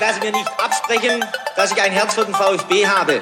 [0.00, 1.24] dass Sie mir nicht absprechen,
[1.56, 3.20] dass ich ein Herz für den VfB habe.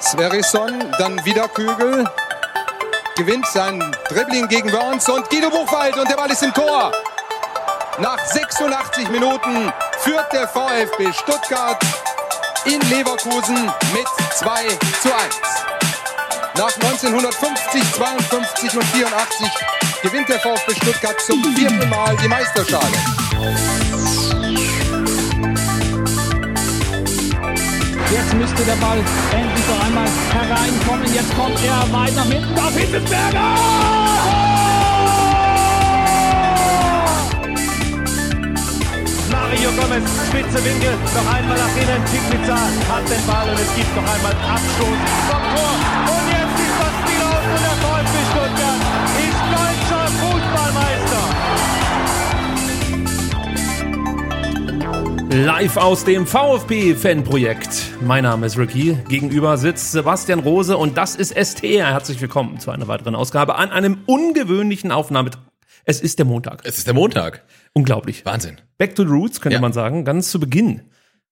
[0.00, 2.08] Sverrisson, dann wieder Kügel.
[3.16, 6.92] Gewinnt sein Dribbling gegen Burns und Guido Buchwald und der Ball ist im Tor.
[7.98, 11.80] Nach 86 Minuten führt der VfB Stuttgart
[12.64, 14.66] in Leverkusen mit 2
[15.02, 15.40] zu 1.
[16.56, 19.50] Nach 1950, 52 und 84
[20.02, 23.23] gewinnt der VfB Stuttgart zum vierten Mal die Meisterschale.
[28.10, 28.98] Jetzt müsste der Ball
[29.32, 31.14] endlich noch einmal hereinkommen.
[31.14, 32.64] Jetzt kommt er weit nach hinten auf!
[39.30, 42.56] Mario Gomez, spitze Winkel, noch einmal nach innen, Pizza
[42.90, 45.74] hat den Ball und es gibt noch einmal Abstoß vom Tor.
[46.10, 46.53] Und jetzt
[55.34, 58.00] Live aus dem VfB-Fanprojekt.
[58.00, 58.96] Mein Name ist Ricky.
[59.08, 61.88] Gegenüber sitzt Sebastian Rose und das ist STR.
[61.88, 65.40] Herzlich willkommen zu einer weiteren Ausgabe an einem ungewöhnlichen Aufnahmetag.
[65.84, 66.62] Es ist der Montag.
[66.64, 67.42] Es ist der Montag.
[67.72, 68.24] Unglaublich.
[68.24, 68.58] Wahnsinn.
[68.78, 69.60] Back to the Roots, könnte Ja.
[69.60, 70.04] man sagen.
[70.04, 70.82] Ganz zu Beginn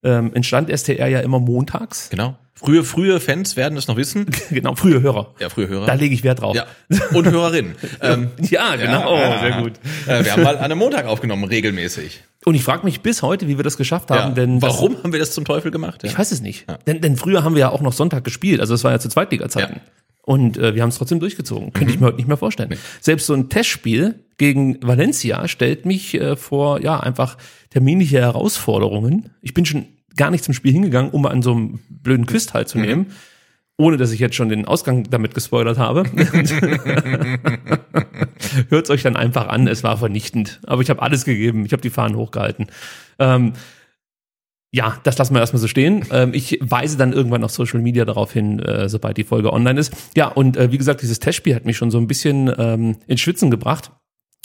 [0.03, 2.11] ähm, entstand STR ja immer montags.
[2.11, 2.37] Genau.
[2.55, 4.27] Frühe, frühe Fans werden es noch wissen.
[4.51, 5.35] Genau, frühe Hörer.
[5.41, 5.87] Ja, frühe Hörer.
[5.87, 6.55] Da lege ich Wert drauf.
[6.55, 6.67] ja.
[7.15, 7.75] Und Hörerinnen.
[8.03, 9.17] ähm, Ja, genau.
[9.17, 9.73] ja, sehr gut.
[10.07, 12.23] Äh, wir haben mal an einem Montag aufgenommen, regelmäßig.
[12.45, 14.35] Und ich frage mich bis heute, wie wir das geschafft haben, Ja.
[14.35, 16.03] denn das- Warum haben wir das zum Teufel gemacht?
[16.03, 16.11] Ja.
[16.11, 16.67] Ich weiß es nicht.
[16.87, 18.61] Denn, denn früher haben wir ja auch noch Sonntag gespielt.
[18.61, 19.81] Also das war ja zu Zweitliga-Zeiten.
[20.25, 21.73] Und äh, wir haben es trotzdem durchgezogen.
[21.73, 22.77] Könnte ich mir heute nicht mehr vorstellen.
[23.01, 27.39] Selbst so ein Testspiel gegen Valencia stellt mich äh, vor, ja, einfach
[27.71, 29.31] terminliche Herausforderungen.
[29.41, 33.07] Ich bin schon gar nicht zum Spiel hingegangen, um an so einem blöden Quiz teilzunehmen.
[33.79, 36.05] Ohne dass ich jetzt schon den Ausgang damit gespoilert habe.
[38.69, 40.61] Hört euch dann einfach an, es war vernichtend.
[40.67, 42.67] Aber ich habe alles gegeben, ich habe die Fahnen hochgehalten.
[43.19, 43.55] Ähm,
[44.75, 46.05] ja, das lassen wir erstmal so stehen.
[46.11, 49.79] Ähm, ich weise dann irgendwann auf Social Media darauf hin, äh, sobald die Folge online
[49.79, 49.93] ist.
[50.17, 53.21] Ja, und äh, wie gesagt, dieses Testspiel hat mich schon so ein bisschen ähm, ins
[53.21, 53.91] Schwitzen gebracht.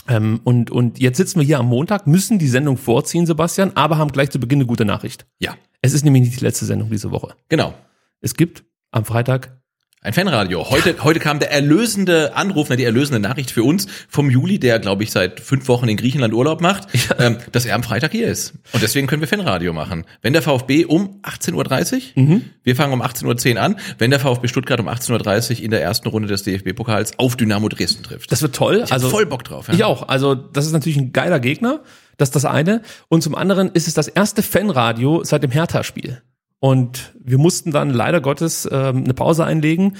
[0.08, 3.98] Ähm, und, und jetzt sitzen wir hier am Montag, müssen die Sendung vorziehen, Sebastian, aber
[3.98, 5.26] haben gleich zu Beginn eine gute Nachricht.
[5.40, 7.36] ja, Es ist nämlich nicht die letzte Sendung diese Woche.
[7.50, 7.74] genau.
[8.20, 9.57] Es gibt am Freitag
[10.08, 10.70] Ein Fanradio.
[10.70, 14.80] Heute, heute kam der erlösende Anruf, ne, die erlösende Nachricht für uns vom Juli, der,
[14.80, 16.88] glaube ich, seit fünf Wochen in Griechenland Urlaub macht,
[17.20, 18.54] ähm, dass er am Freitag hier ist.
[18.72, 20.06] Und deswegen können wir Fanradio machen.
[20.22, 22.42] Wenn der VfB um 18.30 Uhr, Mhm.
[22.64, 25.82] wir fangen um 18.10 Uhr an, wenn der VfB Stuttgart um 18.30 Uhr in der
[25.82, 28.32] ersten Runde des DFB-Pokals auf Dynamo Dresden trifft.
[28.32, 28.84] Das wird toll.
[28.86, 29.68] Ich hab voll Bock drauf.
[29.68, 29.74] Ja.
[29.74, 30.08] Ich auch.
[30.08, 31.82] Also das ist natürlich ein geiler Gegner.
[32.16, 32.82] Das ist das eine.
[33.10, 36.22] Und zum anderen ist es das erste Fanradio seit dem Hertha-Spiel.
[36.60, 39.98] Und wir mussten dann leider Gottes ähm, eine Pause einlegen.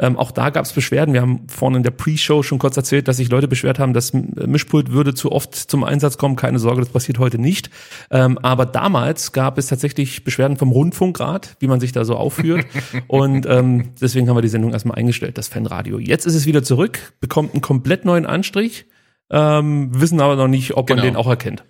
[0.00, 1.12] Ähm, auch da gab es Beschwerden.
[1.12, 4.12] Wir haben vorne in der Pre-Show schon kurz erzählt, dass sich Leute beschwert haben, das
[4.12, 6.36] Mischpult würde zu oft zum Einsatz kommen.
[6.36, 7.68] Keine Sorge, das passiert heute nicht.
[8.12, 12.64] Ähm, aber damals gab es tatsächlich Beschwerden vom Rundfunkrat, wie man sich da so aufführt.
[13.08, 15.98] Und ähm, deswegen haben wir die Sendung erstmal eingestellt, das Fanradio.
[15.98, 18.86] Jetzt ist es wieder zurück, bekommt einen komplett neuen Anstrich,
[19.30, 21.08] ähm, wissen aber noch nicht, ob man Genau.
[21.08, 21.64] den auch erkennt.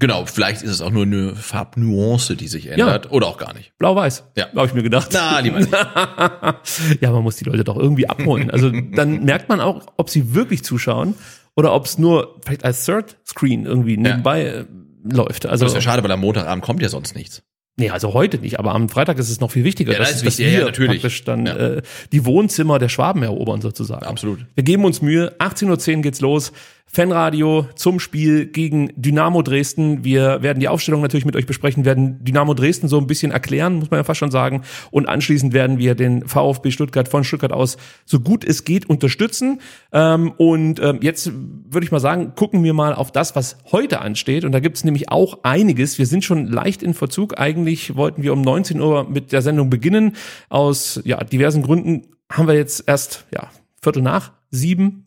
[0.00, 3.12] Genau, vielleicht ist es auch nur eine Farbnuance, die sich ändert.
[3.12, 3.72] Oder auch gar nicht.
[3.78, 4.48] Blau-Weiß, Ja.
[4.56, 5.10] habe ich mir gedacht.
[5.12, 5.70] Na, lieber nicht.
[7.00, 8.50] ja, man muss die Leute doch irgendwie abholen.
[8.50, 11.14] Also dann merkt man auch, ob sie wirklich zuschauen
[11.54, 14.64] oder ob es nur vielleicht als Third Screen irgendwie nebenbei äh,
[15.04, 15.46] läuft.
[15.46, 17.42] Also Das ist ja schade, weil am Montagabend kommt ja sonst nichts.
[17.76, 20.16] nee, also heute nicht, aber am Freitag ist es noch viel wichtiger, Ja, das dass,
[20.18, 21.00] ist dass wichtig, ja, wir ja, natürlich.
[21.02, 21.56] praktisch dann Ja.
[21.56, 21.82] äh,
[22.12, 24.04] die Wohnzimmer der Schwaben erobern sozusagen.
[24.06, 24.40] Absolut.
[24.54, 25.34] Wir geben uns Mühe.
[25.38, 26.52] 18.10 Uhr geht's los.
[26.92, 30.02] Fanradio zum Spiel gegen Dynamo Dresden.
[30.02, 33.78] Wir werden die Aufstellung natürlich mit euch besprechen, werden Dynamo Dresden so ein bisschen erklären,
[33.78, 34.62] muss man ja fast schon sagen.
[34.90, 39.60] Und anschließend werden wir den VfB Stuttgart von Stuttgart aus so gut es geht unterstützen.
[39.92, 44.00] Ähm, und ähm, jetzt würde ich mal sagen, gucken wir mal auf das, was heute
[44.00, 44.44] ansteht.
[44.44, 45.98] Und da gibt's nämlich auch einiges.
[45.98, 47.38] Wir sind schon leicht in Verzug.
[47.38, 50.16] Eigentlich wollten wir um 19 Uhr mit der Sendung beginnen.
[50.48, 53.48] Aus ja, diversen Gründen haben wir jetzt erst ja,
[53.80, 55.06] Viertel nach sieben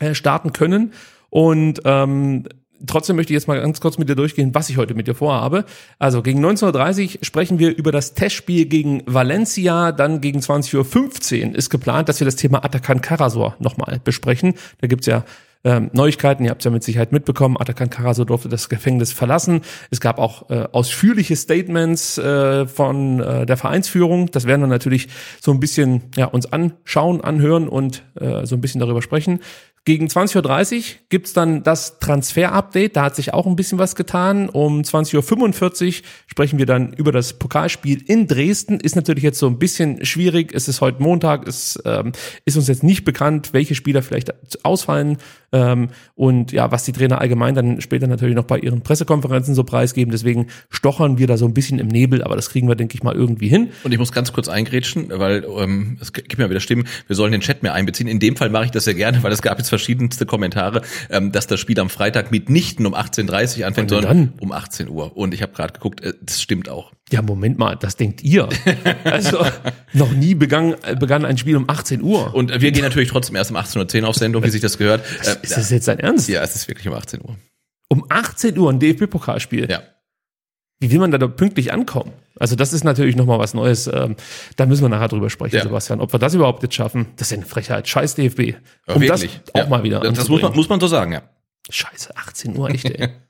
[0.00, 0.92] äh, starten können.
[1.30, 2.44] Und ähm,
[2.86, 5.14] trotzdem möchte ich jetzt mal ganz kurz mit dir durchgehen, was ich heute mit dir
[5.14, 5.64] vorhabe.
[5.98, 9.92] Also gegen 19.30 Uhr sprechen wir über das Testspiel gegen Valencia.
[9.92, 14.54] Dann gegen 20.15 Uhr ist geplant, dass wir das Thema Atakan Karasor nochmal besprechen.
[14.80, 15.24] Da gibt's ja
[15.62, 19.60] ähm, Neuigkeiten, ihr habt ja mit Sicherheit mitbekommen, Atakan Karasor durfte das Gefängnis verlassen.
[19.90, 24.30] Es gab auch äh, ausführliche Statements äh, von äh, der Vereinsführung.
[24.30, 25.08] Das werden wir natürlich
[25.40, 29.40] so ein bisschen ja, uns anschauen, anhören und äh, so ein bisschen darüber sprechen.
[29.86, 32.96] Gegen 20.30 Uhr gibt's dann das Transfer-Update.
[32.96, 34.50] Da hat sich auch ein bisschen was getan.
[34.50, 38.78] Um 20.45 Uhr sprechen wir dann über das Pokalspiel in Dresden.
[38.78, 40.52] Ist natürlich jetzt so ein bisschen schwierig.
[40.54, 41.48] Es ist heute Montag.
[41.48, 42.12] Es ähm,
[42.44, 44.34] ist uns jetzt nicht bekannt, welche Spieler vielleicht
[44.66, 45.16] ausfallen
[45.52, 49.64] Ähm, und ja, was die Trainer allgemein dann später natürlich noch bei ihren Pressekonferenzen so
[49.64, 50.12] preisgeben.
[50.12, 53.02] Deswegen stochern wir da so ein bisschen im Nebel, aber das kriegen wir, denke ich
[53.02, 53.70] mal, irgendwie hin.
[53.82, 57.32] Und ich muss ganz kurz eingrätschen, weil ähm, es gibt mir wieder Stimmen, wir sollen
[57.32, 58.08] den Chat mehr einbeziehen.
[58.08, 61.32] In dem Fall mache ich das sehr gerne, weil es gab jetzt verschiedenste Kommentare, ähm,
[61.32, 65.16] dass das Spiel am Freitag mitnichten um 18.30 Uhr anfängt, sondern um 18 Uhr.
[65.16, 66.92] Und ich habe gerade geguckt, äh, das stimmt auch.
[67.12, 68.48] Ja, Moment mal, das denkt ihr.
[69.04, 69.44] Also
[69.92, 72.34] noch nie begann, begann ein Spiel um 18 Uhr.
[72.34, 74.78] Und äh, wir gehen natürlich trotzdem erst um 18.10 Uhr auf Sendung, wie sich das
[74.78, 75.02] gehört.
[75.24, 76.28] Äh, ist das jetzt dein Ernst?
[76.28, 77.36] ja, es ist wirklich um 18 Uhr.
[77.88, 79.70] Um 18 Uhr ein DFB-Pokalspiel.
[79.70, 79.82] Ja.
[80.80, 82.12] Wie will man da, pünktlich ankommen?
[82.38, 83.86] Also das ist natürlich nochmal was Neues.
[83.86, 84.16] Ähm,
[84.56, 85.62] da müssen wir nachher drüber sprechen, Ja.
[85.62, 86.00] Sebastian.
[86.00, 87.86] Ob wir das überhaupt jetzt schaffen, das ist ja eine Frechheit.
[87.86, 88.54] Scheiß DFB.
[88.86, 89.40] Um wirklich.
[89.44, 89.66] das auch ja.
[89.66, 91.22] mal wieder Das muss man, muss man so sagen, ja.
[91.68, 93.10] Scheiße, 18 Uhr, echt, ey.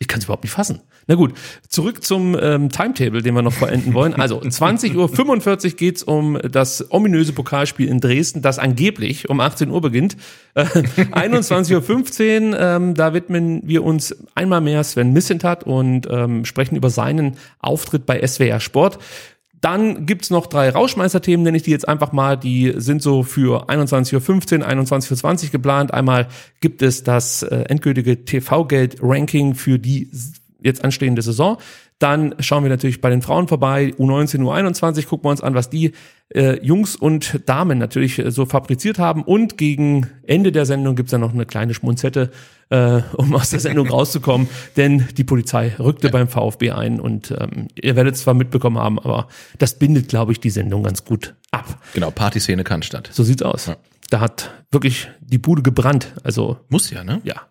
[0.00, 0.80] Ich kann es überhaupt nicht fassen.
[1.08, 1.34] Na gut,
[1.68, 4.14] zurück zum ähm, Timetable, den wir noch vollenden wollen.
[4.14, 9.80] Also 20.45 Uhr geht's um das ominöse Pokalspiel in Dresden, das angeblich um 18 Uhr
[9.80, 10.16] beginnt.
[10.54, 16.76] Äh, 21.15 Uhr, ähm, da widmen wir uns einmal mehr Sven Missentat und ähm, sprechen
[16.76, 18.98] über seinen Auftritt bei SWR Sport.
[19.60, 22.36] Dann gibt's noch drei Rauschmeister-Themen, nenne ich die jetzt einfach mal.
[22.36, 25.92] Die sind so für 21.15 Uhr, 21.20 Uhr geplant.
[25.92, 26.28] Einmal
[26.60, 30.10] gibt es das äh, endgültige TV-Geld-Ranking für die
[30.60, 31.58] jetzt anstehende Saison.
[31.98, 33.92] Dann schauen wir natürlich bei den Frauen vorbei.
[33.98, 35.92] U19, U21 gucken wir uns an, was die
[36.34, 39.24] äh, Jungs und Damen natürlich äh, so fabriziert haben.
[39.24, 42.30] Und gegen Ende der Sendung gibt's dann noch eine kleine Schmunzette,
[42.70, 44.48] äh, um aus der Sendung rauszukommen.
[44.76, 49.26] Denn die Polizei rückte beim VfB ein und ähm, ihr werdet zwar mitbekommen haben, aber
[49.58, 51.82] das bindet, glaube ich, die Sendung ganz gut ab.
[51.94, 53.08] Genau, Partyszene kann statt.
[53.12, 53.72] So sieht's aus.
[54.10, 56.14] Da hat wirklich die Bude gebrannt.
[56.22, 57.20] Also Muss ja, ne?
[57.24, 57.42] ja.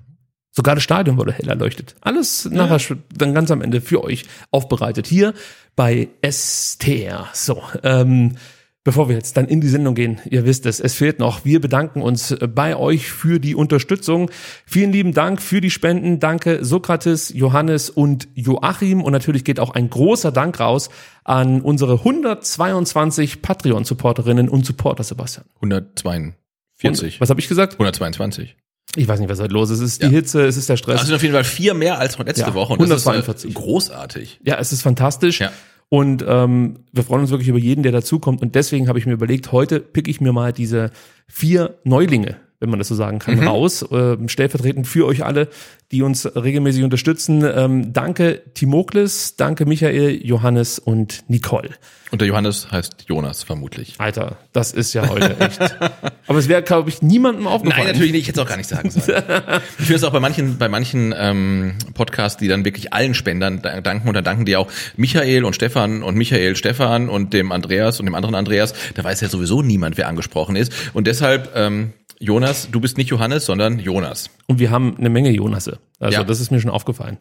[0.57, 1.93] Sogar das Stadion wurde hell erleuchtet.
[2.01, 2.79] Alles nachher
[3.15, 5.05] dann ganz am Ende für euch aufbereitet.
[5.05, 5.35] Hier
[5.75, 7.27] bei STR.
[7.31, 8.37] So, ähm,
[8.83, 11.45] bevor wir jetzt dann in die Sendung gehen, ihr wisst es, es fehlt noch.
[11.45, 14.31] Wir bedanken uns bei euch für die Unterstützung.
[14.65, 16.19] Vielen lieben Dank für die Spenden.
[16.19, 19.03] Danke Sokrates, Johannes und Joachim.
[19.03, 20.89] Und natürlich geht auch ein großer Dank raus
[21.23, 25.45] an unsere 122 Patreon-Supporterinnen und Supporter, Sebastian.
[25.57, 27.21] 142.
[27.21, 27.73] Was habe ich gesagt?
[27.73, 28.55] 122.
[28.95, 29.79] Ich weiß nicht, was heute los ist.
[29.79, 30.11] Es ist die Ja.
[30.11, 30.97] Hitze, es ist der Stress.
[30.99, 32.73] Das sind auf jeden Fall vier mehr als letzte Ja, Woche.
[32.73, 33.51] Und das ist 142.
[33.51, 34.39] äh, großartig.
[34.43, 35.39] Ja, es ist fantastisch.
[35.41, 35.51] Ja.
[35.89, 38.41] Und ähm, wir freuen uns wirklich über jeden, der dazukommt.
[38.41, 40.91] Und deswegen habe ich mir überlegt, heute pick ich mir mal diese
[41.27, 43.47] vier Neulinge, wenn man das so sagen kann, Mhm.
[43.47, 43.85] raus.
[43.91, 45.47] Ähm, stellvertretend für euch alle,
[45.91, 47.43] die uns regelmäßig unterstützen.
[47.45, 51.69] Ähm, danke Timokles, danke Michael, Johannes und Nicole.
[52.11, 53.95] Und der Johannes heißt Jonas vermutlich.
[53.97, 55.59] Alter, das ist ja heute echt.
[56.27, 57.83] Aber es wäre, glaube ich, niemandem aufgefallen.
[57.85, 58.21] Nein, natürlich nicht.
[58.21, 59.23] Ich hätte es auch gar nicht sagen sollen.
[59.79, 63.61] ich finde es auch bei manchen, bei manchen ähm, Podcasts, die dann wirklich allen Spendern
[63.61, 67.51] da- danken und dann danken die auch Michael und Stefan und Michael Stefan und dem
[67.51, 68.73] Andreas und dem anderen Andreas.
[68.95, 70.71] Da weiß ja sowieso niemand, wer angesprochen ist.
[70.93, 74.29] Und deshalb, ähm, Jonas, du bist nicht Johannes, sondern Jonas.
[74.47, 75.79] Und wir haben eine Menge Jonasse.
[75.99, 76.23] Also Ja.
[76.23, 77.17] das ist mir schon aufgefallen.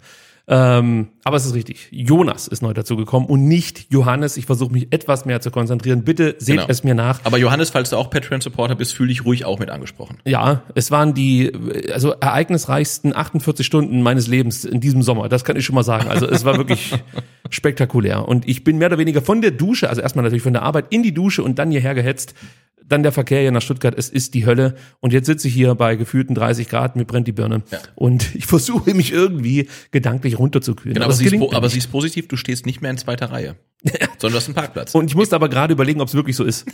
[0.49, 1.89] Ähm, aber es ist richtig.
[1.91, 4.37] Jonas ist neu dazugekommen und nicht Johannes.
[4.37, 6.05] Ich versuche mich etwas mehr zu konzentrieren.
[6.05, 6.69] Bitte seht Genau.
[6.69, 7.19] es mir nach.
[7.25, 10.19] Aber Johannes, falls du auch Patreon-Supporter bist, fühl dich ruhig auch mit angesprochen.
[10.25, 11.51] Ja, es waren die
[11.93, 15.29] also ereignisreichsten 48 Stunden meines Lebens in diesem Sommer.
[15.29, 16.09] Das kann ich schon mal sagen.
[16.09, 16.93] Also es war wirklich
[17.51, 18.29] spektakulär.
[18.29, 20.87] Und ich bin mehr oder weniger von der Dusche, also erstmal natürlich von der Arbeit
[20.91, 22.35] in die Dusche und dann hierher gehetzt.
[22.89, 24.77] Dann der Verkehr hier nach Stuttgart, es ist die Hölle.
[25.01, 27.63] Und jetzt sitze ich hier bei gefühlten 30 Grad, mir brennt die Birne.
[27.71, 27.79] Ja.
[27.95, 30.95] Und ich versuche mich irgendwie gedanklich runterzukühlen.
[30.95, 33.57] Genau, Aber aber, sie aber sie ist positiv, du stehst nicht mehr in zweiter Reihe.
[34.19, 34.95] sondern du hast einen Parkplatz.
[34.95, 36.67] Und ich musste aber gerade überlegen, ob es wirklich so ist.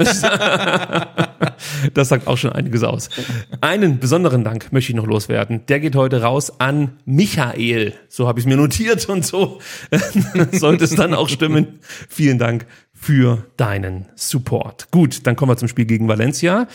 [1.95, 3.09] das sagt auch schon einiges aus.
[3.61, 5.67] Einen besonderen Dank möchte ich noch loswerden.
[5.67, 7.95] Der geht heute raus an Michael.
[8.09, 9.61] So habe ich es mir notiert und so
[10.53, 11.81] sollte es dann auch stimmen.
[12.09, 12.67] Vielen Dank
[13.03, 14.93] für deinen Support.
[14.93, 16.69] Gut, dann kommen wir zum Spiel gegen Valencia.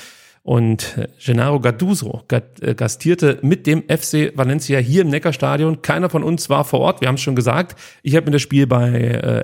[0.48, 5.82] Und äh, Gennaro Gattuso gat- äh, gastierte mit dem FC Valencia hier im Neckarstadion.
[5.82, 7.77] Keiner von uns war vor Ort, wir haben es schon gesagt.
[8.01, 8.88] Ich habe mir das Spiel bei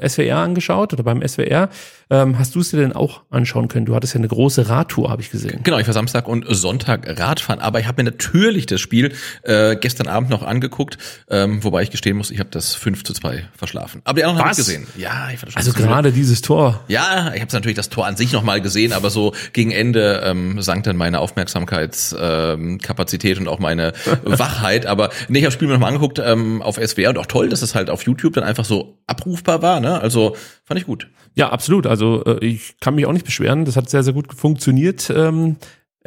[0.01, 1.67] äh, SWR angeschaut oder beim SWR.
[2.09, 3.85] Ähm, hast du es dir denn auch anschauen können?
[3.85, 5.59] Du hattest ja eine große Radtour, habe ich gesehen.
[5.63, 9.75] Genau, ich war Samstag und Sonntag Radfahren, aber ich habe mir natürlich das Spiel äh,
[9.75, 10.97] gestern Abend noch angeguckt,
[11.29, 13.99] ähm, wobei ich gestehen muss, ich habe das 5 zu 2 verschlafen.
[14.05, 14.87] Aber die anderen habe ich gesehen.
[14.95, 16.79] Ja, ich fand das schon Also gerade dieses Tor.
[16.87, 20.61] Ja, ich habe natürlich das Tor an sich nochmal gesehen, aber so gegen Ende ähm,
[20.61, 24.85] sank dann meine Aufmerksamkeitskapazität ähm, und auch meine Wachheit.
[24.85, 27.61] Aber nee, ich habe Spiel mir nochmal angeguckt ähm, auf SWR und auch toll, dass
[27.61, 29.79] es halt auf YouTube dann einfach so abrufbar war.
[29.79, 29.99] Ne?
[29.99, 31.09] Also fand ich gut.
[31.35, 31.87] Ja, absolut.
[31.87, 33.65] Also äh, ich kann mich auch nicht beschweren.
[33.65, 35.09] Das hat sehr, sehr gut funktioniert.
[35.09, 35.57] Ähm,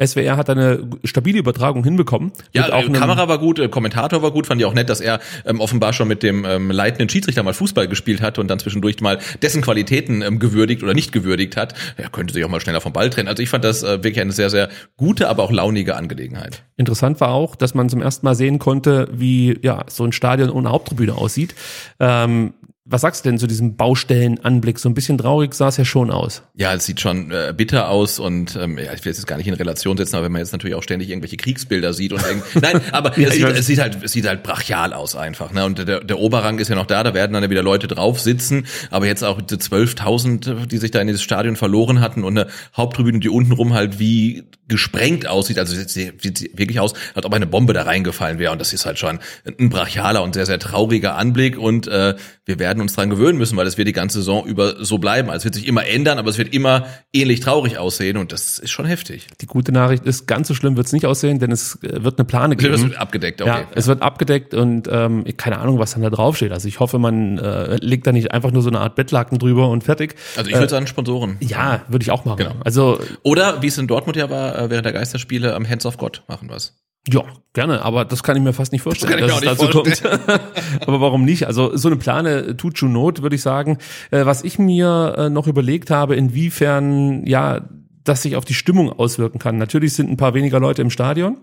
[0.03, 2.31] SWR hat eine stabile Übertragung hinbekommen.
[2.53, 5.01] Ja, auch äh, Kamera war gut, äh, Kommentator war gut, fand ich auch nett, dass
[5.01, 8.59] er ähm, offenbar schon mit dem ähm, leitenden Schiedsrichter mal Fußball gespielt hat und dann
[8.59, 11.73] zwischendurch mal dessen Qualitäten ähm, gewürdigt oder nicht gewürdigt hat.
[11.97, 13.27] Er könnte sich auch mal schneller vom Ball trennen.
[13.27, 16.63] Also ich fand das äh, wirklich eine sehr, sehr gute, aber auch launige Angelegenheit.
[16.75, 20.49] Interessant war auch, dass man zum ersten Mal sehen konnte, wie ja so ein Stadion
[20.49, 21.55] ohne Haupttribüne aussieht.
[21.99, 22.53] Ähm,
[22.89, 24.79] was sagst du denn zu diesem Baustellenanblick?
[24.79, 26.43] So ein bisschen traurig sah es ja schon aus.
[26.55, 29.37] Ja, es sieht schon äh, bitter aus und ähm, ja, ich will es jetzt gar
[29.37, 32.25] nicht in Relation setzen, aber wenn man jetzt natürlich auch ständig irgendwelche Kriegsbilder sieht und
[32.25, 35.51] denkt, nein, aber Ja, es, sieht, es sieht halt, es sieht halt brachial aus einfach,
[35.51, 35.65] ne?
[35.65, 38.21] Und der, der Oberrang ist ja noch da, da werden dann ja wieder Leute drauf
[38.21, 42.37] sitzen, aber jetzt auch die 12.000, die sich da in dieses Stadion verloren hatten und
[42.37, 47.33] eine Haupttribüne, die untenrum halt wie gesprengt aussieht, also sieht, sieht wirklich aus, als ob
[47.33, 50.59] eine Bombe da reingefallen wäre und das ist halt schon ein brachialer und sehr, sehr
[50.59, 52.15] trauriger Anblick und äh,
[52.45, 55.29] wir werden uns dran gewöhnen müssen, weil es wird die ganze Saison über so bleiben.
[55.29, 58.59] Also es wird sich immer ändern, aber es wird immer ähnlich traurig aussehen und das
[58.59, 59.27] ist schon heftig.
[59.41, 62.19] Die gute Nachricht ist, ganz so schlimm wird es nicht aussehen, denn es äh, wird
[62.19, 62.89] eine Plane Das geben.
[62.89, 63.49] wird abgedeckt, okay.
[63.49, 66.51] Ja, es wird abgedeckt und ähm, keine Ahnung, was dann da draufsteht.
[66.51, 69.69] Also ich hoffe, man äh, legt da nicht einfach nur so eine Art Bettlaken drüber
[69.69, 70.15] und fertig.
[70.35, 71.37] also ich würde sagen Sponsoren.
[71.39, 72.37] Ja, würde ich auch machen.
[72.37, 72.55] Genau.
[72.63, 75.97] Also Oder wie es in Dortmund ja war, äh, während der Geisterspiele am Hands of
[75.97, 76.75] God machen was.
[77.11, 77.23] Ja,
[77.53, 80.41] gerne, aber das kann ich mir fast nicht vorstellen, ich dass es dazu nicht kommt.
[80.87, 81.47] aber warum nicht?
[81.47, 83.77] Also so eine Plane tut schon Not, würde ich sagen.
[84.11, 87.61] Äh, was ich mir äh, noch überlegt habe, inwiefern ja
[88.03, 89.57] das sich auf die Stimmung auswirken kann.
[89.57, 91.37] Natürlich sind ein paar weniger Leute im Stadion.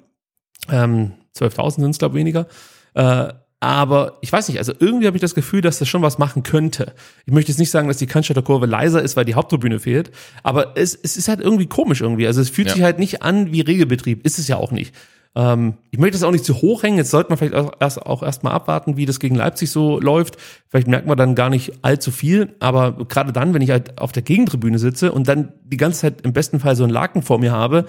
[0.70, 2.46] Ähm, 12.000 sind es, glaube ich, weniger.
[2.94, 3.28] Äh,
[3.60, 6.42] aber ich weiß nicht, also irgendwie habe ich das Gefühl, dass das schon was machen
[6.42, 6.92] könnte.
[7.24, 10.10] Ich möchte jetzt nicht sagen, dass die Cannstatter Kurve leiser ist, weil die Haupttribüne fehlt,
[10.42, 12.26] aber es, es ist halt irgendwie komisch irgendwie.
[12.26, 12.74] Also es fühlt Ja.
[12.74, 14.94] sich halt nicht an wie Regelbetrieb, ist es ja auch nicht.
[15.36, 16.96] Ähm, ich möchte das auch nicht zu hoch hängen.
[16.96, 19.98] Jetzt sollte man vielleicht auch erst, auch erst mal abwarten, wie das gegen Leipzig so
[19.98, 20.36] läuft.
[20.68, 22.54] Vielleicht merkt man dann gar nicht allzu viel.
[22.60, 26.20] Aber gerade dann, wenn ich halt auf der Gegentribüne sitze und dann die ganze Zeit
[26.22, 27.86] im besten Fall so einen Laken vor mir habe,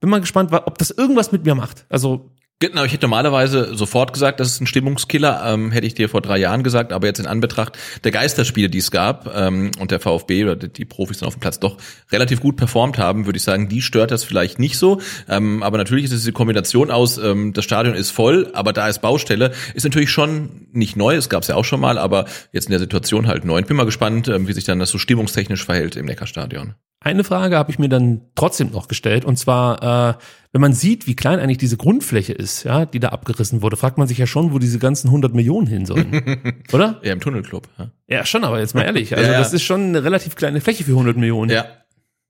[0.00, 1.86] bin mal gespannt, ob das irgendwas mit mir macht.
[1.88, 2.30] Also
[2.62, 6.20] Genau, ich hätte normalerweise sofort gesagt, das ist ein Stimmungskiller, ähm, hätte ich dir vor
[6.20, 9.98] drei Jahren gesagt, aber jetzt in Anbetracht der Geisterspiele, die es gab ähm, und der
[9.98, 11.76] VfB oder die, Profis dann auf dem Platz doch
[12.12, 15.00] relativ gut performt haben, würde ich sagen, die stört das vielleicht nicht so.
[15.28, 18.86] Ähm, aber natürlich ist es die Kombination aus, ähm, das Stadion ist voll, aber da
[18.86, 22.26] ist Baustelle, ist natürlich schon nicht neu, es gab es ja auch schon mal, aber
[22.52, 23.58] jetzt in der Situation halt neu.
[23.58, 26.76] Ich bin mal gespannt, ähm, wie sich dann das so stimmungstechnisch verhält im Neckarstadion.
[27.04, 30.14] Eine Frage habe ich mir dann trotzdem noch gestellt, und zwar, äh,
[30.52, 33.98] wenn man sieht, wie klein eigentlich diese Grundfläche ist, ja, die da abgerissen wurde, fragt
[33.98, 37.00] man sich ja schon, wo diese ganzen 100 Millionen hin sollen, oder?
[37.02, 37.68] Ja, im Tunnelclub.
[37.78, 37.90] Ja.
[38.06, 39.38] Ja, schon, aber jetzt mal ehrlich, also Ja, ja.
[39.38, 41.64] das ist schon eine relativ kleine Fläche für 100 Millionen, ja.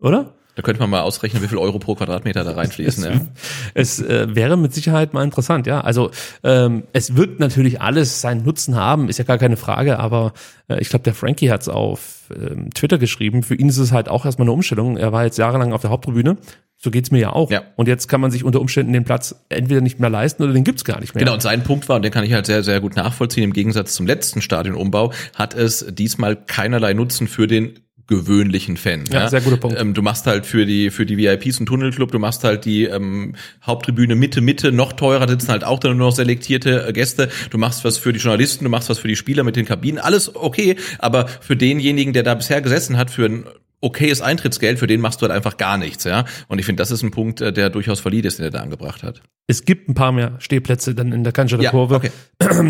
[0.00, 0.35] oder?
[0.54, 3.04] Da könnte man mal ausrechnen, wie viel Euro pro Quadratmeter da reinfließen.
[3.04, 3.21] Ja.
[3.75, 5.80] Es äh, wäre mit Sicherheit mal interessant, ja.
[5.80, 6.11] Also
[6.44, 10.35] ähm, es wird natürlich alles seinen Nutzen haben, ist ja gar keine Frage, aber
[10.68, 13.42] äh, ich glaube, der Frankie hat es auf ähm, Twitter geschrieben.
[13.42, 14.99] Für ihn ist es halt auch erstmal eine Umstellung.
[14.99, 16.37] Er war jetzt jahrelang auf der Haupttribüne.
[16.76, 17.50] So geht's mir ja auch.
[17.50, 17.62] Ja.
[17.76, 20.64] Und jetzt kann man sich unter Umständen den Platz entweder nicht mehr leisten oder den
[20.64, 21.21] gibt's gar nicht mehr.
[21.21, 23.52] Genau, und sein Punkt war, und den kann ich halt sehr, sehr gut nachvollziehen, im
[23.52, 27.78] Gegensatz zum letzten Stadionumbau hat es diesmal keinerlei Nutzen für den
[28.16, 29.04] gewöhnlichen Fan.
[29.11, 29.81] Ja, sehr guter Punkt.
[29.81, 32.85] Ähm, du machst halt für die für die VIPs einen Tunnelclub, du machst halt die
[32.85, 37.28] ähm, Haupttribüne Mitte Mitte noch teurer, sitzen halt auch dann nur noch selektierte äh, Gäste.
[37.50, 39.99] Du machst was für die Journalisten, du machst was für die Spieler mit den Kabinen,
[39.99, 43.45] alles okay, aber für denjenigen, der da bisher gesessen hat, für ein
[43.85, 46.25] okayes Eintrittsgeld, für den machst du halt einfach gar nichts, ja.
[46.47, 48.61] Und ich finde, das ist ein Punkt, äh, der durchaus valid ist, den er da
[48.61, 49.23] angebracht hat.
[49.49, 51.97] Es gibt ein paar mehr Stehplätze dann in der Cannstatter Ja, Kurve.
[51.97, 52.11] okay.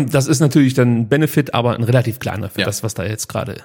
[0.09, 2.65] Das ist natürlich dann ein Benefit, aber ein relativ kleiner für Ja.
[2.65, 3.57] das, was da jetzt gerade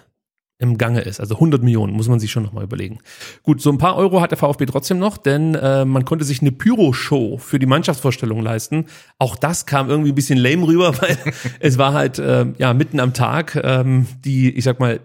[0.59, 1.21] im Gange ist.
[1.21, 2.99] Also 100 Millionen muss man sich schon nochmal überlegen.
[3.45, 6.41] Gut, so ein paar Euro hat der VfB trotzdem noch, denn äh, man konnte sich
[6.41, 8.87] eine Pyro-Show für die Mannschaftsvorstellung leisten.
[9.19, 11.17] Auch das kam irgendwie ein bisschen lame rüber, weil
[11.61, 13.61] es war halt äh, ja mitten am Tag.
[13.63, 15.01] Ähm, die, ich sag mal,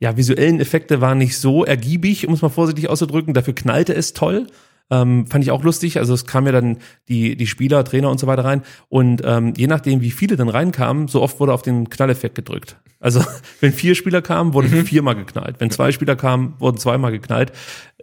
[0.00, 3.34] ja visuellen Effekte waren nicht so ergiebig, um es mal vorsichtig auszudrücken.
[3.34, 4.46] Dafür knallte es toll.
[4.92, 5.98] Ähm, fand ich auch lustig.
[5.98, 6.76] Also es kam ja dann
[7.08, 8.62] die, die Spieler, Trainer und so weiter rein.
[8.90, 12.76] Und ähm, je nachdem, wie viele dann reinkamen, so oft wurde auf den Knalleffekt gedrückt.
[13.00, 13.24] Also
[13.60, 15.56] wenn vier Spieler kamen, wurde viermal geknallt.
[15.60, 17.52] Wenn zwei Spieler kamen, wurden zweimal geknallt.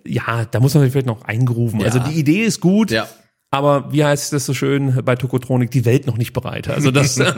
[0.03, 1.83] Ja, da muss man sich vielleicht noch eingrooven.
[1.83, 2.89] Also die Idee ist gut.
[2.89, 3.07] Ja.
[3.51, 6.67] Aber wie heißt das so schön bei Tokotronik, die Welt noch nicht bereit.
[6.67, 7.33] Also das äh,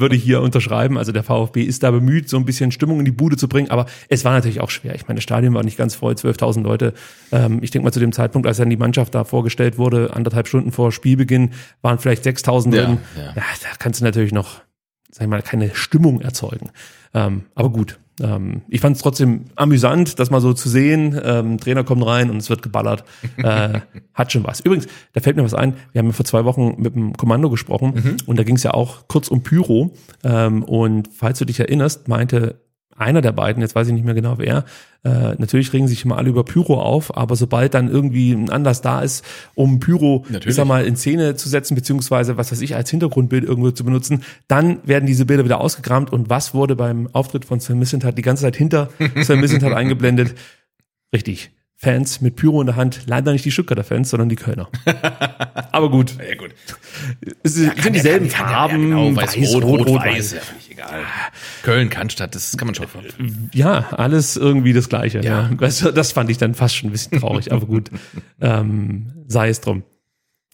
[0.00, 0.96] würde ich hier unterschreiben.
[0.96, 3.70] Also der VfB ist da bemüht, so ein bisschen Stimmung in die Bude zu bringen.
[3.70, 4.94] Aber es war natürlich auch schwer.
[4.94, 6.94] Ich meine, das Stadion war nicht ganz voll, 12.000 Leute.
[7.32, 10.48] Ähm, ich denke mal zu dem Zeitpunkt, als dann die Mannschaft da vorgestellt wurde, anderthalb
[10.48, 11.50] Stunden vor Spielbeginn,
[11.82, 12.98] waren vielleicht 6.000 Ja, drin.
[13.16, 13.22] ja.
[13.24, 14.62] Ja, da kannst du natürlich noch,
[15.10, 16.70] sag ich mal, keine Stimmung erzeugen.
[17.12, 17.98] Ähm, aber gut.
[18.20, 21.18] Ähm, ich fand es trotzdem amüsant, das mal so zu sehen.
[21.22, 23.04] Ähm, Trainer kommt rein und es wird geballert.
[23.36, 23.80] Äh,
[24.14, 24.60] hat schon was.
[24.60, 25.74] Übrigens, da fällt mir was ein.
[25.92, 28.72] Wir haben ja vor zwei Wochen mit dem Kommando gesprochen und da ging es ja
[28.72, 29.92] auch kurz um Pyro.
[30.24, 32.60] Ähm, und falls du dich erinnerst, meinte
[32.98, 34.64] einer der beiden, jetzt weiß ich nicht mehr genau wer,
[35.04, 38.80] äh, natürlich regen sich immer alle über Pyro auf, aber sobald dann irgendwie ein Anlass
[38.80, 39.24] da ist,
[39.54, 40.46] um Pyro, Natürlich.
[40.46, 43.84] ich sag mal, in Szene zu setzen, beziehungsweise was weiß ich, als Hintergrundbild irgendwo zu
[43.84, 48.18] benutzen, dann werden diese Bilder wieder ausgekramt und was wurde beim Auftritt von Sven Missentat
[48.18, 48.88] die ganze Zeit hinter
[49.22, 50.34] Sven Missentat eingeblendet?
[51.14, 51.50] Richtig.
[51.78, 54.68] Fans mit Pyro in der Hand, leider nicht die Stuttgarter Fans, sondern die Kölner.
[55.72, 56.54] Aber gut, Ja, gut.
[57.42, 60.32] es sind sind dieselben Kann ja- Farben, Ja, genau, weiß, rot, rot, rot, weiß.
[60.32, 61.02] Ja, völlig egal.
[61.62, 62.86] Köln, Cannstatt, das kann man schon.
[63.52, 65.20] Ja, alles irgendwie das Gleiche.
[65.20, 65.50] Ja.
[65.50, 65.50] Ja.
[65.58, 67.90] Das, das fand ich dann fast schon ein bisschen traurig, aber gut,
[68.40, 69.82] ähm, sei es drum.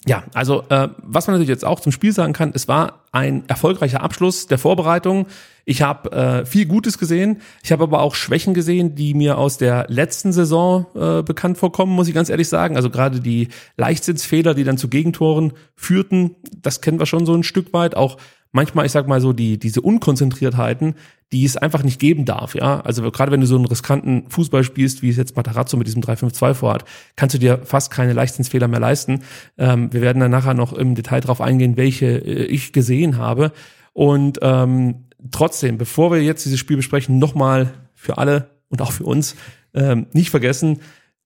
[0.04, 3.44] Ja, also äh, was man natürlich jetzt auch zum Spiel sagen kann, es war ein
[3.48, 5.26] erfolgreicher Abschluss der Vorbereitung.
[5.64, 7.40] Ich habe äh, viel Gutes gesehen.
[7.62, 11.92] Ich habe aber auch Schwächen gesehen, die mir aus der letzten Saison äh, bekannt vorkommen,
[11.92, 12.76] muss ich ganz ehrlich sagen.
[12.76, 17.42] Also gerade die Leichtsinnsfehler, die dann zu Gegentoren führten, das kennen wir schon so ein
[17.42, 17.96] Stück weit.
[17.96, 18.18] Auch
[18.52, 20.94] manchmal, ich sag mal so, die, diese Unkonzentriertheiten,
[21.32, 22.80] die es einfach nicht geben darf, ja.
[22.82, 26.02] Also gerade wenn du so einen riskanten Fußball spielst, wie es jetzt Matarazzo mit diesem
[26.02, 26.84] 3-5-2 vorhat,
[27.16, 29.20] kannst du dir fast keine Leichtsinnsfehler mehr leisten.
[29.56, 33.52] Ähm, wir werden dann nachher noch im Detail drauf eingehen, welche äh, ich gesehen habe.
[33.94, 39.04] Und ähm, trotzdem, bevor wir jetzt dieses Spiel besprechen, nochmal für alle und auch für
[39.04, 39.36] uns
[39.74, 40.80] ähm, nicht vergessen,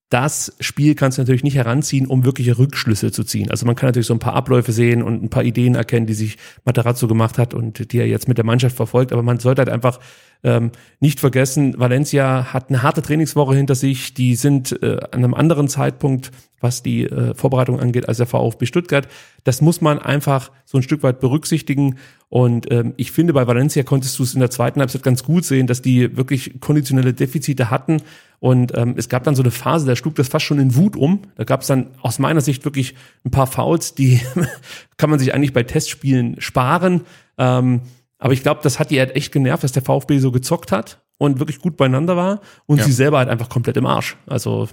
[0.09, 3.51] das Spiel kannst du natürlich nicht heranziehen, um wirkliche Rückschlüsse zu ziehen.
[3.51, 6.13] Also man kann natürlich so ein paar Abläufe sehen und ein paar Ideen erkennen, die
[6.13, 9.11] sich Materazzo gemacht hat und die er jetzt mit der Mannschaft verfolgt.
[9.11, 9.99] Aber man sollte halt einfach
[10.43, 14.13] ähm, nicht vergessen, Valencia hat eine harte Trainingswoche hinter sich.
[14.13, 18.65] Die sind äh, an einem anderen Zeitpunkt, was die äh, Vorbereitung angeht, als der VfB
[18.65, 19.07] Stuttgart.
[19.43, 21.97] Das muss man einfach so ein Stück weit berücksichtigen.
[22.29, 25.45] Und ähm, ich finde, bei Valencia konntest du es in der zweiten Halbzeit ganz gut
[25.45, 28.01] sehen, dass die wirklich konditionelle Defizite hatten.
[28.39, 30.95] Und ähm, es gab dann so eine Phase, da schlug das fast schon in Wut
[30.95, 31.21] um.
[31.35, 32.95] Da gab es dann aus meiner Sicht wirklich
[33.25, 34.19] ein paar Fouls, die
[34.97, 37.01] kann man sich eigentlich bei Testspielen sparen.
[37.37, 37.81] Ähm,
[38.19, 41.01] aber ich glaube, das hat die halt echt genervt, dass der VfB so gezockt hat
[41.19, 42.83] und wirklich gut beieinander war und Ja.
[42.83, 44.17] sie selber halt einfach komplett im Arsch.
[44.27, 44.67] Also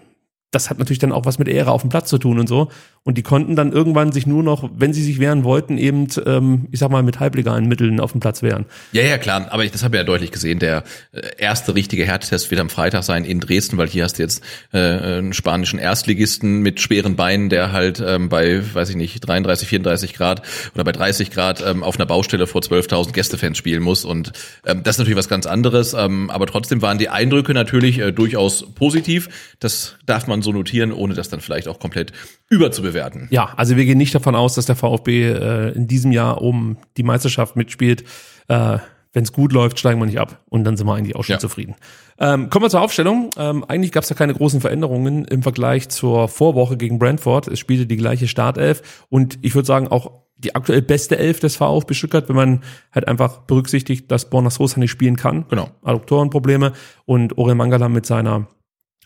[0.55, 2.71] das hat natürlich dann auch was mit Ehre auf dem Platz zu tun und so.
[3.03, 6.69] Und die konnten dann irgendwann sich nur noch, wenn sie sich wehren wollten, eben, ähm,
[6.71, 8.65] ich sag mal, mit halblegalen Mitteln auf dem Platz wehren.
[8.93, 9.49] Ja, ja, klar.
[9.51, 10.59] Aber ich, das habe ich ja deutlich gesehen.
[10.59, 14.23] Der äh, erste richtige Härtetest wird am Freitag sein in Dresden, weil hier hast du
[14.23, 14.43] jetzt
[14.73, 19.69] äh, einen spanischen Erstligisten mit schweren Beinen, der halt ähm, bei, weiß ich nicht, 33,
[19.69, 20.43] 34 Grad
[20.75, 24.07] oder bei 30 Grad ähm, auf einer Baustelle vor 12.000 Gästefans spielen muss.
[24.07, 24.33] Und
[24.65, 25.93] ähm, das ist natürlich was ganz anderes.
[25.93, 29.29] Ähm, aber trotzdem waren die Eindrücke natürlich äh, durchaus positiv.
[29.61, 32.13] Das darf man so notieren, ohne das dann vielleicht auch komplett
[32.51, 33.27] überzubewerten.
[33.31, 36.77] Ja, also wir gehen nicht davon aus, dass der VfB äh, in diesem Jahr um
[36.97, 38.05] die Meisterschaft mitspielt.
[38.49, 38.79] Äh,
[39.17, 41.35] Wenn es gut läuft, steigen wir nicht ab und dann sind wir eigentlich auch schon
[41.35, 41.39] Ja.
[41.39, 41.77] zufrieden.
[42.19, 43.31] Ähm, kommen wir zur Aufstellung.
[43.39, 47.47] Ähm, eigentlich gab es da keine großen Veränderungen im Vergleich zur Vorwoche gegen Brentford.
[47.47, 51.55] Es spielte die gleiche Startelf und ich würde sagen auch die aktuell beste Elf des
[51.55, 55.47] VfB Stuttgart, wenn man halt einfach berücksichtigt, dass Borna Sosa nicht spielen kann.
[55.49, 55.69] Genau.
[55.85, 56.73] Adduktorenprobleme
[57.05, 58.49] und Orel Mangala mit seiner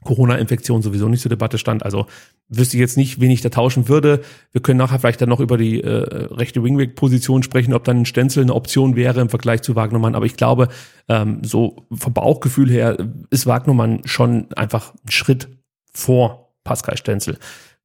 [0.04, 1.84] Corona-Infektion sowieso nicht zur Debatte stand.
[1.84, 2.06] Also
[2.48, 4.22] wüsste ich jetzt nicht, wen ich da tauschen würde.
[4.52, 8.06] Wir können nachher vielleicht dann noch über die äh, rechte Wingback-Position sprechen, ob dann ein
[8.06, 10.14] Stenzel eine Option wäre im Vergleich zu Wagnermann.
[10.14, 10.68] Aber ich glaube,
[11.08, 12.96] ähm, so vom Bauchgefühl her
[13.30, 15.48] ist Wagnermann schon einfach ein Schritt
[15.92, 17.38] vor Pascal Stenzel.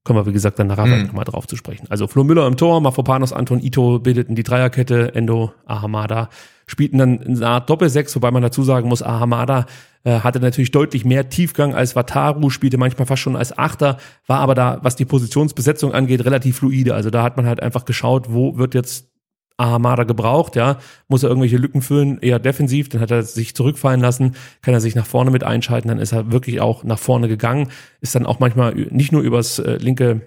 [0.03, 1.87] Kommen wir, wie gesagt, dann nachher vielleicht nochmal drauf zu sprechen.
[1.89, 6.29] Also Flo Müller im Tor, Mafropanos, Anton Ito bildeten die Dreierkette, Endo, Ahamada
[6.65, 9.65] spielten dann eine Art Doppelsechs, wobei man dazu sagen muss, Ahamada
[10.03, 14.39] äh, hatte natürlich deutlich mehr Tiefgang als Wataru, spielte manchmal fast schon als Achter, war
[14.39, 16.93] aber da, was die Positionsbesetzung angeht, relativ fluide.
[16.93, 19.12] Also da hat man halt einfach geschaut, wo wird jetzt
[19.57, 24.01] Ahamada gebraucht, ja, muss er irgendwelche Lücken füllen, eher defensiv, dann hat er sich zurückfallen
[24.01, 27.27] lassen, kann er sich nach vorne mit einschalten, dann ist er wirklich auch nach vorne
[27.27, 27.69] gegangen,
[28.01, 30.21] ist dann auch manchmal nicht nur übers äh, linke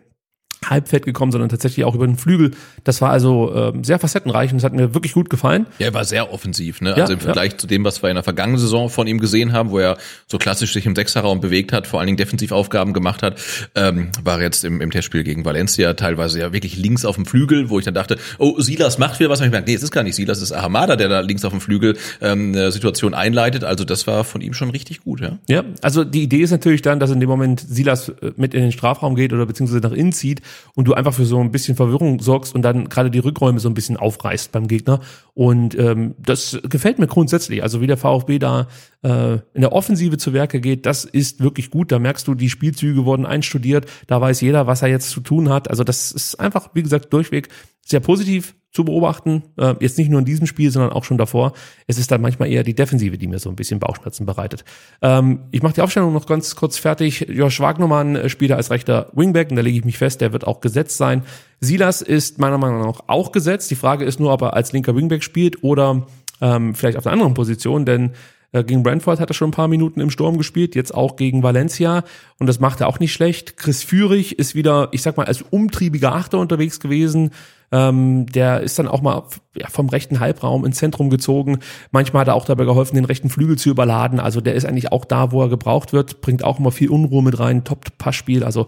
[0.65, 2.53] Halbfeld gekommen, sondern tatsächlich auch über den Flügel.
[2.85, 5.67] Das war also ähm, sehr facettenreich und das hat mir wirklich gut gefallen.
[5.79, 6.91] Ja, er war sehr offensiv, ne?
[6.91, 9.53] Ja, also im Vergleich zu dem, was wir in der vergangenen Saison von ihm gesehen
[9.53, 13.23] haben, wo er so klassisch sich im Sechserraum bewegt hat, vor allen Dingen Defensivaufgaben gemacht
[13.23, 13.41] hat,
[13.75, 17.27] ähm, war er jetzt im, im Testspiel gegen Valencia teilweise ja wirklich links auf dem
[17.27, 19.41] Flügel, wo ich dann dachte, oh, Silas macht wieder was.
[19.41, 21.45] Und ich merke, nee, es ist gar nicht Silas, es ist Ahamada, der da links
[21.45, 23.65] auf dem Flügel ähm, eine Situation einleitet.
[23.65, 25.39] Also das war von ihm schon richtig gut, ja.
[25.49, 28.63] Ja, also die Idee ist natürlich dann, dass in dem Moment Silas äh, mit in
[28.63, 30.41] den Strafraum geht oder beziehungsweise nach innen zieht
[30.75, 33.69] und du einfach für so ein bisschen Verwirrung sorgst und dann gerade die Rückräume so
[33.69, 35.01] ein bisschen aufreißt beim Gegner.
[35.35, 37.63] Und ähm, das gefällt mir grundsätzlich.
[37.63, 38.69] Also wie der VfB da
[39.03, 41.93] äh, in der Offensive zu Werke geht, das ist wirklich gut.
[41.93, 43.87] Da merkst du, die Spielzüge wurden einstudiert.
[44.07, 45.69] Da weiß jeder, was er jetzt zu tun hat.
[45.69, 47.49] Also das ist einfach, wie gesagt, durchweg
[47.87, 49.45] sehr positiv zu beobachten.
[49.57, 51.53] Äh, jetzt nicht nur in diesem Spiel, sondern auch schon davor.
[51.87, 54.65] Es ist dann manchmal eher die Defensive, die mir so ein bisschen Bauchschmerzen bereitet.
[55.01, 57.27] Ähm, ich mache die Aufstellung noch ganz kurz fertig.
[57.31, 60.47] Josh Wagnermann äh, spielt als rechter Wingback und da lege ich mich fest, der wird
[60.47, 61.23] auch gesetzt sein.
[61.61, 63.71] Silas ist meiner Meinung nach auch gesetzt.
[63.71, 66.07] Die Frage ist nur, ob er als linker Wingback spielt oder
[66.43, 68.13] ähm, vielleicht auf einer anderen Position, denn
[68.53, 71.43] Äh, gegen Brentford hat er schon ein paar Minuten im Sturm gespielt, jetzt auch gegen
[71.43, 72.05] Valencia
[72.39, 73.57] und das macht er auch nicht schlecht.
[73.57, 77.31] Chris Führig ist wieder, ich sag mal, als umtriebiger Achter unterwegs gewesen.
[77.73, 79.25] Ähm, der ist dann auch mal
[79.57, 81.59] ja, vom rechten Halbraum ins Zentrum gezogen.
[81.91, 84.21] Manchmal hat er auch dabei geholfen, den rechten Flügel zu überladen.
[84.21, 87.23] Also der ist eigentlich auch da, wo er gebraucht wird, bringt auch immer viel Unruhe
[87.23, 88.45] mit rein, Top-Passspiel.
[88.45, 88.67] Also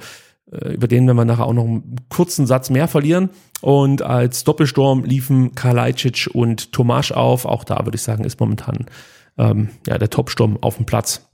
[0.51, 3.31] äh, über den werden wir nachher auch noch einen kurzen Satz mehr verlieren.
[3.61, 7.45] Und als Doppelsturm liefen Kalajdzic und Tomasch auf.
[7.45, 8.87] Auch da würde ich sagen, ist momentan
[9.37, 11.29] ähm, ja, der Topsturm auf dem Platz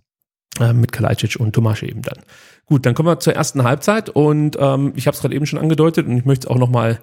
[0.60, 2.18] äh, mit Kalajdzic und Tomasch eben dann.
[2.66, 5.58] Gut, dann kommen wir zur ersten Halbzeit und ähm, ich habe es gerade eben schon
[5.58, 6.98] angedeutet und ich möchte es auch noch mal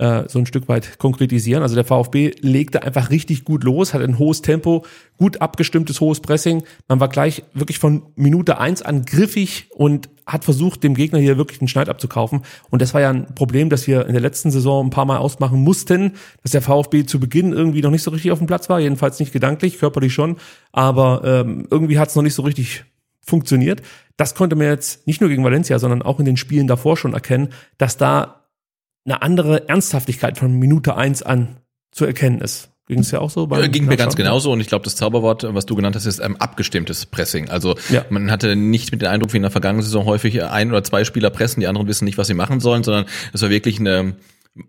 [0.00, 1.62] äh, so ein Stück weit konkretisieren.
[1.62, 4.86] Also der VfB legte einfach richtig gut los, hat ein hohes Tempo,
[5.18, 6.62] gut abgestimmtes hohes Pressing.
[6.88, 11.36] Man war gleich wirklich von Minute eins an griffig und hat versucht, dem Gegner hier
[11.36, 12.42] wirklich den Schneid abzukaufen.
[12.70, 15.18] Und das war ja ein Problem, das wir in der letzten Saison ein paar Mal
[15.18, 18.70] ausmachen mussten, dass der VfB zu Beginn irgendwie noch nicht so richtig auf dem Platz
[18.70, 20.36] war, jedenfalls nicht gedanklich, körperlich schon,
[20.72, 22.84] aber ähm, irgendwie hat es noch nicht so richtig
[23.20, 23.82] funktioniert.
[24.16, 27.12] Das konnte man jetzt nicht nur gegen Valencia, sondern auch in den Spielen davor schon
[27.12, 28.39] erkennen, dass da
[29.04, 31.56] eine andere Ernsthaftigkeit von Minute eins an
[31.90, 32.70] zu erkennen ist.
[32.90, 33.46] Ging es ja auch so?
[33.46, 36.18] Bei ging mir ganz genauso und ich glaube, das Zauberwort, was du genannt hast, ist
[36.18, 37.48] ähm, abgestimmtes Pressing.
[37.48, 38.04] Also ja.
[38.10, 41.04] man hatte nicht mit dem Eindruck, wie in der vergangenen Saison häufig ein oder zwei
[41.04, 44.16] Spieler pressen, die anderen wissen nicht, was sie machen sollen, sondern es war wirklich eine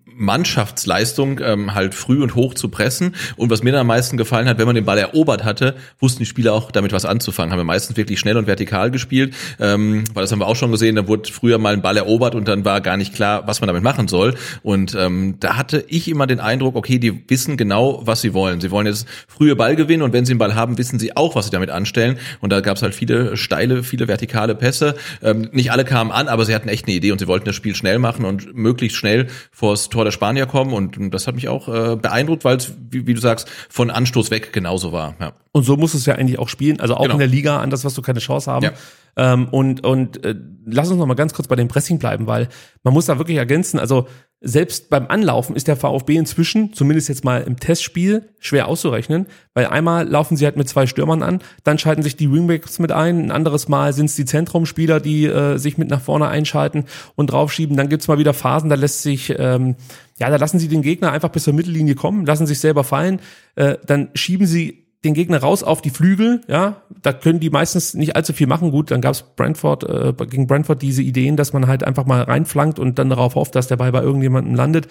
[0.06, 3.16] Mannschaftsleistung ähm, halt früh und hoch zu pressen.
[3.38, 6.20] Und was mir dann am meisten gefallen hat, wenn man den Ball erobert hatte, wussten
[6.20, 7.52] die Spieler auch damit was anzufangen.
[7.52, 10.72] Haben wir meistens wirklich schnell und vertikal gespielt, ähm, weil das haben wir auch schon
[10.72, 10.96] gesehen.
[10.96, 13.68] Da wurde früher mal ein Ball erobert und dann war gar nicht klar, was man
[13.68, 14.36] damit machen soll.
[14.62, 18.62] Und ähm, da hatte ich immer den Eindruck, okay, die wissen genau, was sie wollen.
[18.62, 21.36] Sie wollen jetzt frühe Ball gewinnen und wenn sie einen Ball haben, wissen sie auch,
[21.36, 22.20] was sie damit anstellen.
[22.42, 24.96] Und da gab es halt viele steile, viele vertikale Pässe.
[25.24, 27.56] Ähm, nicht alle kamen an, aber sie hatten echt eine Idee und sie wollten das
[27.56, 29.28] Spiel schnell machen und möglichst schnell
[29.72, 33.08] vors Tor der Spanier kommen und das hat mich auch äh, beeindruckt, weil es, wie,
[33.08, 35.16] wie, du sagst, von Anstoß weg genauso war.
[35.20, 35.34] Ja.
[35.54, 37.14] Und so muss es ja eigentlich auch spielen, also auch genau.
[37.14, 38.66] in der Liga, an das, was du keine Chance haben.
[38.66, 38.72] Ja.
[39.16, 42.50] Ähm, und und äh, lass uns noch mal ganz kurz bei dem Pressing bleiben, weil
[42.84, 44.08] man muss da wirklich ergänzen, also
[44.44, 49.68] selbst beim Anlaufen ist der VfB inzwischen, zumindest jetzt mal im Testspiel, schwer auszurechnen, weil
[49.68, 53.26] einmal laufen sie halt mit zwei Stürmern an, dann schalten sich die Wingbacks mit ein,
[53.26, 57.28] ein anderes Mal sind es die Zentrumspieler, die äh, sich mit nach vorne einschalten und
[57.32, 59.76] draufschieben, dann gibt's mal wieder Phasen, da lässt sich, ähm,
[60.18, 63.20] ja, da lassen sie den Gegner einfach bis zur Mittellinie kommen, lassen sich selber fallen,
[63.56, 67.96] äh, dann schieben sie den Gegner raus auf die Flügel, ja, da können die meistens
[67.96, 68.70] nicht allzu viel machen.
[68.72, 72.78] Gut, dann gab's Brentford äh, gegen Brentford diese Ideen, dass man halt einfach mal reinflankt
[72.78, 74.88] und dann darauf hofft, dass der Ball bei irgendjemandem landet.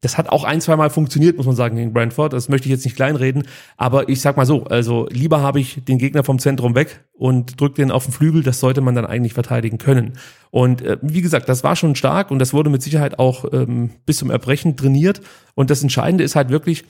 [0.00, 2.32] Das hat auch ein, zwei Mal funktioniert, muss man sagen, gegen Brentford.
[2.32, 3.48] Das möchte ich jetzt nicht kleinreden.
[3.76, 7.60] Aber ich sag mal so, also lieber habe ich den Gegner vom Zentrum weg und
[7.60, 8.44] drück den auf den Flügel.
[8.44, 10.12] Das sollte man dann eigentlich verteidigen können.
[10.50, 13.90] Und äh, wie gesagt, das war schon stark und das wurde mit Sicherheit auch ähm,
[14.06, 15.20] bis zum Erbrechen trainiert.
[15.54, 16.84] Und das Entscheidende ist halt wirklich,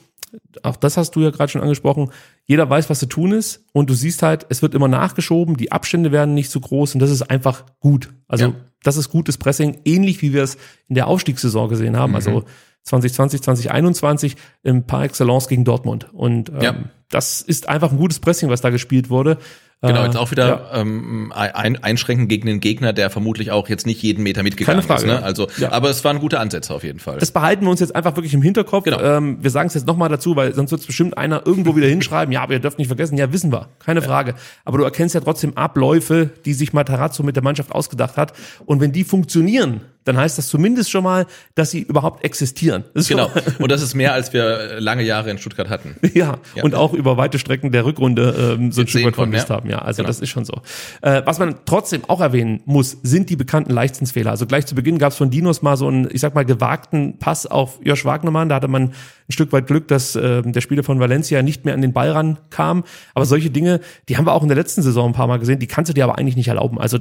[0.62, 2.11] auch das hast du ja gerade schon angesprochen,
[2.44, 5.73] jeder weiß, was zu tun ist und du siehst halt, es wird immer nachgeschoben, die
[5.73, 8.11] Abstände werden nicht so groß und das ist einfach gut.
[8.27, 8.55] Also ja.
[8.83, 10.57] das ist gutes Pressing, ähnlich wie wir es
[10.88, 12.11] in der Aufstiegssaison gesehen haben.
[12.11, 12.16] Mhm.
[12.16, 12.44] Also
[12.85, 16.12] 2020, 2021 im Par Excellence gegen Dortmund.
[16.12, 16.75] Und ähm, ja.
[17.11, 19.38] das ist einfach ein gutes Pressing, was da gespielt wurde.
[19.81, 20.81] Genau, jetzt auch wieder ja.
[20.81, 25.01] ähm, ein, einschränken gegen den Gegner, der vermutlich auch jetzt nicht jeden Meter mitgegangen Keine
[25.01, 25.21] Frage, ist.
[25.21, 25.23] Ne?
[25.23, 25.71] Also, ja.
[25.71, 27.19] aber es waren gute Ansätze auf jeden Fall.
[27.19, 28.85] Das behalten wir uns jetzt einfach wirklich im Hinterkopf.
[28.85, 29.01] Genau.
[29.01, 31.87] Ähm, wir sagen es jetzt nochmal dazu, weil sonst wird es bestimmt einer irgendwo wieder
[31.87, 34.07] hinschreiben, ja, aber ihr dürft nicht vergessen, ja, wissen wir, keine ja.
[34.07, 34.35] Frage.
[34.64, 38.33] Aber du erkennst ja trotzdem Abläufe, die sich Matarazzo mit der Mannschaft ausgedacht hat.
[38.67, 42.85] Und wenn die funktionieren, dann heißt das zumindest schon mal, dass sie überhaupt existieren.
[43.09, 43.31] Genau.
[43.59, 45.97] Und das ist mehr, als wir lange Jahre in Stuttgart hatten.
[46.14, 46.38] Ja.
[46.62, 49.61] Und auch über weite Strecken der Rückrunde ähm, so ein Stück weit vermisst ja.
[49.68, 49.81] Haben.
[49.81, 50.09] Ja, also genau.
[50.09, 50.54] das ist schon so.
[51.02, 54.31] Äh, was man trotzdem auch erwähnen muss, sind die bekannten Leichtsinnsfehler.
[54.31, 57.18] Also gleich zu Beginn gab es von Dinos mal so einen, ich sag mal, gewagten
[57.18, 58.48] Pass auf Josh Wagnermann.
[58.48, 58.92] Da hatte man ein
[59.33, 62.85] Stück weit Glück, dass äh, der Spieler von Valencia nicht mehr an den Ball rankam.
[63.14, 65.59] Aber solche Dinge, die haben wir auch in der letzten Saison ein paar Mal gesehen,
[65.59, 66.78] die kannst du dir aber eigentlich nicht erlauben.
[66.81, 66.98] Also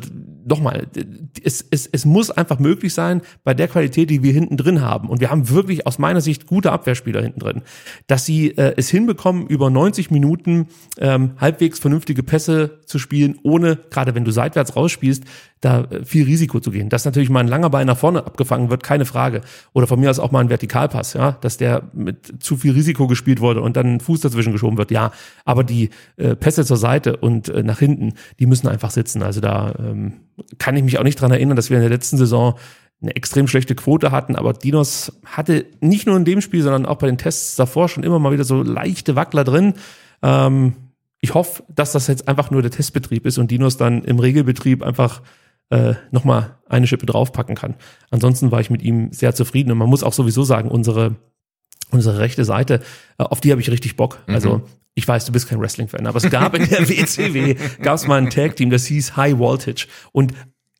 [0.47, 0.87] nochmal,
[1.43, 5.09] es, es, es muss einfach möglich sein, bei der Qualität, die wir hinten drin haben,
[5.09, 7.61] und wir haben wirklich aus meiner Sicht gute Abwehrspieler hinten drin,
[8.07, 13.77] dass sie äh, es hinbekommen, über 90 Minuten ähm, halbwegs vernünftige Pässe zu spielen, ohne,
[13.89, 15.23] gerade wenn du seitwärts rausspielst,
[15.61, 16.89] da äh, viel Risiko zu gehen.
[16.89, 19.41] Dass natürlich mal ein langer Ball nach vorne abgefangen wird, keine Frage.
[19.73, 23.07] Oder von mir aus auch mal ein Vertikalpass, ja, dass der mit zu viel Risiko
[23.07, 25.11] gespielt wurde und dann Fuß dazwischen geschoben wird, ja.
[25.45, 29.23] Aber die äh, Pässe zur Seite und äh, nach hinten, die müssen einfach sitzen.
[29.23, 30.13] Also da ähm,
[30.57, 32.55] kann ich mich auch nicht dran erinnern, dass wir in der letzten Saison
[33.01, 36.97] eine extrem schlechte Quote hatten, aber Dinos hatte nicht nur in dem Spiel, sondern auch
[36.97, 39.75] bei den Tests davor schon immer mal wieder so leichte Wackler drin.
[40.23, 40.73] Ähm,
[41.19, 44.83] ich hoffe, dass das jetzt einfach nur der Testbetrieb ist und Dinos dann im Regelbetrieb
[44.83, 45.21] einfach
[45.69, 47.75] äh, nochmal eine Schippe draufpacken kann.
[48.09, 51.15] Ansonsten war ich mit ihm sehr zufrieden und man muss auch sowieso sagen, unsere
[51.91, 52.81] unsere rechte Seite,
[53.17, 54.19] äh, auf die habe ich richtig Bock.
[54.27, 54.33] Mhm.
[54.33, 54.61] Also
[54.93, 58.17] ich weiß, du bist kein Wrestling-Fan, aber es gab in der WCW, gab es mal
[58.17, 59.87] ein Tag-Team, das hieß High Voltage.
[60.11, 60.33] Und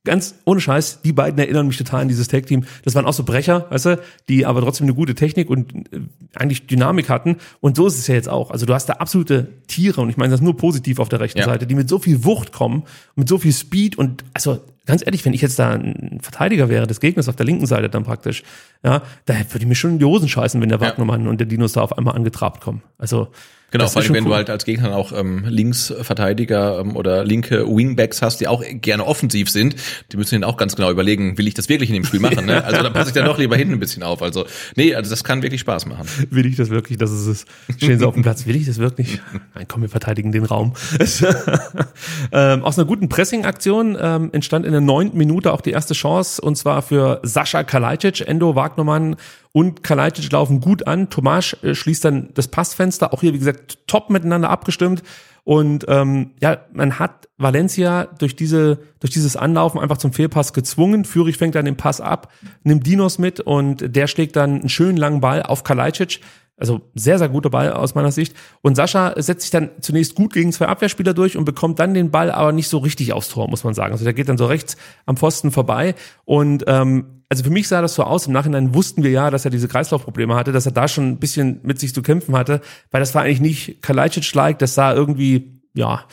[0.08, 2.66] ganz ohne Scheiß, die beiden erinnern mich total an dieses Tag-Team.
[2.84, 6.00] Das waren auch so Brecher, weißt du, die aber trotzdem eine gute Technik und äh,
[6.36, 7.38] eigentlich Dynamik hatten.
[7.62, 8.50] Und so ist es ja jetzt auch.
[8.50, 11.40] Also du hast da absolute Tiere, und ich meine das nur positiv auf der rechten
[11.40, 11.46] Ja.
[11.46, 12.84] Seite, die mit so viel Wucht kommen,
[13.16, 16.88] mit so viel Speed und also ganz ehrlich, wenn ich jetzt da ein Verteidiger wäre
[16.88, 18.44] des Gegners auf der linken Seite dann praktisch,
[18.84, 20.88] ja, da würde ich mir schon in die Hosen scheißen, wenn der Ja.
[20.88, 22.82] Wagnermann und der Dinos da auf einmal angetrabt kommen.
[22.98, 23.28] Also
[23.72, 24.30] Genau, das vor ist allem, wenn cool.
[24.30, 29.06] du halt als Gegner auch ähm, Linksverteidiger ähm, oder linke Wingbacks hast, die auch gerne
[29.06, 29.76] offensiv sind,
[30.12, 32.46] die müssen dann auch ganz genau überlegen, will ich das wirklich in dem Spiel machen?
[32.46, 32.64] Ne?
[32.68, 34.22] Also da passe ich dann doch lieber hinten ein bisschen auf.
[34.22, 36.08] Also nee, also das kann wirklich Spaß machen.
[36.32, 36.98] Will ich das wirklich?
[36.98, 37.46] Das ist es.
[37.78, 38.46] Stehen sie auf dem Platz.
[38.46, 39.22] Will ich das wirklich?
[39.56, 40.74] Nein, komm, wir verteidigen den Raum.
[42.32, 46.42] ähm, aus einer guten Pressing-Aktion ähm, entstand in der neunten Minute auch die erste Chance
[46.42, 49.16] und zwar für Sascha Kalajdzic, Endo Wagnermann
[49.58, 51.10] und Kalajdzic laufen gut an.
[51.10, 53.12] Tomasch äh, schließt dann das Passfenster.
[53.12, 55.02] Auch hier, wie gesagt, top miteinander abgestimmt.
[55.46, 61.06] Und ähm, ja, man hat Valencia durch diese durch dieses Anlaufen einfach zum Fehlpass gezwungen.
[61.06, 64.96] Führig fängt dann den Pass ab, nimmt Dinos mit und der schlägt dann einen schönen
[64.96, 66.20] langen Ball auf Kalajdzic.
[66.60, 68.36] Also sehr, sehr guter Ball aus meiner Sicht.
[68.62, 72.12] Und Sascha setzt sich dann zunächst gut gegen zwei Abwehrspieler durch und bekommt dann den
[72.12, 73.92] Ball aber nicht so richtig aufs Tor, muss man sagen.
[73.92, 75.96] Also der geht dann so rechts am Pfosten vorbei.
[76.26, 78.28] Und ähm, also für mich sah das so aus.
[78.28, 81.20] Im Nachhinein wussten wir ja, dass er diese Kreislaufprobleme hatte, dass er da schon ein
[81.20, 82.62] bisschen mit sich zu kämpfen hatte,
[82.92, 86.06] weil das war eigentlich nicht Kalajdzic-like, das sah irgendwie, ja,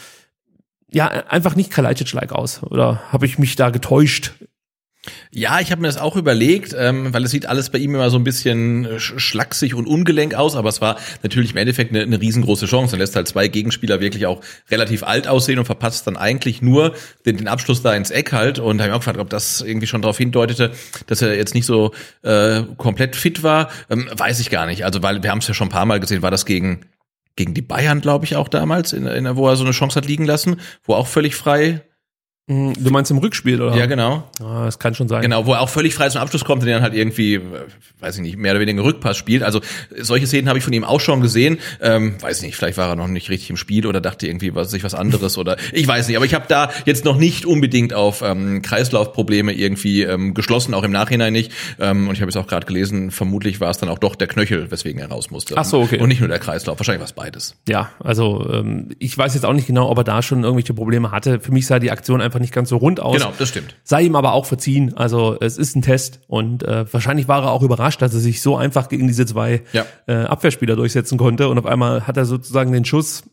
[0.90, 2.62] ja, einfach nicht Kalajdzic-like aus.
[2.62, 4.32] Oder habe ich mich da getäuscht?
[5.30, 8.08] Ja, ich habe mir das auch überlegt, ähm, weil es sieht alles bei ihm immer
[8.10, 11.90] so ein bisschen äh, sch- schlaksig und ungelenk aus, aber es war natürlich im Endeffekt
[11.90, 12.96] eine, eine riesengroße Chance.
[12.96, 14.40] Er lässt halt zwei Gegenspieler wirklich auch
[14.70, 16.94] relativ alt aussehen und verpasst dann eigentlich nur
[17.26, 18.58] den, den Abschluss da ins Eck halt.
[18.58, 20.70] Und habe ich auch gefragt, ob das irgendwie schon darauf hindeutete,
[21.06, 23.70] dass er jetzt nicht so äh, komplett fit war.
[23.90, 24.84] Ähm, weiß ich gar nicht.
[24.84, 26.80] Also weil wir haben es ja schon ein paar Mal gesehen, war das gegen
[27.36, 30.06] gegen die Bayern, glaube ich, auch damals, in, in, wo er so eine Chance hat
[30.06, 31.82] liegen lassen, wo er auch völlig frei.
[32.46, 33.74] Hm, Du meinst im Rückspiel, oder?
[33.74, 34.24] Ja, genau.
[34.38, 35.22] Ah, das kann schon sein.
[35.22, 37.40] Genau, wo er auch völlig frei zum Abschluss kommt und dann halt irgendwie, äh,
[38.00, 39.42] weiß ich nicht, mehr oder weniger Rückpass spielt.
[39.42, 39.60] Also
[39.98, 41.58] solche Szenen habe ich von ihm auch schon gesehen.
[41.80, 44.70] Ähm, weiß nicht, vielleicht war er noch nicht richtig im Spiel oder dachte irgendwie was,
[44.70, 46.16] sich was anderes oder ich weiß nicht.
[46.18, 50.82] Aber ich habe da jetzt noch nicht unbedingt auf ähm, Kreislaufprobleme irgendwie ähm, geschlossen, auch
[50.82, 51.50] im Nachhinein nicht.
[51.80, 54.28] Ähm, und ich habe jetzt auch gerade gelesen, vermutlich war es dann auch doch der
[54.28, 55.56] Knöchel, weswegen er raus musste.
[55.56, 55.98] Ach so, okay.
[55.98, 57.56] Und nicht nur der Kreislauf, wahrscheinlich war es beides.
[57.68, 61.10] Ja, also ähm, ich weiß jetzt auch nicht genau, ob er da schon irgendwelche Probleme
[61.10, 61.40] hatte.
[61.40, 63.16] Für mich sah die Aktion einfach nicht ganz so rund aus.
[63.16, 63.76] Genau, das stimmt.
[63.84, 64.96] Sei ihm aber auch verziehen.
[64.96, 68.40] Also es ist ein Test und äh, wahrscheinlich war er auch überrascht, dass er sich
[68.42, 69.84] so einfach gegen diese zwei Ja.
[70.06, 73.24] äh, Abwehrspieler durchsetzen konnte und auf einmal hat er sozusagen den Schuss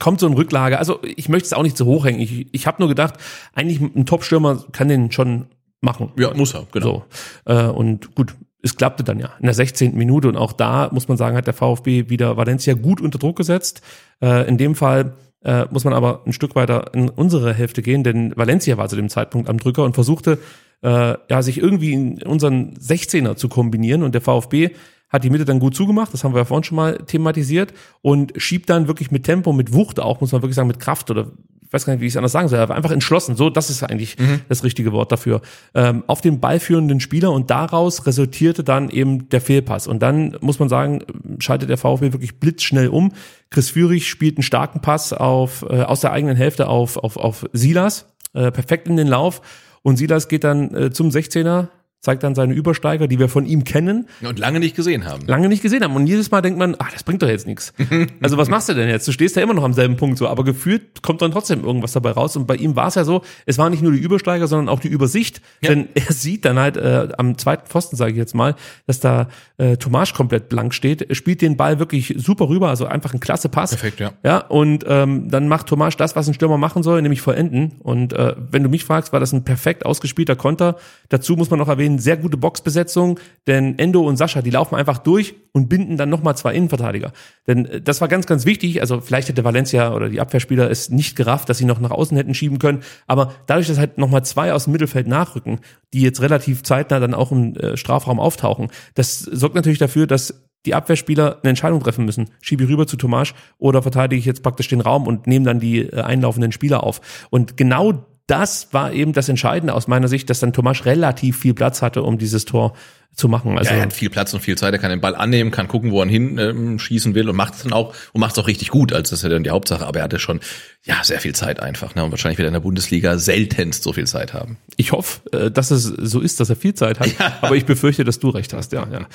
[0.00, 0.78] kommt so in Rücklage.
[0.78, 2.18] Also ich möchte es auch nicht zu hoch hängen.
[2.20, 3.14] Ich, ich habe nur gedacht,
[3.54, 5.46] eigentlich ein Top-Stürmer kann den schon
[5.80, 6.10] machen.
[6.18, 7.04] Ja, muss er, genau.
[7.46, 7.52] So.
[7.52, 9.94] Äh, und gut, es klappte dann ja in der 16.
[9.96, 13.36] Minute und auch da muss man sagen, hat der VfB wieder Valencia gut unter Druck
[13.36, 13.82] gesetzt.
[14.20, 18.02] Äh, in dem Fall äh, muss man aber ein Stück weiter in unsere Hälfte gehen,
[18.02, 20.38] denn Valencia war zu dem Zeitpunkt am Drücker und versuchte
[20.82, 24.70] äh, ja sich irgendwie in unseren 16er zu kombinieren und der VfB
[25.08, 27.72] hat die Mitte dann gut zugemacht, das haben wir ja vorhin schon mal thematisiert
[28.02, 31.10] und schiebt dann wirklich mit Tempo, mit Wucht auch, muss man wirklich sagen, mit Kraft
[31.10, 31.32] oder
[31.68, 33.36] ich weiß gar nicht, wie ich es anders sagen soll, aber einfach entschlossen.
[33.36, 34.16] So, das ist eigentlich
[34.48, 35.42] das richtige Wort dafür.
[35.74, 39.86] Ähm, auf den ballführenden Spieler und daraus resultierte dann eben der Fehlpass.
[39.86, 41.02] Und dann muss man sagen,
[41.40, 43.12] schaltet der VfB wirklich blitzschnell um.
[43.50, 47.46] Chris Führig spielt einen starken Pass auf, äh, aus der eigenen Hälfte auf, auf, auf
[47.52, 49.42] Silas, äh, perfekt in den Lauf.
[49.82, 51.68] Und Silas geht dann äh, zum 16er,
[52.00, 55.26] zeigt dann seine Übersteiger, die wir von ihm kennen Und lange nicht gesehen haben.
[55.26, 55.96] lange nicht gesehen haben.
[55.96, 57.72] Und jedes Mal denkt man, ach, das bringt doch jetzt nichts.
[58.20, 59.06] Also was machst du denn jetzt?
[59.06, 61.92] Du stehst ja immer noch am selben Punkt so, aber gefühlt kommt dann trotzdem irgendwas
[61.92, 62.36] dabei raus.
[62.36, 64.80] Und bei ihm war es ja so, es war nicht nur die Übersteiger, sondern auch
[64.80, 65.40] die Übersicht.
[65.60, 65.70] Ja.
[65.70, 68.54] Denn er sieht dann halt äh, am zweiten Pfosten, sage ich jetzt mal,
[68.86, 71.02] dass da äh, Tomasch komplett blank steht.
[71.02, 73.70] Er spielt den Ball wirklich super rüber, also einfach ein klasse Pass.
[73.70, 74.12] Perfekt, ja.
[74.24, 77.76] Ja, und ähm, dann macht Tomasch das, was ein Stürmer machen soll, nämlich vollenden.
[77.80, 80.76] Und äh, wenn du mich fragst, war das ein perfekt ausgespielter Konter.
[81.08, 84.98] Dazu muss man noch erwähnen, sehr gute Boxbesetzung, denn Endo und Sascha, die laufen einfach
[84.98, 87.12] durch und binden dann nochmal zwei Innenverteidiger.
[87.46, 88.80] Denn äh, das war ganz, ganz wichtig.
[88.80, 92.16] Also vielleicht hätte Valencia oder die Abwehrspieler es nicht gerafft, dass sie noch nach außen
[92.16, 92.82] hätten schieben können.
[93.06, 95.60] Aber dadurch, dass halt nochmal zwei aus dem Mittelfeld nachrücken,
[95.94, 100.34] die jetzt relativ zeitnah dann auch im äh, Strafraum auftauchen, das sorgt natürlich dafür, dass
[100.66, 102.30] die Abwehrspieler eine Entscheidung treffen müssen.
[102.40, 105.60] Schiebe ich rüber zu Tomasch oder verteidige ich jetzt praktisch den Raum und nehme dann
[105.60, 107.00] die äh, einlaufenden Spieler auf.
[107.30, 111.54] Und genau das war eben das Entscheidende aus meiner Sicht, dass dann Tomasch relativ viel
[111.54, 112.74] Platz hatte, um dieses Tor
[113.14, 113.58] zu machen.
[113.58, 115.66] Also ja, er hat viel Platz und viel Zeit, er kann den Ball annehmen, kann
[115.66, 118.38] gucken, wo er hin ähm, schießen will und macht es dann auch und macht es
[118.38, 119.84] auch richtig gut, als das ist ja dann die Hauptsache.
[119.84, 120.40] Aber er hatte schon
[120.84, 121.94] ja sehr viel Zeit einfach.
[121.96, 122.04] Ne?
[122.04, 124.56] Und wahrscheinlich wird er in der Bundesliga seltenst so viel Zeit haben.
[124.76, 127.10] ich hoffe, äh, dass es so ist, dass er viel Zeit hat,
[127.42, 129.06] aber ich befürchte, dass du recht hast, ja, ja.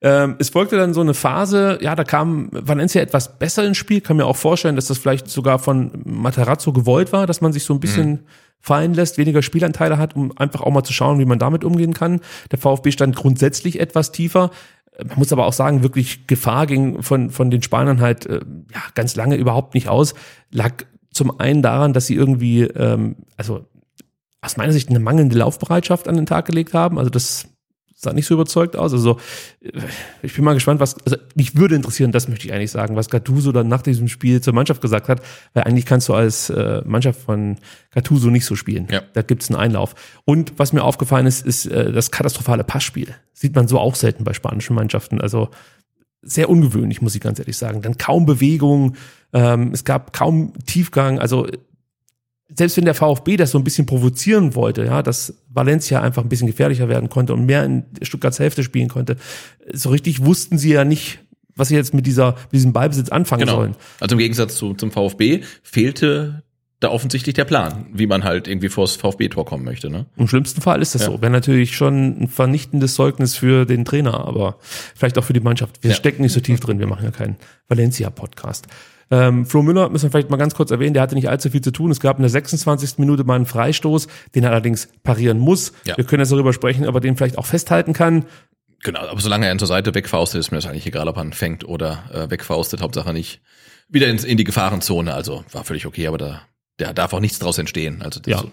[0.00, 4.00] Ähm, es folgte dann so eine Phase, ja, da kam Valencia etwas besser ins Spiel,
[4.00, 7.64] kann mir auch vorstellen, dass das vielleicht sogar von Materazzo gewollt war, dass man sich
[7.64, 8.20] so ein bisschen
[8.60, 11.94] fallen lässt, weniger Spielanteile hat, um einfach auch mal zu schauen, wie man damit umgehen
[11.94, 12.20] kann.
[12.50, 14.50] Der VfB stand grundsätzlich etwas tiefer.
[15.06, 18.40] Man muss aber auch sagen, wirklich Gefahr ging von, von den Spaniern halt äh,
[18.72, 20.14] ja, ganz lange überhaupt nicht aus.
[20.50, 20.72] Lag
[21.12, 23.66] zum einen daran, dass sie irgendwie, ähm, also
[24.40, 26.98] aus meiner Sicht eine mangelnde Laufbereitschaft an den Tag gelegt haben.
[26.98, 27.48] Also das
[28.00, 28.92] sah nicht so überzeugt aus.
[28.92, 29.18] Also
[29.60, 29.72] äh,
[30.22, 33.10] ich bin mal gespannt, was, also mich würde interessieren, das möchte ich eigentlich sagen, was
[33.10, 35.20] Gattuso dann nach diesem Spiel zur Mannschaft gesagt hat,
[35.52, 37.56] weil eigentlich kannst du als äh, Mannschaft von
[37.90, 38.86] Gattuso nicht so spielen.
[38.90, 39.02] Ja.
[39.14, 39.96] Da gibt's einen Einlauf.
[40.24, 43.14] Und was mir aufgefallen ist, ist äh, das katastrophale Passspiel.
[43.32, 45.20] Sieht man so auch selten bei spanischen Mannschaften.
[45.20, 45.50] Also
[46.22, 47.82] sehr ungewöhnlich, muss ich ganz ehrlich sagen.
[47.82, 48.94] Dann kaum Bewegung,
[49.32, 51.18] ähm, es gab kaum Tiefgang.
[51.18, 51.48] Also
[52.54, 56.28] selbst wenn der VfB das so ein bisschen provozieren wollte, ja, dass Valencia einfach ein
[56.28, 59.16] bisschen gefährlicher werden konnte und mehr in Stuttgarts Hälfte spielen konnte,
[59.72, 61.18] so richtig wussten sie ja nicht,
[61.56, 63.56] was sie jetzt mit dieser, mit diesem Ballbesitz anfangen Genau.
[63.56, 63.74] sollen.
[64.00, 66.42] Also im Gegensatz zu, zum VfB fehlte
[66.80, 69.90] da offensichtlich der Plan, wie man halt irgendwie vors VfB-Tor kommen möchte.
[69.90, 70.06] Ne?
[70.16, 71.08] Im schlimmsten Fall ist das Ja.
[71.08, 71.20] so.
[71.20, 74.58] Wäre natürlich schon ein vernichtendes Zeugnis für den Trainer, aber
[74.94, 75.82] vielleicht auch für die Mannschaft.
[75.82, 75.96] Wir Ja.
[75.96, 78.68] stecken nicht so tief drin, wir machen ja keinen Valencia-Podcast.
[79.10, 81.60] Ähm, Flo Müller müssen wir vielleicht mal ganz kurz erwähnen, der hatte nicht allzu viel
[81.62, 81.90] zu tun.
[81.90, 82.98] Es gab in der 26.
[82.98, 85.72] Minute mal einen Freistoß, den er allerdings parieren muss.
[85.86, 85.96] Ja.
[85.96, 88.26] Wir können jetzt darüber sprechen, ob er den vielleicht auch festhalten kann.
[88.84, 91.24] Genau, aber solange er ihn zur Seite wegfaustet, ist mir das eigentlich egal, ob er
[91.24, 92.80] ihn fängt oder äh, wegfaustet.
[92.82, 93.40] Hauptsache nicht
[93.88, 95.14] wieder ins, in die Gefahrenzone.
[95.14, 96.42] Also war völlig okay, aber da
[96.78, 98.02] der darf auch nichts draus entstehen.
[98.02, 98.44] Also das Ja,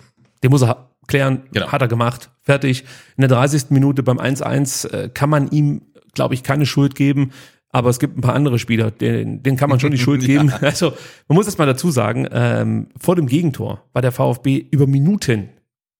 [0.42, 1.72] den muss er klären, Genau.
[1.72, 2.84] hat er gemacht, fertig.
[3.18, 3.66] In der 30.
[3.70, 7.32] Minute beim 1-1 äh, kann man ihm, glaube ich, keine Schuld geben,
[7.76, 10.52] aber es gibt ein paar andere Spieler, denen, denen kann man schon die Schuld geben.
[10.62, 10.94] Also
[11.28, 15.50] man muss das mal dazu sagen, ähm, vor dem Gegentor war der VfB über Minuten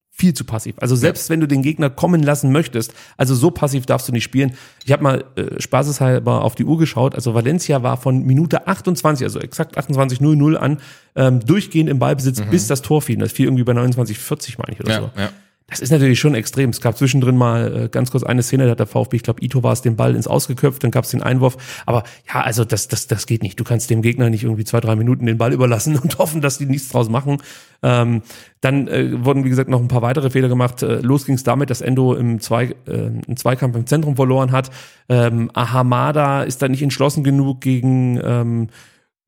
[0.10, 0.76] viel zu passiv.
[0.80, 4.24] Also selbst wenn du den Gegner kommen lassen möchtest, also so passiv darfst du nicht
[4.24, 4.54] spielen.
[4.86, 7.14] Ich habe mal äh, spaßeshalber auf die Uhr geschaut.
[7.14, 10.78] Also Valencia war von Minute 28, also exakt 28.00 an,
[11.18, 13.18] ähm, durchgehend im Ballbesitz, bis das Tor fiel.
[13.18, 15.12] Das fiel irgendwie bei 29,40 meine ich oder ja, so.
[15.18, 15.30] ja.
[15.68, 16.70] Das ist natürlich schon extrem.
[16.70, 19.44] Es gab zwischendrin mal äh, ganz kurz eine Szene, da hat der VfB, ich glaube,
[19.44, 21.58] Ito war es, den Ball ins Ausgeköpft, dann gab es den Einwurf.
[21.88, 23.60] Aber ja, also das, das, das geht nicht.
[23.60, 26.60] Du kannst dem Gegner nicht irgendwie zwei, drei Minuten den Ball überlassen und hoffen, dass
[26.60, 27.42] die nichts draus machen.
[27.82, 28.22] Ähm,
[28.62, 30.84] dann äh, wurden, wie gesagt, noch ein paar weitere Fehler gemacht.
[30.84, 34.52] Äh, los ging es damit, dass Endo im, Zwei, äh, im Zweikampf im Zentrum verloren
[34.52, 34.70] hat.
[35.10, 38.68] Ähm, Ahamada ist da nicht entschlossen genug gegen ähm,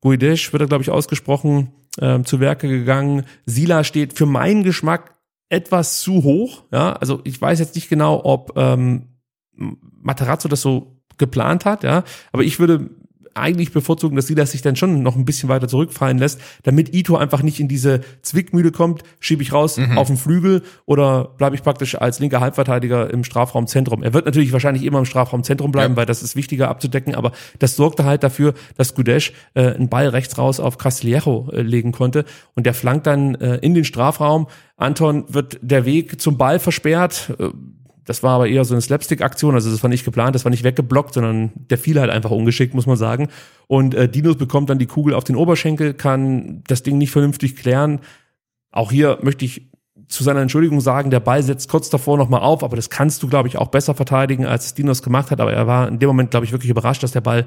[0.02, 3.24] Guidesh, wird er, glaube ich, ausgesprochen, ähm, zu Werke gegangen.
[3.44, 5.17] Sila steht für meinen Geschmack
[5.48, 6.64] etwas zu hoch.
[6.72, 9.18] Ja, also ich weiß jetzt nicht genau, ob ähm,
[9.52, 12.90] Materazzo das so geplant hat, ja, aber ich würde
[13.34, 17.16] eigentlich bevorzugen, dass Silas sich dann schon noch ein bisschen weiter zurückfallen lässt, damit Ito
[17.16, 21.62] einfach nicht in diese Zwickmühle kommt, schiebe ich raus auf den Flügel oder bleibe ich
[21.62, 24.02] praktisch als linker Halbverteidiger im Strafraumzentrum.
[24.02, 25.98] Er wird natürlich wahrscheinlich immer im Strafraumzentrum bleiben, Ja.
[25.98, 30.08] weil das ist wichtiger abzudecken, aber das sorgte halt dafür, dass Gudesh äh, einen Ball
[30.08, 34.46] rechts raus auf Castillejo äh, legen konnte und der flankt dann äh, in den Strafraum.
[34.76, 37.34] Anton wird der Weg zum Ball versperrt.
[37.38, 37.48] Äh,
[38.08, 40.64] das war aber eher so eine Slapstick-Aktion, also das war nicht geplant, das war nicht
[40.64, 43.28] weggeblockt, sondern der fiel halt einfach ungeschickt, muss man sagen.
[43.66, 47.56] Und äh, Dinos bekommt dann die Kugel auf den Oberschenkel, kann das Ding nicht vernünftig
[47.56, 48.00] klären.
[48.72, 49.70] Auch hier möchte ich
[50.06, 53.28] zu seiner Entschuldigung sagen, der Ball setzt kurz davor nochmal auf, aber das kannst du,
[53.28, 55.40] glaube ich, auch besser verteidigen, als es Dinos gemacht hat.
[55.40, 57.44] Aber er war in dem Moment, glaube ich, wirklich überrascht, dass der Ball,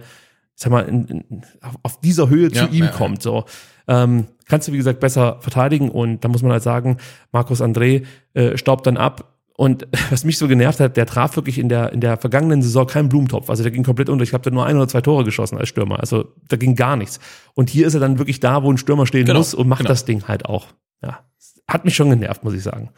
[0.54, 1.42] sag mal, in, in,
[1.82, 2.92] auf- dieser Höhe Ja, zu ihm ja.
[2.92, 3.24] kommt.
[3.24, 3.46] So
[3.88, 5.90] ähm, kannst du, wie gesagt, besser verteidigen.
[5.90, 6.98] Und da muss man halt sagen,
[7.32, 8.04] Markus André
[8.36, 9.31] äh, staubt dann ab.
[9.62, 12.88] Und was mich so genervt hat, der traf wirklich in der, in der vergangenen Saison
[12.88, 13.48] keinen Blumentopf.
[13.48, 14.24] Also der ging komplett unter.
[14.24, 16.00] Ich der hat nur ein oder zwei Tore geschossen als Stürmer.
[16.00, 17.20] Also da ging gar nichts.
[17.54, 19.82] Und hier ist er dann wirklich da, wo ein Stürmer stehen Genau, muss und macht
[19.82, 19.90] genau.
[19.90, 20.66] das Ding halt auch.
[21.04, 21.20] Ja.
[21.68, 22.90] Hat mich schon genervt, muss ich sagen.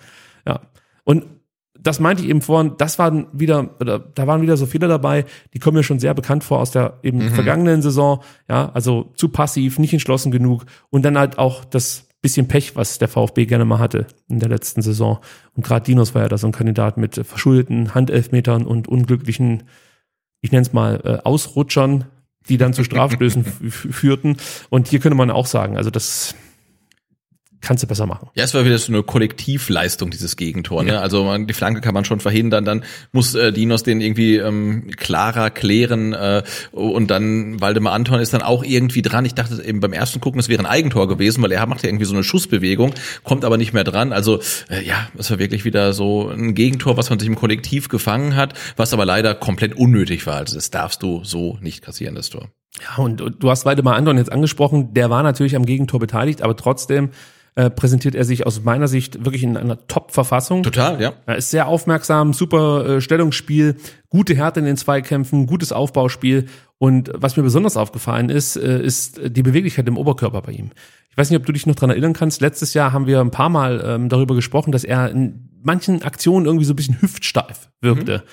[0.48, 0.62] Ja.
[1.04, 1.26] Und
[1.78, 5.26] das meinte ich eben vorhin, das waren wieder, oder da waren wieder so Fehler dabei,
[5.54, 7.32] die kommen mir schon sehr bekannt vor aus der eben Mhm.
[7.32, 8.24] vergangenen Saison.
[8.48, 12.98] Ja, also zu passiv, nicht entschlossen genug und dann halt auch das bisschen Pech, was
[12.98, 15.20] der VfB gerne mal hatte in der letzten Saison.
[15.56, 19.64] Und gerade Dinos war ja da so ein Kandidat mit verschuldeten Handelfmetern und unglücklichen,
[20.42, 22.06] ich nenne es mal, äh, Ausrutschern,
[22.50, 24.38] die dann zu Strafstößen führten.
[24.70, 26.34] Und hier könnte man auch sagen, also das
[27.64, 28.30] kannst du besser machen.
[28.36, 30.84] Ja, es war wieder so eine Kollektivleistung, dieses Gegentor.
[30.84, 30.94] Ne?
[30.94, 31.00] Ja.
[31.00, 34.92] Also man, die Flanke kann man schon verhindern, dann muss äh, Dinos den irgendwie ähm,
[34.98, 39.26] klarer klären äh, und dann Waldemar Anton ist dann auch irgendwie dran.
[39.26, 41.90] Ich dachte eben beim ersten Gucken, es wäre ein Eigentor gewesen, weil er macht ja
[41.90, 44.12] irgendwie so eine Schussbewegung, kommt aber nicht mehr dran.
[44.12, 47.88] Also äh, ja, es war wirklich wieder so ein Gegentor, was man sich im Kollektiv
[47.88, 50.36] gefangen hat, was aber leider komplett unnötig war.
[50.36, 52.50] Also das darfst du so nicht kassieren, das Tor.
[52.82, 56.42] Ja, und, und du hast Waldemar Anton jetzt angesprochen, der war natürlich am Gegentor beteiligt,
[56.42, 57.12] aber trotzdem
[57.56, 60.64] äh, präsentiert er sich aus meiner Sicht wirklich in einer Top-Verfassung.
[60.64, 61.14] Total, ja.
[61.26, 63.76] Er ist sehr aufmerksam, super äh, Stellungsspiel,
[64.10, 66.48] gute Härte in den Zweikämpfen, gutes Aufbauspiel.
[66.80, 70.72] Und was mir besonders aufgefallen ist, äh, ist die Beweglichkeit im Oberkörper bei ihm.
[71.12, 72.42] Ich weiß nicht, ob du dich noch dran erinnern kannst.
[72.42, 76.48] Letztes Jahr haben wir ein paar Mal ähm, darüber gesprochen, dass er in manchen Aktionen
[76.48, 78.24] irgendwie so ein bisschen hüftsteif wirkte.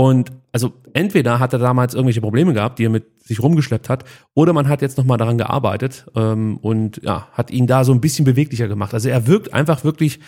[0.00, 4.04] Und also entweder hat er damals irgendwelche Probleme gehabt, die er mit sich rumgeschleppt hat,
[4.32, 8.00] oder man hat jetzt nochmal daran gearbeitet ähm, und ja, hat ihn da so ein
[8.00, 8.94] bisschen beweglicher gemacht.
[8.94, 10.18] Also er wirkt einfach wirklich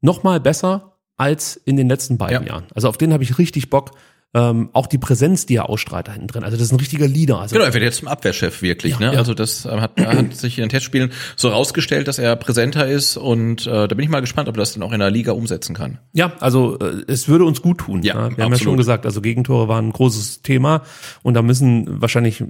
[0.00, 2.54] nochmal besser als in den letzten beiden Ja.
[2.54, 2.64] Jahren.
[2.74, 3.92] Also auf den habe ich richtig Bock.
[4.34, 6.42] Ähm, auch die Präsenz, die er ausstrahlt da hinten drin.
[6.44, 7.38] Also das ist ein richtiger Leader.
[7.38, 8.94] Also Genau, er wird jetzt zum Abwehrchef wirklich.
[8.94, 9.12] Ja, ne?
[9.12, 9.18] ja.
[9.18, 13.16] Also das äh, hat, hat sich in den Testspielen so rausgestellt, dass er präsenter ist
[13.16, 15.32] und äh, da bin ich mal gespannt, ob er das dann auch in der Liga
[15.32, 15.98] umsetzen kann.
[16.12, 18.02] Ja, also äh, es würde uns gut tun.
[18.02, 18.60] Ja, Wir haben ja absolut.
[18.60, 20.82] schon gesagt, also Gegentore waren ein großes Thema
[21.22, 22.42] und da müssen wahrscheinlich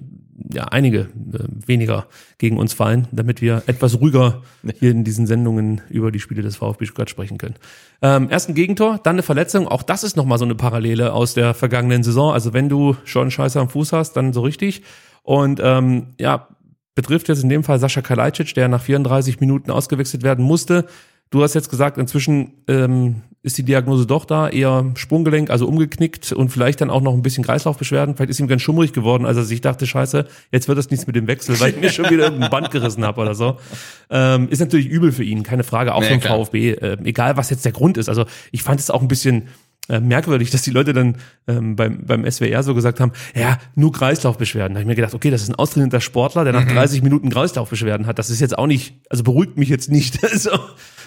[0.53, 1.07] ja einige äh,
[1.67, 2.07] weniger
[2.39, 4.43] gegen uns fallen, damit wir etwas ruhiger
[4.79, 7.55] hier in diesen Sendungen über die Spiele des VfB Stuttgart sprechen können.
[8.03, 9.69] Ähm, erst ein Gegentor, dann eine Verletzung.
[9.69, 12.33] Auch das ist nochmal so eine Parallele aus der vergangenen Saison.
[12.33, 14.83] Also wenn du schon Scheiße am Fuß hast, dann so richtig.
[15.25, 16.49] Und ähm, ja,
[16.95, 20.87] betrifft jetzt in dem Fall Sascha Kalajdzic, der nach 34 Minuten ausgewechselt werden musste.
[21.31, 26.31] Du hast jetzt gesagt, inzwischen ähm, ist die Diagnose doch da, eher Sprunggelenk, also umgeknickt
[26.33, 28.15] und vielleicht dann auch noch ein bisschen Kreislaufbeschwerden.
[28.15, 31.09] Vielleicht ist ihm ganz schummrig geworden, als er sich dachte, scheiße, jetzt wird das nichts
[31.09, 33.57] mit dem Wechsel, weil ich mir schon wieder irgendein Band gerissen habe oder so.
[34.11, 36.39] Ähm, ist natürlich übel für ihn, keine Frage, auch Nee, vom klar.
[36.45, 38.09] VfB, äh, egal was jetzt der Grund ist.
[38.09, 39.49] Also ich fand es auch ein bisschen
[39.89, 41.17] äh, merkwürdig, dass die Leute dann
[41.47, 44.75] ähm, beim, beim SWR so gesagt haben, ja, nur Kreislaufbeschwerden.
[44.75, 47.29] Da habe ich mir gedacht, okay, das ist ein austrainierter Sportler, der nach 30 Minuten
[47.31, 48.19] Kreislaufbeschwerden hat.
[48.19, 50.19] Das ist jetzt auch nicht, also beruhigt mich jetzt nicht.
[50.35, 50.51] Also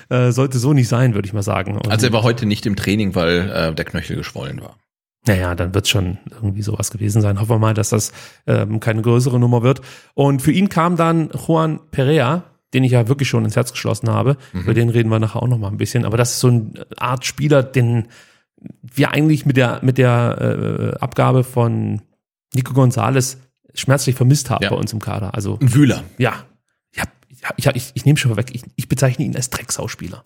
[0.10, 1.76] äh, sollte so nicht sein, würde ich mal sagen.
[1.76, 4.78] Und, Also er war heute nicht im Training, weil äh, der Knöchel geschwollen war.
[5.26, 7.40] naja, dann wird schon irgendwie sowas gewesen sein.
[7.42, 8.14] Hoffen wir mal, dass das
[8.46, 9.82] ähm, keine größere Nummer wird.
[10.14, 14.10] Und für ihn kam dann Juan Perea, den ich ja wirklich schon ins Herz geschlossen
[14.10, 14.38] habe.
[14.54, 16.06] Über den reden wir nachher auch noch mal ein bisschen.
[16.06, 18.08] Aber das ist so eine Art Spieler, den
[18.82, 22.02] wir eigentlich mit der mit der äh, Abgabe von
[22.54, 23.38] Nico Gonzalez
[23.74, 24.70] schmerzlich vermisst haben Ja.
[24.70, 25.36] bei uns im Kader.
[25.36, 26.04] Also Ein Wühler.
[26.18, 26.34] ja,
[27.56, 30.24] ich, ich, ich nehme schon mal weg, ich, ich bezeichne ihn als Dreckschauspieler.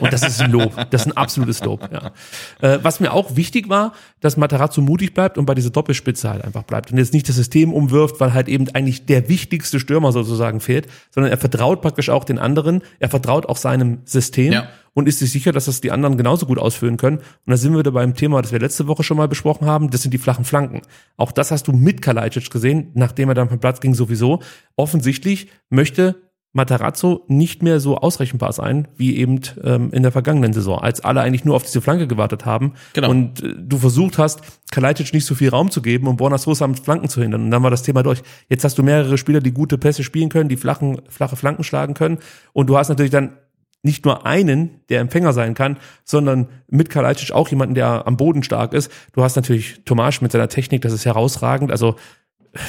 [0.00, 1.88] Und das ist ein Lob, das ist ein absolutes Lob.
[1.92, 2.12] Ja.
[2.60, 6.44] Äh, was mir auch wichtig war, dass Matarazzo mutig bleibt und bei dieser Doppelspitze halt
[6.44, 10.12] einfach bleibt und jetzt nicht das System umwirft, weil halt eben eigentlich der wichtigste Stürmer
[10.12, 14.68] sozusagen fehlt, sondern er vertraut praktisch auch den anderen, er vertraut auch seinem System Ja.
[14.94, 17.18] und ist sich sicher, dass das die anderen genauso gut ausführen können.
[17.18, 19.90] Und da sind wir wieder beim Thema, das wir letzte Woche schon mal besprochen haben,
[19.90, 20.82] das sind die flachen Flanken.
[21.16, 24.40] Auch das hast du mit Kalajdzic gesehen, nachdem er dann vom Platz ging sowieso.
[24.76, 26.16] Offensichtlich möchte
[26.54, 31.20] Matarazzo nicht mehr so ausrechenbar sein, wie eben ähm, in der vergangenen Saison, als alle
[31.20, 33.10] eigentlich nur auf diese Flanke gewartet haben Genau.
[33.10, 34.40] und äh, du versucht hast,
[34.70, 37.42] Kalajdzic nicht so viel Raum zu geben, um Borna Sosa am Flanken zu hindern.
[37.42, 38.22] Und dann war das Thema durch.
[38.48, 41.94] Jetzt hast du mehrere Spieler, die gute Pässe spielen können, die flachen, flache Flanken schlagen
[41.94, 42.18] können
[42.52, 43.34] und du hast natürlich dann
[43.82, 48.42] nicht nur einen, der Empfänger sein kann, sondern mit Kalajdzic auch jemanden, der am Boden
[48.42, 48.90] stark ist.
[49.12, 51.70] Du hast natürlich Tomasch mit seiner Technik, das ist herausragend.
[51.70, 51.96] Also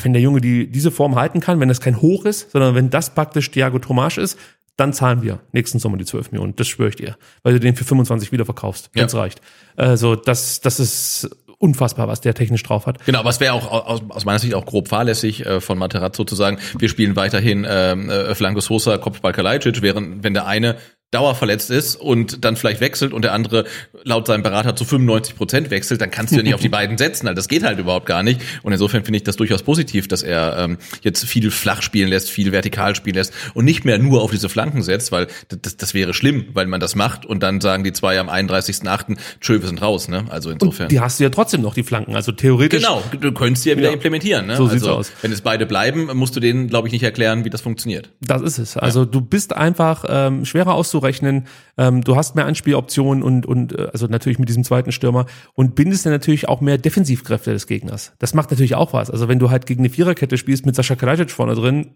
[0.04, 2.90] wenn der Junge die, diese Form halten kann, wenn das kein Hoch ist, sondern wenn
[2.90, 4.38] das praktisch Thiago Tomasch ist,
[4.78, 6.56] dann zahlen wir nächsten Sommer die 12 Millionen.
[6.56, 7.16] Das schwöre ich dir.
[7.44, 9.20] Weil du den für 25 wieder verkaufst, wenn's Ja.
[9.20, 9.40] reicht.
[9.78, 13.04] Also das, das ist unfassbar, was der technisch drauf hat.
[13.06, 16.26] Genau, aber es wäre auch aus, aus meiner Sicht auch grob fahrlässig äh, von Materazzo
[16.26, 20.76] zu sagen, wir spielen weiterhin ähm, äh, Flanco Sosa, Kopfball Kalajdzic, während wenn der eine
[21.16, 23.66] dauerverletzt ist und dann vielleicht wechselt und der andere
[24.04, 26.98] laut seinem Berater zu 95 Prozent wechselt, dann kannst du ja nicht auf die beiden
[26.98, 27.28] setzen.
[27.28, 28.42] Also das geht halt überhaupt gar nicht.
[28.64, 32.30] Und insofern finde ich das durchaus positiv, dass er ähm, jetzt viel flach spielen lässt,
[32.30, 35.28] viel vertikal spielen lässt und nicht mehr nur auf diese Flanken setzt, weil
[35.62, 39.18] das, das wäre schlimm, weil man das macht und dann sagen die zwei am 31.8.
[39.40, 40.08] Tschö, wir sind raus.
[40.08, 40.26] Ne?
[40.30, 40.86] Also insofern.
[40.86, 42.16] Und die hast du ja trotzdem noch, die Flanken.
[42.16, 42.82] Also theoretisch.
[42.84, 43.94] Genau, du könntest sie ja wieder Ja.
[43.94, 44.48] implementieren.
[44.48, 44.58] Ne?
[44.58, 45.12] So sieht's also, aus.
[45.22, 48.10] Wenn es beide bleiben, musst du denen, glaube ich, nicht erklären, wie das funktioniert.
[48.22, 48.78] Das ist es.
[48.78, 50.76] Also du bist einfach ähm, schwerer
[51.06, 51.46] auszurechnen.
[51.78, 55.76] Ähm, du hast mehr Anspieloptionen und und äh, also natürlich mit diesem zweiten Stürmer und
[55.76, 58.14] bindest dann natürlich auch mehr Defensivkräfte des Gegners.
[58.20, 59.10] Das macht natürlich auch was.
[59.12, 61.92] Also wenn du halt gegen eine Viererkette spielst mit Sascha Kalajdzic vorne drin,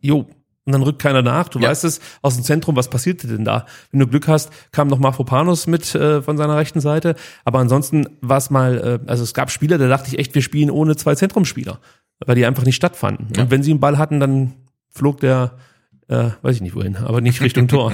[0.00, 0.26] jo,
[0.66, 1.48] und dann rückt keiner nach.
[1.50, 1.68] Du Ja.
[1.68, 3.66] weißt es aus dem Zentrum, was passierte denn da?
[3.90, 7.16] Wenn du Glück hast, kam noch Mafropanos mit äh, von seiner rechten Seite.
[7.44, 10.40] Aber ansonsten war es mal, äh, also es gab Spieler, da dachte ich echt, wir
[10.40, 11.80] spielen ohne zwei Zentrumspieler,
[12.24, 13.26] weil die einfach nicht stattfanden.
[13.38, 14.54] Und wenn sie einen Ball hatten, dann
[14.88, 15.58] flog der
[16.14, 17.92] äh, weiß ich nicht wohin, aber nicht Richtung Tor.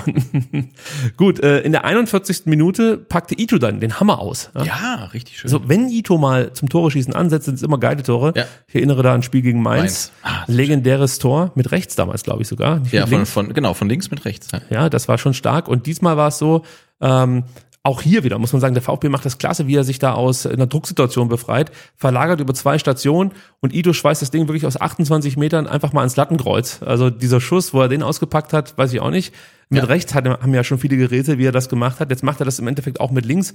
[1.16, 2.46] Gut, äh, in der 41.
[2.46, 4.50] Minute packte Ito dann den Hammer aus.
[4.54, 4.64] Ja?
[4.64, 5.50] Ja, richtig schön.
[5.50, 8.32] Also wenn Ito mal zum Tore schießen ansetzt, sind es immer geile Tore.
[8.36, 8.44] Ja.
[8.68, 9.80] Ich erinnere da an ein Spiel gegen Mainz.
[9.80, 10.12] Mainz.
[10.22, 12.80] Ah, Legendäres Tor mit rechts damals, glaube ich sogar.
[12.80, 13.30] Nicht ja, von, links.
[13.30, 14.48] von, genau, von links mit rechts.
[14.52, 14.60] Ja.
[14.70, 15.68] Ja, das war schon stark.
[15.68, 16.64] Und diesmal war es so,
[17.00, 17.44] ähm,
[17.82, 20.12] auch hier wieder muss man sagen, der VfB macht das klasse, wie er sich da
[20.12, 24.78] aus einer Drucksituation befreit, verlagert über zwei Stationen und Ido schweißt das Ding wirklich aus
[24.78, 26.80] 28 Metern einfach mal ans Lattenkreuz.
[26.84, 29.34] Also dieser Schuss, wo er den ausgepackt hat, weiß ich auch nicht.
[29.70, 29.88] Mit Ja.
[29.88, 32.10] rechts hat, haben ja schon viele Geräte, wie er das gemacht hat.
[32.10, 33.54] Jetzt macht er das im Endeffekt auch mit links.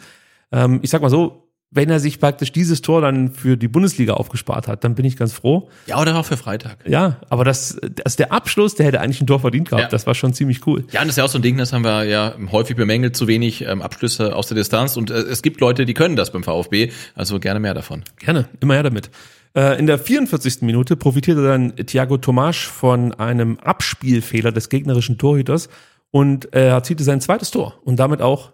[0.52, 4.13] Ähm, ich sag mal so, wenn er sich praktisch dieses Tor dann für die Bundesliga
[4.13, 5.70] aufgespart hat, dann bin ich ganz froh.
[5.88, 6.78] ja, oder auch für Freitag.
[6.88, 9.84] Ja, aber das, das der Abschluss, der hätte eigentlich ein Tor verdient gehabt.
[9.84, 9.89] Ja.
[9.89, 10.86] Das war schon ziemlich cool.
[10.91, 13.16] Ja, und das ist ja auch so ein Ding, das haben wir ja häufig bemängelt,
[13.18, 14.95] zu wenig ähm, Abschlüsse aus der Distanz.
[14.95, 18.03] Und äh, es gibt Leute, die können das beim VfB, also gerne mehr davon.
[18.20, 19.09] Gerne, immer her damit.
[19.55, 20.61] Äh, In der 44.
[20.61, 25.68] Minute profitierte dann Thiago Tomasch von einem Abspielfehler des gegnerischen Torhüters
[26.11, 28.53] und er erzielte sein zweites Tor und damit auch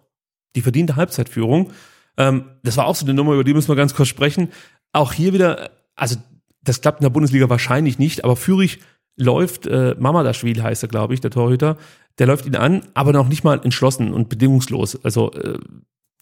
[0.56, 1.72] die verdiente Halbzeitführung.
[2.18, 4.50] Ähm, Das war auch so eine Nummer, über die müssen wir ganz kurz sprechen.
[4.94, 6.18] Auch hier wieder, also
[6.64, 8.80] das klappt in der Bundesliga wahrscheinlich nicht, aber Fürich
[9.18, 11.78] läuft, äh, Mamadashvili heißt er, glaube ich, der Torhüter,
[12.18, 15.04] der läuft ihn an, aber noch nicht mal entschlossen und bedingungslos.
[15.04, 15.60] Also äh,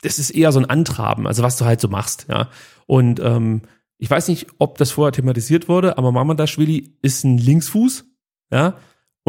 [0.01, 2.49] das ist eher so ein Antraben, also was du halt so machst, ja.
[2.85, 3.61] Und ähm,
[3.97, 8.05] ich weiß nicht, ob das vorher thematisiert wurde, aber Mamadashvili ist ein Linksfuß,
[8.51, 8.75] ja.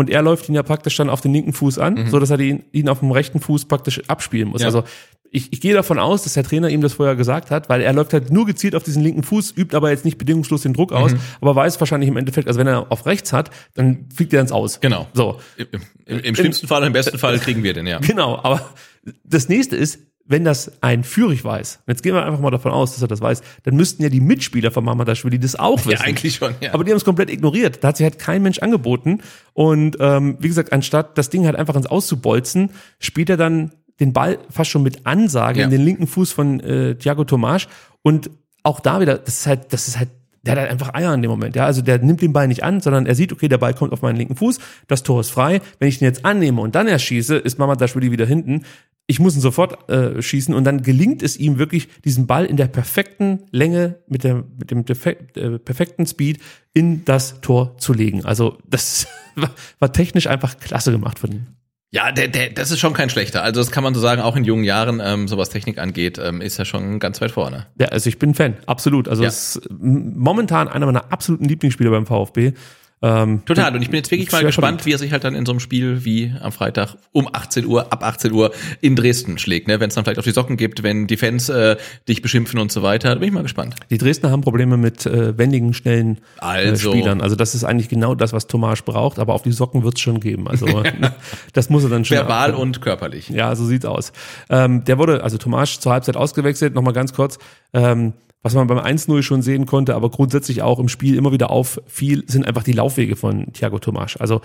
[0.01, 2.41] Und er läuft ihn ja praktisch dann auf den linken Fuß an, so dass er
[2.41, 4.63] ihn, ihn auf dem rechten Fuß praktisch abspielen muss.
[4.63, 4.69] Ja.
[4.69, 4.85] Also
[5.31, 7.93] ich, ich gehe davon aus, dass der Trainer ihm das vorher gesagt hat, weil er
[7.93, 10.93] läuft halt nur gezielt auf diesen linken Fuß, übt aber jetzt nicht bedingungslos den Druck
[10.93, 14.41] aus, aber weiß wahrscheinlich im Endeffekt, also wenn er auf rechts hat, dann fliegt er
[14.41, 14.81] ins Aus.
[14.81, 15.07] Genau.
[15.13, 15.67] So, Im,
[16.07, 17.99] im, im schlimmsten Fall, im besten Fall kriegen wir den, ja.
[18.11, 18.71] Genau, aber
[19.23, 20.01] das nächste ist,
[20.31, 23.09] wenn das ein Führig weiß, und jetzt gehen wir einfach mal davon aus, dass er
[23.09, 25.91] das weiß, dann müssten ja die Mitspieler von Mamadashvili das auch wissen.
[25.91, 26.73] Ja, eigentlich schon, ja.
[26.73, 27.83] Aber die haben es komplett ignoriert.
[27.85, 29.21] Da hat sich halt kein Mensch angeboten.
[29.53, 34.13] Und ähm, wie gesagt, anstatt das Ding halt einfach ins Auszubolzen, spielt er dann den
[34.13, 35.65] Ball fast schon mit Ansage Ja.
[35.67, 37.69] in den linken Fuß von äh, Thiago Tomasch.
[38.03, 38.31] Und
[38.63, 40.09] auch da wieder, das ist halt, das ist halt,
[40.43, 41.55] der hat halt einfach Eier in dem Moment.
[41.55, 43.93] Ja, also der nimmt den Ball nicht an, sondern er sieht, okay, der Ball kommt
[43.93, 44.59] auf meinen linken Fuß,
[44.89, 45.61] das Tor ist frei.
[45.79, 48.63] Wenn ich den jetzt annehme und dann erschieße, ist Mamadashvili wieder hinten.
[49.11, 52.57] Ich muss ihn sofort äh, schießen und dann gelingt es ihm wirklich, diesen Ball in
[52.57, 56.39] der perfekten Länge mit, der, mit dem defekt, äh, perfekten Speed
[56.75, 58.25] in das Tor zu legen.
[58.25, 59.51] Also das war,
[59.81, 61.47] war technisch einfach klasse gemacht von ihm.
[61.91, 63.43] Ja, der, der, das ist schon kein schlechter.
[63.43, 66.21] Also das kann man so sagen, auch in jungen Jahren, ähm, so was Technik angeht,
[66.23, 67.67] ähm, ist er schon ganz weit vorne.
[67.81, 69.09] Ja, also ich bin Fan, absolut.
[69.09, 69.29] Also Ja.
[69.29, 72.53] es ist momentan einer meiner absoluten Lieblingsspieler beim VfB.
[73.03, 73.75] Ähm, Total.
[73.75, 75.61] Und ich bin jetzt wirklich mal gespannt, wie er sich halt dann in so einem
[75.61, 79.69] Spiel wie am Freitag um 18 Uhr, ab 18 Uhr in Dresden schlägt.
[79.69, 79.81] Ne?
[79.81, 81.77] Wenn es dann vielleicht auf die Socken gibt, wenn die Fans äh,
[82.09, 83.09] dich beschimpfen und so weiter.
[83.11, 83.75] Da bin ich mal gespannt.
[83.89, 86.93] Die Dresdner haben Probleme mit äh, wendigen, schnellen äh, Also.
[86.93, 87.23] Spielern.
[87.23, 90.21] Also das ist eigentlich genau das, was Tomasch braucht, aber auf die Socken wird's schon
[90.21, 90.47] geben.
[90.47, 90.67] Also
[91.55, 92.19] das muss er dann schon.
[92.19, 92.61] Verbal abkönnen.
[92.61, 93.31] und körperlich.
[93.31, 94.13] Ja, so sieht's aus.
[94.51, 97.39] Ähm, der wurde, also Tomasch zur Halbzeit ausgewechselt, nochmal ganz kurz.
[97.73, 98.13] Ähm,
[98.43, 102.25] was man beim 1-0 schon sehen konnte, aber grundsätzlich auch im Spiel immer wieder auffiel,
[102.27, 104.17] sind einfach die Laufwege von Thiago Tomasch.
[104.19, 104.41] Also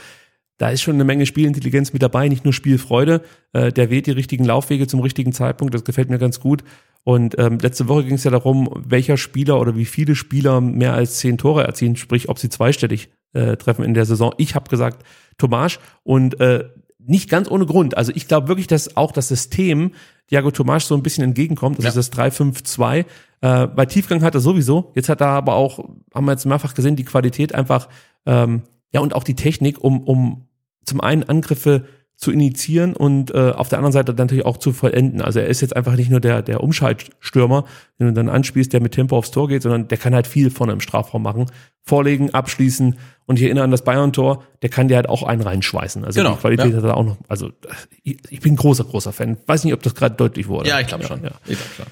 [0.58, 3.22] da ist schon eine Menge Spielintelligenz mit dabei, nicht nur Spielfreude.
[3.54, 6.64] Äh, der wählt die richtigen Laufwege zum richtigen Zeitpunkt, das gefällt mir ganz gut.
[7.04, 10.94] Und ähm, letzte Woche ging es ja darum, welcher Spieler oder wie viele Spieler mehr
[10.94, 14.34] als zehn Tore erzielen, sprich, ob sie zweistellig äh, treffen in der Saison.
[14.38, 15.06] Ich habe gesagt,
[15.38, 16.70] Tomasch und äh,
[17.08, 17.98] nicht ganz ohne Grund.
[17.98, 19.92] Also ich glaube wirklich, dass auch das System
[20.32, 21.78] Diago Tomasch so ein bisschen entgegenkommt.
[21.78, 21.90] Das Ja.
[21.90, 23.06] ist das 3-5-2.
[23.42, 24.92] Äh, bei Tiefgang hat er sowieso.
[24.96, 25.80] Jetzt hat er aber auch,
[26.14, 27.90] haben wir jetzt mehrfach gesehen, die Qualität einfach,
[28.26, 30.48] ähm, ja, und auch die Technik, um, um
[30.86, 31.86] zum einen Angriffe
[32.18, 35.22] zu initiieren und äh, auf der anderen Seite natürlich auch zu vollenden.
[35.22, 37.66] Also er ist jetzt einfach nicht nur der, der Umschaltstürmer,
[38.00, 40.50] den du dann anspielst, der mit Tempo aufs Tor geht, sondern der kann halt viel
[40.50, 41.48] vorne im Strafraum machen.
[41.84, 46.04] Vorlegen, abschließen und ich erinnere an das Bayern-Tor, der kann dir halt auch einen reinschweißen.
[46.06, 46.78] Also Genau, die Qualität ja.
[46.78, 47.18] hat er auch noch.
[47.28, 47.52] Also
[48.04, 49.38] ich, ich bin großer, großer Fan.
[49.46, 50.70] Weiß nicht, ob das gerade deutlich wurde.
[50.70, 51.24] Ja, ich glaube schon.
[51.24, 51.32] Ja.
[51.46, 51.86] Ich glaub schon.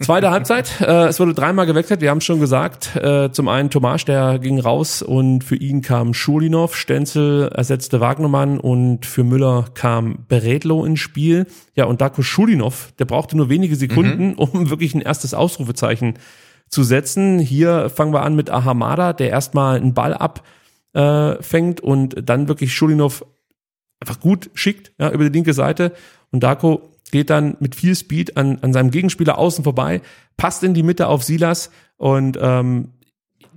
[0.00, 0.80] Zweite Halbzeit.
[0.80, 2.00] Äh, es wurde dreimal gewechselt.
[2.00, 2.96] Wir haben es schon gesagt.
[2.96, 6.76] Äh, zum einen Tomasch, der ging raus und für ihn kam Schulinov.
[6.76, 11.46] Stenzel ersetzte Wagnermann und für Müller kam Beredlo ins Spiel.
[11.74, 16.14] Ja, und Darko Schulinov, der brauchte nur wenige Sekunden, um wirklich ein erstes Ausrufezeichen
[16.68, 17.38] zu setzen.
[17.38, 22.74] Hier fangen wir an mit Ahamada, der erstmal einen Ball abfängt äh, und dann wirklich
[22.74, 23.24] Schulinov
[24.00, 25.92] einfach gut schickt, ja, über die linke Seite.
[26.30, 30.00] Und Darko geht dann mit viel Speed an, an seinem Gegenspieler außen vorbei,
[30.36, 32.90] passt in die Mitte auf Silas und ähm,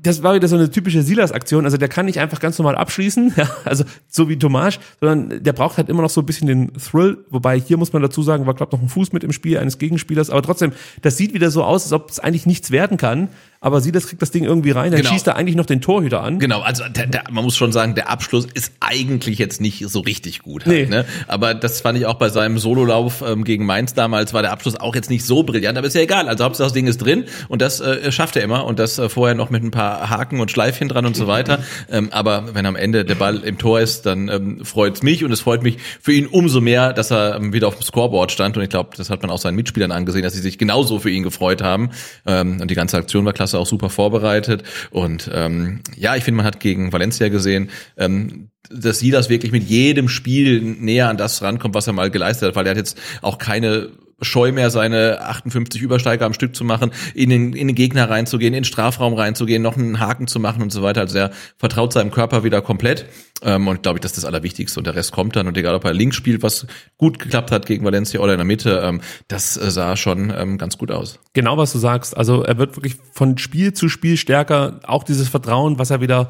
[0.04, 1.66] das war wieder so eine typische Silas-Aktion.
[1.66, 5.54] Also der kann nicht einfach ganz normal abschließen, ja, also so wie Tomasch, sondern der
[5.54, 7.26] braucht halt immer noch so ein bisschen den Thrill.
[7.30, 9.78] Wobei hier muss man dazu sagen, war glaube noch ein Fuß mit im Spiel eines
[9.78, 10.72] Gegenspielers, aber trotzdem,
[11.02, 13.30] das sieht wieder so aus, als ob es eigentlich nichts werden kann.
[13.62, 15.14] Aber Silas kriegt das Ding irgendwie rein, dann Genau.
[15.14, 16.40] schießt er eigentlich noch den Torhüter an.
[16.40, 20.00] Genau, also der, der, man muss schon sagen, der Abschluss ist eigentlich jetzt nicht so
[20.00, 20.66] richtig gut.
[20.66, 20.80] Nee.
[20.82, 21.06] Halt, ne?
[21.28, 24.76] Aber das fand ich auch bei seinem Sololauf ähm, gegen Mainz damals, war der Abschluss
[24.80, 26.28] auch jetzt nicht so brillant, aber ist ja egal.
[26.28, 29.10] Also Hauptsache das Ding ist drin und das äh, schafft er immer und das äh,
[29.10, 31.60] vorher noch mit ein paar Haken und Schleifchen dran und so weiter.
[31.90, 35.32] Ähm, aber wenn am Ende der Ball im Tor ist, dann ähm, freut's mich und
[35.32, 38.56] es freut mich für ihn umso mehr, dass er ähm, wieder auf dem Scoreboard stand
[38.56, 41.10] und ich glaube, das hat man auch seinen Mitspielern angesehen, dass sie sich genauso für
[41.10, 41.90] ihn gefreut haben.
[42.26, 44.64] Ähm, und die ganze Aktion war klasse, auch super vorbereitet.
[44.90, 49.52] Und ähm, ja, ich finde, man hat gegen Valencia gesehen, ähm, dass sie das wirklich
[49.52, 52.78] mit jedem Spiel näher an das rankommt, was er mal geleistet hat, weil er hat
[52.78, 53.90] jetzt auch keine
[54.22, 58.54] Scheu mehr, seine 58 Übersteiger am Stück zu machen, in den, in den Gegner reinzugehen,
[58.54, 61.02] in den Strafraum reinzugehen, noch einen Haken zu machen und so weiter.
[61.02, 63.06] Also er vertraut seinem Körper wieder komplett.
[63.42, 64.80] Ähm, und glaube ich, das ist das Allerwichtigste.
[64.80, 65.48] Und der Rest kommt dann.
[65.48, 66.68] Und egal, ob er links spielt, was
[66.98, 70.58] gut geklappt hat gegen Valencia oder in der Mitte, ähm, das äh, sah schon ähm,
[70.58, 71.20] ganz gut aus.
[71.34, 72.16] Genau, was du sagst.
[72.16, 74.80] Also er wird wirklich von Spiel zu Spiel stärker.
[74.84, 76.30] Auch dieses Vertrauen, was er wieder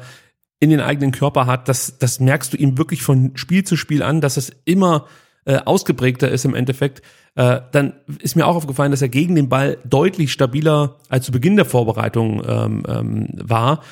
[0.60, 4.02] in den eigenen Körper hat, das, das merkst du ihm wirklich von Spiel zu Spiel
[4.02, 5.06] an, dass es immer
[5.44, 7.02] äh, ausgeprägter ist im Endeffekt.
[7.34, 11.32] Äh, dann ist mir auch aufgefallen, dass er gegen den Ball deutlich stabiler als zu
[11.32, 13.82] Beginn der Vorbereitung ähm, ähm, war.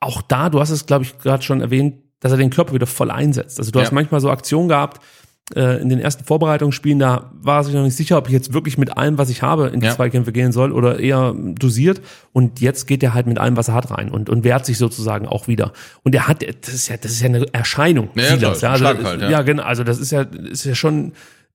[0.00, 2.86] Auch da, du hast es, glaube ich, gerade schon erwähnt, dass er den Körper wieder
[2.86, 3.58] voll einsetzt.
[3.58, 3.84] Also du Ja.
[3.84, 5.00] hast manchmal so Aktionen gehabt,
[5.54, 8.96] in den ersten Vorbereitungsspielen, da war sich noch nicht sicher, ob ich jetzt wirklich mit
[8.98, 9.94] allem, was ich habe, in die Ja.
[9.94, 12.02] Zweikämpfe gehen soll oder eher dosiert.
[12.32, 14.76] Und jetzt geht er halt mit allem, was er hat, rein und, und wehrt sich
[14.76, 15.72] sozusagen auch wieder.
[16.02, 18.10] Und er hat, das ist ja, das ist ja eine Erscheinung.
[18.14, 19.30] Ja, ja, Silas, klar, also, halt, ja.
[19.30, 19.62] ja, genau.
[19.62, 21.12] Also das ist ja, ist ja schon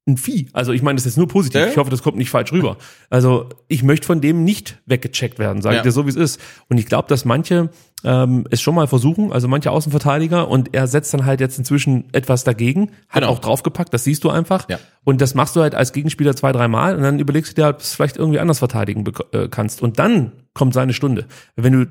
[0.08, 0.48] ein Vieh.
[0.54, 1.62] Also ich meine, das ist nur positiv.
[1.62, 1.68] Ja.
[1.68, 2.78] Ich hoffe, das kommt nicht falsch rüber.
[3.10, 5.82] Also ich möchte von dem nicht weggecheckt werden, sage Ja.
[5.82, 6.42] ich dir so, wie es ist.
[6.68, 7.70] Und ich glaube, dass manche
[8.04, 12.06] ähm, es schon mal versuchen, also manche Außenverteidiger, und er setzt dann halt jetzt inzwischen
[12.14, 13.30] etwas dagegen, hat Genau.
[13.34, 14.68] auch draufgepackt, das siehst du einfach.
[14.70, 14.80] Ja.
[15.04, 17.78] Und das machst du halt als Gegenspieler zwei, dreimal und dann überlegst du dir, ob
[17.78, 19.82] du es vielleicht irgendwie anders verteidigen äh, kannst.
[19.82, 21.26] Und dann kommt seine Stunde.
[21.56, 21.86] Wenn du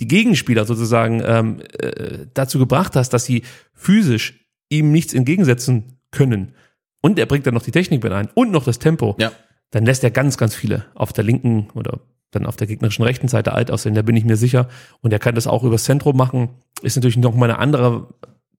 [0.00, 3.42] die Gegenspieler sozusagen ähm, äh, dazu gebracht hast, dass sie
[3.74, 6.52] physisch ihm nichts entgegensetzen können
[7.00, 9.32] und er bringt dann noch die Technik mit ein und noch das Tempo, Ja.
[9.70, 12.00] dann lässt er ganz, ganz viele auf der linken oder
[12.30, 14.68] dann auf der gegnerischen rechten Seite alt aussehen, da bin ich mir sicher.
[15.00, 16.48] Und er kann das auch übers Zentrum machen.
[16.82, 18.08] Ist natürlich noch mal eine andere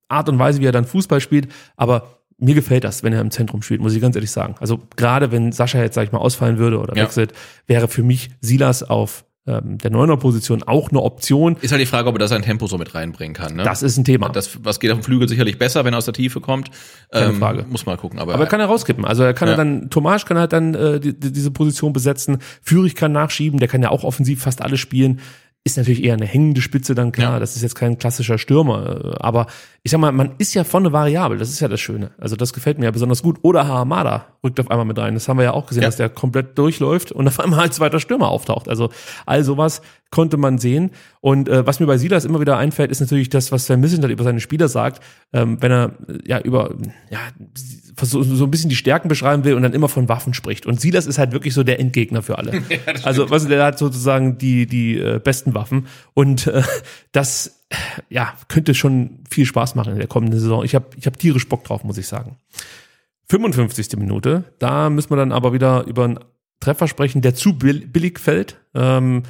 [0.07, 3.31] Art und Weise, wie er dann Fußball spielt, aber mir gefällt das, wenn er im
[3.31, 4.55] Zentrum spielt, muss ich ganz ehrlich sagen.
[4.59, 7.03] Also gerade wenn Sascha jetzt, sag ich mal, ausfallen würde oder Ja.
[7.03, 7.33] wechselt,
[7.65, 11.55] wäre für mich Silas auf ähm, der Neuner-Position auch eine Option.
[11.61, 13.55] Ist halt die Frage, ob er da sein Tempo so mit reinbringen kann.
[13.55, 13.63] Ne?
[13.63, 14.29] Das ist ein Thema.
[14.29, 16.69] Das, was geht auf dem Flügel sicherlich besser, wenn er aus der Tiefe kommt.
[17.11, 17.65] Ähm, Keine Frage.
[17.69, 18.19] Muss mal gucken.
[18.19, 19.05] Aber, Aber er kann er rauskippen.
[19.05, 19.53] Also er kann Ja.
[19.53, 22.39] er dann, Tomasch kann halt dann äh, die, die, diese Position besetzen.
[22.61, 25.21] Führig kann nachschieben, der kann ja auch offensiv fast alles spielen.
[25.67, 27.33] Ist natürlich eher eine hängende Spitze dann klar.
[27.33, 27.39] Ja.
[27.39, 29.15] Das ist jetzt kein klassischer Stürmer.
[29.15, 29.47] äh, Aber
[29.83, 31.37] ich sag mal, man ist ja vorne variabel.
[31.37, 32.11] Das ist ja das Schöne.
[32.17, 33.39] Also das gefällt mir ja besonders gut.
[33.41, 35.13] Oder Hamada rückt auf einmal mit rein.
[35.13, 35.89] Das haben wir ja auch gesehen, Ja.
[35.89, 38.69] dass der komplett durchläuft und auf einmal als zweiter Stürmer auftaucht.
[38.69, 38.89] Also
[39.25, 39.81] all sowas
[40.11, 40.91] konnte man sehen.
[41.21, 44.11] Und äh, was mir bei Silas immer wieder einfällt, ist natürlich das, was Sven Missentat
[44.11, 45.03] über seine Spieler sagt.
[45.33, 46.75] Ähm, wenn er äh, ja über
[47.09, 47.19] ja
[48.01, 50.65] so, so ein bisschen die Stärken beschreiben will und dann immer von Waffen spricht.
[50.65, 52.61] Und Silas ist halt wirklich so der Endgegner für alle.
[53.03, 56.61] also, was der hat sozusagen die die äh, besten Waffen und äh,
[57.11, 57.65] das
[58.09, 60.63] ja könnte schon viel Spaß machen in der kommenden Saison.
[60.63, 62.37] Ich habe ich habe tierisch Bock drauf, muss ich sagen.
[63.29, 63.97] 55.
[63.97, 66.19] Minute, da müssen wir dann aber wieder über einen
[66.59, 68.57] Treffer sprechen, der zu bill- billig fällt.
[68.73, 69.23] Ähm,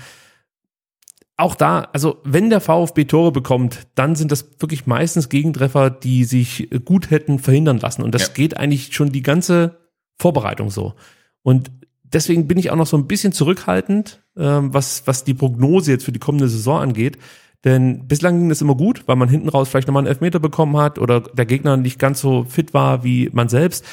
[1.38, 6.24] auch da, also wenn der VfB Tore bekommt, dann sind das wirklich meistens Gegentreffer, die
[6.24, 8.02] sich gut hätten verhindern lassen.
[8.02, 8.34] Und das Ja.
[8.34, 9.78] geht eigentlich schon die ganze
[10.18, 10.96] Vorbereitung so.
[11.44, 11.72] Und
[12.04, 16.06] deswegen bin ich auch noch so ein bisschen zurückhaltend, ähm, was, was die Prognose jetzt
[16.06, 17.20] für die kommende Saison angeht.
[17.64, 20.78] Denn bislang ging das immer gut, weil man hinten raus vielleicht nochmal einen Elfmeter bekommen
[20.78, 23.86] hat oder der Gegner nicht ganz so fit war wie man selbst.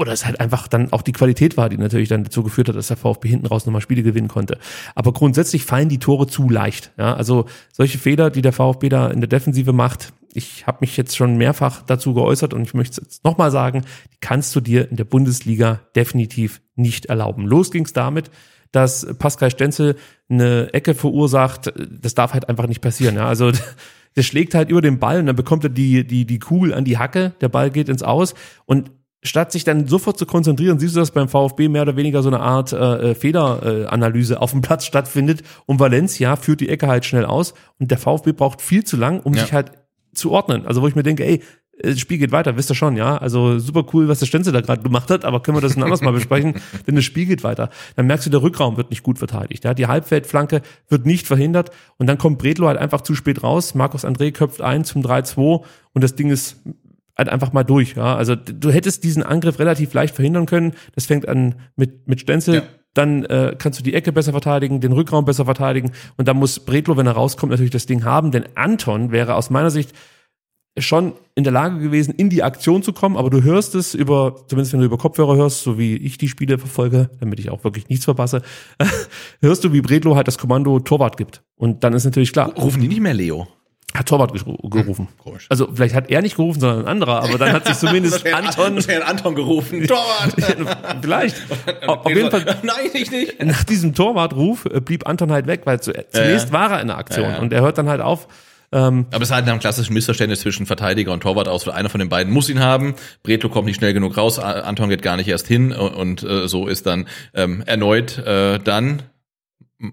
[0.00, 2.74] Oder es halt einfach dann auch die Qualität war, die natürlich dann dazu geführt hat,
[2.74, 4.56] dass der VfB hinten raus nochmal Spiele gewinnen konnte.
[4.94, 6.90] Aber grundsätzlich fallen die Tore zu leicht.
[6.96, 10.96] Ja, also solche Fehler, die der VfB da in der Defensive macht, ich habe mich
[10.96, 14.62] jetzt schon mehrfach dazu geäußert und ich möchte es jetzt nochmal sagen, die kannst du
[14.62, 17.46] dir in der Bundesliga definitiv nicht erlauben.
[17.46, 18.30] Los ging's damit,
[18.72, 19.96] dass Pascal Stenzel
[20.30, 21.74] eine Ecke verursacht.
[21.90, 23.16] Das darf halt einfach nicht passieren.
[23.16, 23.52] Ja, also
[24.16, 26.86] der schlägt halt über den Ball und dann bekommt er die, die, die Kugel an
[26.86, 28.32] die Hacke, der Ball geht ins Aus
[28.64, 28.90] und
[29.22, 32.28] statt sich dann sofort zu konzentrieren, siehst du, dass beim VfB mehr oder weniger so
[32.30, 37.04] eine Art äh, Fehleranalyse äh, auf dem Platz stattfindet und Valencia führt die Ecke halt
[37.04, 39.42] schnell aus und der VfB braucht viel zu lang, um Ja.
[39.42, 39.72] sich halt
[40.14, 40.66] zu ordnen.
[40.66, 41.42] Also wo ich mir denke, ey,
[41.82, 43.16] das Spiel geht weiter, wisst ihr schon, ja.
[43.16, 45.82] Also super cool, was der Stenzel da gerade gemacht hat, aber können wir das ein
[45.82, 46.54] anderes Mal besprechen,
[46.86, 47.70] denn das Spiel geht weiter.
[47.96, 49.64] Dann merkst du, der Rückraum wird nicht gut verteidigt.
[49.64, 49.72] Ja?
[49.72, 53.74] Die Halbfeldflanke wird nicht verhindert und dann kommt Bredlo halt einfach zu spät raus.
[53.74, 55.62] Markus André köpft ein zum 3-2
[55.94, 56.56] und das Ding ist
[57.20, 57.94] halt einfach mal durch.
[57.94, 58.16] Ja?
[58.16, 60.72] Also du hättest diesen Angriff relativ leicht verhindern können.
[60.94, 62.62] Das fängt an mit, mit Stenzel, Ja.
[62.94, 66.58] dann äh, kannst du die Ecke besser verteidigen, den Rückraum besser verteidigen und dann muss
[66.60, 69.92] Bredlo, wenn er rauskommt, natürlich das Ding haben, denn Anton wäre aus meiner Sicht
[70.78, 74.36] schon in der Lage gewesen, in die Aktion zu kommen, aber du hörst es über,
[74.48, 77.64] zumindest wenn du über Kopfhörer hörst, so wie ich die Spiele verfolge, damit ich auch
[77.64, 78.42] wirklich nichts verpasse,
[79.40, 81.42] hörst du, wie Bredlo halt das Kommando Torwart gibt.
[81.56, 82.54] Und dann ist natürlich klar.
[82.56, 83.48] Rufen die nicht mehr Leo?
[83.94, 85.08] Hat Torwart gerufen.
[85.08, 85.46] Hm, komisch.
[85.48, 88.86] Also vielleicht hat er nicht gerufen, sondern ein anderer, aber dann hat sich zumindest Anton.
[88.86, 89.86] Wäre Anton gerufen.
[89.86, 90.34] Torwart!
[91.02, 91.36] vielleicht.
[91.86, 92.44] Auf jeden Fall.
[92.62, 93.42] Nein, ich nicht.
[93.42, 96.52] Nach diesem Torwartruf äh, blieb Anton halt weg, weil zu, zunächst ja.
[96.52, 97.38] war er in der Aktion Ja, ja.
[97.38, 98.28] und er hört dann halt auf.
[98.72, 101.88] Ähm, Aber es ist halt ein klassisches Missverständnis zwischen Verteidiger und Torwart aus, weil einer
[101.88, 102.94] von den beiden muss ihn haben.
[103.24, 106.46] Bretlo kommt nicht schnell genug raus, Anton geht gar nicht erst hin und, und äh,
[106.46, 109.02] so ist dann ähm, erneut äh, dann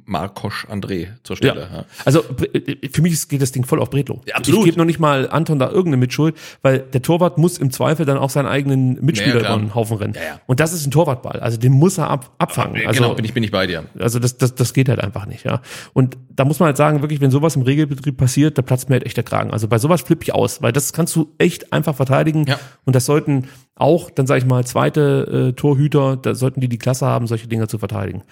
[0.05, 1.69] Markosch André zur Stelle.
[1.71, 1.85] Ja.
[2.03, 2.23] Also
[2.53, 4.21] äh, für mich geht das Ding voll auf Bredlo.
[4.25, 4.61] Ja, absolut.
[4.61, 8.05] Ich gebe noch nicht mal Anton da irgendeine Mitschuld, weil der Torwart muss im Zweifel
[8.05, 10.13] dann auch seinen eigenen Mitspieler über den Haufen rennen.
[10.15, 10.41] Ja.
[10.45, 11.39] Und das ist ein Torwartball.
[11.39, 12.85] Also den muss er ab, abfangen.
[12.85, 13.85] Also, genau, bin ich, bin ich bei dir.
[13.97, 15.61] also das, das, das geht halt einfach nicht, ja.
[15.93, 18.95] Und da muss man halt sagen, wirklich, wenn sowas im Regelbetrieb passiert, da platzt mir
[18.95, 19.51] halt echt der Kragen.
[19.51, 22.45] Also bei sowas flippe ich aus, weil das kannst du echt einfach verteidigen.
[22.45, 22.59] Ja.
[22.83, 26.77] Und das sollten auch, dann sage ich mal, zweite äh, Torhüter, da sollten die die
[26.77, 28.23] Klasse haben, solche Dinge zu verteidigen.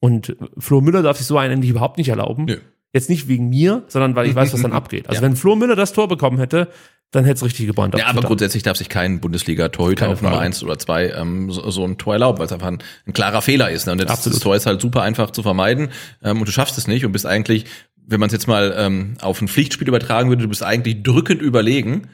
[0.00, 2.44] Und Flo Müller darf sich so einen eigentlich überhaupt nicht erlauben.
[2.46, 2.56] Nö.
[2.92, 5.08] Jetzt nicht wegen mir, sondern weil ich weiß, was dann abgeht.
[5.08, 5.26] Also Ja.
[5.26, 6.68] wenn Flo Müller das Tor bekommen hätte,
[7.10, 7.94] dann hätte es richtig gebrannt.
[7.96, 8.26] Ja, aber Twitter.
[8.28, 10.46] grundsätzlich darf sich kein Bundesliga-Torhüter auf Nummer Frage.
[10.46, 13.40] eins oder zwei ähm, so, so ein Tor erlauben, weil es einfach ein, ein klarer
[13.40, 13.86] Fehler ist.
[13.86, 13.92] Ne?
[13.92, 14.36] Und das, Absolut.
[14.36, 15.90] das Tor ist halt super einfach zu vermeiden
[16.22, 17.66] ähm, und du schaffst es nicht und bist eigentlich,
[18.06, 21.40] wenn man es jetzt mal ähm, auf ein Pflichtspiel übertragen würde, du bist eigentlich drückend
[21.40, 22.08] überlegen,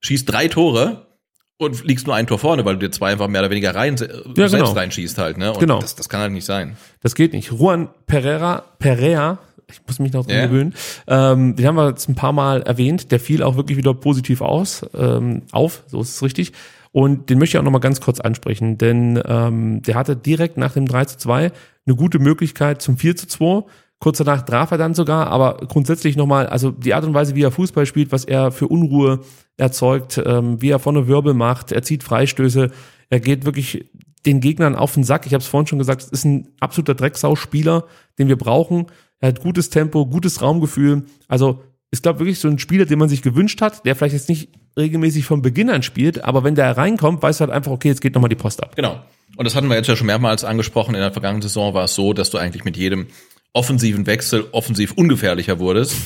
[0.00, 1.06] schießt drei Tore
[1.60, 3.94] und liegst nur ein Tor vorne, weil du dir zwei einfach mehr oder weniger rein,
[3.96, 4.06] äh,
[4.36, 4.72] Ja, selbst genau.
[4.72, 5.36] reinschießt halt.
[5.38, 5.52] Ne?
[5.52, 5.78] Und Genau.
[5.80, 6.76] das, das kann halt nicht sein.
[7.02, 7.50] Das geht nicht.
[7.52, 9.38] Juan Pereira, Pereira,
[9.70, 10.46] ich muss mich noch dran Ja.
[10.46, 10.74] gewöhnen,
[11.06, 14.40] ähm, den haben wir jetzt ein paar Mal erwähnt, der fiel auch wirklich wieder positiv
[14.40, 16.52] aus, ähm, auf, so ist es richtig.
[16.92, 20.56] Und den möchte ich auch noch mal ganz kurz ansprechen, denn ähm, der hatte direkt
[20.56, 21.52] nach dem 3 zu 2
[21.86, 23.62] eine gute Möglichkeit zum 4 zu 2.
[24.00, 27.42] Kurz danach traf er dann sogar, aber grundsätzlich nochmal, also die Art und Weise, wie
[27.42, 29.20] er Fußball spielt, was er für Unruhe
[29.60, 32.70] erzeugt, ähm, wie er vorne Wirbel macht, er zieht Freistöße,
[33.10, 33.86] er geht wirklich
[34.26, 35.26] den Gegnern auf den Sack.
[35.26, 37.84] Ich habe es vorhin schon gesagt, es ist ein absoluter Drecksau-Spieler,
[38.18, 38.86] den wir brauchen.
[39.20, 41.04] Er hat gutes Tempo, gutes Raumgefühl.
[41.28, 44.28] Also ist, glaube wirklich so ein Spieler, den man sich gewünscht hat, der vielleicht jetzt
[44.28, 48.00] nicht regelmäßig von Beginn an spielt, aber wenn der reinkommt, weiß halt einfach, okay, jetzt
[48.00, 48.76] geht nochmal die Post ab.
[48.76, 49.00] Genau.
[49.36, 50.94] Und das hatten wir jetzt ja schon mehrmals angesprochen.
[50.94, 53.06] In der vergangenen Saison war es so, dass du eigentlich mit jedem
[53.52, 55.96] offensiven Wechsel offensiv ungefährlicher wurdest.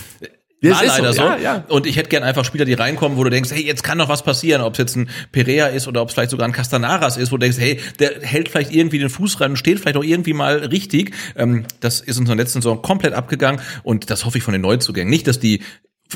[0.62, 1.22] Das War ist so, leider so.
[1.22, 1.64] ja, ja.
[1.68, 4.08] Und ich hätte gern einfach Spieler, die reinkommen, wo du denkst, hey, jetzt kann noch
[4.08, 4.62] was passieren.
[4.62, 7.36] Ob es jetzt ein Perea ist oder ob es vielleicht sogar ein Castanaras ist, wo
[7.36, 10.32] du denkst, hey, der hält vielleicht irgendwie den Fuß rein und steht vielleicht auch irgendwie
[10.32, 11.14] mal richtig.
[11.36, 14.52] Ähm, das ist uns in der letzten Saison komplett abgegangen und das hoffe ich von
[14.52, 15.10] den Neuzugängen.
[15.10, 15.60] Nicht, dass die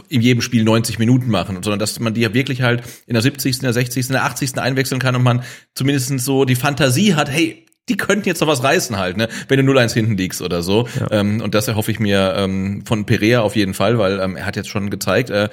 [0.09, 3.22] in jedem Spiel 90 Minuten machen, sondern dass man die ja wirklich halt in der
[3.22, 4.59] 70., in der 60., in der 80.
[4.59, 5.43] einwechseln kann und man
[5.74, 9.28] zumindest so die Fantasie hat, hey, die könnten jetzt noch was reißen halt, ne?
[9.49, 10.89] wenn du 0-1 hinten liegst oder so.
[11.11, 14.47] Ähm, und das erhoffe ich mir ähm, von Perea auf jeden Fall, weil ähm, er
[14.47, 15.49] hat jetzt schon gezeigt, äh,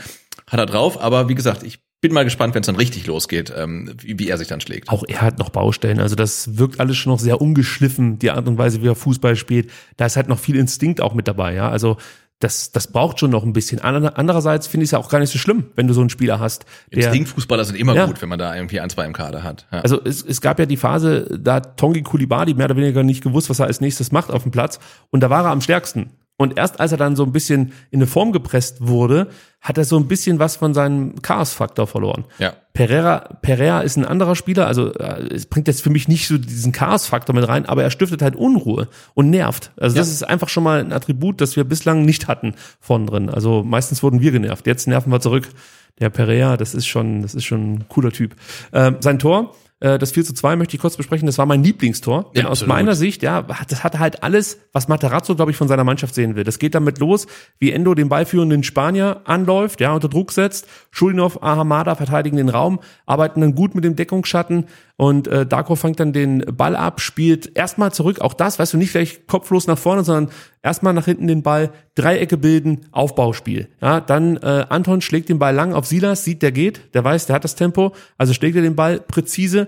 [0.48, 1.02] hat er drauf.
[1.02, 4.30] Aber wie gesagt, ich bin mal gespannt, wenn es dann richtig losgeht, ähm, wie, wie
[4.30, 4.90] er sich dann schlägt.
[4.90, 6.00] Auch er hat noch Baustellen.
[6.00, 9.36] Also das wirkt alles schon noch sehr ungeschliffen, die Art und Weise, wie er Fußball
[9.36, 9.72] spielt.
[9.98, 11.70] Da ist halt noch viel Instinkt auch mit dabei, ja.
[11.70, 11.98] Also
[12.40, 13.80] das, das braucht schon noch ein bisschen.
[13.80, 16.10] Ander- Andererseits finde ich es ja auch gar nicht so schlimm, wenn du so einen
[16.10, 16.66] Spieler hast.
[16.92, 18.06] Der, Instinktfußballer sind immer Ja.
[18.06, 19.66] gut, wenn man da irgendwie ein, zwei im Kader hat.
[19.72, 19.80] Ja.
[19.82, 23.24] Also es, es gab ja die Phase, da hat Tongi Kulibali mehr oder weniger nicht
[23.24, 24.80] gewusst, was er als nächstes macht auf dem Platz.
[25.12, 26.12] Und da war er am stärksten.
[26.38, 29.28] Und erst als er dann so ein bisschen in eine Form gepresst wurde,
[29.62, 32.26] hat er so ein bisschen was von seinem Chaos-Faktor verloren.
[32.40, 32.54] Ja.
[32.74, 36.38] Pereira, Pereira ist ein anderer Spieler, also äh, es bringt jetzt für mich nicht so
[36.38, 39.72] diesen Chaos-Faktor mit rein, aber er stiftet halt Unruhe und nervt.
[39.78, 40.14] Also das Ja.
[40.14, 43.30] ist einfach schon mal ein Attribut, das wir bislang nicht hatten vorn drin.
[43.30, 45.48] Also meistens wurden wir genervt, jetzt nerven wir zurück.
[46.02, 48.36] Der Pereira, das ist schon, das ist schon ein cooler Typ.
[48.74, 52.32] Ähm, sein Tor, das 4 zu 2 möchte ich kurz besprechen, das war mein Lieblingstor.
[52.34, 55.68] Denn Ja, aus meiner Sicht, ja, das hatte halt alles, was Materazzo, glaube ich, von
[55.68, 56.46] seiner Mannschaft sehen will.
[56.46, 57.28] Das geht damit los,
[57.60, 60.68] wie Endo den ballführenden Spanier anläuft, ja, unter Druck setzt.
[60.92, 64.66] Schulinov, Ahamada verteidigen den Raum, arbeiten dann gut mit dem Deckungsschatten
[64.98, 68.78] und äh, Darko fängt dann den Ball ab, spielt erstmal zurück, auch das, weißt du,
[68.78, 70.34] nicht gleich kopflos nach vorne, sondern
[70.66, 73.70] erstmal nach hinten den Ball, Dreiecke bilden, Aufbauspiel.
[73.82, 77.28] Ja, dann äh, Anton schlägt den Ball lang auf Silas, sieht, der geht, der weiß,
[77.28, 79.68] der hat das Tempo, also schlägt er den Ball präzise,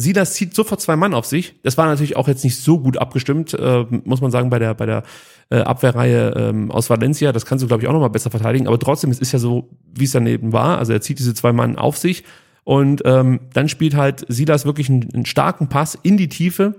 [0.00, 1.60] Silas zieht sofort zwei Mann auf sich.
[1.62, 4.74] Das war natürlich auch jetzt nicht so gut abgestimmt, äh, muss man sagen, bei der,
[4.74, 5.02] bei der
[5.50, 7.32] äh, Abwehrreihe ähm, aus Valencia.
[7.32, 8.68] Das kannst du, glaube ich, auch nochmal besser verteidigen.
[8.68, 10.78] Aber trotzdem, es ist ja so, wie es daneben war.
[10.78, 12.22] Also er zieht diese zwei Mann auf sich.
[12.62, 16.76] Und ähm, dann spielt halt Silas wirklich einen, einen starken Pass in die Tiefe.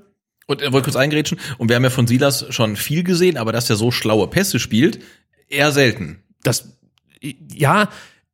[0.49, 1.39] Und er wollte kurz eingrätschen.
[1.59, 4.57] Und wir haben ja von Silas schon viel gesehen, aber dass er so schlaue Pässe
[4.57, 4.99] spielt,
[5.47, 6.23] eher selten.
[6.41, 6.75] Das,
[7.21, 7.89] ja,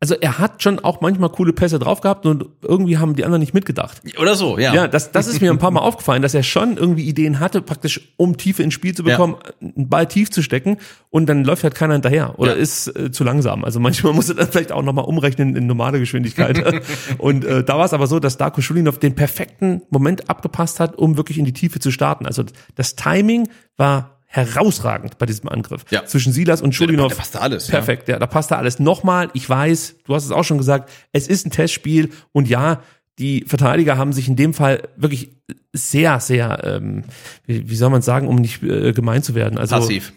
[0.05, 3.39] also er hat schon auch manchmal coole Pässe drauf gehabt und irgendwie haben die anderen
[3.39, 4.03] nicht mitgedacht.
[4.19, 4.71] Oder so, ja.
[4.71, 7.63] Ja, das, das ist mir ein paar Mal aufgefallen, dass er schon irgendwie Ideen hatte,
[7.63, 10.77] praktisch um Tiefe ins Spiel zu bekommen, einen Ball tief zu stecken
[11.09, 12.61] und dann läuft halt keiner hinterher oder Ja.
[12.61, 13.63] ist äh, zu langsam.
[13.63, 16.83] Also manchmal muss er dann vielleicht auch nochmal umrechnen in normale Geschwindigkeit.
[17.17, 20.95] und äh, da war es aber so, dass Darko Schulinov den perfekten Moment abgepasst hat,
[20.99, 22.27] um wirklich in die Tiefe zu starten.
[22.27, 22.43] Also
[22.75, 25.85] das Timing war herausragend bei diesem Angriff.
[25.89, 26.05] Ja.
[26.05, 27.09] Zwischen Silas und Schulinov.
[27.11, 27.75] da passte alles, ja.
[27.75, 28.79] Perfekt, ja, da passte alles.
[28.79, 32.81] Nochmal, ich weiß, du hast es auch schon gesagt, es ist ein Testspiel und ja,
[33.17, 35.31] die Verteidiger haben sich in dem Fall wirklich
[35.71, 37.05] sehr, sehr, ähm,
[37.45, 39.57] wie, wie soll man sagen, um nicht äh, gemein zu werden.
[39.57, 40.11] Also, Passiv.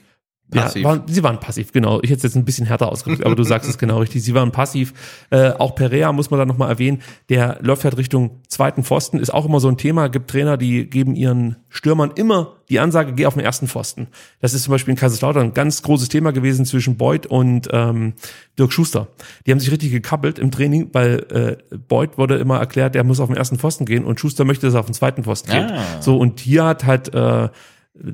[0.51, 0.83] Passiv.
[0.83, 2.01] Ja, waren, sie waren passiv, genau.
[2.03, 4.23] Ich hätte es jetzt ein bisschen härter ausgedrückt, aber du sagst es genau richtig.
[4.23, 4.95] Sie waren passiv.
[5.31, 7.03] Äh, auch Perea muss man da nochmal erwähnen.
[7.29, 9.19] Der läuft halt Richtung zweiten Pfosten.
[9.19, 10.09] Ist auch immer so ein Thema.
[10.09, 14.09] Gibt Trainer, die geben ihren Stürmern immer die Ansage, geh auf den ersten Pfosten.
[14.41, 18.15] Das ist zum Beispiel in Kaiserslautern ein ganz großes Thema gewesen zwischen Beuth und ähm,
[18.59, 19.09] Dirk Schuster.
[19.47, 23.21] Die haben sich richtig gekappelt im Training, weil äh, Beuth wurde immer erklärt, er muss
[23.21, 25.71] auf den ersten Pfosten gehen und Schuster möchte, dass er auf den zweiten Pfosten geht.
[25.71, 26.01] Ah.
[26.01, 27.49] So, und hier hat halt äh,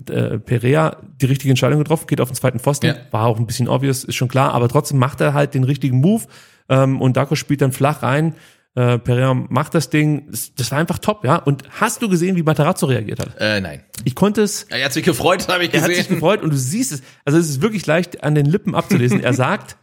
[0.09, 2.87] äh, Perea die richtige Entscheidung getroffen, geht auf den zweiten Pfosten.
[2.87, 2.97] Ja.
[3.11, 6.01] War auch ein bisschen obvious, ist schon klar, aber trotzdem macht er halt den richtigen
[6.01, 6.25] Move
[6.69, 8.35] ähm, und Darko spielt dann flach rein.
[8.77, 10.33] Äh, Perea macht das Ding.
[10.57, 11.37] Das, war einfach top, ja.
[11.37, 13.37] Und hast du gesehen, wie Materazzo reagiert hat?
[13.39, 13.85] Äh, nein.
[14.05, 14.65] Ich konnte es.
[14.65, 16.15] Er hat sich gefreut, habe ich Er hat sich gesehen.
[16.15, 17.03] gefreut und du siehst es.
[17.25, 19.23] Also es ist wirklich leicht an den Lippen abzulesen.
[19.23, 19.77] Er sagt,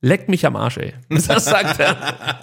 [0.00, 0.94] leck mich am Arsch, ey.
[1.08, 1.96] Das sagt er.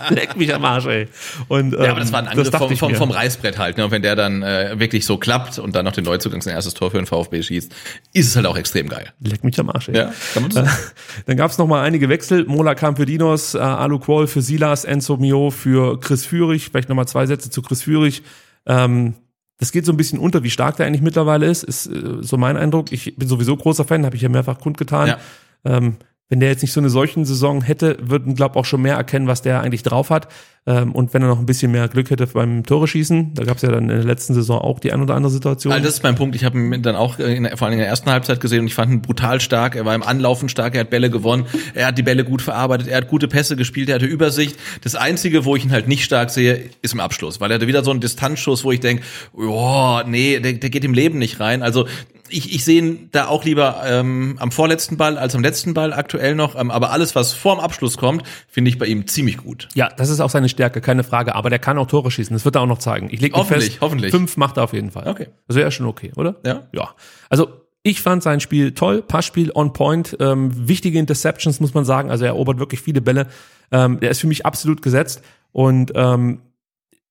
[0.10, 1.08] leck mich am Arsch, ey.
[1.48, 3.78] Und, ähm, Ja, aber das war ein Angriff dachte vom, vom, vom Reißbrett halt.
[3.78, 3.86] Ne?
[3.86, 6.74] Und wenn der dann äh, wirklich so klappt und dann noch den Neuzugang sein erstes
[6.74, 7.74] Tor für den VfB schießt,
[8.14, 9.12] ist es halt auch extrem geil.
[9.20, 9.98] Leck mich am Arsch, ey.
[9.98, 10.78] Ja, kann man so sagen.
[11.26, 12.46] Dann gab es noch mal einige Wechsel.
[12.46, 16.70] Mola kam für Dinos, äh, Alu Quol für Silas, Enzo Mio für Chris Führig.
[16.70, 18.24] Vielleicht noch mal zwei Sätze zu Chris Führig.
[18.66, 19.16] Ähm,
[19.60, 22.38] das geht so ein bisschen unter, wie stark der eigentlich mittlerweile ist, ist äh, so
[22.38, 22.92] mein Eindruck.
[22.92, 25.08] Ich bin sowieso großer Fan, habe ich ja mehrfach kundgetan.
[25.08, 25.18] Ja.
[25.66, 25.98] Ähm,
[26.30, 29.28] wenn der jetzt nicht so eine solchen Saison hätte, würden, glaub auch schon mehr erkennen,
[29.28, 30.28] was der eigentlich drauf hat.
[30.66, 33.56] Ähm, und wenn er noch ein bisschen mehr Glück hätte beim Tore schießen, da gab
[33.56, 35.72] es ja dann in der letzten Saison auch die ein oder andere Situation.
[35.72, 36.36] Also das ist mein Punkt.
[36.36, 38.68] Ich habe ihn dann auch in der, vor allem in der ersten Halbzeit gesehen und
[38.68, 39.78] ich fand ihn brutal stark.
[39.78, 42.90] Er war im Anlaufen stark, er hat Bälle gewonnen, er hat die Bälle gut verarbeitet,
[42.90, 44.58] er hat gute Pässe gespielt, er hatte Übersicht.
[44.84, 47.68] Das Einzige, wo ich ihn halt nicht stark sehe, ist im Abschluss, weil er hatte
[47.68, 49.04] wieder so einen Distanzschuss, wo ich denke,
[49.34, 51.64] oh, nee, der, der geht im Leben nicht rein.
[51.64, 51.88] Also
[52.30, 55.94] ich, ich sehe ihn da auch lieber ähm, am vorletzten Ball als am letzten Ball
[55.94, 56.60] aktuell noch.
[56.60, 59.70] Ähm, aber alles, was vorm Abschluss kommt, finde ich bei ihm ziemlich gut.
[59.76, 61.36] Ja, das ist auch seine Stärke, keine Frage.
[61.36, 62.36] Aber der kann auch Tore schießen.
[62.36, 63.10] Das wird er auch noch zeigen.
[63.12, 64.12] Ich leg mich Hoffentlich, fest, hoffentlich.
[64.12, 65.08] fünf macht er auf jeden Fall.
[65.08, 65.28] Okay.
[65.48, 66.36] Das wäre schon okay, oder?
[66.46, 66.68] Ja.
[66.74, 66.90] Ja.
[67.30, 67.50] Also
[67.84, 72.12] ich fand sein Spiel toll, Passspiel on point, ähm, wichtige Interceptions muss man sagen.
[72.12, 73.28] Also er erobert wirklich viele Bälle.
[73.72, 75.22] Ähm, der ist für mich absolut gesetzt
[75.52, 76.42] und ähm,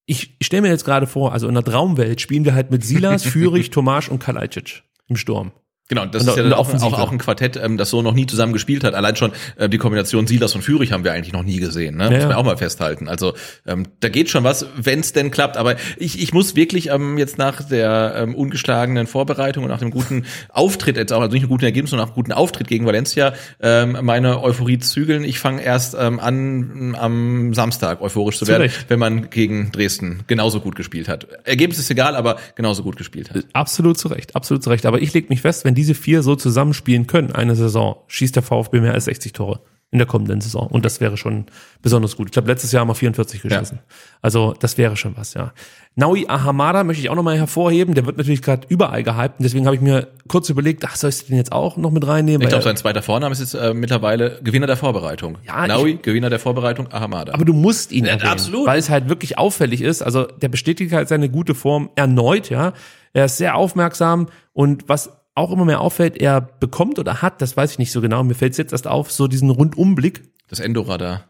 [0.07, 3.23] ich, stelle mir jetzt gerade vor, also in der Traumwelt spielen wir halt mit Silas,
[3.27, 5.53] Führig, Tomasch und Kalajdzic im Sturm.
[5.89, 8.12] Genau, das der- ist ja dann auch, auch, auch ein Quartett, ähm, das so noch
[8.14, 8.95] nie zusammen gespielt hat.
[8.95, 11.97] Allein schon äh, die Kombination Silas und Führig haben wir eigentlich noch nie gesehen.
[11.97, 12.11] Ne?
[12.11, 12.28] Muss ja.
[12.28, 13.09] man auch mal festhalten.
[13.09, 13.34] Also
[13.66, 15.57] ähm, da geht schon was, wenn es denn klappt.
[15.57, 19.91] Aber ich, ich muss wirklich ähm, jetzt nach der ähm, ungeschlagenen Vorbereitung und nach dem
[19.91, 23.34] guten Auftritt jetzt auch, also nicht nur guten Ergebnis, sondern auch guten Auftritt gegen Valencia,
[23.61, 25.22] ähm, meine Euphorie zügeln.
[25.22, 28.87] Ich fange erst ähm, an, am Samstag euphorisch zu werden, Recht.
[28.89, 31.28] wenn man gegen Dresden genauso gut gespielt hat.
[31.45, 33.45] Ergebnis ist egal, aber genauso gut gespielt hat.
[33.53, 34.84] Absolut zu Recht, absolut zu Recht.
[34.84, 38.43] Aber ich leg mich fest, wenn diese vier so zusammenspielen können, eine Saison, schießt der
[38.43, 39.61] VfB mehr als 60 Tore
[39.93, 40.66] in der kommenden Saison.
[40.66, 41.47] Und das wäre schon
[41.81, 42.27] besonders gut.
[42.27, 43.79] Ich glaube, letztes Jahr haben wir 44 geschossen.
[44.20, 45.53] Also das wäre schon was, ja.
[45.95, 47.95] Naui Ahamada möchte ich auch nochmal hervorheben.
[47.95, 49.39] Der wird natürlich gerade überall gehypt.
[49.39, 52.07] Und deswegen habe ich mir kurz überlegt, ach, soll ich den jetzt auch noch mit
[52.07, 52.43] reinnehmen?
[52.43, 55.39] Ich glaube, sein zweiter Vorname ist jetzt äh, mittlerweile Gewinner der Vorbereitung.
[55.47, 57.33] Ja, Naui, Gewinner der Vorbereitung, Ahamada.
[57.33, 58.66] Aber du musst ihn erwähnen, absolut.
[58.66, 60.03] weil es halt wirklich auffällig ist.
[60.03, 62.74] Also der bestätigt halt seine gute Form erneut, ja.
[63.14, 67.57] Er ist sehr aufmerksam und was auch immer mehr auffällt, er bekommt oder hat, das
[67.57, 70.22] weiß ich nicht so genau, mir fällt es jetzt erst auf, so diesen Rundumblick.
[70.49, 71.28] das Endoradar.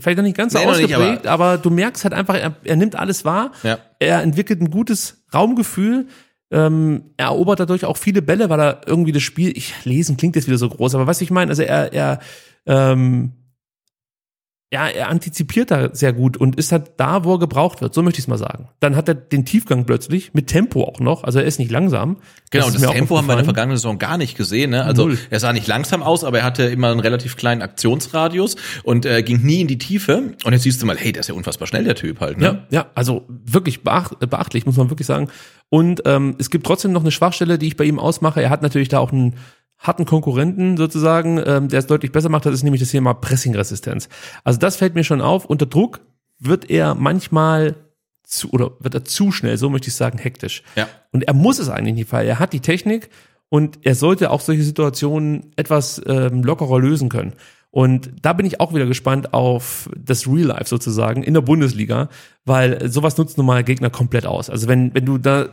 [0.00, 2.56] Vielleicht noch nicht ganz so Nee, noch nicht, ausgeprägt, aber, du merkst halt einfach, er,
[2.64, 3.52] er nimmt alles wahr.
[3.62, 3.78] Ja.
[4.00, 6.08] Er entwickelt ein gutes Raumgefühl.
[6.50, 10.36] Ähm, er erobert dadurch auch viele Bälle, weil er irgendwie das Spiel, ich lesen klingt
[10.36, 12.20] jetzt wieder so groß, aber was ich meine, also er, er,
[12.66, 13.32] ähm,
[14.72, 17.94] ja, er antizipiert da sehr gut und ist halt da, wo er gebraucht wird.
[17.94, 18.68] So möchte ich es mal sagen.
[18.80, 21.22] Dann hat er den Tiefgang plötzlich, mit Tempo auch noch.
[21.22, 22.16] Also er ist nicht langsam.
[22.50, 24.70] Genau, das, auch Tempo haben wir in der vergangenen Saison gar nicht gesehen.
[24.70, 24.82] Ne?
[24.82, 25.18] Also Null.
[25.30, 29.22] er sah nicht langsam aus, aber er hatte immer einen relativ kleinen Aktionsradius und äh,
[29.22, 30.34] ging nie in die Tiefe.
[30.42, 32.38] Und jetzt siehst du mal, hey, der ist ja unfassbar schnell, der Typ halt.
[32.38, 32.44] Ne?
[32.44, 35.28] Ja, ja, also wirklich beacht, beachtlich, muss man wirklich sagen.
[35.68, 38.42] Und ähm, es gibt trotzdem noch eine Schwachstelle, die ich bei ihm ausmache.
[38.42, 39.34] Er hat natürlich da auch einen
[39.78, 42.46] harten Konkurrenten sozusagen, ähm, der es deutlich besser macht.
[42.46, 44.08] Das ist nämlich das Thema Pressingresistenz.
[44.44, 45.44] Also das fällt mir schon auf.
[45.44, 46.00] Unter Druck
[46.38, 47.76] wird er manchmal
[48.24, 50.62] zu, oder wird er zu schnell, so möchte ich sagen, hektisch.
[50.74, 50.88] Ja.
[51.12, 53.10] Und er muss es eigentlich nicht, weil er hat die Technik
[53.48, 57.34] und er sollte auch solche Situationen etwas ähm, lockerer lösen können.
[57.70, 62.08] Und da bin ich auch wieder gespannt auf das Real Life sozusagen in der Bundesliga,
[62.44, 64.50] weil sowas nutzt nun mal Gegner komplett aus.
[64.50, 65.50] Also wenn, wenn du da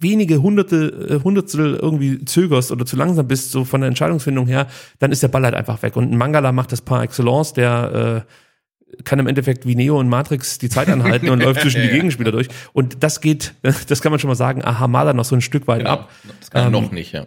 [0.00, 4.66] wenige hunderte, äh, hundertstel irgendwie zögerst oder zu langsam bist, so von der Entscheidungsfindung her,
[4.98, 5.96] dann ist der Ball halt einfach weg.
[5.96, 10.08] Und ein Mangala macht das par excellence, der äh, kann im Endeffekt wie Neo und
[10.08, 12.48] Matrix die Zeit anhalten und läuft zwischen die Gegenspieler durch.
[12.72, 13.54] Und das geht,
[13.88, 15.90] das kann man schon mal sagen, aha, Maler noch so ein Stück weit Genau.
[15.90, 16.10] ab.
[16.40, 17.26] Das kann er Ähm, noch nicht, ja.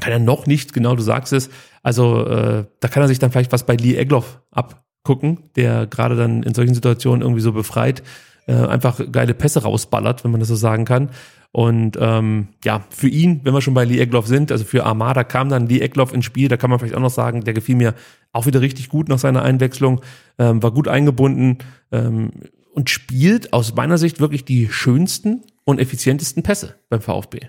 [0.00, 1.50] Kann er noch nicht, genau, du sagst es.
[1.82, 6.14] Also äh, da kann er sich dann vielleicht was bei Lee Egloff abgucken, der gerade
[6.14, 8.02] dann in solchen Situationen irgendwie so befreit,
[8.46, 11.10] äh, einfach geile Pässe rausballert, wenn man das so sagen kann.
[11.50, 15.24] Und ähm, ja, für ihn, wenn wir schon bei Lee Egloff sind, also für Armada
[15.24, 17.74] kam dann Lee Egloff ins Spiel, da kann man vielleicht auch noch sagen, der gefiel
[17.74, 17.94] mir
[18.32, 20.02] auch wieder richtig gut nach seiner Einwechslung,
[20.38, 21.58] ähm, war gut eingebunden
[21.90, 22.30] ähm,
[22.74, 27.40] und spielt aus meiner Sicht wirklich die schönsten und effizientesten Pässe beim VfB.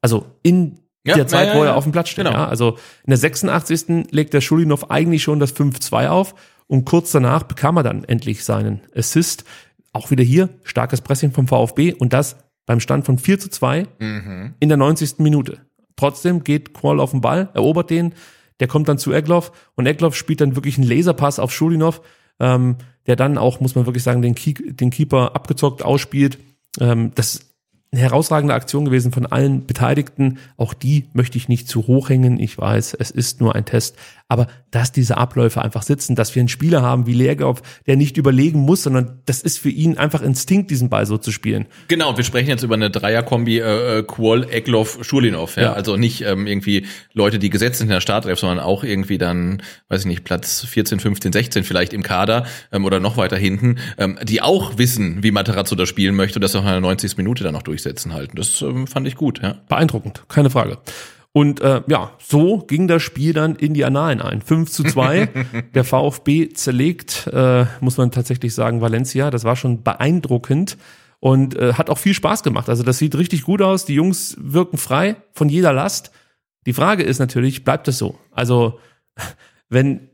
[0.00, 2.24] Also in Ja, der Zeit, ja, ja, wo er auf dem Platz steht.
[2.24, 2.36] Genau.
[2.36, 4.12] Ja, also in der 86.
[4.12, 6.34] legt der Schulinov eigentlich schon das 5-2 auf
[6.68, 9.44] und kurz danach bekam er dann endlich seinen Assist.
[9.92, 12.36] Auch wieder hier starkes Pressing vom VfB und das
[12.66, 14.54] beim Stand von 4 zu 2 Mhm.
[14.60, 15.22] in der 90.
[15.22, 15.58] Minute.
[15.96, 18.12] Trotzdem geht Qual auf den Ball, erobert den,
[18.60, 22.02] der kommt dann zu Egloff und Egloff spielt dann wirklich einen Laserpass auf Schulinov,
[22.40, 26.38] ähm, der dann auch, muss man wirklich sagen, den, Key, den Keeper abgezockt ausspielt.
[26.80, 27.52] Ähm, das ist
[27.92, 30.38] eine herausragende Aktion gewesen von allen Beteiligten.
[30.56, 32.38] Auch die möchte ich nicht zu hoch hängen.
[32.40, 33.96] Ich weiß, es ist nur ein Test.
[34.28, 38.16] Aber dass diese Abläufe einfach sitzen, dass wir einen Spieler haben wie Lehrgauf, der nicht
[38.16, 41.66] überlegen muss, sondern das ist für ihn einfach Instinkt, diesen Ball so zu spielen.
[41.88, 45.56] Genau, wir sprechen jetzt über eine Dreierkombi äh, äh, Qual, Egloff, Schulinov.
[45.56, 45.62] Ja?
[45.62, 45.72] Ja.
[45.74, 49.62] Also nicht ähm, irgendwie Leute, die gesetzt sind in der Startelf, sondern auch irgendwie dann,
[49.88, 53.78] weiß ich nicht, Platz 14, 15, 16 vielleicht im Kader ähm, oder noch weiter hinten,
[53.96, 57.16] ähm, die auch wissen, wie Materazzo das spielen möchte und das auch in der 90.
[57.16, 58.36] Minute dann noch durchsetzen halten.
[58.36, 59.56] Das ähm, fand ich gut, ja.
[59.68, 60.78] Beeindruckend, keine Frage.
[61.36, 64.40] Und äh, ja, so ging das Spiel dann in die Annalen ein.
[64.40, 65.28] 5 zu 2.
[65.74, 69.30] der VfB zerlegt, äh, muss man tatsächlich sagen, Valencia.
[69.30, 70.78] Das war schon beeindruckend
[71.20, 72.70] und äh, hat auch viel Spaß gemacht.
[72.70, 73.84] Also das sieht richtig gut aus.
[73.84, 76.10] Die Jungs wirken frei von jeder Last.
[76.64, 78.18] Die Frage ist natürlich, bleibt das so?
[78.30, 78.80] Also
[79.68, 80.08] wenn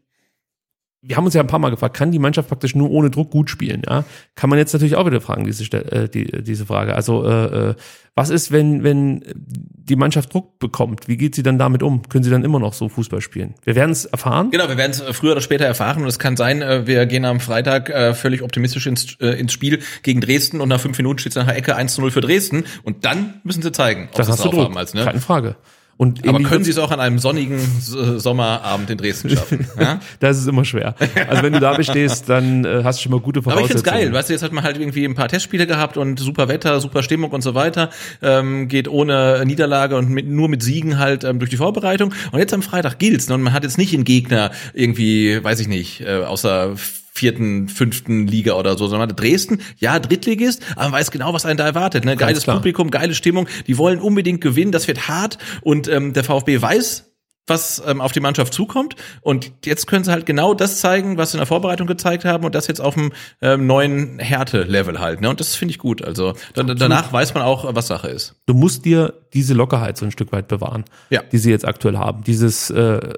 [1.04, 3.30] wir haben uns ja ein paar Mal gefragt, kann die Mannschaft praktisch nur ohne Druck
[3.30, 3.82] gut spielen?
[3.88, 4.04] Ja,
[4.36, 6.94] kann man jetzt natürlich auch wieder fragen diese äh, die, diese Frage.
[6.94, 7.74] Also äh, äh,
[8.14, 11.08] was ist, wenn wenn die Mannschaft Druck bekommt?
[11.08, 12.08] Wie geht sie dann damit um?
[12.08, 13.54] Können sie dann immer noch so Fußball spielen?
[13.64, 14.52] Wir werden es erfahren.
[14.52, 17.04] Genau, wir werden es äh, früher oder später erfahren und es kann sein, äh, wir
[17.06, 20.96] gehen am Freitag äh, völlig optimistisch ins, äh, ins Spiel gegen Dresden und nach fünf
[20.98, 23.72] Minuten steht es nach der Ecke 1 zu 0 für Dresden und dann müssen sie
[23.72, 25.04] zeigen, ob Da sie es drauf Druck, haben als, ne?
[25.04, 25.56] keine Frage.
[25.96, 29.68] Und Aber können sie es auch an einem sonnigen äh, Sommerabend in Dresden schaffen?
[29.80, 30.00] ja?
[30.20, 30.94] Das ist immer schwer.
[31.28, 33.84] Also wenn du da bestehst, dann äh, hast du schon mal gute Aber ich Voraussetzungen.
[33.84, 36.48] find's geil, weißt du, jetzt hat man halt irgendwie ein paar Testspiele gehabt und super
[36.48, 37.90] Wetter, super Stimmung und so weiter,
[38.20, 42.12] ähm, geht ohne Niederlage und mit, nur mit Siegen halt ähm, durch die Vorbereitung.
[42.32, 43.34] Und jetzt am Freitag gilt's ne?
[43.34, 46.74] und man hat jetzt nicht einen Gegner irgendwie, weiß ich nicht, äh, außer
[47.14, 51.58] vierten, fünften Liga oder so, sondern Dresden, ja, Drittligist, aber man weiß genau, was einen
[51.58, 52.04] da erwartet.
[52.04, 52.16] Ne?
[52.16, 52.44] Geiles.
[52.46, 57.10] Publikum, geile Stimmung, die wollen unbedingt gewinnen, das wird hart und ähm, der VfB weiß,
[57.48, 58.94] was ähm, auf die Mannschaft zukommt.
[59.20, 62.44] Und jetzt können sie halt genau das zeigen, was sie in der Vorbereitung gezeigt haben
[62.44, 65.20] und das jetzt auf dem ähm, neuen Härte-Level halt.
[65.20, 65.28] Ne?
[65.28, 66.02] Und das finde ich gut.
[66.02, 68.36] Also da, danach weiß man auch, was Sache ist.
[68.46, 71.22] du musst dir diese Lockerheit so ein Stück weit bewahren, Ja.
[71.32, 72.22] die sie jetzt aktuell haben.
[72.22, 73.12] Dieses äh,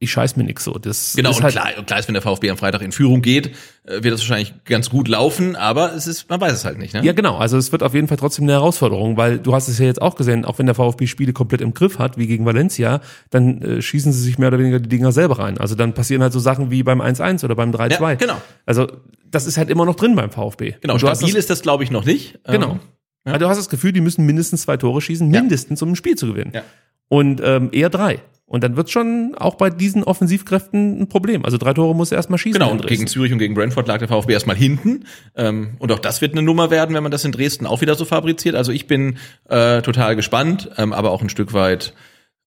[0.00, 0.74] ich scheiß mir nix so.
[0.74, 2.92] Das Genau, ist und halt, klar, und klar ist, wenn der VfB am Freitag in
[2.92, 3.48] Führung geht,
[3.84, 6.94] äh, wird das wahrscheinlich ganz gut laufen, aber es ist, man weiß es halt nicht.
[6.94, 7.04] Ne?
[7.04, 7.36] Ja, genau.
[7.36, 10.00] Also es wird auf jeden Fall trotzdem eine Herausforderung, weil du hast es ja jetzt
[10.00, 13.60] auch gesehen, auch wenn der VfB Spiele komplett im Griff hat, wie gegen Valencia, dann
[13.62, 15.58] äh, schießen sie sich mehr oder weniger die Dinger selber rein.
[15.58, 18.00] Also dann passieren halt so Sachen wie beim 1-1 oder beim 3-2.
[18.00, 18.42] Ja, genau.
[18.66, 18.86] Also
[19.30, 20.74] das ist halt immer noch drin beim VfB.
[20.80, 22.38] Genau, stabil das, ist das, glaube ich, noch nicht.
[22.44, 22.78] Genau.
[23.24, 25.96] Ähm, Also du hast das Gefühl, die müssen mindestens zwei Tore schießen, mindestens, um ein
[25.96, 26.52] Spiel zu gewinnen.
[26.54, 26.62] Ja.
[27.08, 28.20] Und ähm, eher drei.
[28.48, 31.44] Und dann wird schon auch bei diesen Offensivkräften ein Problem.
[31.44, 32.58] Also drei Tore muss er erstmal schießen.
[32.58, 35.04] Genau, und gegen Zürich und gegen Brentford lag der VfB erstmal hinten.
[35.36, 37.94] Ähm, und auch das wird eine Nummer werden, wenn man das in Dresden auch wieder
[37.94, 38.54] so fabriziert.
[38.54, 41.92] Also ich bin äh, total gespannt, ähm, aber auch ein Stück weit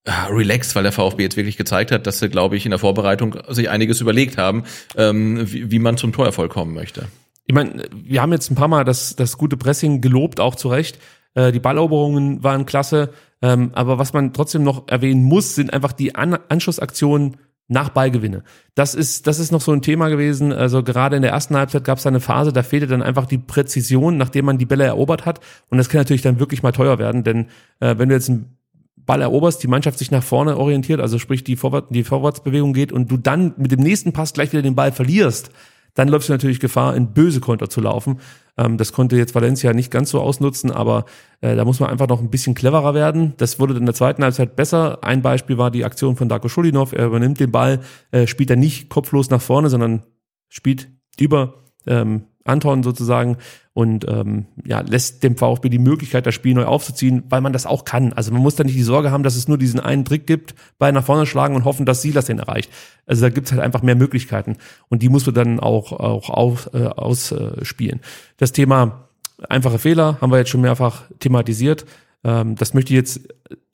[0.04, 2.80] äh, relaxed, weil der VfB jetzt wirklich gezeigt hat, dass sie, glaube ich, in der
[2.80, 4.64] Vorbereitung sich einiges überlegt haben,
[4.98, 7.06] ähm, wie, wie man zum Torerfolg kommen möchte.
[7.46, 10.70] Ich meine, wir haben jetzt ein paar Mal das, das gute Pressing gelobt, auch zu
[10.70, 11.00] Recht.
[11.34, 13.12] Äh, die Balleroberungen waren klasse.
[13.42, 17.38] Ähm, aber was man trotzdem noch erwähnen muss, sind einfach die An Anschlussaktionen
[17.68, 18.44] nach Ballgewinne.
[18.76, 20.52] Das ist, das ist noch so ein Thema gewesen.
[20.52, 23.38] Also gerade in der ersten Halbzeit gab es eine Phase, da fehlte dann einfach die
[23.38, 25.40] Präzision, nachdem man die Bälle erobert hat.
[25.70, 27.48] Und das kann natürlich dann wirklich mal teuer werden, denn
[27.80, 28.58] äh, wenn du jetzt einen
[28.98, 32.92] Ball eroberst, die Mannschaft sich nach vorne orientiert, also sprich die, Vorwärts, die Vorwärtsbewegung geht
[32.92, 35.50] und du dann mit dem nächsten Pass gleich wieder den Ball verlierst,
[35.94, 38.20] dann läufst du natürlich Gefahr, in böse Konter zu laufen.
[38.58, 41.06] Ähm, das konnte jetzt Valencia nicht ganz so ausnutzen, aber
[41.42, 43.34] äh, da muss man einfach noch ein bisschen cleverer werden.
[43.38, 45.04] Das wurde in der zweiten Halbzeit besser.
[45.04, 46.94] Ein Beispiel war die Aktion von Darko Schulinov.
[46.94, 47.82] Er übernimmt den Ball,
[48.12, 50.04] äh, spielt er nicht kopflos nach vorne, sondern
[50.50, 50.90] spielt
[51.20, 51.56] über
[51.88, 53.38] ähm, Anton sozusagen
[53.74, 57.66] und ähm, ja, lässt dem VfB die Möglichkeit, das Spiel neu aufzuziehen, weil man das
[57.66, 58.14] auch kann.
[58.14, 60.56] Also man muss da nicht die Sorge haben, dass es nur diesen einen Trick gibt,
[60.78, 62.72] bei nach vorne schlagen und hoffen, dass Silas den erreicht.
[63.06, 64.58] Also da gibt's halt einfach mehr Möglichkeiten
[64.90, 68.02] und die musst du dann auch, auch auf, äh, ausspielen.
[68.38, 69.08] Das Thema
[69.50, 71.86] einfache Fehler haben wir jetzt schon mehrfach thematisiert.
[72.24, 73.22] Ähm, das möchte ich jetzt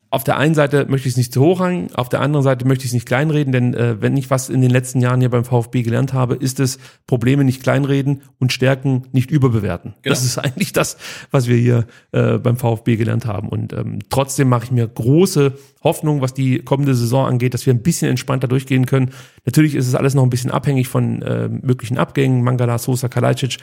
[0.10, 2.66] auf der einen Seite möchte ich es nicht zu hoch hängen, auf der anderen Seite
[2.66, 5.30] möchte ich es nicht kleinreden, denn äh, wenn ich was in den letzten Jahren hier
[5.30, 9.96] beim VfB gelernt habe, ist es Probleme nicht kleinreden und Stärken nicht überbewerten.
[10.02, 10.14] Genau.
[10.14, 10.98] Das ist eigentlich das,
[11.32, 13.50] was wir hier äh, beim VfB gelernt haben.
[13.50, 15.54] Und ähm, trotzdem mache ich mir große
[15.84, 19.12] Hoffnung, was die kommende Saison angeht, dass wir ein bisschen entspannter durchgehen können.
[19.46, 23.58] Natürlich ist es alles noch ein bisschen abhängig von äh, möglichen Abgängen, Mangala, Sosa, Kalajdzic.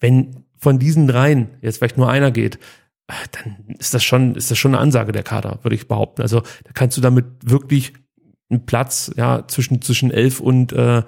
[0.00, 2.58] Wenn von diesen dreien jetzt vielleicht nur einer geht,
[3.32, 6.22] dann ist das schon, ist das schon eine Ansage der Kader, würde ich behaupten.
[6.22, 7.92] Also da kannst du damit wirklich
[8.50, 11.02] einen Platz, ja, zwischen, zwischen 11 und äh,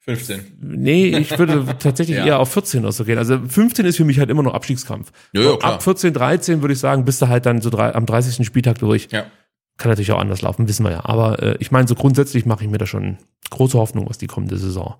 [0.00, 0.58] 15.
[0.60, 2.26] Nee, ich würde tatsächlich ja.
[2.26, 3.18] eher auf 14 oder so gehen.
[3.18, 5.12] Also 15 ist für mich halt immer noch Abstiegskampf.
[5.34, 5.62] Klar.
[5.62, 8.46] Ab 14, 13 würde ich sagen, bist du halt dann so drei, am 30.
[8.46, 9.08] Spieltag durch.
[9.10, 9.26] Ja.
[9.76, 11.04] Kann natürlich auch anders laufen, wissen wir ja.
[11.04, 13.18] Aber äh, ich meine, so grundsätzlich mache ich mir da schon
[13.50, 14.96] große Hoffnung, was die kommende Saison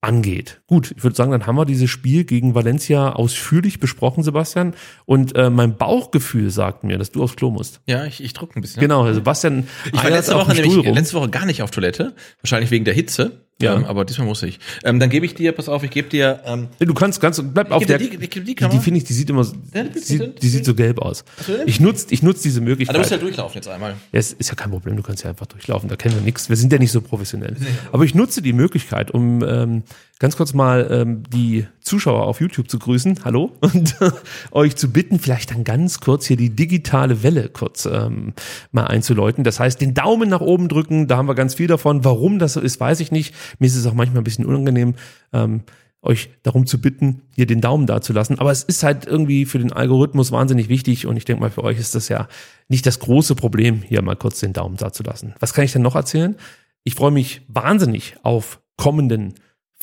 [0.00, 0.62] angeht.
[0.66, 4.74] Gut, ich würde sagen, dann haben wir dieses Spiel gegen Valencia ausführlich besprochen, Sebastian.
[5.04, 7.80] Und äh, mein Bauchgefühl sagt mir, dass du aufs Klo musst.
[7.86, 8.80] Ja, ich, ich druck ein bisschen.
[8.80, 9.66] Genau, Sebastian.
[9.92, 13.45] Ich war letzte Woche nämlich letzte Woche gar nicht auf Toilette, wahrscheinlich wegen der Hitze.
[13.60, 13.74] Ja.
[13.74, 14.58] Ähm, aber diesmal muss ich.
[14.84, 16.40] Ähm, dann gebe ich dir, pass auf, ich gebe dir.
[16.44, 17.96] Ähm, du kannst ganz, bleib auf der.
[17.96, 20.74] Die, die, die, die, die finde ich, die sieht immer, die, sieht, die sieht so
[20.74, 21.24] gelb aus.
[21.64, 22.94] Ich nutze, ich nutze diese Möglichkeit.
[22.94, 23.92] Aber du musst ja durchlaufen jetzt einmal.
[24.12, 25.88] Ja, es ist ja kein Problem, du kannst ja einfach durchlaufen.
[25.88, 26.50] Da kennen wir nichts.
[26.50, 27.56] Wir sind ja nicht so professionell.
[27.92, 29.82] Aber ich nutze die Möglichkeit, um ähm,
[30.18, 33.24] ganz kurz mal ähm, die Zuschauer auf YouTube zu grüßen.
[33.24, 34.10] Hallo und äh,
[34.50, 38.32] euch zu bitten, vielleicht dann ganz kurz hier die digitale Welle kurz ähm,
[38.72, 39.44] mal einzuläuten.
[39.44, 41.06] Das heißt, den Daumen nach oben drücken.
[41.06, 42.04] Da haben wir ganz viel davon.
[42.04, 43.34] Warum das so ist, weiß ich nicht.
[43.58, 44.94] Mir ist es auch manchmal ein bisschen unangenehm,
[45.32, 45.62] ähm,
[46.02, 48.38] euch darum zu bitten, hier den Daumen da zu lassen.
[48.38, 51.64] Aber es ist halt irgendwie für den Algorithmus wahnsinnig wichtig und ich denke mal, für
[51.64, 52.28] euch ist das ja
[52.68, 55.34] nicht das große Problem, hier mal kurz den Daumen da zu lassen.
[55.40, 56.36] Was kann ich denn noch erzählen?
[56.84, 59.34] Ich freue mich wahnsinnig auf kommenden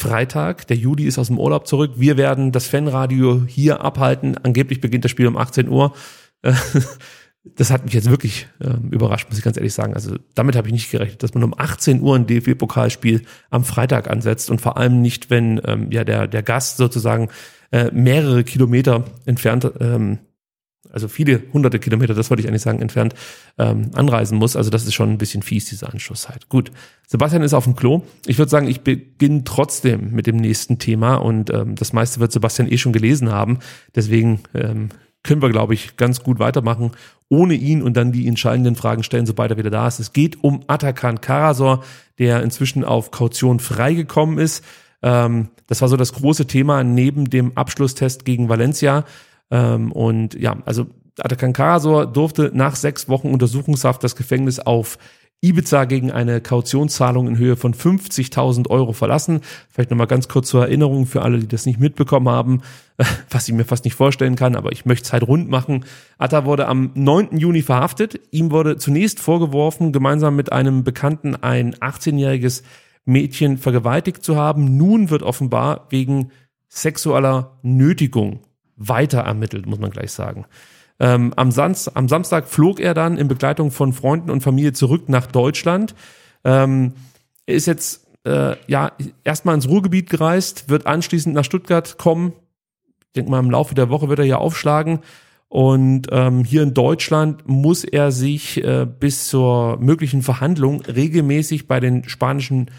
[0.03, 0.67] Freitag.
[0.67, 1.93] Der Juli ist aus dem Urlaub zurück.
[1.95, 4.37] Wir werden das Fanradio hier abhalten.
[4.37, 5.93] Angeblich beginnt das Spiel um 18 Uhr.
[7.43, 9.93] das hat mich jetzt wirklich ähm, überrascht, muss ich ganz ehrlich sagen.
[9.93, 14.09] Also damit habe ich nicht gerechnet, dass man um 18 Uhr ein DFB-Pokalspiel am Freitag
[14.09, 17.29] ansetzt und vor allem nicht, wenn ähm, ja der der Gast sozusagen
[17.71, 20.19] äh, mehrere Kilometer entfernt, ähm,
[20.93, 23.15] also viele hunderte Kilometer, das wollte ich eigentlich sagen, entfernt
[23.57, 24.55] ähm, anreisen muss.
[24.55, 26.47] Also das ist schon ein bisschen fies, diese Anschlusszeit.
[26.47, 26.71] Gut,
[27.07, 28.03] Sebastian ist auf dem Klo.
[28.25, 32.31] Ich würde sagen, ich beginne trotzdem mit dem nächsten Thema und ähm, das meiste wird
[32.31, 33.59] Sebastian eh schon gelesen haben.
[33.95, 34.89] Deswegen ähm,
[35.23, 36.91] können wir, glaube ich, ganz gut weitermachen
[37.29, 39.99] ohne ihn und dann die entscheidenden Fragen stellen, sobald er wieder da ist.
[39.99, 41.83] Es geht um Atakan Karasor,
[42.19, 44.63] der inzwischen auf Kaution freigekommen ist.
[45.01, 49.05] Ähm, das war so das große Thema neben dem Abschlusstest gegen Valencia.
[49.53, 50.87] Ähm, und ja, also
[51.19, 54.97] Atakan Karasor durfte nach sechs Wochen Untersuchungshaft das Gefängnis auf
[55.41, 59.41] Ibiza gegen eine Kautionszahlung in Höhe von 50.000 Euro verlassen.
[59.69, 62.61] Vielleicht nochmal ganz kurz zur Erinnerung für alle, die das nicht mitbekommen haben,
[63.29, 65.85] was ich mir fast nicht vorstellen kann, aber ich möchte es halt rund machen.
[66.17, 67.37] Atta wurde am 9.
[67.37, 68.19] Juni verhaftet.
[68.31, 72.63] Ihm wurde zunächst vorgeworfen, gemeinsam mit einem Bekannten ein 18-jähriges
[73.05, 74.77] Mädchen vergewaltigt zu haben.
[74.77, 76.31] Nun wird offenbar wegen
[76.69, 78.39] sexueller Nötigung
[78.75, 80.45] weiter ermittelt, muss man gleich sagen.
[80.99, 85.09] Ähm, am, Samst, am, Samstag flog er dann in Begleitung von Freunden und Familie zurück
[85.09, 85.95] nach Deutschland.
[86.43, 86.93] Ähm,
[87.45, 88.91] er ist jetzt äh, ja
[89.23, 92.33] erstmal ins Ruhrgebiet gereist, wird anschließend nach Stuttgart kommen.
[93.07, 94.99] Ich denke mal, im Laufe der Woche wird er ja aufschlagen.
[95.49, 101.79] Und ähm, hier in Deutschland muss er sich äh, bis zur möglichen Verhandlung regelmäßig bei
[101.79, 102.71] den spanischen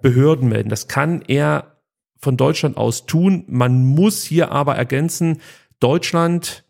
[0.00, 0.70] Behörden melden.
[0.70, 1.75] Das kann er
[2.18, 3.44] von Deutschland aus tun.
[3.48, 5.40] Man muss hier aber ergänzen,
[5.80, 6.64] Deutschland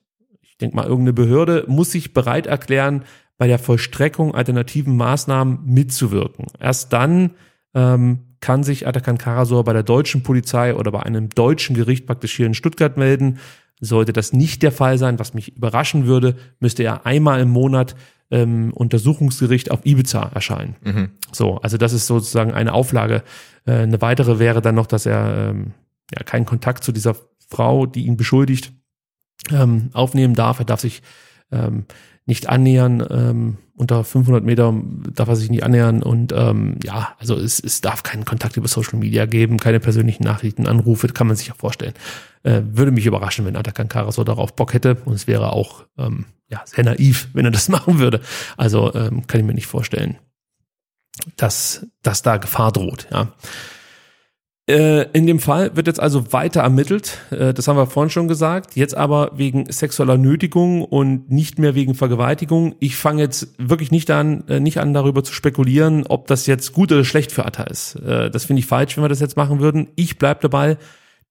[0.57, 3.05] ich denke mal, irgendeine Behörde muss sich bereit erklären,
[3.37, 6.47] bei der Vollstreckung alternativen Maßnahmen mitzuwirken.
[6.59, 7.33] Erst dann
[7.75, 12.35] ähm, kann sich Atakan Karasor bei der deutschen Polizei oder bei einem deutschen Gericht praktisch
[12.35, 13.39] hier in Stuttgart melden.
[13.81, 17.95] Sollte das nicht der Fall sein, was mich überraschen würde, müsste er einmal im Monat
[18.31, 20.77] ähm, Untersuchungsgericht auf Ibiza erscheinen.
[20.83, 21.11] Mhm.
[21.33, 23.23] So, also das ist sozusagen eine Auflage.
[23.67, 25.75] Äh, eine weitere wäre dann noch, dass er ähm,
[26.17, 27.17] ja keinen Kontakt zu dieser
[27.49, 28.73] Frau, die ihn beschuldigt,
[29.51, 30.59] ähm, aufnehmen darf.
[30.59, 31.03] Er darf sich
[31.53, 31.87] ähm,
[32.27, 33.07] nicht annähern.
[33.09, 34.75] Ähm, unter 500 Meter
[35.15, 36.03] darf er sich nicht annähern.
[36.03, 40.25] Und ähm, ja, also es, es darf keinen Kontakt über Social Media geben, keine persönlichen
[40.25, 41.95] Nachrichten, Anrufe, kann man sich ja vorstellen.
[42.43, 44.97] Äh, würde mich überraschen, wenn Atakan Karasor darauf Bock hätte.
[45.05, 48.21] Und es wäre auch ähm, ja, sehr naiv, wenn er das machen würde.
[48.57, 50.19] Also ähm, kann ich mir nicht vorstellen,
[51.37, 53.07] dass, dass da Gefahr droht.
[53.11, 53.33] Ja.
[54.69, 58.27] Äh, in dem Fall wird jetzt also weiter ermittelt, äh, das haben wir vorhin schon
[58.27, 62.75] gesagt, jetzt aber wegen sexueller Nötigung und nicht mehr wegen Vergewaltigung.
[62.81, 66.73] Ich fange jetzt wirklich nicht an, äh, nicht an darüber zu spekulieren, ob das jetzt
[66.73, 67.97] gut oder schlecht für Atta ist.
[68.05, 69.89] Das finde ich falsch, wenn wir das jetzt machen würden.
[69.95, 70.79] Ich bleib dabei,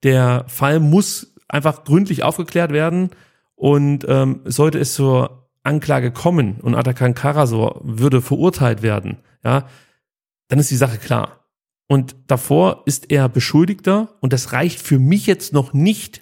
[0.03, 3.09] der Fall muss einfach gründlich aufgeklärt werden
[3.55, 9.67] und ähm, sollte es zur Anklage kommen und Atakan Karasor würde verurteilt werden, ja,
[10.47, 11.44] dann ist die Sache klar.
[11.87, 16.21] Und davor ist er Beschuldigter und das reicht für mich jetzt noch nicht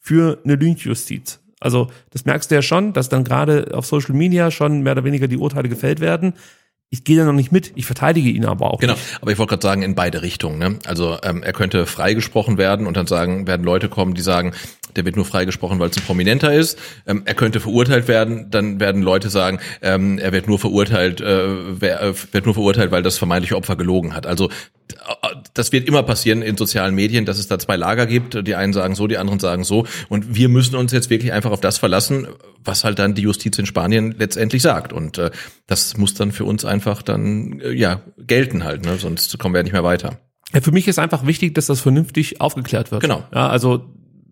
[0.00, 1.40] für eine Lynchjustiz.
[1.60, 5.04] Also das merkst du ja schon, dass dann gerade auf Social Media schon mehr oder
[5.04, 6.34] weniger die Urteile gefällt werden.
[6.90, 8.78] Ich gehe da noch nicht mit, ich verteidige ihn aber auch.
[8.78, 9.18] Genau, nicht.
[9.20, 10.58] aber ich wollte gerade sagen, in beide Richtungen.
[10.58, 10.78] Ne?
[10.86, 14.52] Also ähm, er könnte freigesprochen werden und dann sagen, werden Leute kommen, die sagen,
[14.94, 16.78] der wird nur freigesprochen, weil es ein Prominenter ist.
[17.06, 21.80] Ähm, er könnte verurteilt werden, dann werden Leute sagen, ähm, er wird nur verurteilt, äh,
[21.80, 24.26] wer, äh, wird nur verurteilt, weil das vermeintliche Opfer gelogen hat.
[24.26, 24.48] Also
[25.54, 28.46] das wird immer passieren in sozialen Medien, dass es da zwei Lager gibt.
[28.46, 29.86] Die einen sagen so, die anderen sagen so.
[30.08, 32.28] Und wir müssen uns jetzt wirklich einfach auf das verlassen,
[32.64, 34.92] was halt dann die Justiz in Spanien letztendlich sagt.
[34.92, 35.30] Und äh,
[35.66, 38.96] das muss dann für uns einfach dann äh, ja gelten halt, ne?
[38.96, 40.18] sonst kommen wir ja nicht mehr weiter.
[40.52, 43.02] Ja, für mich ist einfach wichtig, dass das vernünftig aufgeklärt wird.
[43.02, 43.24] Genau.
[43.32, 43.84] Ja, also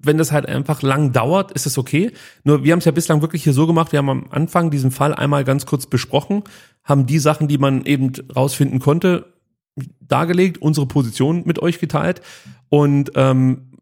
[0.02, 2.12] wenn das halt einfach lang dauert, ist es okay.
[2.44, 4.90] Nur wir haben es ja bislang wirklich hier so gemacht, wir haben am Anfang diesen
[4.90, 6.44] Fall einmal ganz kurz besprochen,
[6.84, 9.33] haben die Sachen, die man eben rausfinden konnte,
[10.00, 12.22] dargelegt, unsere Position mit euch geteilt.
[12.68, 13.73] Und ähm,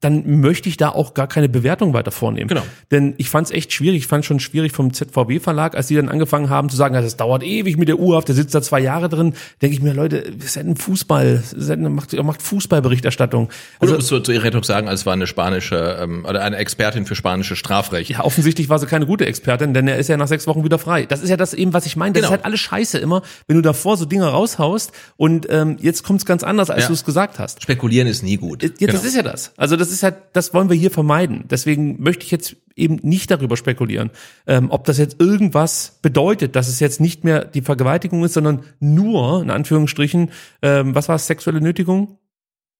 [0.00, 2.46] dann möchte ich da auch gar keine Bewertung weiter vornehmen.
[2.48, 2.62] Genau.
[2.90, 6.08] Denn ich fand es echt schwierig, ich fand schon schwierig vom ZVW-Verlag, als die dann
[6.08, 9.08] angefangen haben zu sagen, das dauert ewig mit der Uhr, der sitzt da zwei Jahre
[9.08, 13.48] drin, denke ich mir, Leute, wir senden Fußball, senden, macht, macht Fußballberichterstattung.
[13.80, 16.56] Also, Oder musst du zu ihrer Rettung sagen, es war eine spanische ähm, oder eine
[16.56, 18.10] Expertin für spanische Strafrecht.
[18.10, 20.78] Ja, offensichtlich war sie keine gute Expertin, denn er ist ja nach sechs Wochen wieder
[20.78, 21.06] frei.
[21.06, 22.12] Das ist ja das eben, was ich meine.
[22.12, 22.28] Das Genau.
[22.28, 26.20] ist halt alles scheiße immer, wenn du davor so Dinge raushaust und ähm, jetzt kommt
[26.20, 26.86] es ganz anders, als Ja.
[26.88, 27.62] du es gesagt hast.
[27.62, 28.62] Spekulieren ist nie gut.
[28.80, 29.52] Ja, das ist ja das.
[29.56, 31.44] Also das ist halt, das wollen wir hier vermeiden.
[31.50, 34.10] Deswegen möchte ich jetzt eben nicht darüber spekulieren,
[34.46, 38.62] ähm, ob das jetzt irgendwas bedeutet, dass es jetzt nicht mehr die Vergewaltigung ist, sondern
[38.80, 40.30] nur, in Anführungsstrichen,
[40.62, 42.18] ähm, was war es, sexuelle Nötigung?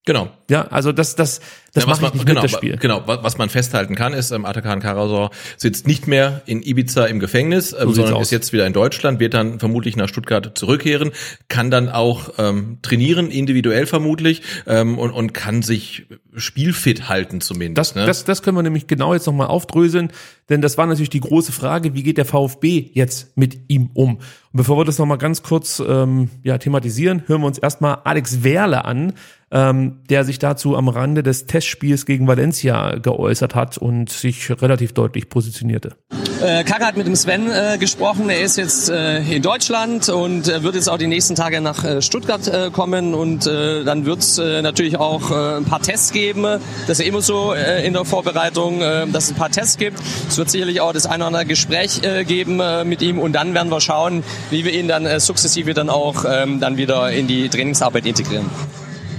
[0.05, 0.29] Genau.
[0.49, 1.39] Ja, also das, das,
[1.73, 2.77] das Ja, was mache ich man, nicht genau, mit das Spiel.
[2.77, 7.05] Genau, wa- was man festhalten kann, ist, ähm, Atakan Karasor sitzt nicht mehr in Ibiza
[7.05, 8.23] im Gefängnis, ähm, sieht's sondern aus.
[8.23, 11.11] ist jetzt wieder in Deutschland, wird dann vermutlich nach Stuttgart zurückkehren,
[11.47, 16.05] kann dann auch ähm, trainieren, individuell vermutlich, ähm, und, und kann sich
[16.35, 17.77] spielfit halten zumindest.
[17.91, 18.05] Das, ne?
[18.07, 20.11] das, das können wir nämlich genau jetzt nochmal aufdröseln,
[20.49, 24.15] denn das war natürlich die große Frage, wie geht der VfB jetzt mit ihm um?
[24.15, 24.21] Und
[24.53, 28.85] bevor wir das nochmal ganz kurz ähm, ja, thematisieren, hören wir uns erstmal Alex Werle
[28.85, 29.13] an,
[29.51, 34.93] ähm, der sich dazu am Rande des Testspiels gegen Valencia geäußert hat und sich relativ
[34.93, 35.95] deutlich positionierte.
[36.41, 38.29] Äh, Kaka hat mit dem Sven äh, gesprochen.
[38.29, 41.83] Er ist jetzt äh, in Deutschland und äh, wird jetzt auch die nächsten Tage nach
[41.83, 43.13] äh, Stuttgart äh, kommen.
[43.13, 46.43] Und dann wird es natürlich auch ein paar Tests geben.
[46.43, 49.99] Das ist ja immer so in der Vorbereitung, dass es ein paar Tests gibt.
[50.27, 53.19] Es wird sicherlich auch das eine oder andere Gespräch geben mit ihm.
[53.19, 57.11] Und dann werden wir schauen, wie wir ihn dann sukzessive dann auch ähm, dann wieder
[57.11, 58.49] in die Trainingsarbeit integrieren.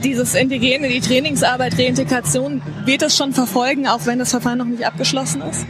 [0.05, 4.67] Dieses Integrieren in die Trainingsarbeit, Reintegration, wird es schon verfolgen, auch wenn das Verfahren noch
[4.67, 5.67] nicht abgeschlossen ist?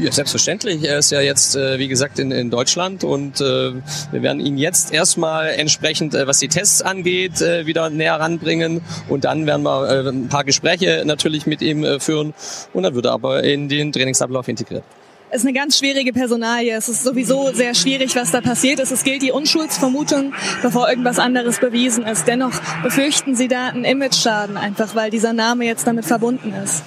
[0.00, 0.84] Ja, selbstverständlich.
[0.84, 3.72] Er ist ja jetzt, äh, wie gesagt, in, in Deutschland und äh,
[4.12, 9.24] wir werden ihn jetzt erstmal entsprechend, äh, was die Tests angeht, wieder näher ranbringen und
[9.24, 12.34] dann werden wir ein paar Gespräche natürlich mit ihm führen
[12.72, 14.84] und dann wird er aber in den Trainingsablauf integriert.
[15.30, 16.74] Es ist eine ganz schwierige Personalie.
[16.74, 18.92] Es ist sowieso sehr schwierig, was da passiert ist.
[18.92, 22.26] Es gilt die Unschuldsvermutung, bevor irgendwas anderes bewiesen ist.
[22.26, 22.52] Dennoch
[22.82, 26.82] befürchten Sie da einen Imageschaden, einfach weil dieser Name jetzt damit verbunden ist.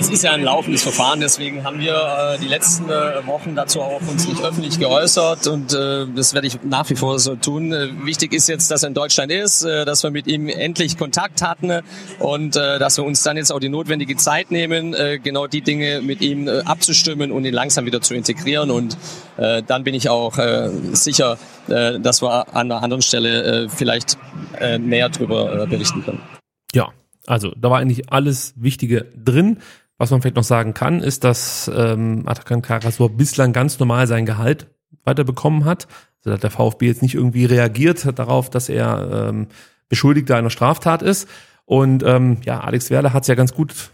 [0.00, 3.80] Es ist ja ein laufendes Verfahren, deswegen haben wir äh, die letzten äh, Wochen dazu
[3.80, 7.72] auch uns nicht öffentlich geäußert und äh, das werde ich nach wie vor so tun.
[7.72, 10.96] Äh, wichtig ist jetzt, dass er in Deutschland ist, äh, dass wir mit ihm endlich
[10.98, 11.82] Kontakt hatten
[12.20, 16.00] und äh, dass wir uns dann jetzt auch die notwendige Zeit nehmen, genau die Dinge
[16.00, 18.96] mit ihm abzustimmen und ihn langsam wieder zu integrieren und
[19.36, 20.38] dann bin ich auch
[20.92, 24.16] sicher, dass wir an einer anderen Stelle vielleicht
[24.58, 26.20] äh, näher drüber äh, berichten können.
[26.72, 26.92] Ja,
[27.26, 29.58] also da war eigentlich alles Wichtige drin.
[29.98, 34.26] Was man vielleicht noch sagen kann, ist, dass ähm, Atakan Karasor bislang ganz normal sein
[34.26, 34.68] Gehalt
[35.04, 35.88] weiterbekommen hat.
[36.18, 39.48] Also hat der VfB jetzt nicht irgendwie reagiert darauf, dass er ähm,
[39.88, 41.28] Beschuldigter einer Straftat ist.
[41.64, 43.90] Und ähm, ja, Alex Werle hat es ja ganz gut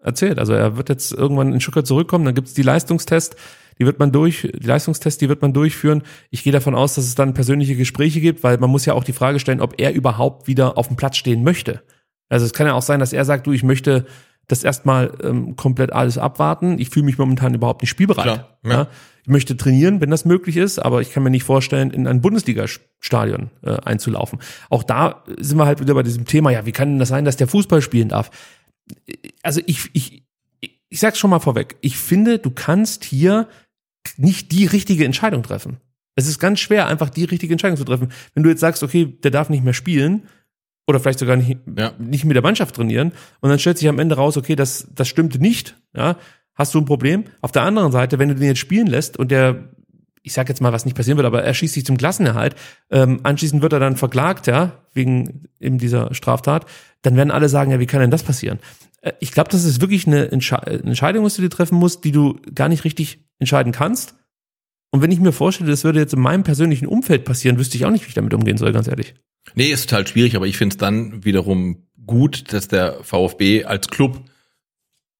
[0.00, 0.38] erzählt.
[0.38, 3.36] Also er wird jetzt irgendwann in Stuttgart zurückkommen, dann gibt's die Leistungstest,
[3.78, 6.02] die wird man durch, die Leistungstests, die wird man durchführen.
[6.30, 9.04] Ich gehe davon aus, dass es dann persönliche Gespräche gibt, weil man muss ja auch
[9.04, 11.82] die Frage stellen, ob er überhaupt wieder auf dem Platz stehen möchte.
[12.28, 14.06] Also es kann ja auch sein, dass er sagt, du, ich möchte
[14.48, 16.78] das erstmal ähm, komplett alles abwarten.
[16.78, 18.24] Ich fühle mich momentan überhaupt nicht spielbereit.
[18.24, 18.70] Klar, ja.
[18.70, 18.88] ja.
[19.22, 22.22] Ich möchte trainieren, wenn das möglich ist, aber ich kann mir nicht vorstellen, in ein
[22.22, 24.38] Bundesliga-Stadion äh, einzulaufen.
[24.70, 27.26] Auch da sind wir halt wieder bei diesem Thema, ja, wie kann denn das sein,
[27.26, 28.30] dass der Fußball spielen darf?
[29.42, 30.24] Also ich, ich,
[30.88, 33.48] ich sag's schon mal vorweg, ich finde, du kannst hier
[34.16, 35.76] nicht die richtige Entscheidung treffen.
[36.14, 38.10] Es ist ganz schwer, einfach die richtige Entscheidung zu treffen.
[38.34, 40.26] Wenn du jetzt sagst, okay, der darf nicht mehr spielen,
[40.88, 41.92] oder vielleicht sogar nicht, Ja.
[41.98, 43.12] nicht mit der Mannschaft trainieren.
[43.40, 45.76] Und dann stellt sich am Ende raus, okay, das, das stimmte nicht.
[45.94, 46.16] Ja,
[46.54, 47.24] hast du ein Problem.
[47.42, 49.68] Auf der anderen Seite, wenn du den jetzt spielen lässt und der,
[50.22, 52.56] ich sag jetzt mal, was nicht passieren wird, aber er schießt sich zum Klassenerhalt,
[52.90, 56.64] ähm, anschließend wird er dann verklagt, ja, wegen eben dieser Straftat,
[57.02, 58.58] dann werden alle sagen, ja, wie kann denn das passieren?
[59.02, 62.02] Äh, Ich glaube, das ist wirklich eine Entsche eine Entscheidung, was du dir treffen musst,
[62.04, 64.14] die du gar nicht richtig entscheiden kannst.
[64.90, 67.84] Und wenn ich mir vorstelle, das würde jetzt in meinem persönlichen Umfeld passieren, wüsste ich
[67.84, 69.14] auch nicht, wie ich damit umgehen soll, ganz ehrlich.
[69.58, 73.88] Nee, ist total schwierig, aber ich finde es dann wiederum gut, dass der VfB als
[73.88, 74.22] Club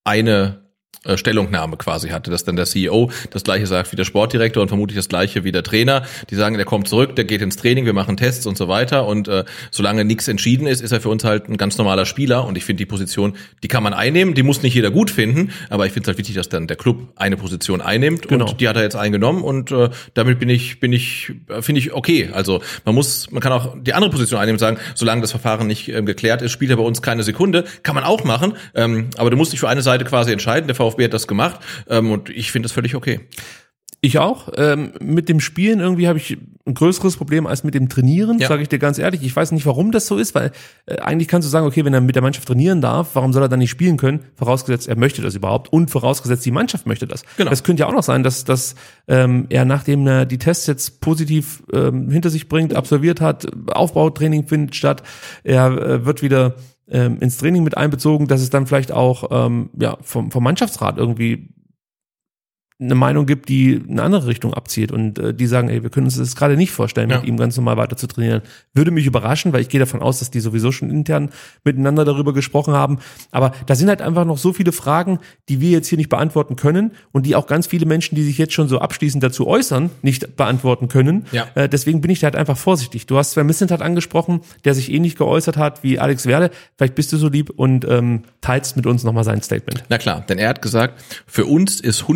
[0.04, 0.67] eine
[1.14, 4.96] Stellungnahme quasi hatte, dass dann der CEO das gleiche sagt wie der Sportdirektor und vermutlich
[4.96, 6.02] das gleiche wie der Trainer.
[6.28, 9.06] Die sagen, der kommt zurück, der geht ins Training, wir machen Tests und so weiter
[9.06, 12.44] und äh, solange nichts entschieden ist, ist er für uns halt ein ganz normaler Spieler
[12.46, 15.52] und ich finde die Position, die kann man einnehmen, die muss nicht jeder gut finden,
[15.70, 18.50] aber ich finde es halt wichtig, dass dann der Club eine Position einnimmt Genau.
[18.50, 21.78] und die hat er jetzt eingenommen und äh, damit bin ich bin ich äh, finde
[21.80, 22.30] ich okay.
[22.32, 25.68] Also man muss man kann auch die andere Position einnehmen und sagen, solange das Verfahren
[25.68, 29.10] nicht ähm, geklärt ist, spielt er bei uns keine Sekunde, kann man auch machen, ähm,
[29.16, 30.66] aber du musst dich für eine Seite quasi entscheiden.
[30.66, 33.20] Der VfB hat das gemacht ähm, und ich finde das völlig okay.
[34.00, 34.48] Ich auch.
[34.56, 38.46] Ähm, mit dem Spielen irgendwie habe ich ein größeres Problem als mit dem Trainieren, Ja.
[38.46, 39.24] sage ich dir ganz ehrlich.
[39.24, 40.52] Ich weiß nicht, warum das so ist, weil
[40.86, 43.42] äh, eigentlich kannst du sagen, okay, wenn er mit der Mannschaft trainieren darf, warum soll
[43.42, 44.20] er dann nicht spielen können?
[44.36, 47.24] Vorausgesetzt, er möchte das überhaupt und vorausgesetzt, die Mannschaft möchte das.
[47.38, 47.50] Genau.
[47.50, 48.76] Das könnte ja auch noch sein, dass, dass
[49.08, 54.46] ähm, er, nachdem er die Tests jetzt positiv ähm, hinter sich bringt, absolviert hat, Aufbautraining
[54.46, 55.02] findet statt,
[55.42, 56.54] er äh, wird wieder
[56.90, 60.98] ähm, ins Training mit einbezogen, dass es dann vielleicht auch ähm, ja, vom, vom Mannschaftsrat
[60.98, 61.48] irgendwie
[62.80, 65.90] eine Meinung gibt, die in eine andere Richtung abzielt und äh, die sagen, ey, wir
[65.90, 67.16] können uns das gerade nicht vorstellen, Ja.
[67.18, 68.42] mit ihm ganz normal weiter zu trainieren.
[68.72, 71.30] Würde mich überraschen, weil ich gehe davon aus, dass die sowieso schon intern
[71.64, 72.98] miteinander darüber gesprochen haben.
[73.32, 75.18] Aber da sind halt einfach noch so viele Fragen,
[75.48, 78.38] die wir jetzt hier nicht beantworten können und die auch ganz viele Menschen, die sich
[78.38, 81.26] jetzt schon so abschließend dazu äußern, nicht beantworten können.
[81.32, 81.48] Ja.
[81.56, 83.06] Äh, deswegen bin ich da halt einfach vorsichtig.
[83.06, 86.50] Du hast Sven Missentat angesprochen, der sich ähnlich geäußert hat wie Alex Werle.
[86.76, 89.82] Vielleicht bist du so lieb und ähm, teilst mit uns nochmal sein Statement.
[89.88, 92.06] Na klar, denn er hat gesagt, für uns ist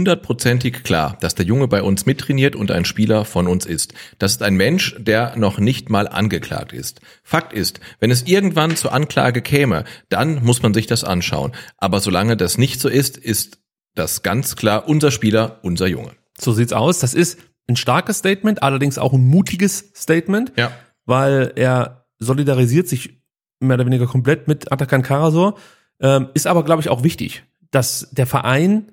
[0.53, 3.95] hundertprozentig klar, dass der Junge bei uns mittrainiert und ein Spieler von uns ist.
[4.19, 7.01] Das ist ein Mensch, der noch nicht mal angeklagt ist.
[7.23, 11.53] Fakt ist, wenn es irgendwann zur Anklage käme, dann muss man sich das anschauen.
[11.79, 13.59] Aber solange das nicht so ist, ist
[13.95, 16.13] das ganz klar unser Spieler, unser Junge.
[16.39, 16.99] So sieht's aus.
[16.99, 17.39] Das ist
[17.69, 20.73] ein starkes Statement, allerdings auch ein mutiges Statement, Ja.
[21.07, 23.21] weil er solidarisiert sich
[23.61, 25.57] mehr oder weniger komplett mit Atakan Karasor.
[26.01, 28.92] Ähm, ist aber, glaube ich, auch wichtig, dass der Verein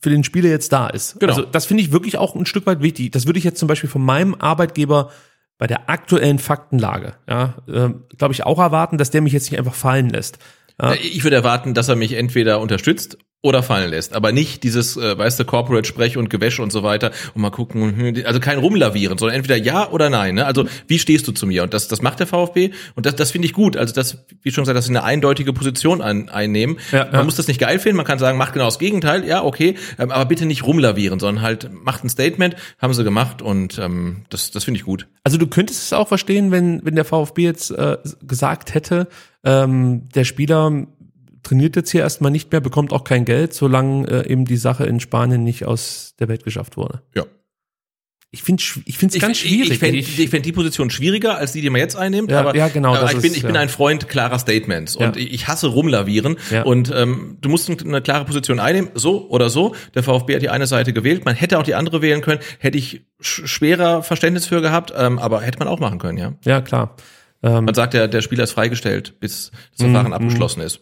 [0.00, 1.18] für den Spieler jetzt da ist.
[1.20, 1.32] Genau.
[1.32, 3.12] Also das finde ich wirklich auch ein Stück weit wichtig.
[3.12, 5.10] Das würde ich jetzt zum Beispiel von meinem Arbeitgeber
[5.58, 9.58] bei der aktuellen Faktenlage, ja, ähm, glaube ich, auch erwarten, dass der mich jetzt nicht
[9.58, 10.38] einfach fallen lässt.
[10.80, 10.94] Ja.
[10.94, 15.16] Ich würde erwarten, dass er mich entweder unterstützt oder fallen lässt, aber nicht dieses, äh,
[15.16, 19.16] weißt du, Corporate-Sprech und Gewäsch und so weiter und mal gucken, hm, also kein Rumlavieren,
[19.16, 20.34] sondern entweder ja oder nein.
[20.34, 20.44] Ne?
[20.44, 21.62] Also wie stehst du zu mir?
[21.62, 23.76] Und das, das macht der VfB und das, das finde ich gut.
[23.76, 26.78] Also das, wie schon gesagt, dass sie eine eindeutige Position ein, einnehmen.
[26.90, 27.22] Ja, man ja.
[27.22, 30.10] muss das nicht geil finden, man kann sagen, macht genau das Gegenteil, ja, okay, ähm,
[30.10, 34.50] aber bitte nicht rumlavieren, sondern halt macht ein Statement, haben sie gemacht und ähm, das,
[34.50, 35.06] das finde ich gut.
[35.22, 39.06] Also du könntest es auch verstehen, wenn, wenn der VfB jetzt äh, gesagt hätte,
[39.44, 40.86] ähm, der Spieler
[41.42, 44.84] trainiert jetzt hier erstmal nicht mehr, bekommt auch kein Geld, solange äh, eben die Sache
[44.84, 47.02] in Spanien nicht aus der Welt geschafft wurde.
[47.14, 47.24] Ja.
[48.30, 49.70] Ich finde ich finde es ganz ich, schwierig.
[49.70, 52.30] Ich fände ich fänd die Position schwieriger als die, die man jetzt einnimmt.
[52.30, 53.62] Ja, aber, ja, genau, Aber das ich bin, ist, ich bin ja.
[53.62, 55.22] ein Freund klarer Statements und Ja.
[55.22, 56.36] ich ich hasse rumlavieren.
[56.50, 56.62] Ja.
[56.64, 59.74] Und ähm, du musst eine klare Position einnehmen, so oder so.
[59.94, 61.24] Der VfB hat die eine Seite gewählt.
[61.24, 62.40] Man hätte auch die andere wählen können.
[62.58, 66.34] Hätte ich sch schwerer Verständnis für gehabt, ähm, aber hätte man auch machen können, ja.
[66.44, 66.96] ja, klar.
[67.42, 70.80] Ähm, Man sagt ja, der Spieler ist freigestellt, bis das Mhm, Verfahren abgeschlossen ist.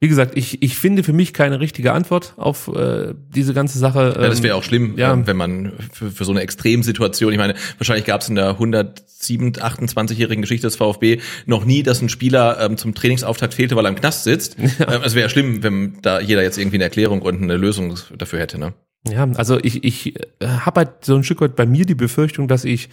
[0.00, 4.14] Wie gesagt, ich, ich finde für mich keine richtige Antwort auf äh, diese ganze Sache.
[4.16, 5.12] Ja, das Ähm, wäre auch schlimm, ja.
[5.12, 8.50] ähm, wenn man für, für so eine Extremsituation, ich meine, wahrscheinlich gab es in der
[8.50, 13.86] 107, 28-jährigen Geschichte des VfB noch nie, dass ein Spieler ähm, zum Trainingsauftakt fehlte, weil
[13.86, 14.56] er im Knast sitzt.
[14.86, 18.40] Ähm, es wäre schlimm, wenn da jeder jetzt irgendwie eine Erklärung und eine Lösung dafür
[18.40, 18.58] hätte.
[18.58, 18.74] Ne?
[19.08, 22.64] Ja, also ich, ich habe halt so ein Stück weit bei mir die Befürchtung, dass
[22.64, 22.90] ich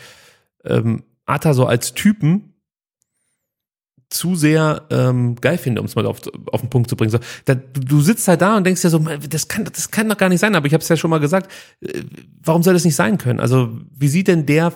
[0.64, 2.51] ähm, Ata so als Typen
[4.12, 6.20] zu sehr ähm, geil finde, um es mal auf,
[6.52, 7.12] auf den Punkt zu bringen.
[7.12, 10.18] So, da, du, sitzt halt da und denkst dir so, das kann, das kann doch
[10.18, 11.52] gar nicht sein, aber ich habe es ja schon mal gesagt,
[11.82, 12.02] äh,
[12.44, 13.40] warum soll das nicht sein können?
[13.40, 14.74] Also wie sieht denn der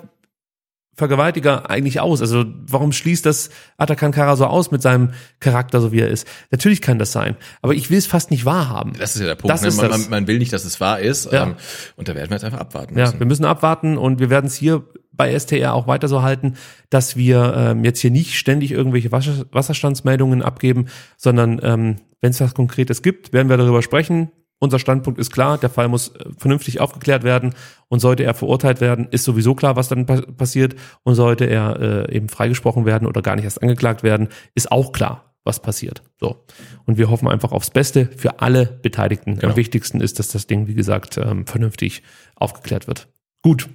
[0.96, 2.22] Vergewaltiger eigentlich aus?
[2.22, 6.28] Also warum schließt das Atakan Kara so aus mit seinem Charakter, so wie er ist?
[6.52, 8.94] Natürlich kann das sein, aber ich will es fast nicht wahrhaben.
[8.98, 9.62] Das ist ja der Punkt.
[9.62, 9.72] Ne?
[9.72, 11.32] Man, man, man will nicht, dass es wahr ist.
[11.32, 11.44] Ja.
[11.44, 11.56] Ähm,
[11.98, 13.20] und da werden wir jetzt einfach abwarten Ja, müssen.
[13.20, 16.56] wir müssen abwarten und wir werden es hier bei STR auch weiter so halten,
[16.90, 22.42] dass wir ähm, jetzt hier nicht ständig irgendwelche Wasser Wasserstandsmeldungen abgeben, sondern ähm, wenn es
[22.42, 24.32] was Konkretes gibt, werden wir darüber sprechen.
[24.60, 27.54] Unser Standpunkt ist klar, der Fall muss äh, vernünftig aufgeklärt werden
[27.88, 32.08] und sollte er verurteilt werden, ist sowieso klar, was dann pa passiert und sollte er
[32.10, 36.04] äh, eben freigesprochen werden oder gar nicht erst angeklagt werden, ist auch klar, was passiert.
[36.20, 36.46] So.
[36.86, 39.36] Und wir hoffen einfach aufs Beste für alle Beteiligten.
[39.36, 39.52] Genau.
[39.52, 42.04] Am wichtigsten ist, dass das Ding, wie gesagt, ähm, vernünftig
[42.36, 43.08] aufgeklärt wird.
[43.42, 43.70] Gut.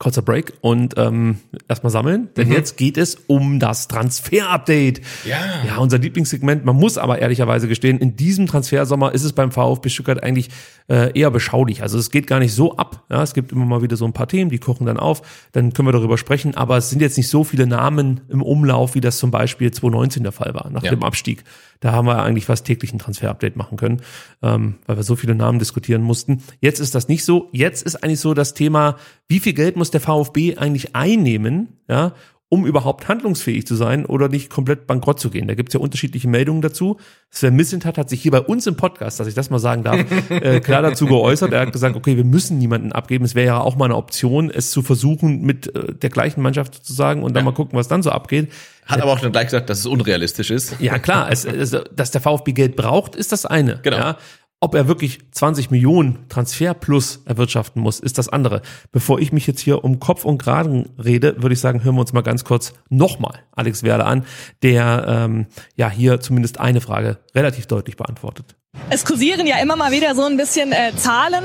[0.00, 5.02] Kurzer Break und ähm, erstmal sammeln, denn jetzt geht es um das Transfer-Update.
[5.26, 5.36] Ja.
[5.66, 6.64] Ja, unser Lieblingssegment.
[6.64, 10.48] Man muss aber ehrlicherweise gestehen, in diesem Transfersommer ist es beim VfB Stuttgart eigentlich
[10.88, 11.82] äh, eher beschaulich.
[11.82, 13.04] Also es geht gar nicht so ab.
[13.10, 15.20] Ja, es gibt immer mal wieder so ein paar Themen, die kochen dann auf.
[15.52, 16.54] Dann können wir darüber sprechen.
[16.56, 20.22] Aber es sind jetzt nicht so viele Namen im Umlauf, wie das zum Beispiel 2019
[20.22, 20.90] der Fall war, nach Ja.
[20.90, 21.44] dem Abstieg.
[21.80, 24.02] Da haben wir eigentlich fast täglich ein Transfer-Update machen können,
[24.42, 26.42] ähm, weil wir so viele Namen diskutieren mussten.
[26.60, 27.48] Jetzt ist das nicht so.
[27.52, 28.96] Jetzt ist eigentlich so das Thema,
[29.28, 32.14] wie viel Geld muss der VfB eigentlich einnehmen, ja,
[32.52, 35.46] um überhaupt handlungsfähig zu sein oder nicht komplett bankrott zu gehen.
[35.46, 36.96] Da gibt's ja unterschiedliche Meldungen dazu.
[37.30, 40.04] Sven Missentat hat sich hier bei uns im Podcast, dass ich das mal sagen darf,
[40.30, 41.52] äh, klar dazu geäußert.
[41.52, 43.24] Er hat gesagt, okay, wir müssen niemanden abgeben.
[43.24, 46.74] Es wäre ja auch mal eine Option, es zu versuchen mit äh, der gleichen Mannschaft
[46.74, 48.50] sozusagen und dann mal gucken, was dann so abgeht.
[48.84, 50.80] Hat aber auch dann gleich gesagt, dass es unrealistisch ist.
[50.80, 53.78] Ja, klar, es, es, dass der VfB Geld braucht, ist das eine.
[53.84, 53.96] Genau.
[53.96, 54.18] Ja.
[54.62, 58.60] Ob er wirklich 20 Millionen Transfer plus erwirtschaften muss, ist das andere.
[58.92, 62.02] Bevor ich mich jetzt hier um Kopf und Kragen rede, würde ich sagen, hören wir
[62.02, 64.26] uns mal ganz kurz nochmal Alex Werle an,
[64.62, 65.46] der ähm,
[65.76, 68.54] ja hier zumindest eine Frage relativ deutlich beantwortet.
[68.90, 71.42] Es kursieren ja immer mal wieder so ein bisschen äh, Zahlen,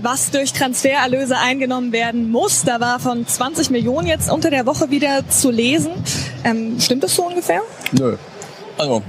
[0.00, 2.62] was durch Transfererlöse eingenommen werden muss.
[2.64, 5.92] Da war von 20 Millionen jetzt unter der Woche wieder zu lesen.
[6.42, 7.60] Ähm, stimmt das so ungefähr?
[7.92, 8.16] Nö.
[8.78, 9.02] Also,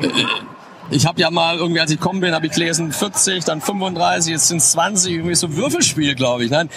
[0.90, 4.32] ich habe ja mal irgendwie, als ich gekommen bin, habe ich gelesen 40, dann 35,
[4.32, 6.50] jetzt sind es 20, irgendwie so Würfelspiel, glaube ich.
[6.50, 6.68] Nein,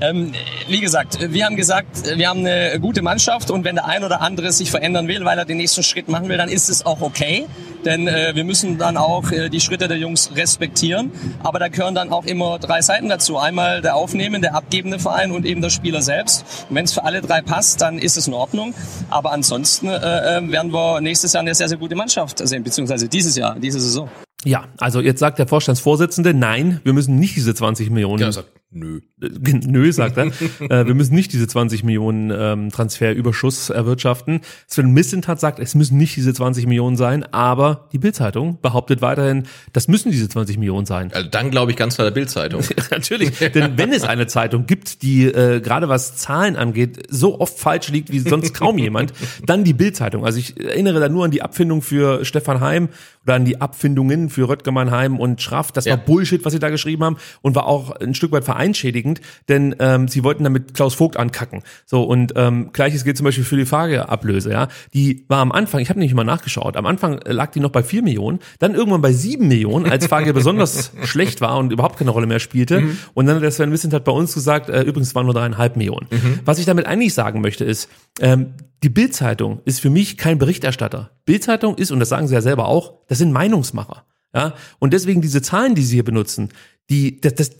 [0.00, 0.32] ähm,
[0.68, 4.20] wie gesagt, wir haben gesagt, wir haben eine gute Mannschaft und wenn der ein oder
[4.20, 7.00] andere sich verändern will, weil er den nächsten Schritt machen will, dann ist es auch
[7.00, 7.46] okay.
[7.84, 11.10] Denn äh, wir müssen dann auch äh, die Schritte der Jungs respektieren.
[11.42, 13.38] Aber da gehören dann auch immer drei Seiten dazu.
[13.38, 16.66] Einmal der aufnehmende, der abgebende Verein und eben der Spieler selbst.
[16.68, 18.74] Und wenn es für alle drei passt, dann ist es in Ordnung.
[19.10, 23.08] Aber ansonsten äh, äh, werden wir nächstes Jahr eine sehr, sehr gute Mannschaft sehen, beziehungsweise
[23.08, 24.08] dieses Jahr, diese Saison.
[24.44, 28.42] Ja, also jetzt sagt der Vorstandsvorsitzende, nein, wir müssen nicht diese 20 Millionen Genau,
[28.72, 29.00] nö.
[29.20, 29.28] Äh,
[29.66, 30.26] Nö, sagt er.
[30.60, 34.40] äh, wir müssen nicht diese 20 Millionen ähm, Transferüberschuss erwirtschaften.
[34.66, 39.44] Sven Missentat sagt, es müssen nicht diese 20 Millionen sein, aber die Bildzeitung behauptet weiterhin,
[39.72, 41.10] das müssen diese 20 Millionen sein.
[41.12, 42.62] Also dann glaube ich ganz klar der Bildzeitung.
[42.90, 47.58] Natürlich, denn wenn es eine Zeitung gibt, die äh, gerade was Zahlen angeht, so oft
[47.58, 49.12] falsch liegt wie sonst kaum jemand,
[49.46, 50.24] dann die Bildzeitung.
[50.24, 52.88] Also ich erinnere da nur an die Abfindung für Stefan Heim
[53.24, 55.72] oder an die Abfindungen für Röttgermann Heim und Schraff.
[55.72, 55.92] Das Ja.
[55.96, 59.74] war Bullshit, was sie da geschrieben haben und war auch ein Stück weit vereinschädigend, denn
[59.80, 61.62] ähm, sie wollten damit Klaus Vogt ankacken.
[61.84, 64.52] So und ähm, gleiches gilt zum Beispiel für die Fahrerablöse.
[64.52, 67.60] Ja, die war am Anfang, ich habe nicht mal nachgeschaut, am Anfang äh, lag die
[67.60, 71.72] noch bei 4 Millionen, dann irgendwann bei 7 Millionen, als Fahrgeld besonders schlecht war und
[71.72, 72.82] überhaupt keine Rolle mehr spielte.
[73.14, 75.76] Und dann hat der Sven Wissent hat bei uns gesagt, äh, übrigens waren nur dreieinhalb
[75.76, 76.06] Millionen.
[76.44, 77.88] Was ich damit eigentlich sagen möchte ist,
[78.20, 81.10] ähm, die Bild-Zeitung ist für mich kein Berichterstatter.
[81.24, 84.04] Bild-Zeitung ist, und das sagen sie ja selber auch, das sind Meinungsmacher.
[84.34, 86.48] Ja, und deswegen diese Zahlen, die sie hier benutzen,
[86.88, 87.50] die, das, das,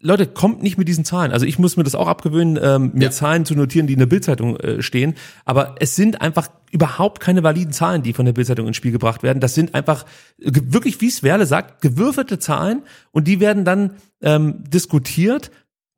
[0.00, 1.32] Leute, kommt nicht mit diesen Zahlen.
[1.32, 3.10] Also ich muss mir das auch abgewöhnen, ähm, mir Ja.
[3.10, 5.14] Zahlen zu notieren, die in der Bildzeitung äh, stehen.
[5.44, 9.22] Aber es sind einfach überhaupt keine validen Zahlen, die von der Bildzeitung ins Spiel gebracht
[9.22, 9.40] werden.
[9.40, 10.04] Das sind einfach
[10.40, 13.92] äh, wirklich, wie Swerle sagt, gewürfelte Zahlen und die werden dann
[14.22, 15.50] ähm, diskutiert.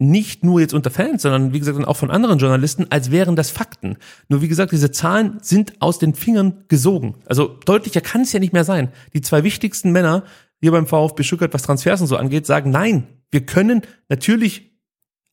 [0.02, 3.36] Nicht nur jetzt unter Fans, sondern wie gesagt dann auch von anderen Journalisten, als wären
[3.36, 3.98] das Fakten.
[4.30, 7.16] Nur wie gesagt, diese Zahlen sind aus den Fingern gesogen.
[7.26, 8.88] Also deutlicher kann es ja nicht mehr sein.
[9.12, 10.24] Die zwei wichtigsten Männer
[10.60, 14.70] hier beim VfB Stuttgart, was Transfers und so angeht, sagen, nein, wir können natürlich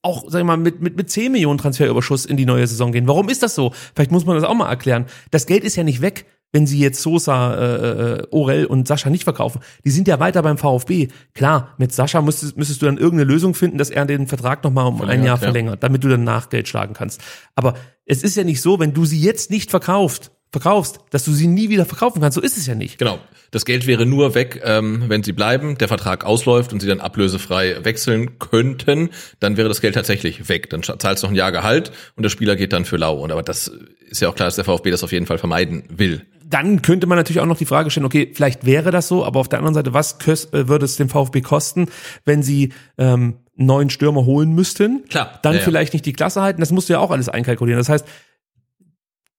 [0.01, 3.07] auch, sag ich mal, mit, mit, mit 10 Millionen Transferüberschuss in die neue Saison gehen.
[3.07, 3.73] Warum ist das so?
[3.93, 5.05] Vielleicht muss man das auch mal erklären.
[5.31, 9.09] Das Geld ist ja nicht weg, wenn sie jetzt Sosa, äh, äh, Orel und Sascha
[9.09, 9.59] nicht verkaufen.
[9.83, 11.09] Die sind ja weiter beim VfB.
[11.33, 14.87] Klar, mit Sascha müsstest, müsstest du dann irgendeine Lösung finden, dass er den Vertrag nochmal
[14.87, 15.37] um ein Jahr ja.
[15.37, 17.21] verlängert, damit du dann Nachgeld schlagen kannst.
[17.55, 17.73] Aber
[18.05, 21.47] es ist ja nicht so, wenn du sie jetzt nicht verkaufst, verkaufst, dass du sie
[21.47, 22.35] nie wieder verkaufen kannst.
[22.35, 22.97] So ist es ja nicht.
[22.97, 23.19] Genau.
[23.51, 26.99] Das Geld wäre nur weg, ähm, wenn sie bleiben, der Vertrag ausläuft und sie dann
[26.99, 29.09] ablösefrei wechseln könnten,
[29.39, 30.69] dann wäre das Geld tatsächlich weg.
[30.69, 33.19] Dann zahlst du noch ein Jahr Gehalt und der Spieler geht dann für lau.
[33.21, 33.71] Und aber das
[34.09, 36.25] ist ja auch klar, dass der VfB das auf jeden Fall vermeiden will.
[36.49, 39.39] dann könnte man natürlich auch noch die Frage stellen, okay, vielleicht wäre das so, aber
[39.39, 41.87] auf der anderen Seite, was äh, würde es dem VfB kosten,
[42.23, 45.03] wenn sie ähm, neuen Stürmer holen müssten?
[45.09, 45.65] Klar, Dann ja, ja.
[45.65, 46.61] vielleicht nicht die Klasse halten.
[46.61, 47.79] Das musst du ja auch alles einkalkulieren.
[47.79, 48.05] Das heißt,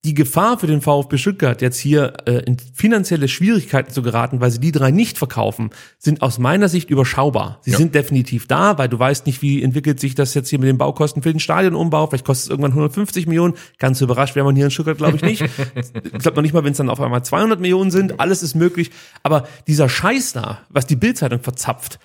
[0.05, 4.51] die Gefahr für den VfB Stuttgart jetzt hier äh, in finanzielle Schwierigkeiten zu geraten, weil
[4.53, 7.59] sie die drei nicht verkaufen, sind aus meiner Sicht überschaubar.
[7.63, 7.79] Sie Ja.
[7.79, 10.79] sind definitiv da, weil du weißt nicht, wie entwickelt sich das jetzt hier mit den
[10.79, 12.07] Baukosten für den Stadionumbau.
[12.07, 13.55] Vielleicht kostet es irgendwann 150 Millionen.
[13.79, 15.43] Ganz überrascht wäre man hier in Stuttgart, glaube ich nicht.
[15.75, 18.21] ich glaube noch nicht mal, wenn es dann auf einmal 200 Millionen sind.
[18.21, 18.93] Alles ist möglich.
[19.25, 21.99] Aber dieser Scheiß da, was die Bildzeitung verzapft,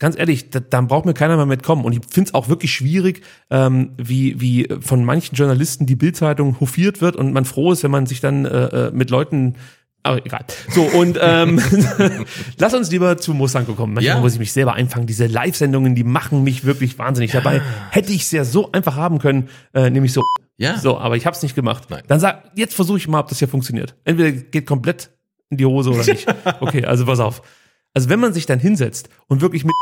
[0.00, 1.84] ganz ehrlich, da, da braucht mir keiner mehr mitkommen.
[1.84, 6.58] Und ich finde es auch wirklich schwierig, ähm, wie, wie von manchen Journalisten die Bildzeitung
[6.58, 9.54] hofiert wird und man froh ist, wenn man sich dann äh, äh, mit Leuten
[10.02, 10.46] aber egal.
[10.70, 11.60] So, und ähm,
[12.58, 13.92] lass uns lieber zu Mosanko kommen.
[13.92, 14.20] Manchmal Ja.
[14.22, 15.06] muss ich mich selber einfangen.
[15.06, 17.32] Diese Live-Sendungen, die machen mich wirklich wahnsinnig.
[17.32, 17.60] Dabei
[17.90, 20.22] hätte ich es ja so einfach haben können, äh, nämlich so.
[20.56, 20.78] Ja.
[20.78, 21.88] So, aber ich habe es nicht gemacht.
[21.90, 22.02] Nein.
[22.08, 23.94] Dann sag, jetzt versuche ich mal, ob das hier funktioniert.
[24.04, 25.10] Entweder geht komplett
[25.50, 26.26] in die Hose oder nicht.
[26.60, 27.42] Okay, also pass auf.
[27.92, 29.74] Also wenn man sich dann hinsetzt und wirklich mit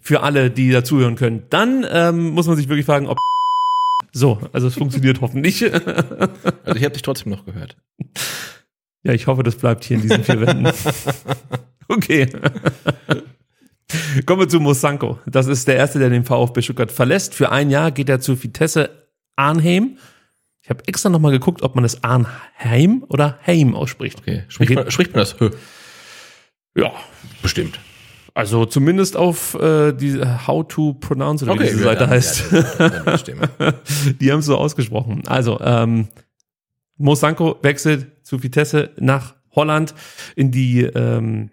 [0.00, 3.18] für alle, die dazuhören können, dann ähm, muss man sich wirklich fragen, ob
[4.12, 5.62] so, also es funktioniert hoffentlich.
[5.64, 7.76] Also ich habe dich trotzdem noch gehört.
[9.02, 10.70] Ja, ich hoffe, das bleibt hier in diesen vier Wänden.
[11.88, 12.26] Okay.
[14.26, 15.20] Kommen wir zu Mosanko.
[15.24, 17.32] Das ist der erste, der den VfB Stuttgart verlässt.
[17.32, 18.90] Für ein Jahr geht er zu Vitesse
[19.36, 19.96] Arnheim.
[20.66, 24.18] Ich habe extra nochmal geguckt, ob man das Arnheim oder Heim ausspricht.
[24.18, 24.42] Okay.
[24.48, 24.80] Spricht, Okay.
[24.82, 25.38] man, spricht man das?
[25.38, 25.50] Hö.
[26.74, 26.90] Ja,
[27.40, 27.78] Bestimmt.
[28.34, 32.44] also zumindest auf äh, diese How to Pronounce oder wie diese Seite dann- heißt.
[32.50, 33.74] Ja.
[34.20, 35.22] Die haben es so ausgesprochen.
[35.26, 36.08] Also, ähm,
[36.96, 39.94] Mosanko wechselt zu Vitesse nach Holland
[40.34, 41.50] in die, ähm,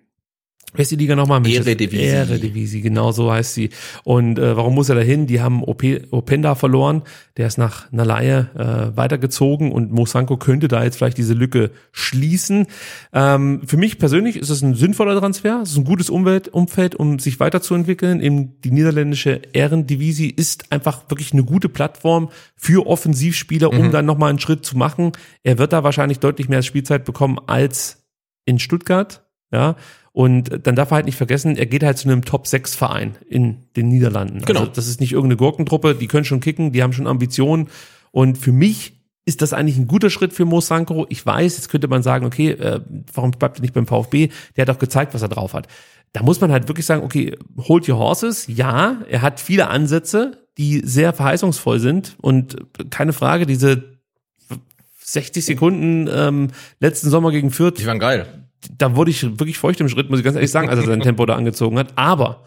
[0.73, 1.45] wer ist die Liga nochmal?
[1.45, 2.05] Eredivisie.
[2.05, 3.69] Eredivisie, genau so heißt sie.
[4.03, 5.27] Und äh, warum muss er dahin?
[5.27, 7.03] Die haben OP, Openda verloren.
[7.37, 12.67] Der ist nach Nalaye äh, weitergezogen und Mosanko könnte da jetzt vielleicht diese Lücke schließen.
[13.11, 15.61] Ähm, für mich persönlich ist es ein sinnvoller Transfer.
[15.63, 18.21] Es ist ein gutes Umwelt, Umfeld, um sich weiterzuentwickeln.
[18.21, 24.29] Eben die niederländische Ehrendivisie ist einfach wirklich eine gute Plattform für Offensivspieler, um dann nochmal
[24.29, 25.11] einen Schritt zu machen.
[25.43, 28.03] Er wird da wahrscheinlich deutlich mehr Spielzeit bekommen als
[28.45, 29.23] in Stuttgart.
[29.51, 29.75] Ja,
[30.13, 33.89] und dann darf er halt nicht vergessen, er geht halt zu einem Top-6-Verein in den
[33.89, 34.41] Niederlanden.
[34.45, 34.61] Genau.
[34.61, 37.67] Also das ist nicht irgendeine Gurkentruppe, die können schon kicken, die haben schon Ambitionen.
[38.11, 38.93] Und für mich
[39.25, 41.07] ist das eigentlich ein guter Schritt für Mo Sanko.
[41.09, 42.81] Ich weiß, jetzt könnte man sagen, okay, äh,
[43.13, 44.29] warum bleibt er nicht beim VfB?
[44.55, 45.67] Der hat doch gezeigt, was er drauf hat.
[46.11, 48.45] Da muss man halt wirklich sagen, okay, hold your horses.
[48.47, 52.15] Ja, er hat viele Ansätze, die sehr verheißungsvoll sind.
[52.21, 52.57] Und
[52.91, 53.97] keine Frage, diese
[54.99, 56.49] 60 Sekunden ähm,
[56.79, 58.42] letzten Sommer gegen Fürth, Die waren geil.
[58.77, 60.99] Da wurde ich wirklich feucht im Schritt, muss ich ganz ehrlich sagen, als er sein
[61.01, 61.89] Tempo da angezogen hat.
[61.95, 62.43] Aber,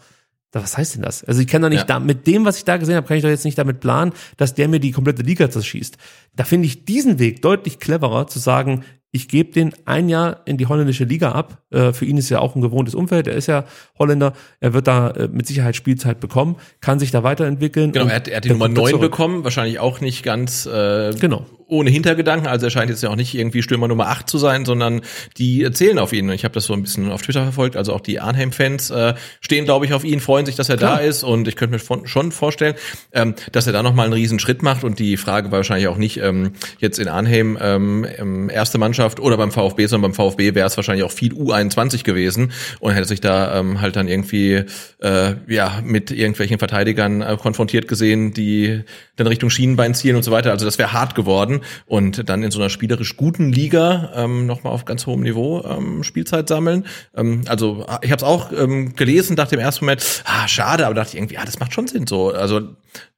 [0.51, 1.23] da, was heißt denn das?
[1.23, 1.85] Also ich kann doch nicht Ja.
[1.85, 4.13] da, mit dem, was ich da gesehen habe, kann ich doch jetzt nicht damit planen,
[4.37, 5.97] dass der mir die komplette Liga zerschießt.
[6.35, 10.57] Da finde ich diesen Weg deutlich cleverer, zu sagen, ich gebe den ein Jahr in
[10.57, 11.63] die holländische Liga ab.
[11.71, 13.25] Äh, für ihn ist ja auch ein gewohntes Umfeld.
[13.27, 13.63] Er ist ja
[13.97, 14.33] Holländer.
[14.59, 17.93] Er wird da äh, mit Sicherheit Spielzeit bekommen, kann sich da weiterentwickeln.
[17.93, 19.01] Genau, er hat, er hat die Nummer kommt da 9 zurück.
[19.11, 21.45] bekommen, wahrscheinlich auch nicht ganz äh, Genau.
[21.67, 22.47] Ohne Hintergedanken.
[22.47, 25.01] Also er scheint jetzt ja auch nicht irgendwie Stürmer Nummer 8 zu sein, sondern
[25.37, 26.29] die zählen auf ihn.
[26.29, 27.75] Ich habe das so ein bisschen auf Twitter verfolgt.
[27.75, 30.97] Also auch die Arnhem-Fans äh, stehen, glaube ich, auf ihn, freuen sich, dass er da
[30.97, 31.23] ist.
[31.23, 32.75] Und ich könnte mir von, schon vorstellen,
[33.11, 34.83] ähm, dass er da nochmal einen riesen Schritt macht.
[34.83, 39.37] Und die Frage war wahrscheinlich auch nicht ähm, jetzt in Arnhem ähm, erste Mannschaft oder
[39.37, 43.21] beim VfB, sondern beim VfB wäre es wahrscheinlich auch viel U21 gewesen und hätte sich
[43.21, 44.63] da ähm, halt dann irgendwie
[44.99, 48.83] äh, ja mit irgendwelchen Verteidigern äh, konfrontiert gesehen, die
[49.17, 50.51] dann Richtung Schienenbein zielen und so weiter.
[50.51, 54.73] Also das wäre hart geworden und dann in so einer spielerisch guten Liga ähm, nochmal
[54.73, 56.85] auf ganz hohem Niveau ähm, Spielzeit sammeln.
[57.15, 60.95] Ähm, also ich habe es auch ähm, gelesen, dachte im ersten Moment, ah, schade, aber
[60.95, 62.31] dachte ich irgendwie, ja, das macht schon Sinn so.
[62.31, 62.61] Also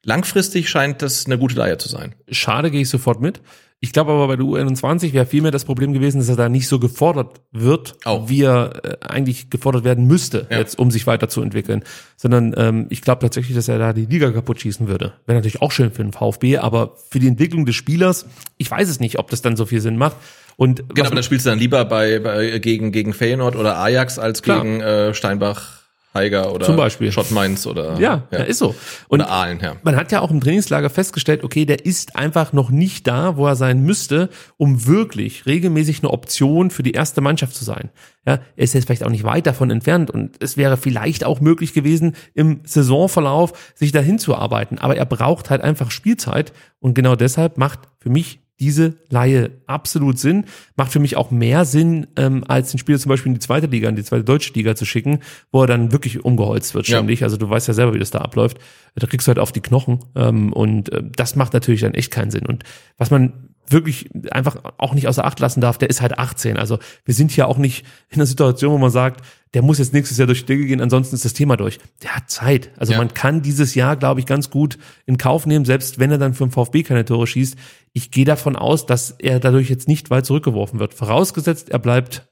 [0.03, 2.15] langfristig scheint das eine gute Leihe zu sein.
[2.29, 3.41] Schade, gehe ich sofort mit.
[3.81, 6.67] Ich glaube aber bei der U21 wäre vielmehr das Problem gewesen, dass er da nicht
[6.67, 8.27] so gefordert wird, Auch.
[8.27, 10.57] wie er äh, eigentlich gefordert werden müsste, Ja.
[10.57, 11.83] jetzt um sich weiterzuentwickeln.
[12.17, 15.13] Sondern ähm, ich glaube tatsächlich, dass er da die Liga kaputt schießen würde.
[15.27, 18.25] Wäre natürlich auch schön für den VfB, aber für die Entwicklung des Spielers,
[18.57, 20.17] ich weiß es nicht, ob das dann so viel Sinn macht.
[20.57, 24.19] Und Genau, aber dann spielst du dann lieber bei, bei gegen gegen Feyenoord oder Ajax
[24.19, 24.61] als Klar.
[24.61, 25.78] gegen äh, Steinbach,
[26.13, 27.11] Heiger oder Zum Beispiel.
[27.11, 28.73] Schott Mainz oder ja, ja, ist so.
[29.09, 29.75] Und oder Aalen, ja.
[29.83, 33.45] man hat ja auch im Trainingslager festgestellt, okay, der ist einfach noch nicht da, wo
[33.45, 37.89] er sein müsste, um wirklich regelmäßig eine Option für die erste Mannschaft zu sein.
[38.25, 41.41] Ja, er ist jetzt vielleicht auch nicht weit davon entfernt und es wäre vielleicht auch
[41.41, 44.79] möglich gewesen, im Saisonverlauf sich dahin zu arbeiten.
[44.79, 50.19] Aber er braucht halt einfach Spielzeit und genau deshalb macht für mich diese Laie absolut
[50.19, 50.45] Sinn.
[50.75, 53.67] Macht für mich auch mehr Sinn, ähm, als den Spieler zum Beispiel in die zweite
[53.67, 55.19] Liga, in die zweite deutsche Liga zu schicken,
[55.51, 57.21] wo er dann wirklich umgeholzt wird ständig.
[57.21, 57.27] Ja.
[57.27, 58.59] Also du weißt ja selber, wie das da abläuft.
[58.95, 59.99] Da kriegst du halt auf die Knochen.
[60.15, 62.45] Ähm, und äh, das macht natürlich dann echt keinen Sinn.
[62.45, 62.63] Und
[62.97, 66.57] was man wirklich einfach auch nicht außer Acht lassen darf, der ist halt 18.
[66.57, 69.21] Also wir sind hier auch nicht in einer Situation, wo man sagt,
[69.53, 71.79] der muss jetzt nächstes Jahr durch die Decke gehen, ansonsten ist das Thema durch.
[72.03, 72.71] Der hat Zeit.
[72.77, 72.97] Also ja.
[72.97, 76.33] man kann dieses Jahr, glaube ich, ganz gut in Kauf nehmen, selbst wenn er dann
[76.33, 77.57] für den VfB keine Tore schießt.
[77.93, 80.93] Ich gehe davon aus, dass er dadurch jetzt nicht weit zurückgeworfen wird.
[80.93, 82.29] Vorausgesetzt, er bleibt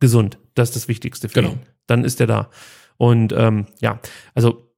[0.00, 0.38] gesund.
[0.54, 1.52] Das ist das Wichtigste für genau.
[1.52, 1.60] ihn.
[1.86, 2.50] Dann ist er da.
[2.96, 4.00] Und ähm, ja,
[4.34, 4.69] also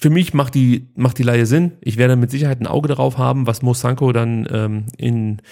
[0.00, 1.72] für mich macht die, macht die Laie Sinn.
[1.82, 5.42] Ich werde mit Sicherheit ein Auge darauf haben, was Mo Sanko dann ähm, in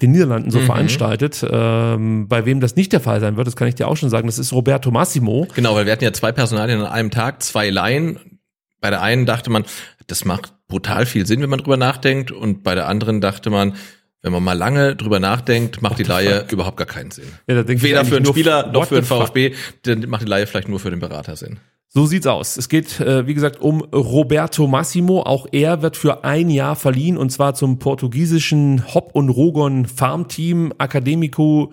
[0.00, 0.66] den Niederlanden so mhm.
[0.66, 1.44] veranstaltet.
[1.48, 4.10] Ähm, bei wem das nicht der Fall sein wird, das kann ich dir auch schon
[4.10, 5.48] sagen, das ist Roberto Massimo.
[5.54, 8.38] Genau, weil wir hatten ja zwei Personalien an einem Tag, zwei Laien.
[8.80, 9.64] Bei der einen dachte man,
[10.06, 12.30] das macht brutal viel Sinn, wenn man drüber nachdenkt.
[12.30, 13.74] Und bei der anderen dachte man,
[14.22, 16.52] wenn man mal lange drüber nachdenkt, macht die Laie fuck?
[16.52, 17.26] überhaupt gar keinen Sinn.
[17.48, 20.78] Ja, Weder für einen Spieler noch für den VfB, dann macht die Laie vielleicht nur
[20.78, 21.58] für den Berater Sinn.
[21.96, 22.58] So sieht's aus.
[22.58, 25.22] Es geht, äh, wie gesagt, um Roberto Massimo.
[25.22, 30.74] Auch er wird für ein Jahr verliehen und zwar zum portugiesischen Hop und Rogon Farmteam
[30.76, 31.72] Academico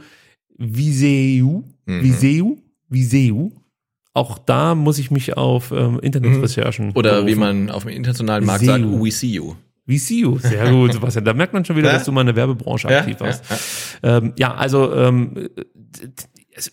[0.57, 1.63] Viseu.
[1.85, 2.03] Mhm.
[2.03, 2.55] Viseu?
[2.87, 3.49] Viseu.
[4.13, 6.85] Auch da muss ich mich auf ähm, Internetrecherchen.
[6.85, 6.91] Mhm.
[6.95, 7.27] Oder berufen.
[7.27, 8.79] wie man auf dem internationalen Markt Viseu.
[8.79, 9.55] sagt, we see you.
[9.85, 10.39] We see you.
[10.39, 11.25] Sehr gut, Sebastian.
[11.25, 13.43] Da merkt man schon wieder, dass du mal in der Werbebranche aktiv warst.
[13.49, 14.17] Ja, ja.
[14.19, 15.49] Ähm, ja also ähm,
[16.55, 16.71] also,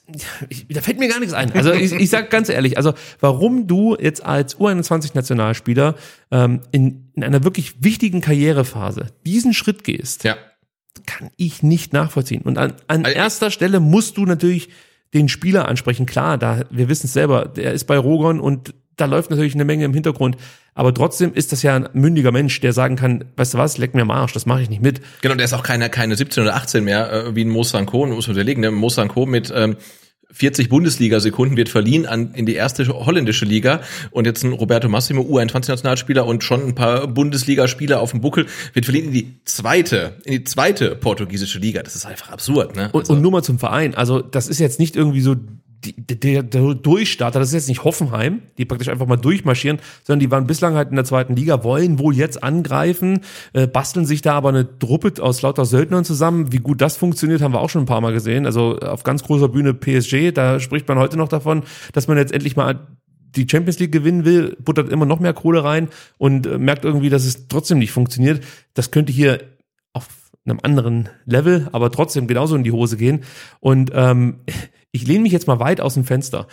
[0.49, 1.53] ich, da fällt mir gar nichts ein.
[1.53, 5.95] Also ich, ich sag ganz ehrlich, also warum du jetzt als U21-Nationalspieler
[6.31, 10.37] ähm, in, in einer wirklich wichtigen Karrierephase diesen Schritt gehst, ja.
[11.07, 12.43] kann ich nicht nachvollziehen.
[12.43, 14.69] Und an, an also erster Stelle musst du natürlich
[15.15, 16.07] den Spieler ansprechen.
[16.07, 19.65] Klar, da wir wissen es selber, der ist bei Rogon und da läuft natürlich eine
[19.65, 20.37] Menge im Hintergrund.
[20.75, 23.95] Aber trotzdem ist das ja ein mündiger Mensch, der sagen kann, weißt du was, leck
[23.95, 25.01] mir am Arsch, das mache ich nicht mit.
[25.21, 28.07] Genau, der ist auch keine, keine 17 oder 18 mehr, äh, wie ein Mo Sanko,
[28.07, 28.71] muss man überlegen, ne?
[28.71, 29.77] Mo Sanko mit ähm,
[30.33, 35.23] 40 Bundesliga-Sekunden wird verliehen an, in die erste holländische Liga und jetzt ein Roberto Massimo,
[35.23, 40.33] U21-Nationalspieler und schon ein paar Bundesligaspieler auf dem Buckel, wird verliehen in die zweite, in
[40.33, 41.83] die zweite portugiesische Liga.
[41.83, 42.91] Das ist einfach absurd, ne?
[42.93, 43.15] Und, also.
[43.15, 43.95] und nur mal zum Verein.
[43.95, 45.37] Also, das ist jetzt nicht irgendwie so
[45.85, 50.21] die, der, der Durchstarter, das ist jetzt nicht Hoffenheim, die praktisch einfach mal durchmarschieren, sondern
[50.21, 53.21] die waren bislang halt in der zweiten Liga, wollen wohl jetzt angreifen,
[53.55, 56.53] äh, basteln sich da aber eine Truppe aus lauter Söldnern zusammen.
[56.53, 58.45] Wie gut das funktioniert, haben wir auch schon ein paar Mal gesehen.
[58.45, 61.63] Also auf ganz großer Bühne PSG, da spricht man heute noch davon,
[61.93, 62.87] dass man jetzt endlich mal
[63.37, 65.89] die Champions League gewinnen will, buttert immer noch mehr Kohle rein
[66.19, 68.45] und äh, merkt irgendwie, dass es trotzdem nicht funktioniert.
[68.75, 69.41] Das könnte hier
[69.93, 70.09] auf
[70.45, 73.25] einem anderen Level, aber trotzdem genauso in die Hose gehen.
[73.61, 74.41] Und ähm,
[74.93, 76.47] ich lehne mich jetzt mal weit aus dem Fenster.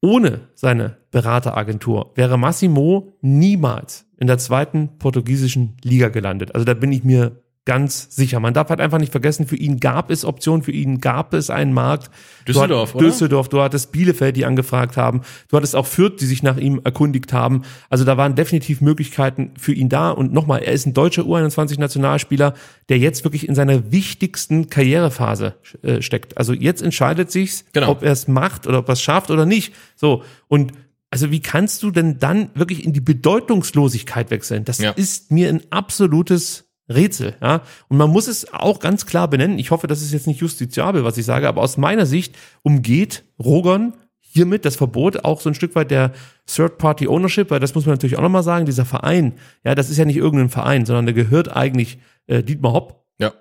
[0.00, 6.54] Ohne seine Berateragentur wäre Massimo niemals in der zweiten portugiesischen Liga gelandet.
[6.54, 8.40] Also da bin ich mir ganz sicher.
[8.40, 11.50] Man darf halt einfach nicht vergessen, für ihn gab es Optionen, für ihn gab es
[11.50, 12.10] einen Markt.
[12.46, 13.06] Düsseldorf, du oder?
[13.08, 15.20] Düsseldorf, du hattest Bielefeld, die angefragt haben.
[15.50, 17.64] Du hattest auch Fürth, die sich nach ihm erkundigt haben.
[17.90, 20.08] Also da waren definitiv Möglichkeiten für ihn da.
[20.10, 22.54] Und nochmal, er ist ein deutscher U21-Nationalspieler,
[22.88, 26.38] der jetzt wirklich in seiner wichtigsten Karrierephase äh, steckt.
[26.38, 27.90] Also jetzt entscheidet sich's, genau.
[27.90, 29.74] ob er es macht oder ob er es schafft oder nicht.
[29.94, 30.22] So.
[30.46, 30.72] Und
[31.10, 34.64] also wie kannst du denn dann wirklich in die Bedeutungslosigkeit wechseln?
[34.64, 34.92] Das ja.
[34.92, 37.62] ist mir ein absolutes Rätsel, ja.
[37.88, 39.58] Und man muss es auch ganz klar benennen.
[39.58, 43.24] Ich hoffe, das ist jetzt nicht justiziabel, was ich sage, aber aus meiner Sicht umgeht
[43.38, 46.12] Rogon hiermit das Verbot auch so ein Stück weit der
[46.46, 49.32] Third-Party-Ownership, weil das muss man natürlich auch nochmal sagen, dieser Verein,
[49.64, 53.04] ja, das ist ja nicht irgendein Verein, sondern der gehört eigentlich äh, Dietmar Hopp.
[53.18, 53.32] Ja.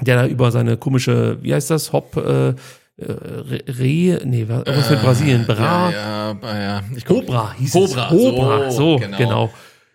[0.00, 2.54] Der da über seine komische, wie heißt das, Hopp, äh, äh
[2.98, 5.44] Re, nee, was mit Brasilien?
[5.46, 5.90] Bra?
[5.90, 6.82] Ja, ja, ja.
[6.96, 8.08] Ich Cobra hieß Cobra, es.
[8.10, 9.16] Cobra, so, so genau.
[9.18, 9.50] genau.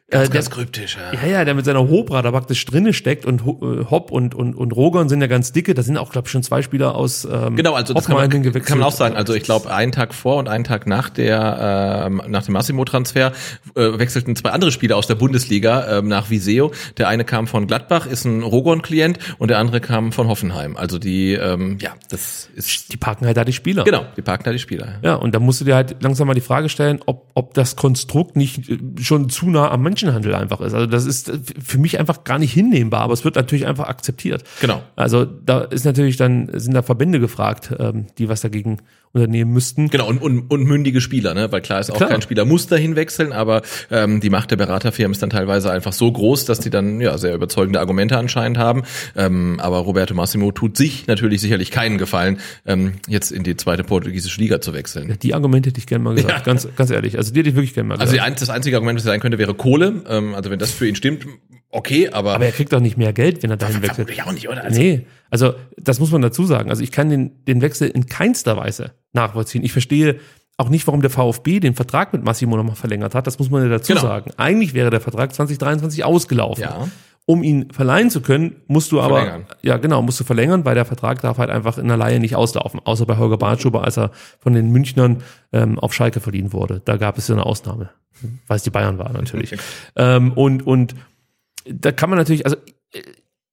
[0.09, 1.19] Ganz, äh, ganz kryptisch, ja.
[1.19, 4.55] Ja, ja, der mit seiner Hobra da praktisch drinne steckt und äh, Hopp und, und,
[4.55, 5.73] und Rogon sind ja ganz dicke.
[5.73, 8.29] Da sind auch, glaube ich, schon zwei Spieler aus ähm, Genau, also das kann man,
[8.29, 9.17] kann man auch sagen.
[9.17, 13.33] Also ich glaube, einen Tag vor und einen Tag nach der ähm, nach dem Massimo-Transfer
[13.75, 16.71] äh, wechselten zwei andere Spieler aus der Bundesliga ähm, nach Viseo.
[16.97, 20.77] Der eine kam von Gladbach, ist ein Rogon-Klient und der andere kam von Hoffenheim.
[20.77, 22.93] Also die, ähm, ja, das ist...
[22.93, 23.83] Die parken halt da die Spieler.
[23.83, 24.99] Genau, die parken da die Spieler.
[25.03, 27.75] Ja, und da musst du dir halt langsam mal die Frage stellen, ob, ob das
[27.75, 30.73] Konstrukt nicht äh, schon zu nah am Menschen Menschenhandel einfach ist.
[30.73, 31.31] Also das ist
[31.63, 34.43] für mich einfach gar nicht hinnehmbar, aber es wird natürlich einfach akzeptiert.
[34.61, 34.83] Genau.
[34.95, 38.77] Also da ist natürlich dann, sind da Verbände gefragt, ähm, die was dagegen
[39.13, 39.89] unternehmen müssten.
[39.89, 41.51] Genau, und, und, und mündige Spieler, ne?
[41.51, 42.09] Weil klar ist auch klar.
[42.09, 43.61] kein Spieler muss dahin wechseln, aber
[43.91, 47.17] ähm, die Macht der Beraterfirmen ist dann teilweise einfach so groß, dass die dann ja
[47.17, 48.83] sehr überzeugende Argumente anscheinend haben.
[49.15, 53.83] Ähm, aber Roberto Massimo tut sich natürlich sicherlich keinen Gefallen, ähm, jetzt in die zweite
[53.83, 55.09] portugiesische Liga zu wechseln.
[55.09, 56.39] Ja, die Argumente hätte ich gerne mal gesagt, ja.
[56.39, 57.17] ganz, ganz ehrlich.
[57.17, 58.19] Also die hätte ich wirklich gerne mal gesagt.
[58.19, 60.03] Also das einzige Argument, was sein könnte, wäre Kohle.
[60.07, 61.25] Ähm, also wenn das für ihn stimmt,
[61.71, 63.95] okay, aber, Aber er kriegt doch nicht mehr Geld, wenn er dahin wechselt.
[63.95, 64.63] vermutlich auch nicht, oder?
[64.63, 66.69] Also, Nee, also das muss man dazu sagen.
[66.69, 69.63] Also ich kann den, den Wechsel in keinster Weise nachvollziehen.
[69.63, 70.19] Ich verstehe
[70.57, 73.27] auch nicht, warum der VfB den Vertrag mit Massimo nochmal verlängert hat.
[73.27, 74.01] Das muss man ja dazu Genau.
[74.01, 74.31] sagen.
[74.37, 76.63] Eigentlich wäre der Vertrag 2023 ausgelaufen.
[76.63, 76.87] Ja.
[77.29, 79.45] Um ihn verleihen zu können, musst du aber, Verlängern.
[79.61, 82.35] ja genau, musst du verlängern, weil der Vertrag darf halt einfach in der Laie nicht
[82.37, 82.79] auslaufen.
[82.83, 85.21] Außer bei Holger Bartschuber, als er von den Münchnern
[85.51, 86.81] ähm, auf Schalke verliehen wurde.
[86.85, 87.89] Da gab es ja eine Ausnahme.
[88.47, 89.55] Weil es die Bayern war natürlich.
[89.97, 90.95] ähm, und, und
[91.65, 92.57] da kann man natürlich, also
[92.93, 93.01] äh,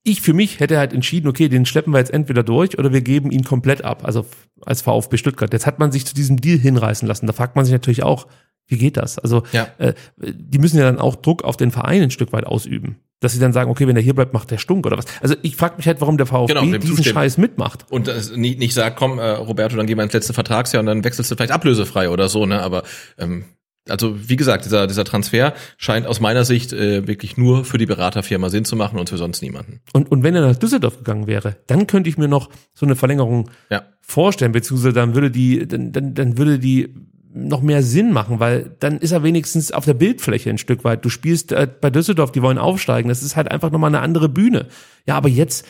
[0.05, 3.01] ich für mich hätte halt entschieden, okay, den schleppen wir jetzt entweder durch oder wir
[3.01, 4.27] geben ihn komplett ab, also
[4.65, 5.53] als VfB Stuttgart.
[5.53, 7.27] Jetzt hat man sich zu diesem Deal hinreißen lassen.
[7.27, 8.27] Da fragt man sich natürlich auch,
[8.67, 9.19] wie geht das?
[9.19, 9.69] Also Ja.
[9.79, 12.97] äh, die müssen ja dann auch Druck auf den Verein ein Stück weit ausüben.
[13.21, 15.07] Dass sie dann sagen, okay, wenn er hier bleibt, macht der stunk oder was.
[15.23, 17.15] Also ich frage mich halt, warum der VfB Genau, diesen zustimmen.
[17.15, 17.87] Scheiß mitmacht.
[17.91, 20.87] Und das nicht, nicht sagt, komm, äh, Roberto, dann gehen wir ins letzte Vertragsjahr und
[20.87, 22.61] dann wechselst du vielleicht ablösefrei oder so, ne?
[22.63, 22.83] Aber
[23.19, 23.45] ähm,
[23.89, 27.87] also wie gesagt, dieser, dieser Transfer scheint aus meiner Sicht äh, wirklich nur für die
[27.87, 29.81] Beraterfirma Sinn zu machen und für sonst niemanden.
[29.93, 32.97] Und, und wenn er nach Düsseldorf gegangen wäre, dann könnte ich mir noch so eine
[32.97, 33.83] Verlängerung Ja.
[34.01, 36.95] vorstellen, beziehungsweise dann würde die, dann, dann, dann würde die
[37.37, 41.05] noch mehr Sinn machen, weil dann ist er wenigstens auf der Bildfläche ein Stück weit.
[41.05, 43.09] Du spielst äh, bei Düsseldorf, die wollen aufsteigen.
[43.09, 44.69] Das ist halt einfach nochmal eine andere Bühne.
[45.05, 45.67] Ja, aber jetzt,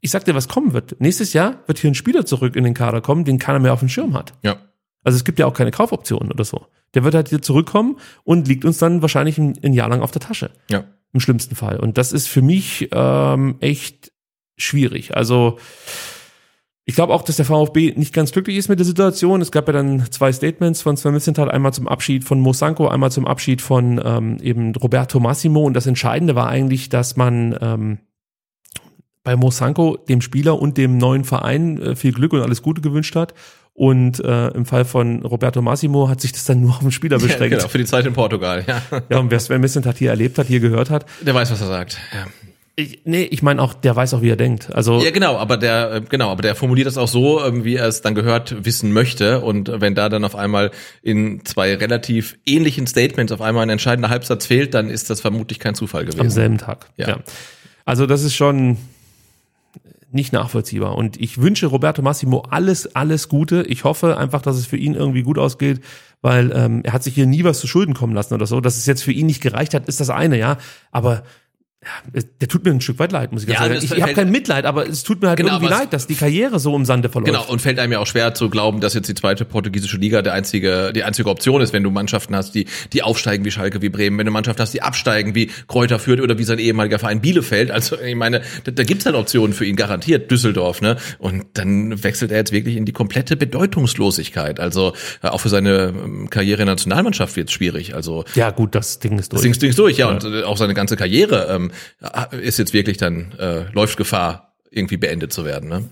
[0.00, 1.00] ich sag dir, was kommen wird.
[1.00, 3.80] Nächstes Jahr wird hier ein Spieler zurück in den Kader kommen, den keiner mehr auf
[3.80, 4.34] dem Schirm hat.
[4.42, 4.56] Ja.
[5.02, 6.64] Also es gibt ja auch keine Kaufoptionen oder so.
[6.94, 10.10] Der wird halt hier zurückkommen und liegt uns dann wahrscheinlich ein, ein Jahr lang auf
[10.10, 10.50] der Tasche.
[10.70, 10.84] Ja.
[11.12, 11.78] Im schlimmsten Fall.
[11.78, 14.12] Und das ist für mich ähm, echt
[14.56, 15.16] schwierig.
[15.16, 15.58] Also
[16.86, 19.40] ich glaube auch, dass der VfB nicht ganz glücklich ist mit der Situation.
[19.40, 23.10] Es gab ja dann zwei Statements von Sven Missenthal, einmal zum Abschied von Mosanko, einmal
[23.10, 25.62] zum Abschied von ähm, eben Roberto Massimo.
[25.62, 27.98] Und das Entscheidende war eigentlich, dass man ähm,
[29.22, 33.16] bei Mosanko dem Spieler und dem neuen Verein äh, viel Glück und alles Gute gewünscht
[33.16, 33.32] hat.
[33.76, 37.16] Und äh, im Fall von Roberto Massimo hat sich das dann nur auf den Spieler
[37.20, 37.56] Ja, beschränkt.
[37.56, 38.82] genau, für die Zeit in Portugal, ja.
[39.10, 41.66] Ja, und wer Sven Missentat hier erlebt hat, hier gehört hat, Der weiß, was er
[41.66, 41.98] sagt.
[42.12, 42.26] Ja.
[42.76, 44.72] ich, nee, ich meine auch, der weiß auch, wie er denkt.
[44.72, 47.74] Also Ja, genau, aber der, äh, genau, aber der formuliert das auch so, ähm, wie
[47.74, 49.40] er es dann gehört wissen möchte.
[49.40, 50.70] Und wenn da dann auf einmal
[51.02, 55.58] in zwei relativ ähnlichen Statements auf einmal ein entscheidender Halbsatz fehlt, dann ist das vermutlich
[55.58, 56.30] kein Zufall am gewesen.
[56.30, 56.86] selben Tag.
[56.96, 57.08] Ja.
[57.08, 57.18] Ja.
[57.84, 58.76] Also das ist schon
[60.14, 60.96] nicht nachvollziehbar.
[60.96, 63.62] Und ich wünsche Roberto Massimo alles, alles Gute.
[63.62, 65.80] Ich hoffe einfach, dass es für ihn irgendwie gut ausgeht,
[66.22, 68.60] weil ähm, er hat sich hier nie was zu Schulden kommen lassen oder so.
[68.60, 70.58] Dass es jetzt für ihn nicht gereicht hat, ist das eine, ja.
[70.90, 71.24] Aber
[72.40, 73.80] der tut mir ein Stück weit leid, muss ich ganz Ja, sagen.
[73.84, 76.14] Ich, ich habe kein Mitleid, aber es tut mir halt Genau, irgendwie leid, dass die
[76.14, 77.32] Karriere so im Sande verläuft.
[77.32, 80.22] Genau, und fällt einem ja auch schwer zu glauben, dass jetzt die zweite portugiesische Liga
[80.22, 83.82] der einzige, die einzige Option ist, wenn du Mannschaften hast, die, die aufsteigen wie Schalke,
[83.82, 86.98] wie Bremen, wenn du Mannschaften hast, die absteigen wie Kräuter Fürth oder wie sein ehemaliger
[86.98, 87.70] Verein Bielefeld.
[87.70, 90.96] Also ich meine, da, da gibt's halt Optionen für ihn, garantiert Düsseldorf, ne?
[91.18, 94.60] Und dann wechselt er jetzt wirklich in die komplette Bedeutungslosigkeit.
[94.60, 94.92] Also
[95.22, 97.94] äh, auch für seine ähm, Karriere in der Nationalmannschaft wird's schwierig.
[97.94, 99.38] Also Ja, gut, das Ding ist durch.
[99.38, 101.70] das Ding ist Ding ist durch, ja, und äh, auch seine ganze Karriere ähm,
[102.40, 105.68] ist jetzt wirklich dann, äh, läuft Gefahr, irgendwie beendet zu werden.
[105.68, 105.84] Ne?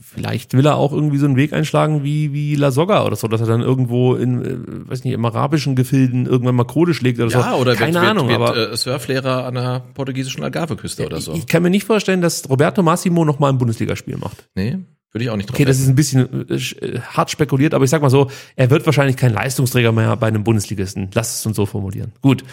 [0.00, 3.26] Vielleicht will er auch irgendwie so einen Weg einschlagen wie, wie La Soga oder so,
[3.26, 7.18] dass er dann irgendwo in, äh, weiß nicht, im arabischen Gefilden irgendwann mal Kohle schlägt
[7.18, 7.38] oder so.
[7.38, 11.20] Ja, oder Keine wird, Ahnung, wird, aber wird äh, Surflehrer an der portugiesischen Algarve-Küste oder
[11.20, 11.32] so.
[11.32, 14.48] ich, ich kann mir nicht vorstellen, dass Roberto Massimo noch mal ein Bundesligaspiel macht.
[14.54, 14.78] nee,
[15.12, 17.74] würde ich auch nicht drauf Okay, das ist ein bisschen äh, sch- äh, hart spekuliert,
[17.74, 21.10] aber ich sag mal so, er wird wahrscheinlich kein Leistungsträger mehr bei einem Bundesligisten.
[21.14, 22.12] Lass es uns so formulieren.
[22.22, 22.44] Gut.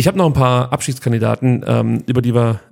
[0.00, 2.62] Ich habe noch ein paar Abstiegskandidaten, ähm, über die wir,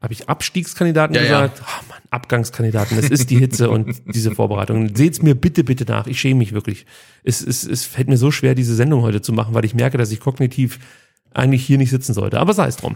[0.00, 1.46] habe ich Abstiegskandidaten Ja, ja.
[1.46, 1.62] gesagt?
[1.66, 2.96] Oh Mann, Abgangskandidaten.
[2.96, 4.94] Es ist die Hitze und diese Vorbereitung.
[4.94, 6.06] Seht's mir bitte, bitte nach.
[6.06, 6.86] Ich schäme mich wirklich.
[7.24, 9.98] Es, es, es fällt mir so schwer, diese Sendung heute zu machen, weil ich merke,
[9.98, 10.78] dass ich kognitiv
[11.34, 12.38] eigentlich hier nicht sitzen sollte.
[12.38, 12.94] Aber sei es drum.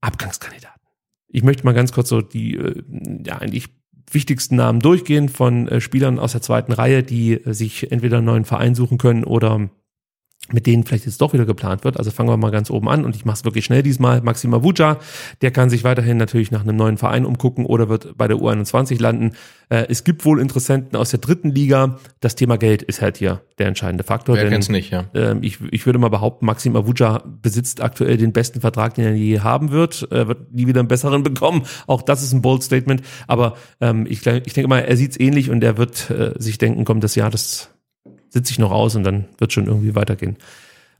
[0.00, 0.80] Abgangskandidaten.
[1.26, 2.84] Ich möchte mal ganz kurz so die, äh,
[3.26, 3.66] ja, eigentlich
[4.12, 8.26] wichtigsten Namen durchgehen von äh, Spielern aus der zweiten Reihe, die äh, sich entweder einen
[8.26, 9.70] neuen Verein suchen können oder
[10.50, 11.96] mit denen vielleicht jetzt doch wieder geplant wird.
[11.98, 14.22] Also fangen wir mal ganz oben an und ich mache es wirklich schnell diesmal.
[14.22, 14.98] Maxima Vuja,
[15.40, 19.00] der kann sich weiterhin natürlich nach einem neuen Verein umgucken oder wird bei der U21
[19.00, 19.32] landen.
[19.68, 21.98] Äh, es gibt wohl Interessenten aus der dritten Liga.
[22.20, 24.34] Das Thema Geld ist halt hier der entscheidende Faktor.
[24.36, 25.04] Wer kennt's nicht, ja.
[25.14, 29.14] ähm, ich, ich würde mal behaupten, Maxim Avuja besitzt aktuell den besten Vertrag, den er
[29.14, 30.08] je haben wird.
[30.10, 31.62] Er wird nie wieder einen besseren bekommen.
[31.86, 33.02] Auch das ist ein bold Statement.
[33.28, 36.84] Aber ähm, ich, ich denke mal, er sieht's ähnlich und er wird äh, sich denken,
[36.84, 37.70] komm, das Jahr, das
[38.32, 40.36] sitze ich noch aus und dann wird schon irgendwie weitergehen.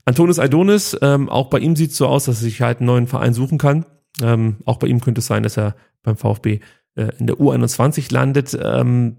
[0.05, 3.07] Antonis Aidonis, ähm, auch bei ihm sieht's so aus, dass er sich halt einen neuen
[3.07, 3.85] Verein suchen kann.
[4.21, 6.59] Ähm, auch bei ihm könnte es sein, dass er beim VfB
[6.95, 8.57] äh, in der U21 landet.
[8.61, 9.17] Ähm,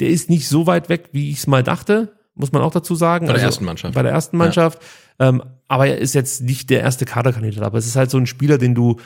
[0.00, 2.94] der ist nicht so weit weg, wie ich es mal dachte, muss man auch dazu
[2.94, 3.26] sagen.
[3.26, 3.94] Also Bei der ersten Mannschaft.
[3.94, 4.80] Bei der ersten Mannschaft.
[5.18, 7.62] Ähm, aber er ist jetzt nicht der erste Kaderkandidat.
[7.62, 8.98] Aber es ist halt so ein Spieler, den du,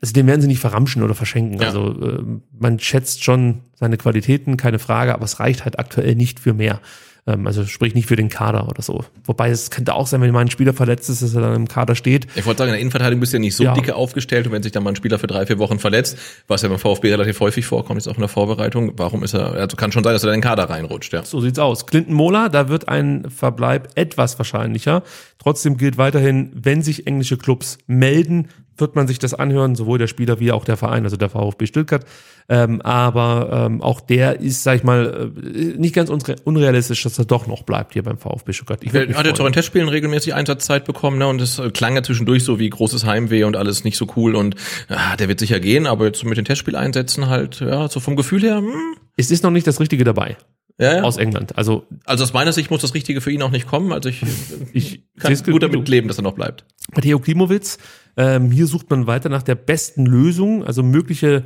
[0.00, 1.60] also den werden sie nicht verramschen oder verschenken.
[1.60, 1.66] Ja.
[1.66, 6.38] Also ähm, man schätzt schon seine Qualitäten, keine Frage, aber es reicht halt aktuell nicht
[6.38, 6.80] für mehr.
[7.26, 9.04] Ähm, also sprich nicht für den Kader oder so.
[9.24, 11.68] Wobei es könnte auch sein, wenn mal ein Spieler verletzt ist, dass er dann im
[11.68, 12.26] Kader steht.
[12.34, 13.72] Ich wollte sagen, in der Innenverteidigung bist du ja nicht so Ja.
[13.72, 16.18] dicke aufgestellt und wenn sich dann mal ein Spieler für drei, vier Wochen verletzt,
[16.48, 19.54] was ja beim VfB relativ häufig vorkommt, ist auch in der Vorbereitung, warum ist er,
[19.54, 21.24] also kann schon sein, dass er in den Kader reinrutscht, ja.
[21.24, 21.86] So sieht's aus.
[21.86, 25.02] Clinton Mola, da wird ein Verbleib etwas wahrscheinlicher.
[25.38, 30.06] Trotzdem gilt weiterhin, wenn sich englische Clubs melden, wird man sich das anhören, sowohl der
[30.06, 32.04] Spieler wie auch der Verein, also der VfB Stuttgart.
[32.48, 37.18] Ähm, aber ähm, auch der ist, sag ich mal, äh, nicht ganz unre unrealistisch, dass
[37.18, 38.80] er doch noch bleibt hier beim VfB Stuttgart.
[38.82, 39.46] Ich Er hat jetzt auch freuen.
[39.48, 41.26] in Testspielen regelmäßig Einsatzzeit bekommen, ne?
[41.26, 44.34] Und es äh, klang ja zwischendurch so wie großes Heimweh und alles nicht so cool
[44.34, 44.56] und
[44.88, 48.42] ah, der wird sicher gehen, aber jetzt mit den Testspieleinsätzen halt, ja, so vom Gefühl
[48.42, 50.36] her, hm, Es ist noch nicht das Richtige dabei
[50.78, 51.02] ja, ja.
[51.02, 51.56] aus England.
[51.56, 53.92] Also Also aus meiner Sicht muss das Richtige für ihn auch nicht kommen.
[53.92, 54.22] Also ich,
[54.72, 56.64] ich kann gut damit leben, dass er noch bleibt.
[56.94, 57.78] Matteo Klimowitz.
[58.16, 60.64] Ähm, hier sucht man weiter nach der besten Lösung.
[60.64, 61.44] Also mögliche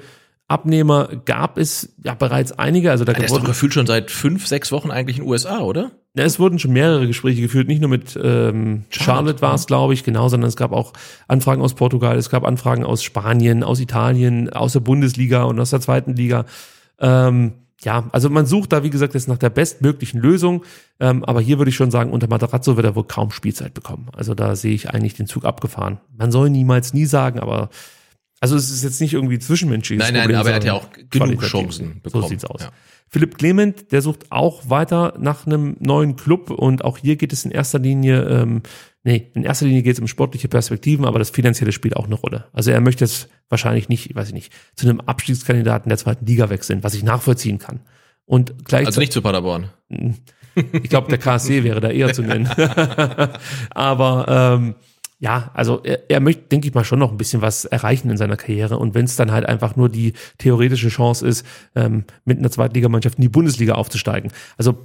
[0.48, 2.90] Abnehmer gab es ja bereits einige.
[2.90, 5.60] Also da Der ist doch gefühlt schon seit fünf, sechs Wochen eigentlich in den USA,
[5.60, 5.92] oder?
[6.18, 9.94] ja, es wurden schon mehrere Gespräche geführt, nicht nur mit ähm, Charlotte war es, glaube
[9.94, 10.92] ich, genau, sondern es gab auch
[11.28, 15.70] Anfragen aus Portugal, es gab Anfragen aus Spanien, aus Italien, aus der Bundesliga und aus
[15.70, 16.44] der zweiten Liga.
[16.98, 17.52] Ähm,
[17.82, 20.64] ja, also man sucht da, wie gesagt, jetzt nach der bestmöglichen Lösung.
[20.98, 24.08] Ähm, aber hier würde ich schon sagen, unter Matarazzo wird er wohl kaum Spielzeit bekommen.
[24.16, 26.00] Also da sehe ich eigentlich den Zug abgefahren.
[26.16, 27.70] Man soll niemals nie sagen, aber
[28.40, 30.88] also es ist jetzt nicht irgendwie zwischenmenschliches Nein, nein, Problem, aber er hat ja auch
[31.10, 31.42] genug.
[31.42, 32.22] Chancen bekommen.
[32.22, 32.62] So sieht's aus.
[32.62, 32.70] Ja.
[33.08, 37.44] Philipp Clement, der sucht auch weiter nach einem neuen Club und auch hier geht es
[37.44, 38.62] in erster Linie, ähm,
[39.08, 42.14] nee, in erster Linie geht es um sportliche Perspektiven, aber das Finanzielle spielt auch eine
[42.14, 42.44] Rolle.
[42.52, 46.50] Also er möchte jetzt wahrscheinlich nicht, weiß ich nicht, zu einem Abstiegskandidaten der zweiten Liga
[46.50, 47.80] wechseln, was ich nachvollziehen kann.
[48.26, 49.70] Und gleichzeitig, Also nicht zu Paderborn.
[49.88, 52.46] ich glaube, der KSC wäre da eher zu nennen.
[53.70, 54.74] Aber ähm,
[55.20, 58.18] ja, also er, er möchte, denke ich mal, schon noch ein bisschen was erreichen in
[58.18, 58.78] seiner Karriere.
[58.78, 63.16] Und wenn es dann halt einfach nur die theoretische Chance ist, ähm, mit einer Zweitligamannschaft
[63.16, 64.30] in die Bundesliga aufzusteigen.
[64.58, 64.78] Also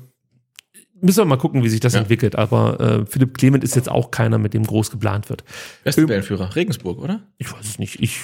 [1.03, 1.99] müssen wir mal gucken, wie sich das Ja.
[1.99, 2.35] entwickelt.
[2.35, 5.43] Aber äh, Philipp Clement ist jetzt auch keiner, mit dem groß geplant wird.
[5.83, 6.55] Wer ist Tabellenführer?
[6.55, 7.21] Regensburg, oder?
[7.37, 8.01] Ich weiß es nicht.
[8.01, 8.17] Ich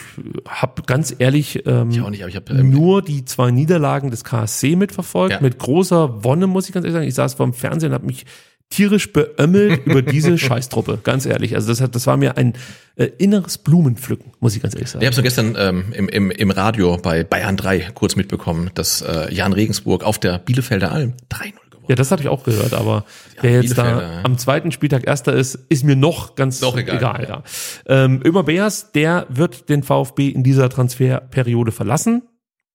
[0.47, 4.09] habe ganz ehrlich ähm, Ich auch nicht, aber ich habe ähm, nur die zwei Niederlagen
[4.11, 5.41] des KSC mitverfolgt, Ja.
[5.41, 7.07] mit großer Wonne, muss ich ganz ehrlich sagen.
[7.07, 8.25] Ich saß vor dem Fernsehen und habe mich
[8.71, 11.55] tierisch beömmelt über diese Scheißtruppe, ganz ehrlich.
[11.55, 12.53] Also das hat, das war mir ein
[12.97, 15.01] äh, inneres Blumenpflücken, muss ich ganz ehrlich sagen.
[15.01, 19.01] Ich habe so gestern ähm, im, im, im Radio bei Bayern 3 kurz mitbekommen, dass
[19.01, 22.73] äh, Jan Regensburg auf der Bielefelder Alm 3-0 gewonnen Ja, das habe ich auch gehört,
[22.75, 23.03] aber
[23.41, 24.23] wer jetzt da ja.
[24.23, 27.43] am zweiten Spieltag Erster ist, ist mir noch ganz Doch egal, egal ja.
[27.87, 32.21] ähm, Ömer Beers, der wird den VfB in dieser Transferperiode verlassen.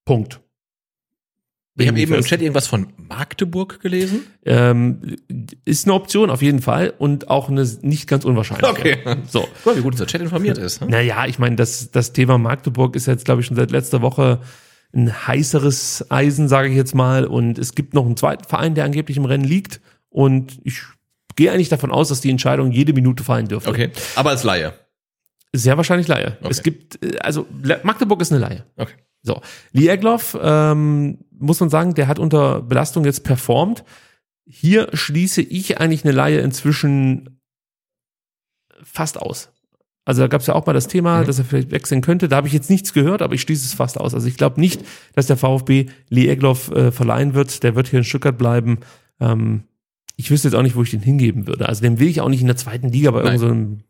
[0.04, 0.40] Punkt.
[1.76, 2.22] Ich habe eben im.
[2.22, 4.26] Chat irgendwas von Magdeburg gelesen.
[4.44, 5.16] Ähm,
[5.64, 8.70] ist eine Option auf jeden Fall und auch eine nicht ganz unwahrscheinliche.
[8.70, 8.98] Okay.
[9.28, 9.40] So.
[9.62, 10.80] Guck mal, wie gut unser Chat informiert ist.
[10.80, 10.88] Hm?
[10.88, 14.40] Naja, ich meine, das, das Thema Magdeburg ist jetzt, glaube ich, schon seit letzter Woche
[14.94, 17.26] ein heißeres Eisen, sage ich jetzt mal.
[17.26, 19.80] Und es gibt noch einen zweiten Verein, der angeblich im Rennen liegt.
[20.08, 20.82] Und ich
[21.36, 23.70] gehe eigentlich davon aus, dass die Entscheidung jede Minute fallen dürfte.
[23.70, 24.72] Okay, aber als Laie.
[25.52, 26.36] Sehr wahrscheinlich Laie.
[26.40, 26.50] Okay.
[26.50, 27.46] Es gibt, äh, also
[27.82, 28.64] Magdeburg ist eine Laie.
[28.76, 28.94] Okay.
[29.22, 29.40] So.
[29.72, 33.84] Lee Egloff, ähm, muss man sagen, der hat unter Belastung jetzt performt.
[34.46, 37.40] Hier schließe ich eigentlich eine Laie inzwischen
[38.82, 39.53] fast aus.
[40.04, 41.26] Also da gab es ja auch mal das Thema, Mhm.
[41.26, 42.28] dass er vielleicht wechseln könnte.
[42.28, 44.14] Da habe ich jetzt nichts gehört, aber ich schließe es fast aus.
[44.14, 44.82] Also ich glaube nicht,
[45.14, 47.62] dass der VfB Lee Egloff äh, verleihen wird.
[47.62, 48.78] Der wird hier in Stuttgart bleiben.
[49.20, 49.62] Ähm,
[50.16, 51.68] ich wüsste jetzt auch nicht, wo ich den hingeben würde.
[51.68, 53.40] Also den will ich auch nicht in der zweiten Liga bei Nein.
[53.40, 53.80] irgendeinem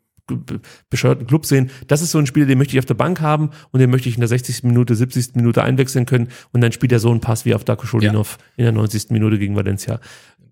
[0.88, 1.70] bescheuerten Club sehen.
[1.86, 4.08] Das ist so ein Spieler, den möchte ich auf der Bank haben und den möchte
[4.08, 4.62] ich in der 60.
[4.64, 5.34] Minute, 70.
[5.34, 8.64] Minute einwechseln können und dann spielt er so einen Pass wie auf Darko Scholinov in
[8.64, 9.10] der 90.
[9.10, 10.00] Minute gegen Valencia.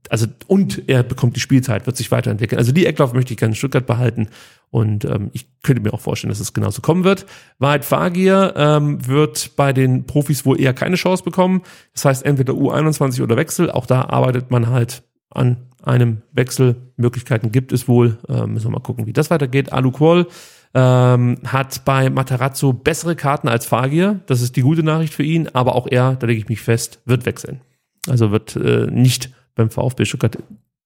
[0.08, 2.58] Also und er bekommt die Spielzeit, wird sich weiterentwickeln.
[2.58, 4.28] Also die Ecklauf möchte ich gerne in Stuttgart behalten
[4.70, 7.26] und ähm, ich könnte mir auch vorstellen, dass es genauso kommen wird.
[7.58, 11.62] Wahrheit Fagir ähm, wird bei den Profis wohl eher keine Chance bekommen.
[11.92, 13.70] Das heißt entweder U21 oder Wechsel.
[13.70, 16.76] Auch da arbeitet man halt an einem Wechsel.
[16.96, 18.18] Möglichkeiten gibt es wohl.
[18.28, 19.72] Ähm, müssen wir mal gucken, wie das weitergeht.
[19.72, 20.26] Alu Quol
[20.74, 24.20] ähm, hat bei Matarazzo bessere Karten als Fagir.
[24.26, 25.48] Das ist die gute Nachricht für ihn.
[25.52, 27.60] Aber auch er, da lege ich mich fest, wird wechseln.
[28.08, 30.38] Also wird äh, nicht beim VfB Stuttgart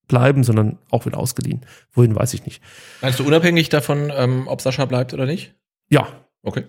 [0.09, 1.63] bleiben, sondern auch wieder ausgeliehen.
[1.93, 2.63] Wohin weiß ich nicht.
[3.03, 5.55] Meinst du unabhängig davon, ähm, ob Sascha bleibt oder nicht?
[5.91, 6.07] Ja,
[6.45, 6.65] Okay.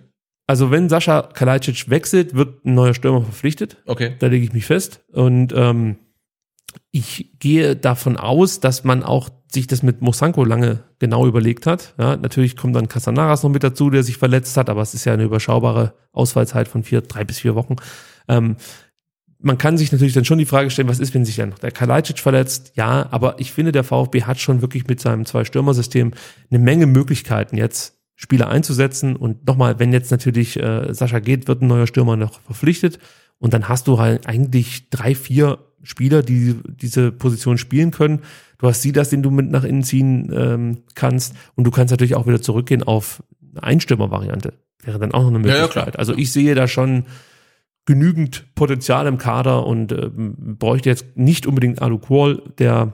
[0.48, 3.76] also wenn Sascha Kalajdzic wechselt, wird ein neuer Stürmer verpflichtet.
[3.86, 4.16] Okay.
[4.18, 5.04] Da lege ich mich fest.
[5.12, 5.98] Und ähm,
[6.90, 11.94] ich gehe davon aus, dass man auch sich das mit Mosanko lange genau überlegt hat.
[11.98, 15.04] Ja, natürlich kommt dann Casanaras noch mit dazu, der sich verletzt hat, aber es ist
[15.04, 17.76] ja eine überschaubare Ausfallzeit von vier, drei bis vier Wochen.
[18.28, 18.56] Ähm,
[19.40, 21.58] man kann sich natürlich dann schon die Frage stellen, was ist, wenn sich dann noch
[21.58, 22.72] der Kalajdzic verletzt?
[22.74, 26.12] Ja, aber ich finde, der VfB hat schon wirklich mit seinem Zwei-Stürmer-System
[26.50, 29.14] eine Menge Möglichkeiten jetzt, Spieler einzusetzen.
[29.14, 32.98] Und nochmal, wenn jetzt natürlich äh, Sascha geht, wird ein neuer Stürmer noch verpflichtet.
[33.38, 38.22] Und dann hast du halt eigentlich drei, vier Spieler, die diese Position spielen können.
[38.58, 41.36] Du hast sie das, den du mit nach innen ziehen ähm, kannst.
[41.54, 44.54] Und du kannst natürlich auch wieder zurückgehen auf eine Einstürmer-Variante.
[44.82, 45.86] Wäre dann auch noch eine Möglichkeit.
[45.86, 47.04] Ja, ja, also ich sehe da schon
[47.88, 52.92] genügend Potenzial im Kader und ähm, bräuchte jetzt nicht unbedingt Alu Qual, der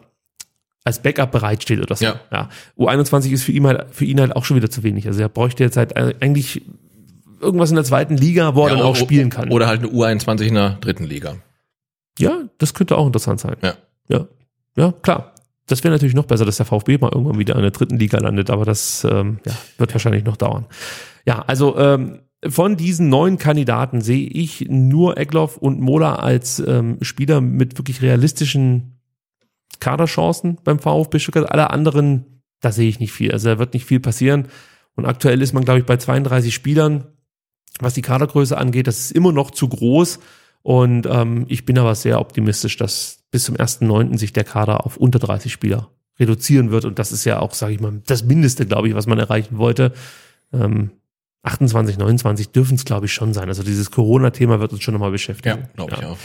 [0.85, 2.05] als Backup bereitsteht oder so.
[2.05, 2.21] Ja.
[2.31, 2.49] ja.
[2.79, 5.09] U21 ist für ihn halt, für ihn halt auch schon wieder zu wenig.
[5.09, 6.62] Also er bräuchte jetzt halt eigentlich
[7.41, 9.51] irgendwas in der zweiten Liga, wo er Ja, dann auch spielen kann.
[9.51, 11.39] Oder halt eine U21 in der dritten Liga.
[12.16, 13.57] ja, das könnte auch interessant sein.
[13.62, 13.75] Ja.
[14.09, 14.29] Ja,
[14.77, 15.33] ja klar.
[15.66, 18.19] Das wäre natürlich noch besser, dass der VfB mal irgendwann wieder in der dritten Liga
[18.19, 20.66] landet, aber das ähm, ja, wird wahrscheinlich noch dauern.
[21.27, 26.99] Ja, also ähm, von diesen neun Kandidaten sehe ich nur Egloff und Mola als ähm,
[27.03, 29.01] Spieler mit wirklich realistischen
[29.81, 31.51] Kaderchancen beim VfB Stuttgart.
[31.51, 33.33] Alle anderen, da sehe ich nicht viel.
[33.33, 34.49] Also da wird nicht viel passieren.
[34.97, 37.05] Und aktuell ist man, glaube ich, bei 32 Spielern,
[37.81, 38.87] was die Kadergröße angeht.
[38.87, 40.21] Das ist immer noch zu groß.
[40.62, 44.16] Und ähm, ich bin aber sehr optimistisch, dass bis zum 1.9.
[44.19, 46.85] sich der Kader auf unter 30 Spieler reduzieren wird.
[46.85, 49.59] Und das ist ja auch, sage ich mal, das Mindeste, glaube ich, was man erreichen
[49.59, 49.93] wollte.
[50.53, 50.93] Ähm,
[51.45, 53.49] 28, 29 dürfen es, glaube ich, schon sein.
[53.49, 55.69] Also dieses Corona-Thema wird uns schon nochmal beschäftigen.
[55.77, 56.16] glaube ich auch.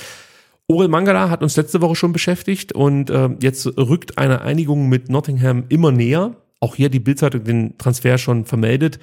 [0.67, 5.09] Orel Mangala hat uns letzte Woche schon beschäftigt und äh, jetzt rückt eine Einigung mit
[5.09, 6.35] Nottingham immer näher.
[6.59, 8.99] Auch hier die Bildzeitung den Transfer schon vermeldet.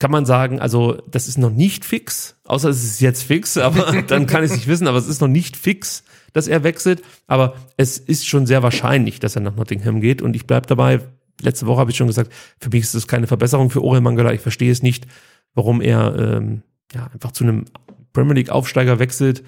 [0.00, 4.02] Kann man sagen, also das ist noch nicht fix, außer es ist jetzt fix, aber
[4.08, 7.00] dann kann ich es nicht wissen, aber es ist noch nicht fix, dass er wechselt.
[7.28, 11.00] Aber es ist schon sehr wahrscheinlich, dass er nach Nottingham geht und ich bleib dabei.
[11.40, 14.32] Letzte Woche habe ich schon gesagt, für mich ist das keine Verbesserung für Orel Mangala.
[14.32, 15.06] Ich verstehe es nicht,
[15.54, 16.62] warum er ähm,
[16.92, 17.64] ja einfach zu einem
[18.12, 19.42] Premier League Aufsteiger wechselt.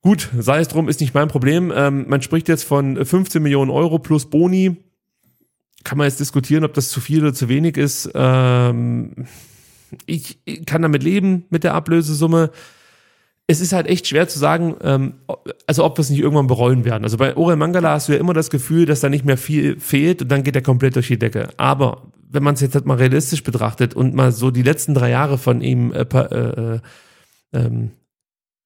[0.00, 1.72] Gut, sei es drum, ist nicht mein Problem.
[1.74, 4.76] Ähm, man spricht jetzt von 15 Millionen Euro plus Boni.
[5.82, 8.10] Kann man jetzt diskutieren, ob das zu viel oder zu wenig ist.
[8.14, 9.26] Ähm,
[10.06, 12.50] ich, ich kann damit leben, mit der Ablösesumme.
[13.46, 15.14] Es ist halt echt schwer zu sagen, ähm,
[15.66, 17.04] also ob wir es nicht irgendwann bereuen werden.
[17.04, 19.78] Also bei Orel Mangala hast du ja immer das Gefühl, dass da nicht mehr viel
[19.80, 21.48] fehlt und dann geht er komplett durch die Decke.
[21.56, 25.10] Aber wenn man es jetzt halt mal realistisch betrachtet und mal so die letzten drei
[25.10, 26.80] Jahre von ihm äh, äh, äh,
[27.52, 27.92] ähm,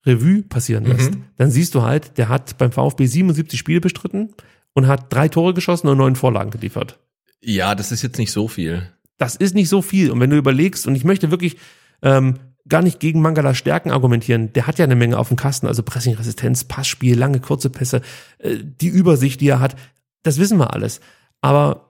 [0.05, 4.33] Revue passieren lässt, dann siehst du halt, der hat beim VfB 77 Spiele bestritten
[4.73, 6.99] und hat drei Tore geschossen und neun Vorlagen geliefert.
[7.41, 8.89] Ja, das ist jetzt nicht so viel.
[9.17, 10.11] Das ist nicht so viel.
[10.11, 11.57] Und wenn du überlegst, und ich möchte wirklich
[12.01, 15.67] ähm, gar nicht gegen Mangala Stärken argumentieren, der hat ja eine Menge auf dem Kasten,
[15.67, 18.01] also Pressingresistenz, Passspiel, lange, kurze Pässe,
[18.39, 19.75] äh, die Übersicht, die er hat,
[20.23, 21.01] das wissen wir alles.
[21.41, 21.88] Aber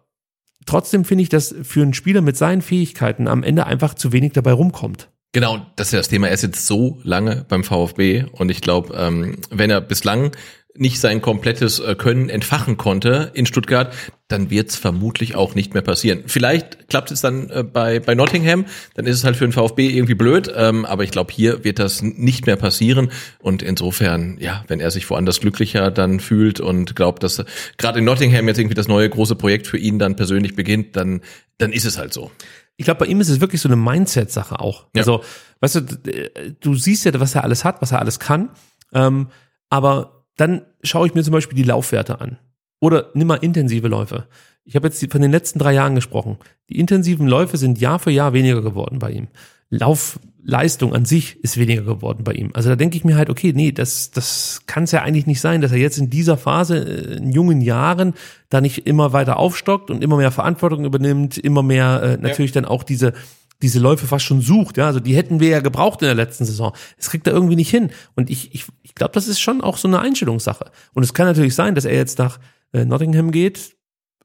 [0.70, 4.34] trotzdem finde ich, dass für einen Spieler mit seinen Fähigkeiten am Ende einfach zu wenig
[4.34, 5.10] dabei rumkommt.
[5.32, 6.28] Genau, das ist ja das Thema.
[6.28, 10.32] Er ist jetzt so lange beim VfB und ich glaube, ähm, wenn er bislang
[10.80, 13.94] nicht sein komplettes äh, Können entfachen konnte in Stuttgart,
[14.28, 16.24] dann wird es vermutlich auch nicht mehr passieren.
[16.28, 18.66] Vielleicht klappt es dann äh, bei, bei Nottingham,
[18.96, 21.80] dann ist es halt für den VfB irgendwie blöd, ähm, aber ich glaube, hier wird
[21.80, 26.96] das nicht mehr passieren und insofern, ja, wenn er sich woanders glücklicher dann fühlt und
[26.96, 27.44] glaubt, dass
[27.78, 31.22] gerade in Nottingham jetzt irgendwie das neue große Projekt für ihn dann persönlich beginnt, dann,
[31.58, 32.32] dann ist es halt so.
[32.78, 34.86] Ich glaube, bei ihm ist es wirklich so eine Mindset-Sache auch.
[34.96, 35.02] Ja.
[35.02, 35.22] Also,
[35.60, 36.32] weißt du, d-
[36.62, 38.52] du siehst ja, was er alles hat, was er alles kann.
[38.94, 39.28] Ähm,
[39.70, 42.38] aber dann schaue ich mir zum Beispiel die Laufwerte an.
[42.80, 44.28] Oder nimm mal intensive Läufe.
[44.64, 46.38] Ich habe jetzt von den letzten drei Jahren gesprochen.
[46.70, 49.28] Die intensiven Läufe sind Jahr für Jahr weniger geworden bei ihm.
[49.70, 52.52] Laufleistung an sich ist weniger geworden bei ihm.
[52.54, 55.42] Also da denke ich mir halt, okay, nee, das, das kann es ja eigentlich nicht
[55.42, 58.14] sein, dass er jetzt in dieser Phase, äh, in jungen Jahren,
[58.50, 62.66] da nicht immer weiter aufstockt und immer mehr Verantwortung übernimmt, immer mehr äh, natürlich dann
[62.66, 63.14] auch diese
[63.62, 64.78] diese Läufe fast schon sucht.
[64.78, 66.74] Ja, also die hätten wir ja gebraucht in der letzten Saison.
[66.98, 67.90] Das kriegt er irgendwie nicht hin.
[68.16, 68.66] Und ich, ich
[69.00, 70.70] glaube, das ist schon auch so eine Einstellungssache.
[70.94, 72.40] Und es kann natürlich sein, dass er jetzt nach
[72.74, 73.76] äh, Nottingham geht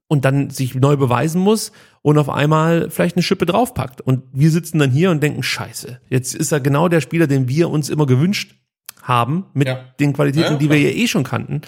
[0.06, 1.72] und dann sich neu beweisen muss
[2.02, 4.02] und auf einmal vielleicht eine Schippe draufpackt.
[4.02, 7.48] Und wir sitzen dann hier und denken, scheiße, jetzt ist er genau der Spieler, den
[7.48, 8.54] wir uns immer gewünscht
[9.02, 9.80] haben, mit Ja.
[9.98, 11.62] den Qualitäten, Ja, die wir ja eh schon kannten.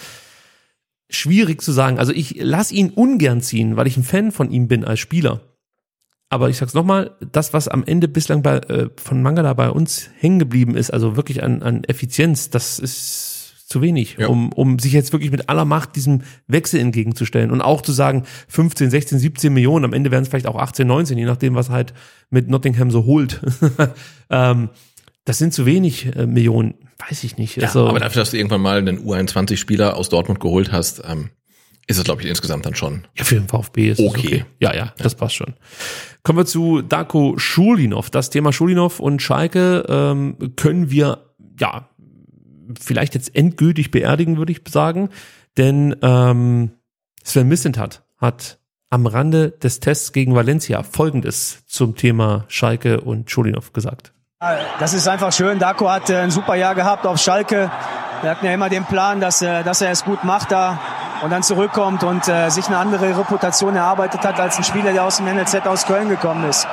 [1.08, 1.98] Schwierig zu sagen.
[1.98, 5.40] Also ich lass ihn ungern ziehen, weil ich ein Fan von ihm bin als Spieler.
[6.28, 10.10] Aber ich sag's nochmal, das, was am Ende bislang bei, äh, von Mangala bei uns
[10.18, 14.28] hängen geblieben ist, also wirklich an, an Effizienz, das ist zu wenig, Ja.
[14.28, 18.24] um, um sich jetzt wirklich mit aller Macht diesem Wechsel entgegenzustellen und auch zu sagen,
[18.48, 21.68] 15, 16, 17 Millionen, am Ende werden es vielleicht auch 18, 19, je nachdem, was
[21.70, 21.92] halt
[22.30, 23.40] mit Nottingham so holt.
[24.30, 24.70] ähm,
[25.24, 26.74] das sind zu wenig äh, Millionen,
[27.08, 27.56] weiß ich nicht.
[27.56, 31.30] Ja, also, aber dafür, dass du irgendwann mal einen U21-Spieler aus Dortmund geholt hast, ähm,
[31.86, 33.06] ist es, glaube ich, insgesamt dann schon.
[33.16, 34.26] Ja, für den VfB ist es Okay.
[34.26, 34.44] okay.
[34.58, 35.54] Ja, ja, das passt schon.
[36.22, 38.10] Kommen wir zu Darko Schulinov.
[38.10, 41.18] Das Thema Schulinov und Schalke ähm, können wir
[41.60, 41.88] ja
[42.80, 45.10] vielleicht jetzt endgültig beerdigen, würde ich sagen.
[45.56, 46.70] Denn ähm,
[47.22, 48.58] Sven Missentat hat
[48.90, 54.12] am Rande des Tests gegen Valencia Folgendes zum Thema Schalke und Schulinov gesagt.
[54.78, 55.58] Das ist einfach schön.
[55.58, 57.70] Darko hat äh, ein super Jahr gehabt auf Schalke.
[58.22, 60.78] Wir hatten ja immer den Plan, dass, äh, dass er es gut macht da
[61.22, 65.04] und dann zurückkommt und äh, sich eine andere Reputation erarbeitet hat als ein Spieler, der
[65.04, 66.66] aus dem NLZ aus Köln gekommen ist.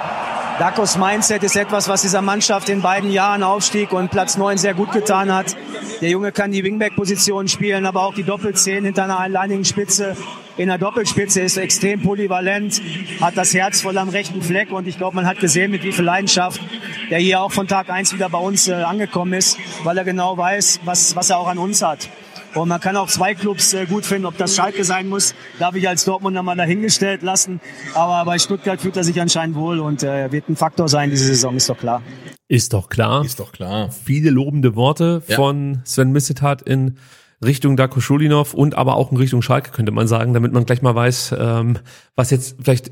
[0.60, 4.76] Dakos Mindset ist etwas, was dieser Mannschaft in beiden Jahren Aufstieg und Platz 9 sehr
[4.76, 5.56] gut getan hat.
[6.02, 10.16] Der Junge kann die Wingback-Position spielen, aber auch die Doppelzehn hinter einer alleinigen Spitze.
[10.56, 12.80] In der Doppelspitze ist extrem polyvalent,
[13.20, 15.92] hat das Herz voll am rechten Fleck und ich glaube, man hat gesehen, mit wie
[15.92, 16.62] viel Leidenschaft
[17.10, 20.38] der hier auch von Tag eins wieder bei uns äh, angekommen ist, weil er genau
[20.38, 22.10] weiß, was, was er auch an uns hat.
[22.56, 25.76] Und man kann auch zwei Clubs äh, gut finden, ob das Schalke sein muss, darf
[25.76, 27.60] ich als Dortmunder mal dahingestellt lassen.
[27.96, 31.26] Aber bei Stuttgart fühlt er sich anscheinend wohl und äh, wird ein Faktor sein diese
[31.26, 32.02] Saison, ist doch klar.
[32.48, 33.26] Ist doch klar.
[33.26, 33.90] Ist doch klar.
[33.92, 35.36] Viele lobende Worte Ja.
[35.36, 36.98] von Sven Missetat in
[37.44, 40.82] Richtung Darko Schulinov und aber auch in Richtung Schalke, könnte man sagen, damit man gleich
[40.82, 41.80] mal weiß, ähm,
[42.16, 42.92] was jetzt vielleicht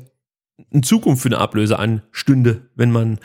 [0.70, 3.18] in Zukunft für eine Ablöse anstünde, wenn man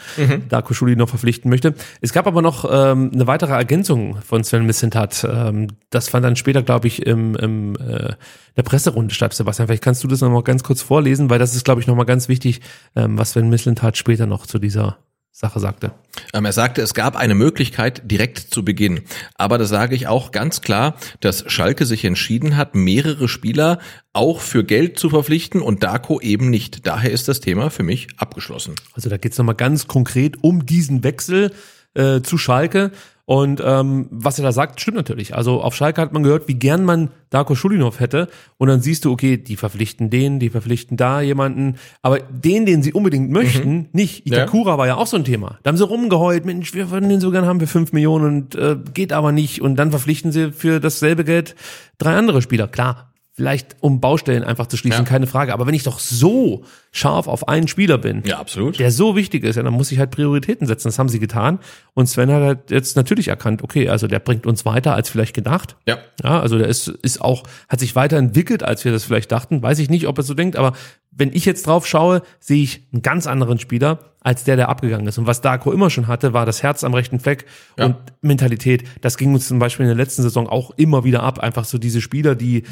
[0.49, 1.73] Darko Schulinov verpflichten möchte.
[2.01, 5.27] Es gab aber noch ähm, eine weitere Ergänzung von Sven Missetat.
[5.29, 8.13] Ähm, das fand dann später, glaube ich, im, im, äh,
[8.55, 9.33] der Presserunde statt.
[9.33, 11.87] Sebastian, vielleicht kannst du das noch mal ganz kurz vorlesen, weil das ist, glaube ich,
[11.87, 12.61] noch mal ganz wichtig,
[12.95, 14.97] ähm, was Sven Missetat später noch zu dieser
[15.39, 15.91] Sache sagte.
[16.33, 19.01] Ähm, er sagte, es gab eine Möglichkeit direkt zu Beginn.
[19.35, 23.77] Aber da sage ich auch ganz klar, dass Schalke sich entschieden hat, mehrere Spieler
[24.13, 26.87] auch für Geld zu verpflichten und Darko eben nicht.
[26.87, 28.73] Daher ist das Thema für mich abgeschlossen.
[28.93, 31.53] Also da geht's noch nochmal ganz konkret um diesen Wechsel
[31.97, 32.91] äh, zu Schalke.
[33.29, 35.35] Und ähm, was er da sagt, stimmt natürlich.
[35.35, 38.29] Also auf Schalke hat man gehört, wie gern man Darko Schulinov hätte.
[38.57, 41.75] Und dann siehst du, okay, die verpflichten den, die verpflichten da jemanden.
[42.01, 44.25] Aber den, den sie unbedingt möchten, nicht.
[44.25, 45.59] Itakura war ja auch so ein Thema.
[45.63, 48.55] Da haben sie rumgeheult, Mensch, wir würden den so gern haben für fünf Millionen und
[48.55, 49.61] äh, geht aber nicht.
[49.61, 51.55] Und dann verpflichten sie für dasselbe Geld
[51.97, 52.69] drei andere Spieler.
[52.69, 55.09] Klar, vielleicht um Baustellen einfach zu schließen, Ja.
[55.09, 55.53] keine Frage.
[55.53, 58.79] Aber wenn ich doch so scharf auf einen Spieler bin, Ja, absolut.
[58.79, 60.87] der so wichtig ist, ja, dann muss ich halt Prioritäten setzen.
[60.87, 61.59] Das haben sie getan.
[61.93, 65.35] Und Sven hat halt jetzt natürlich erkannt, okay, also der bringt uns weiter als vielleicht
[65.35, 65.75] gedacht.
[65.85, 65.99] Ja.
[66.23, 69.61] Ja, also der ist, ist auch, hat sich weiterentwickelt, als wir das vielleicht dachten.
[69.61, 70.73] Weiß ich nicht, ob er so denkt, aber
[71.11, 75.05] wenn ich jetzt drauf schaue, sehe ich einen ganz anderen Spieler als der, der abgegangen
[75.05, 75.19] ist.
[75.19, 77.45] Und was Darko immer schon hatte, war das Herz am rechten Fleck
[77.77, 77.85] Ja.
[77.85, 78.83] und Mentalität.
[79.01, 81.37] Das ging uns zum Beispiel in der letzten Saison auch immer wieder ab.
[81.39, 82.63] Einfach so diese Spieler, die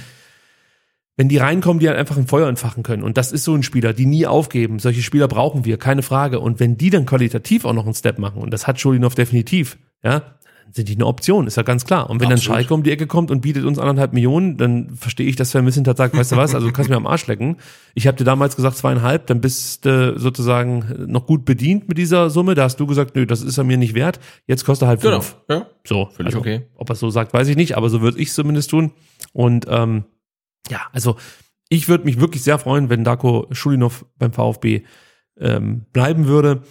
[1.17, 3.03] wenn die reinkommen, die halt einfach ein Feuer entfachen können.
[3.03, 4.79] Und das ist so ein Spieler, die nie aufgeben.
[4.79, 6.39] Solche Spieler brauchen wir, keine Frage.
[6.39, 9.77] Und wenn die dann qualitativ auch noch einen Step machen, und das hat Schulinov definitiv,
[10.03, 10.19] ja,
[10.65, 12.09] dann sind die eine Option, ist ja ganz klar.
[12.09, 12.57] Und wenn dann Absolut.
[12.57, 15.63] Schalke um die Ecke kommt und bietet uns anderthalb Millionen, dann verstehe ich, dass Sven
[15.63, 17.57] Missentat sagt, weißt du was, also du kannst mir am Arsch lecken.
[17.93, 22.29] Ich habe dir damals gesagt zweieinhalb, dann bist du sozusagen noch gut bedient mit dieser
[22.29, 22.55] Summe.
[22.55, 24.19] Da hast du gesagt, nö, das ist er mir nicht wert.
[24.47, 25.21] Jetzt kostet er halt Genau.
[25.21, 25.37] fünf.
[25.49, 25.67] Ja.
[25.85, 26.63] So, Völlig also, okay.
[26.75, 28.91] Ob er es so sagt, weiß ich nicht, aber so würde ich zumindest tun.
[29.33, 30.03] Und ähm,
[30.69, 31.17] ja, also
[31.69, 34.83] ich würde mich wirklich sehr freuen, wenn Darko Schulinov beim VfB
[35.39, 36.63] ähm, bleiben würde.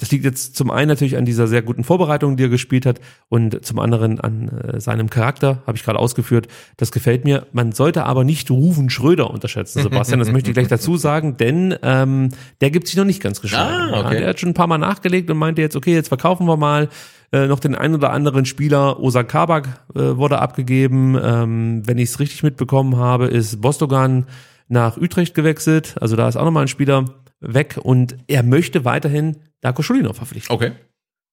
[0.00, 3.00] Das liegt jetzt zum einen natürlich an dieser sehr guten Vorbereitung, die er gespielt hat,
[3.28, 6.48] und zum anderen an äh, seinem Charakter, habe ich gerade ausgeführt.
[6.78, 7.46] Das gefällt mir.
[7.52, 10.18] Man sollte aber nicht Ruven Schröder unterschätzen, Sebastian.
[10.18, 12.30] Das möchte ich gleich dazu sagen, denn ähm,
[12.62, 13.92] der gibt sich noch nicht ganz geschlagen.
[13.92, 14.20] Ah, okay.
[14.20, 16.88] Der hat schon ein paar Mal nachgelegt und meinte jetzt, okay, jetzt verkaufen wir mal
[17.30, 19.00] äh, noch den ein oder anderen Spieler.
[19.00, 21.18] Osa Kabak äh, wurde abgegeben.
[21.22, 24.24] Ähm, wenn ich es richtig mitbekommen habe, ist Bostogan
[24.68, 25.96] nach Utrecht gewechselt.
[26.00, 27.04] Also da ist auch nochmal ein Spieler
[27.40, 30.54] weg und er möchte weiterhin Darko Schulinov verpflichten.
[30.54, 30.72] Okay.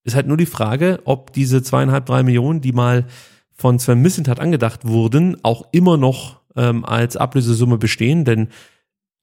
[0.04, 3.06] Ist halt nur die Frage, ob diese zweieinhalb, drei Millionen, die mal
[3.54, 8.50] von Sven Missentat angedacht wurden, auch immer noch ähm, als Ablösesumme bestehen, denn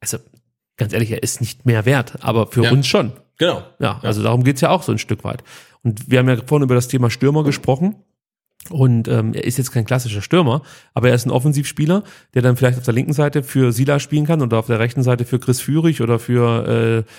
[0.00, 0.18] also
[0.76, 2.72] ganz ehrlich, er ist nicht mehr wert, aber für Ja.
[2.72, 3.12] uns schon.
[3.38, 3.62] Genau.
[3.78, 5.42] Ja, also darum geht's ja auch so ein Stück weit.
[5.82, 7.96] Und wir haben ja vorhin über das Thema Stürmer gesprochen.
[8.70, 10.62] Und ähm, er ist jetzt kein klassischer Stürmer,
[10.94, 12.02] aber er ist ein Offensivspieler,
[12.32, 15.02] der dann vielleicht auf der linken Seite für Sila spielen kann oder auf der rechten
[15.02, 17.10] Seite für Chris Führig oder für äh,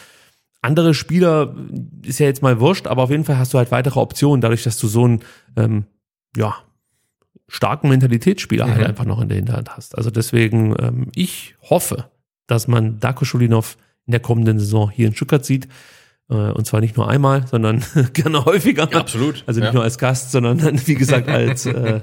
[0.65, 1.55] andere Spieler.
[2.03, 4.63] Ist ja jetzt mal wurscht, aber auf jeden Fall hast du halt weitere Optionen, dadurch,
[4.63, 5.21] dass du so einen
[5.55, 5.85] ähm,
[6.35, 6.55] ja,
[7.47, 9.97] starken Mentalitätsspieler halt einfach noch in der Hinterhand hast.
[9.97, 12.05] Also deswegen, ähm, ich hoffe,
[12.47, 13.77] dass man Darko Schulinov
[14.07, 15.67] in der kommenden Saison hier in Stuttgart sieht.
[16.29, 17.83] Äh, und zwar nicht nur einmal, sondern
[18.13, 18.89] gerne häufiger.
[18.91, 19.43] Ja, absolut.
[19.47, 19.73] Also nicht Ja.
[19.73, 22.01] nur als Gast, sondern dann, wie gesagt, als äh,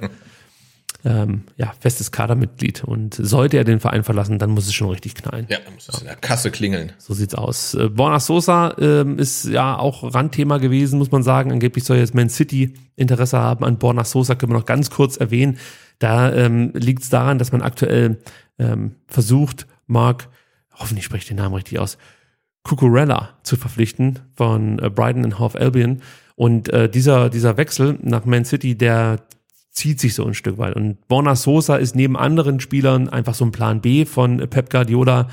[1.04, 2.84] ähm, ja, festes Kadermitglied.
[2.84, 5.46] Und sollte er den Verein verlassen, dann muss es schon richtig knallen.
[5.48, 6.92] Ja, dann muss es in der Kasse klingeln.
[6.98, 7.74] So sieht's aus.
[7.74, 11.52] Äh, Borna Sosa ähm, ist ja auch Randthema gewesen, muss man sagen.
[11.52, 15.16] Angeblich soll jetzt Man City Interesse haben an Borna Sosa, können wir noch ganz kurz
[15.16, 15.58] erwähnen.
[15.98, 18.18] Da ähm, liegt es daran, dass man aktuell
[18.58, 20.28] ähm, versucht, Mark,
[20.74, 21.98] hoffentlich spreche ich den Namen richtig aus,
[22.64, 26.02] Cucurella zu verpflichten von äh, Brighton and Hove Albion.
[26.36, 29.20] Und äh, dieser, dieser Wechsel nach Man City, der
[29.72, 30.76] zieht sich so ein Stück weit.
[30.76, 35.28] Und Borna Sosa ist neben anderen Spielern einfach so ein Plan B von Pep Guardiola.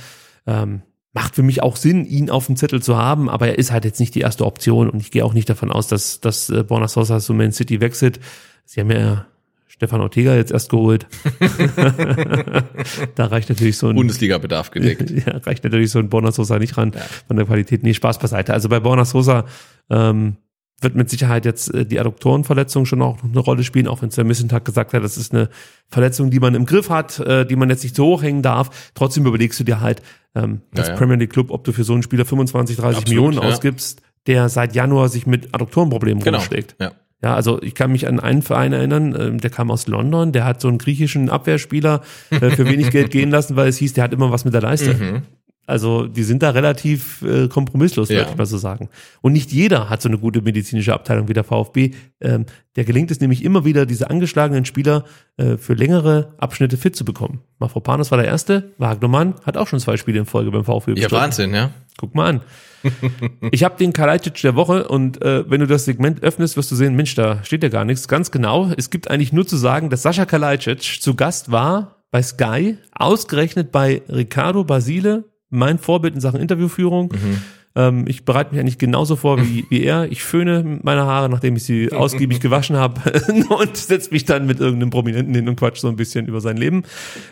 [0.48, 0.82] Ähm,
[1.14, 3.84] macht für mich auch Sinn, ihn auf dem Zettel zu haben, aber er ist halt
[3.84, 6.64] jetzt nicht die erste Option und ich gehe auch nicht davon aus, dass, dass äh,
[6.64, 8.20] Borna Sosa zu Man City wechselt.
[8.66, 9.26] Sie haben ja
[9.68, 11.08] Stefan Ortega jetzt erst geholt.
[13.16, 15.10] da reicht natürlich so ein Bundesliga-Bedarf gedeckt.
[15.26, 16.94] ja, reicht natürlich so ein Borna Sosa nicht ran
[17.28, 17.84] von der Qualität.
[17.84, 18.54] Nee, Spaß beiseite.
[18.54, 19.46] Also bei Borna Sosa
[19.90, 20.38] ähm,
[20.82, 24.10] wird mit Sicherheit jetzt äh, die Adduktorenverletzung schon auch noch eine Rolle spielen, auch wenn
[24.10, 25.50] es der Missentag gesagt hat, das ist eine
[25.90, 28.92] Verletzung, die man im Griff hat, äh, die man jetzt nicht so hochhängen darf.
[28.94, 30.02] Trotzdem überlegst du dir halt
[30.36, 30.96] ähm, Ja, ja.
[30.96, 33.50] Premier League Club, ob du für so einen Spieler 25, 30 Absolut, Millionen ja.
[33.50, 36.38] ausgibst, der seit Januar sich mit Adduktorenproblemen Genau.
[36.38, 36.76] rumschlägt.
[36.80, 36.92] Ja.
[37.22, 40.46] Ja, also ich kann mich an einen Verein erinnern, ähm, der kam aus London, der
[40.46, 44.06] hat so einen griechischen Abwehrspieler äh, für wenig Geld gehen lassen, weil es hieß, der
[44.06, 44.94] hat immer was mit der Leiste.
[44.94, 45.22] Mhm.
[45.70, 48.18] Also die sind da relativ äh, kompromisslos, Ja.
[48.20, 48.90] würde ich mal so sagen.
[49.22, 51.92] Und nicht jeder hat so eine gute medizinische Abteilung wie der VfB.
[52.20, 55.06] Ähm, der gelingt es nämlich immer wieder, diese angeschlagenen Spieler
[55.38, 57.40] äh, für längere Abschnitte fit zu bekommen.
[57.60, 61.10] Mafropanos war der Erste, Wagnermann hat auch schon zwei Spiele in Folge beim VfB Ja.
[61.12, 61.72] Wahnsinn, ja.
[61.98, 62.42] Guck mal an.
[63.52, 66.76] Ich habe den Kalajdzic der Woche und äh, wenn du das Segment öffnest, wirst du
[66.76, 68.08] sehen, Mensch, da steht ja gar nichts.
[68.08, 72.22] Ganz genau, es gibt eigentlich nur zu sagen, dass Sascha Kalajdzic zu Gast war bei
[72.24, 77.14] Sky, ausgerechnet bei Ricardo Basile, mein Vorbild in Sachen Interviewführung.
[77.76, 80.12] Ähm, ich bereite mich eigentlich genauso vor wie, wie er.
[80.12, 83.00] Ich föhne meine Haare, nachdem ich sie ausgiebig gewaschen habe
[83.50, 86.58] und setze mich dann mit irgendeinem Prominenten hin und quatsch so ein bisschen über sein
[86.58, 86.84] Leben.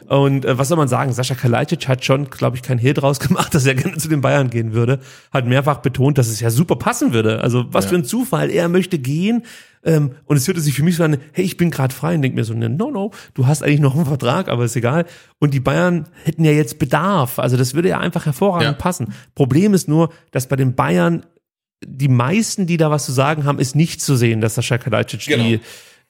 [0.08, 1.12] Und äh, was soll man sagen?
[1.12, 4.22] Sascha Kalajdzic hat schon, glaube ich, kein Hehl draus gemacht, dass er gerne zu den
[4.22, 5.00] Bayern gehen würde.
[5.32, 7.42] Hat mehrfach betont, dass es ja super passen würde.
[7.42, 8.50] Also was für ein Zufall.
[8.50, 9.44] Er möchte gehen.
[9.88, 12.22] Ähm, und es hörte sich für mich so an, hey, ich bin gerade frei und
[12.22, 15.06] denk mir so, ne, no, no, du hast eigentlich noch einen Vertrag, aber ist egal.
[15.40, 17.40] Und die Bayern hätten ja jetzt Bedarf.
[17.40, 18.74] Also das würde ja einfach hervorragend Ja.
[18.74, 19.14] passen.
[19.34, 21.26] Problem ist nur, dass bei den Bayern
[21.86, 25.22] die meisten, die da was zu sagen haben, ist nicht zu sehen, dass Sascha Kalajdzic
[25.22, 25.60] die Genau.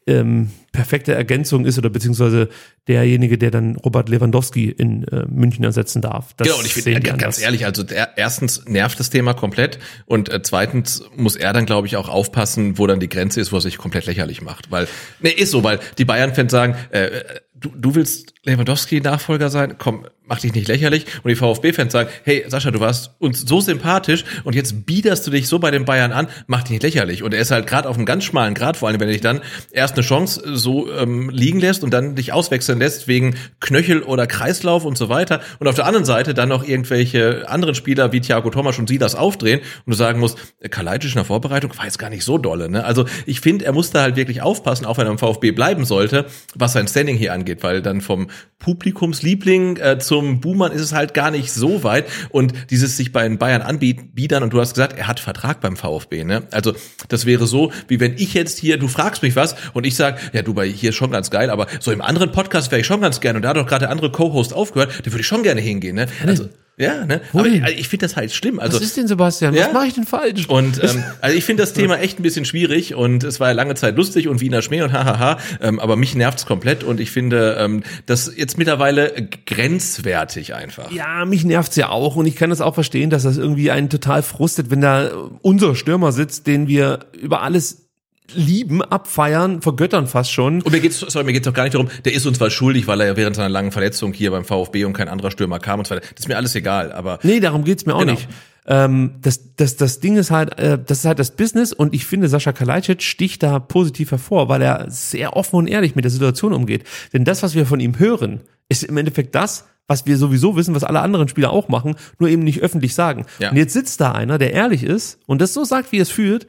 [0.07, 2.49] Ähm, perfekte Ergänzung ist oder beziehungsweise
[2.87, 6.33] derjenige, der dann Robert Lewandowski in äh, München ersetzen darf.
[6.35, 7.39] Das Genau, und ich finde, ganz anders.
[7.39, 11.87] ehrlich, also der, erstens nervt das Thema komplett und äh, zweitens muss er dann, glaube
[11.87, 14.71] ich, auch aufpassen, wo dann die Grenze ist, wo er sich komplett lächerlich macht.
[14.71, 14.87] Weil,
[15.19, 17.09] ne, ist so, weil die Bayern-Fans sagen, äh,
[17.55, 21.05] du, du willst Lewandowski-Nachfolger sein, komm, mach dich nicht lächerlich.
[21.23, 25.31] Und die VfB-Fans sagen, hey, Sascha, du warst uns so sympathisch und jetzt biederst du
[25.31, 27.23] dich so bei den Bayern an, mach dich nicht lächerlich.
[27.23, 29.21] Und er ist halt gerade auf einem ganz schmalen Grad, vor allem, wenn er dich
[29.21, 29.41] dann
[29.71, 34.27] erst eine Chance so ähm, liegen lässt und dann dich auswechseln lässt wegen Knöchel oder
[34.27, 35.41] Kreislauf und so weiter.
[35.59, 39.15] Und auf der anderen Seite dann noch irgendwelche anderen Spieler wie Thiago Thomas und Silas
[39.15, 42.37] aufdrehen und du sagen musst, äh, Kalajdzic in der Vorbereitung war jetzt gar nicht so
[42.37, 42.69] dolle.
[42.69, 42.83] Ne?
[42.83, 45.85] Also ich finde, er muss da halt wirklich aufpassen, auch wenn er im VfB bleiben
[45.85, 46.25] sollte,
[46.55, 48.27] was sein Standing hier angeht, weil dann vom
[48.59, 53.23] Publikumsliebling äh, zum Buhmann ist es halt gar nicht so weit und dieses sich bei
[53.23, 56.43] den Bayern anbiedern und du hast gesagt, er hat Vertrag beim VfB, ne?
[56.51, 56.73] Also
[57.07, 60.33] das wäre so, wie wenn ich jetzt hier, du fragst mich was und ich sag,
[60.33, 62.87] ja du bei hier ist schon ganz geil, aber so im anderen Podcast wäre ich
[62.87, 65.27] schon ganz gerne und da hat doch gerade der andere Co-Host aufgehört, da würde ich
[65.27, 66.07] schon gerne hingehen, ne?
[66.25, 66.49] Also
[66.79, 67.21] ja, ne?
[67.33, 68.59] Aber ich, ich finde das halt schlimm.
[68.59, 69.55] Also Was ist denn, Sebastian?
[69.55, 69.65] Ja?
[69.65, 70.47] Was mache ich denn falsch?
[70.47, 73.53] und ähm, also ich finde das Thema echt ein bisschen schwierig und es war ja
[73.53, 77.09] lange Zeit lustig und Wiener Schmäh und hahaha, ähm, aber mich nervt's komplett und ich
[77.09, 80.91] finde ähm, das jetzt mittlerweile grenzwertig einfach.
[80.91, 83.89] Ja, mich nervt's ja auch und ich kann das auch verstehen, dass das irgendwie einen
[83.89, 85.09] total frustet, wenn da
[85.41, 87.86] unser Stürmer sitzt, den wir über alles
[88.33, 90.61] lieben, abfeiern, vergöttern fast schon.
[90.61, 92.87] Und mir geht's, sorry, mir geht's doch gar nicht darum, der ist uns was schuldig,
[92.87, 95.79] weil er ja während seiner langen Verletzung hier beim VfB und kein anderer Stürmer kam
[95.79, 96.05] und so weiter.
[96.13, 98.13] Das ist mir alles egal, aber Nee, darum geht's mir auch Genau.
[98.13, 98.27] nicht.
[98.69, 102.05] Ähm, das, das, das Ding ist halt, äh, das ist halt das Business und ich
[102.05, 106.11] finde, Sascha Kalajdzic sticht da positiv hervor, weil er sehr offen und ehrlich mit der
[106.11, 106.83] Situation umgeht.
[107.13, 110.75] Denn das, was wir von ihm hören, ist im Endeffekt das, was wir sowieso wissen,
[110.75, 113.25] was alle anderen Spieler auch machen, nur eben nicht öffentlich sagen.
[113.39, 113.51] Ja.
[113.51, 116.09] Und jetzt sitzt da einer, der ehrlich ist und das so sagt, wie er es
[116.11, 116.45] fühlt.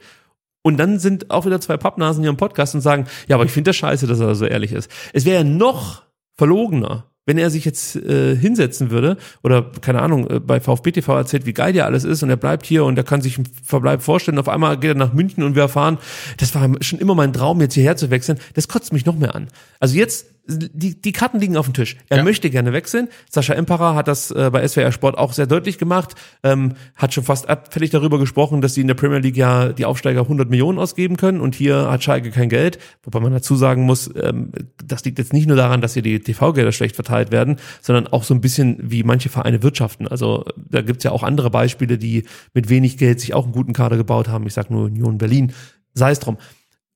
[0.61, 3.51] Und dann sind auch wieder zwei Pappnasen hier im Podcast und sagen, ja, aber ich
[3.51, 4.91] finde das scheiße, dass er so ehrlich ist.
[5.13, 6.03] Es wäre ja noch
[6.37, 11.15] verlogener, wenn er sich jetzt äh, hinsetzen würde oder keine Ahnung äh, bei VfB TV
[11.15, 13.47] erzählt, wie geil ja alles ist und er bleibt hier und er kann sich einen
[13.63, 14.39] Verbleib vorstellen.
[14.39, 15.99] Auf einmal geht er nach München und wir erfahren,
[16.37, 18.39] das war schon immer mein Traum, jetzt hierher zu wechseln.
[18.55, 19.47] Das kotzt mich noch mehr an.
[19.79, 21.95] Also jetzt die, die Karten liegen auf dem Tisch.
[22.09, 22.23] Er Ja.
[22.23, 23.07] möchte gerne wechseln.
[23.29, 26.15] Sascha Emperer hat das äh, bei SWR Sport auch sehr deutlich gemacht.
[26.43, 29.85] Ähm, hat schon fast abfällig darüber gesprochen, dass sie in der Premier League ja die
[29.85, 32.79] Aufsteiger 100 Millionen ausgeben können und hier hat Schalke kein Geld.
[33.03, 34.51] Wobei man dazu sagen muss, ähm,
[34.83, 38.23] das liegt jetzt nicht nur daran, dass hier die TV-Gelder schlecht verteilt werden, sondern auch
[38.23, 40.07] so ein bisschen wie manche Vereine wirtschaften.
[40.07, 42.23] Also da gibt's ja auch andere Beispiele, die
[42.53, 44.47] mit wenig Geld sich auch einen guten Kader gebaut haben.
[44.47, 45.53] Ich sag nur Union Berlin.
[45.93, 46.37] Sei es drum.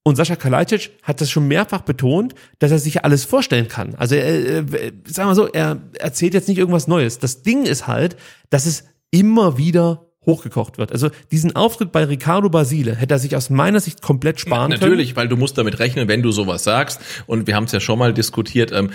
[0.03, 3.95] Und Sascha Kalajdzic hat das schon mehrfach betont, dass er sich alles vorstellen kann.
[3.95, 7.19] Also, äh, äh, sagen wir so, er erzählt jetzt nicht irgendwas Neues.
[7.19, 8.17] Das Ding ist halt,
[8.49, 10.91] dass es immer wieder hochgekocht wird.
[10.91, 14.81] Also diesen Auftritt bei Ricardo Basile hätte er sich aus meiner Sicht komplett sparen können.
[14.81, 17.01] Natürlich, weil du musst damit rechnen, wenn du sowas sagst.
[17.25, 18.71] Und wir haben es ja schon mal diskutiert.
[18.71, 18.91] Ähm,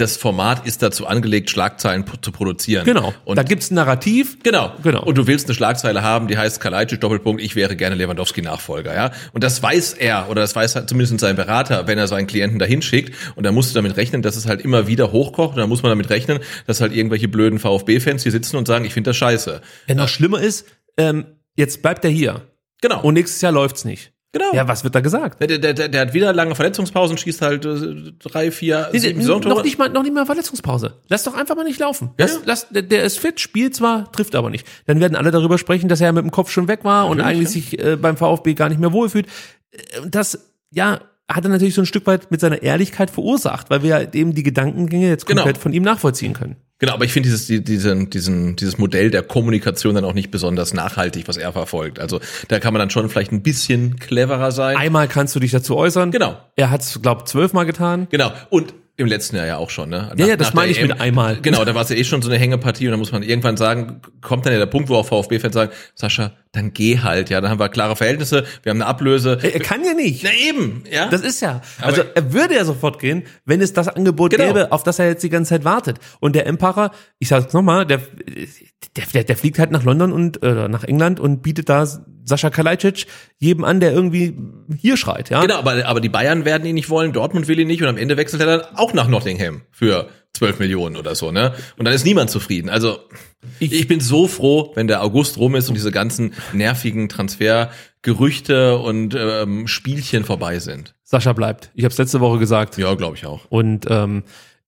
[0.00, 2.84] das Format ist dazu angelegt, Schlagzeilen zu produzieren.
[2.84, 3.12] Genau.
[3.24, 4.38] Und da gibt's ein Narrativ.
[4.42, 4.72] Genau.
[4.82, 5.02] Genau.
[5.02, 9.10] Und du willst eine Schlagzeile haben, die heißt Kalajdzic Doppelpunkt, ich wäre gerne Lewandowski-Nachfolger, ja.
[9.32, 12.58] Und das weiß er, oder das weiß halt zumindest sein Berater, wenn er seinen Klienten
[12.58, 13.14] dahin schickt.
[13.36, 15.50] Und da musst du damit rechnen, dass es halt immer wieder hochkocht.
[15.50, 18.84] Und da muss man damit rechnen, dass halt irgendwelche blöden VfB-Fans hier sitzen und sagen,
[18.84, 19.60] ich finde das scheiße.
[19.88, 20.66] Ja, noch schlimmer ist,
[20.96, 22.42] ähm, jetzt bleibt er hier.
[22.80, 23.02] Genau.
[23.02, 24.12] Und nächstes Jahr läuft's nicht.
[24.32, 24.52] Genau.
[24.54, 25.40] Ja, was wird da gesagt?
[25.40, 29.24] Der, der, der, der hat wieder lange Verletzungspausen, schießt halt äh, drei, vier, sieben noch
[29.26, 29.62] Saisontore.
[29.62, 30.94] nicht mal, noch nicht mal Verletzungspause.
[31.08, 32.10] Lass doch einfach mal nicht laufen.
[32.18, 32.40] Lass, Ja.
[32.44, 34.66] lass, der, der ist fit, spielt zwar, trifft aber nicht.
[34.86, 37.48] Dann werden alle darüber sprechen, dass er mit dem Kopf schon weg war und eigentlich
[37.50, 39.26] sich äh, beim VfB gar nicht mehr wohlfühlt.
[39.72, 39.78] Äh,
[40.08, 40.38] Das,
[40.72, 41.00] ja,
[41.30, 44.34] hat er natürlich so ein Stück weit mit seiner Ehrlichkeit verursacht, weil wir halt eben
[44.34, 45.42] die Gedankengänge jetzt Genau.
[45.42, 46.56] komplett von ihm nachvollziehen können.
[46.78, 50.30] Genau, aber ich finde dieses, die- diesen, diesen, dieses Modell der Kommunikation dann auch nicht
[50.30, 51.98] besonders nachhaltig, was er verfolgt.
[51.98, 54.76] Also da kann man dann schon vielleicht ein bisschen cleverer sein.
[54.76, 56.10] Einmal kannst du dich dazu äußern.
[56.10, 56.38] Genau.
[56.56, 58.06] Er hat es, glaube zwölfmal getan.
[58.10, 58.32] Genau.
[58.48, 60.12] Und im letzten Jahr ja auch schon, ne?
[60.16, 61.40] Ja, ja, das nach meine ich mit einmal.
[61.40, 63.56] Genau, da war es ja eh schon so eine Hängepartie und da muss man irgendwann
[63.56, 67.40] sagen, kommt dann ja der Punkt, wo auch VfB-Fans sagen, Sascha, dann geh halt, ja,
[67.40, 69.38] dann haben wir klare Verhältnisse, wir haben eine Ablöse.
[69.42, 70.22] Er, er kann ja nicht.
[70.24, 71.08] Na eben, ja.
[71.08, 71.62] Das ist ja.
[71.80, 74.46] Also er würde ja sofort gehen, wenn es das Angebot Genau.
[74.46, 75.98] gäbe, auf das er jetzt die ganze Zeit wartet.
[76.20, 78.00] Und der Empacher, ich sag's nochmal, der,
[78.96, 81.86] der, der, der fliegt halt nach London und äh, nach England und bietet da
[82.30, 83.06] Sascha Kalajdzic
[83.38, 84.34] jedem an, der irgendwie
[84.78, 85.42] hier schreit, ja.
[85.42, 87.98] Genau, aber, aber die Bayern werden ihn nicht wollen, Dortmund will ihn nicht und am
[87.98, 91.52] Ende wechselt er dann auch nach Nottingham für 12 Millionen oder so, ne?
[91.76, 92.70] Und dann ist niemand zufrieden.
[92.70, 93.00] Also
[93.58, 99.14] ich, bin so froh, wenn der August rum ist und diese ganzen nervigen Transfergerüchte und
[99.18, 100.94] ähm, Spielchen vorbei sind.
[101.02, 101.70] Sascha bleibt.
[101.74, 102.78] Ich habe es letzte Woche gesagt.
[102.78, 103.46] Ja, glaube ich auch.
[103.48, 104.22] Und ähm,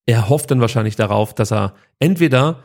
[0.06, 2.62] er hofft dann wahrscheinlich darauf, dass er entweder,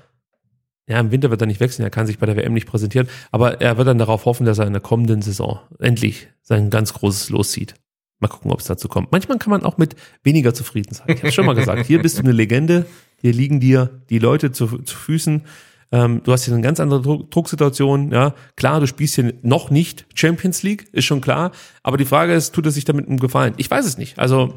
[0.87, 3.07] ja, im Winter wird er nicht wechseln, er kann sich bei der WM nicht präsentieren,
[3.31, 6.93] aber er wird dann darauf hoffen, dass er in der kommenden Saison endlich sein ganz
[6.93, 7.75] großes Los zieht.
[8.19, 9.11] Mal gucken, ob es dazu kommt.
[9.11, 11.07] Manchmal kann man auch mit weniger zufrieden sein.
[11.09, 12.85] Ich habe schon mal gesagt, hier bist du eine Legende,
[13.21, 15.43] hier liegen dir die Leute zu, zu Füßen.
[15.91, 18.11] Ähm, du hast hier eine ganz andere Druck, Drucksituation.
[18.11, 21.51] Ja, klar, du spielst hier noch nicht Champions League, ist schon klar.
[21.83, 23.53] Aber die Frage ist, tut es sich damit einen Gefallen?
[23.57, 24.17] Ich weiß es nicht.
[24.17, 24.53] Also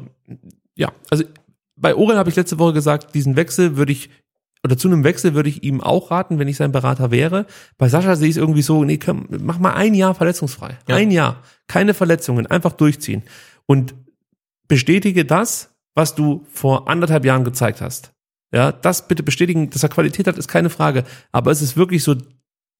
[0.75, 1.23] ja, also
[1.75, 4.09] bei Orel habe ich letzte Woche gesagt, diesen Wechsel würde ich
[4.63, 7.47] oder zu einem Wechsel würde ich ihm auch raten, wenn ich sein Berater wäre.
[7.77, 10.77] Bei Sascha sehe ich es irgendwie so, nee, komm, mach mal ein Jahr verletzungsfrei.
[10.87, 10.95] Ja.
[10.95, 11.41] Ein Jahr.
[11.67, 13.23] Keine Verletzungen, einfach durchziehen.
[13.65, 13.95] Und
[14.67, 18.13] bestätige das, was du vor anderthalb Jahren gezeigt hast.
[18.53, 21.05] Ja, das bitte bestätigen, dass er Qualität hat, ist keine Frage.
[21.31, 22.15] Aber es ist wirklich so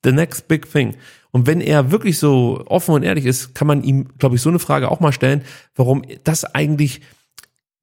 [0.03, 0.95] the next big thing.
[1.31, 4.49] Und wenn er wirklich so offen und ehrlich ist, kann man ihm, glaube ich, so
[4.49, 5.43] eine Frage auch mal stellen,
[5.75, 7.01] warum das eigentlich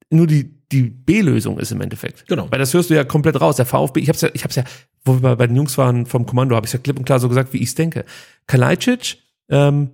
[0.09, 2.27] nur die, die B-Lösung ist im Endeffekt.
[2.27, 2.47] Genau.
[2.51, 3.55] Weil das hörst du ja komplett raus.
[3.55, 4.63] Der VfB, ich hab's ja, ich hab's ja,
[5.03, 7.29] wo wir bei den Jungs waren vom Kommando, habe ich ja klipp und klar so
[7.29, 8.05] gesagt, wie ich's denke.
[8.47, 9.17] Kalajdzic
[9.49, 9.91] ähm,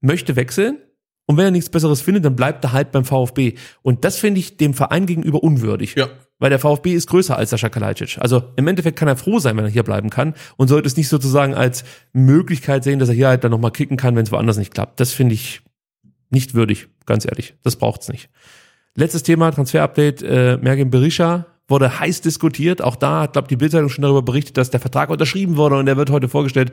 [0.00, 0.78] möchte wechseln
[1.28, 3.54] und wenn er nichts Besseres findet, dann bleibt er halt beim VfB.
[3.82, 5.94] Und das finde ich dem Verein gegenüber unwürdig.
[5.94, 6.08] Ja.
[6.38, 8.16] Weil der VfB ist größer als Sascha Kalajdzic.
[8.18, 10.96] Also im Endeffekt kann er froh sein, wenn er hier bleiben kann und sollte es
[10.96, 11.84] nicht sozusagen als
[12.14, 15.00] Möglichkeit sehen, dass er hier halt dann nochmal kicken kann, wenn es woanders nicht klappt.
[15.00, 15.60] Das finde ich
[16.30, 17.54] nicht würdig, ganz ehrlich.
[17.62, 18.30] Das braucht's nicht.
[18.98, 22.82] Letztes Thema, Transfer-Update, äh, Mergin Berisha wurde heiß diskutiert.
[22.82, 25.86] Auch da hat, glaube die Bildzeitung schon darüber berichtet, dass der Vertrag unterschrieben wurde und
[25.86, 26.72] der wird heute vorgestellt.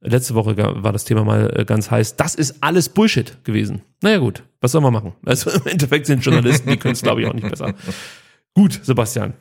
[0.00, 2.14] Letzte Woche war das Thema mal äh, ganz heiß.
[2.14, 3.82] Das ist alles Bullshit gewesen.
[4.02, 5.14] Naja gut, was soll man machen?
[5.26, 7.74] Also im Endeffekt sind Journalisten, die können es glaube ich auch nicht besser.
[8.54, 9.32] Gut, Sebastian.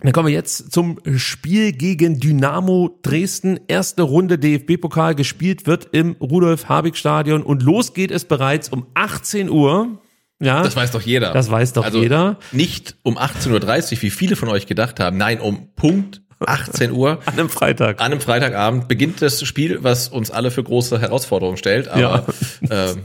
[0.00, 3.60] Dann kommen wir jetzt zum Spiel gegen Dynamo Dresden.
[3.68, 10.00] Erste Runde DFB-Pokal gespielt wird im Rudolf-Habig-Stadion und los geht es bereits um 18 Uhr.
[10.40, 11.32] Ja, Das weiß doch jeder.
[11.32, 12.38] Das weiß doch also jeder.
[12.52, 15.16] Nicht um 18.30 Uhr, wie viele von euch gedacht haben.
[15.16, 17.20] Nein, um Punkt 18 Uhr.
[17.26, 18.00] an einem Freitag.
[18.00, 21.88] An einem Freitagabend beginnt das Spiel, was uns alle für große Herausforderungen stellt.
[21.88, 22.26] Aber
[22.70, 23.04] ähm,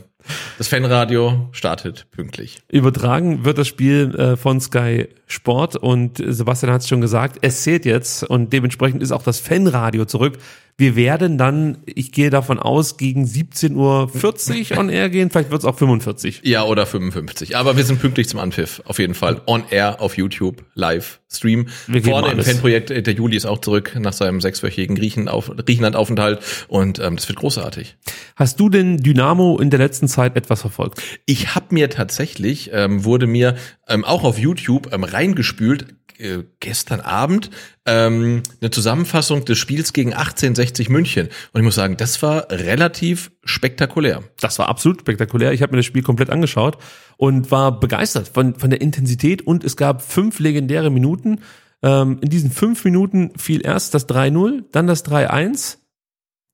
[0.58, 2.60] das Fanradio startet pünktlich.
[2.70, 7.64] Übertragen wird das Spiel äh, von Sky Sport und Sebastian hat es schon gesagt, es
[7.64, 10.38] zählt jetzt und dementsprechend ist auch das Fanradio zurück.
[10.78, 15.62] Wir werden dann, ich gehe davon aus, gegen 17.40 Uhr on air gehen, vielleicht wird
[15.62, 16.42] es auch 45.
[16.44, 17.58] Ja, oder 55.
[17.58, 18.82] Aber wir sind pünktlich zum Anpfiff.
[18.86, 19.42] Auf jeden Fall.
[19.48, 21.68] On air, auf YouTube, live, Stream.
[21.88, 22.42] Wir Vorne im.
[22.42, 26.40] Fanprojekt, äh, der Juli ist auch zurück nach seinem sechswöchigen Griechen auf, Griechenlandaufenthalt.
[26.68, 27.96] Und ähm, das wird großartig.
[28.36, 31.02] Hast du denn Dynamo in der letzten Zeit etwas verfolgt?
[31.26, 33.56] Ich habe mir tatsächlich, ähm, wurde mir
[33.88, 35.86] ähm, auch auf YouTube ähm, reingespült,
[36.22, 37.50] äh, gestern Abend,
[37.86, 41.28] ähm, eine Zusammenfassung des Spiels gegen 1860 München.
[41.52, 44.24] Und ich muss sagen, das war relativ spektakulär.
[44.40, 45.52] Das war absolut spektakulär.
[45.52, 46.78] Ich habe mir das Spiel komplett angeschaut
[47.18, 51.42] und war begeistert von, von der Intensität und es gab fünf legendäre Minuten.
[51.84, 55.78] Ähm, in diesen fünf Minuten fiel erst das 3-0, dann das 3-1,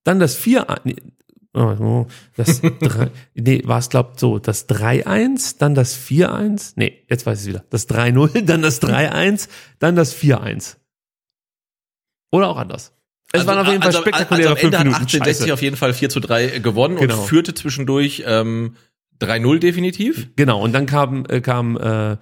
[0.04, 1.17] dann das 4 nee, Oh,
[2.36, 6.74] Das drei, nee, war es glaubt so, das 3-1, dann das 4-1.
[6.76, 7.64] Nee, jetzt weiß ich wieder.
[7.70, 9.48] Das 3-0, dann das 3-1,
[9.78, 10.76] dann das 4-1.
[12.30, 12.92] Oder auch anders.
[13.32, 15.52] Es waren auf jeden Fall also, spektakuläre also am Ende hat Minuten 1860 Scheiße.
[15.52, 17.20] auf jeden Fall 4 zu 3 gewonnen Genau.
[17.20, 18.76] und führte zwischendurch ähm,
[19.20, 20.28] 3-0 definitiv.
[20.36, 22.16] Genau, und dann kam, äh, kam äh,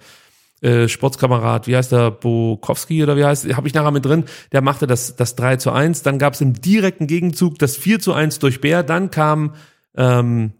[0.61, 4.61] äh, Sportskamerad, wie heißt der, Bukowski oder wie heißt, habe ich nachher mit drin, der
[4.61, 8.13] machte das, das 3 zu 1, dann gab es im direkten Gegenzug das 4 zu
[8.13, 9.53] 1 durch Bär, dann kam
[9.95, 10.53] ähm,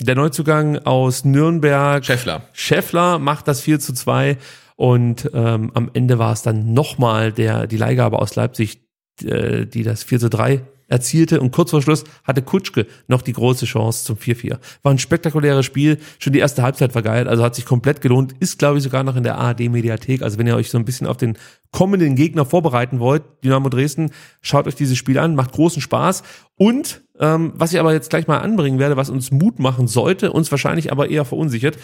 [0.00, 2.42] der Neuzugang aus Nürnberg, Scheffler.
[2.52, 4.36] Scheffler macht das 4 zu 2
[4.76, 8.80] und ähm, am Ende war es dann nochmal der, die Leihgabe aus Leipzig,
[9.22, 13.32] äh, die das 4 zu 3 erzielte und kurz vor Schluss hatte Kutschke noch die
[13.32, 14.58] große Chance zum 4-4.
[14.82, 18.34] War ein spektakuläres Spiel, schon die erste Halbzeit war geil, also hat sich komplett gelohnt,
[18.40, 21.06] ist glaube ich sogar noch in der ARD-Mediathek, also wenn ihr euch so ein bisschen
[21.06, 21.36] auf den
[21.72, 24.10] kommenden Gegner vorbereiten wollt, Dynamo Dresden,
[24.40, 26.22] schaut euch dieses Spiel an, macht großen Spaß
[26.56, 30.32] und ähm, was ich aber jetzt gleich mal anbringen werde, was uns Mut machen sollte,
[30.32, 31.78] uns wahrscheinlich aber eher verunsichert.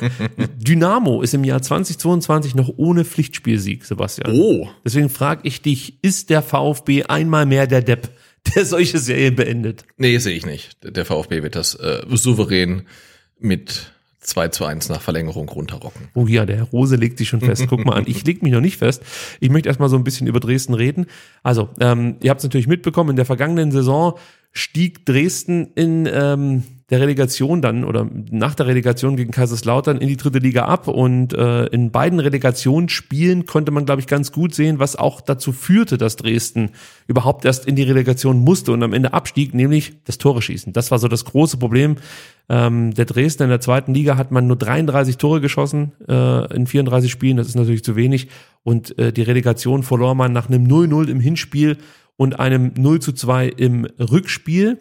[0.56, 4.32] Dynamo ist im Jahr 2022 noch ohne Pflichtspielsieg, Sebastian.
[4.32, 4.68] Oh.
[4.84, 8.10] Deswegen frage ich dich, ist der VfB einmal mehr der Depp,
[8.54, 9.84] der solche Serien beendet?
[9.96, 10.76] Nee, sehe ich nicht.
[10.82, 12.82] Der VfB wird das äh, souverän
[13.38, 16.08] mit 2 zu 1 nach Verlängerung runterrocken.
[16.14, 17.64] Oh ja, der Herr Rose legt sich schon fest.
[17.68, 19.02] Guck mal an, ich leg mich noch nicht fest.
[19.40, 21.06] Ich möchte erstmal so ein bisschen über Dresden reden.
[21.42, 24.18] Also, ähm, ihr habt es natürlich mitbekommen, in der vergangenen Saison
[24.52, 30.16] stieg Dresden in ähm, der Relegation dann oder nach der Relegation gegen Kaiserslautern in die
[30.16, 34.80] dritte Liga ab und äh, in beiden Relegationsspielen konnte man, glaube ich, ganz gut sehen,
[34.80, 36.70] was auch dazu führte, dass Dresden
[37.06, 40.72] überhaupt erst in die Relegation musste und am Ende abstieg, nämlich das Tore schießen.
[40.72, 41.96] Das war so das große Problem.
[42.48, 46.66] Ähm, der Dresden in der zweiten Liga hat man nur 33 Tore geschossen äh, in
[46.66, 48.28] 34 Spielen, das ist natürlich zu wenig
[48.64, 51.78] und äh, die Relegation verlor man nach einem 0-0 im Hinspiel
[52.16, 54.78] und einem 0 zu 2 im Rückspiel.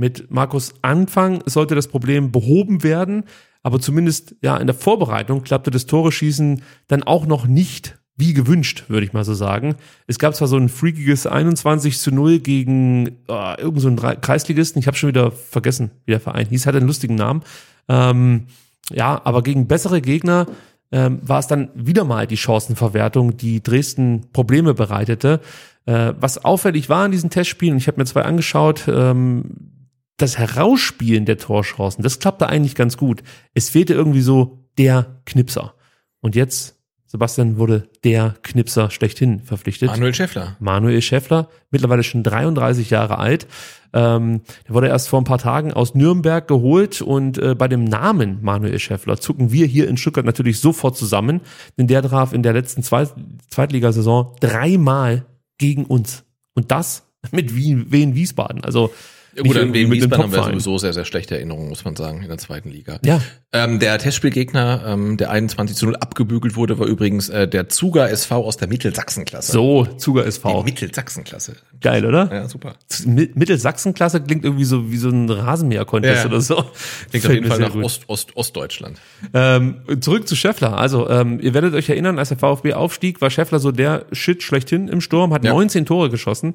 [0.00, 3.24] Mit Markus Anfang sollte das Problem behoben werden,
[3.62, 8.84] aber zumindest ja in der Vorbereitung klappte das Tore-Schießen dann auch noch nicht wie gewünscht,
[8.88, 9.76] würde ich mal so sagen.
[10.06, 14.86] Es gab zwar so ein freakiges 21 zu 0 gegen oh, irgend so Kreisligisten, ich
[14.86, 17.42] habe schon wieder vergessen, wie der Verein hieß, hat einen lustigen Namen.
[17.86, 18.46] Ähm,
[18.90, 20.46] ja, aber gegen bessere Gegner
[20.92, 25.40] ähm, war es dann wieder mal die Chancenverwertung, die Dresden Probleme bereitete.
[25.84, 29.76] Äh, was auffällig war in diesen Testspielen, ich habe mir zwei angeschaut, ähm,
[30.20, 33.22] das Herausspielen der Torchancen, das klappte eigentlich ganz gut.
[33.54, 35.74] Es fehlte irgendwie so der Knipser.
[36.20, 36.76] Und jetzt,
[37.06, 39.88] Sebastian, wurde der Knipser schlechthin verpflichtet.
[39.88, 40.56] Manuel Schäffler.
[40.60, 43.46] Manuel Schäffler, mittlerweile schon 33 Jahre alt.
[43.92, 47.84] Ähm, der wurde erst vor ein paar Tagen aus Nürnberg geholt und äh, bei dem
[47.84, 51.40] Namen Manuel Schäffler zucken wir hier in Stuttgart natürlich sofort zusammen,
[51.76, 53.12] denn der traf in der letzten Zweit
[53.48, 55.26] Zweitligasaison dreimal
[55.58, 56.24] gegen uns.
[56.54, 57.02] Und das
[57.32, 58.62] mit Wien, Wien Wiesbaden.
[58.62, 58.92] Also
[59.40, 62.28] An irgendwie Wien Wiesbaden haben wir sowieso sehr, sehr schlechte Erinnerungen, muss man sagen, in
[62.28, 62.98] der zweiten Liga.
[63.04, 63.20] Ja.
[63.52, 68.08] Ähm, der Testspielgegner, ähm, der 21 zu 0 abgebügelt wurde, war übrigens äh, der Zuger
[68.08, 69.50] SV aus der Mittelsachsenklasse.
[69.50, 70.62] So, Zuger Die SV.
[70.62, 71.56] Mittelsachsenklasse.
[71.80, 72.30] Geil, oder?
[72.32, 72.74] Ja, super.
[73.06, 76.30] Mi- Mittelsachsenklasse klingt irgendwie so wie so ein Rasenmäher-Contest Ja.
[76.30, 76.54] oder so.
[76.54, 77.82] Klingt auf Gefällt jeden Fall nach gut.
[77.84, 79.00] Ost, Ost, Ostdeutschland.
[79.34, 80.78] Ähm, zurück zu Scheffler.
[80.78, 84.44] Also, ähm, ihr werdet euch erinnern, als der VfB aufstieg, war Scheffler so der Shit
[84.44, 85.52] schlechthin im Sturm, hat Ja.
[85.54, 86.52] 19 Tore geschossen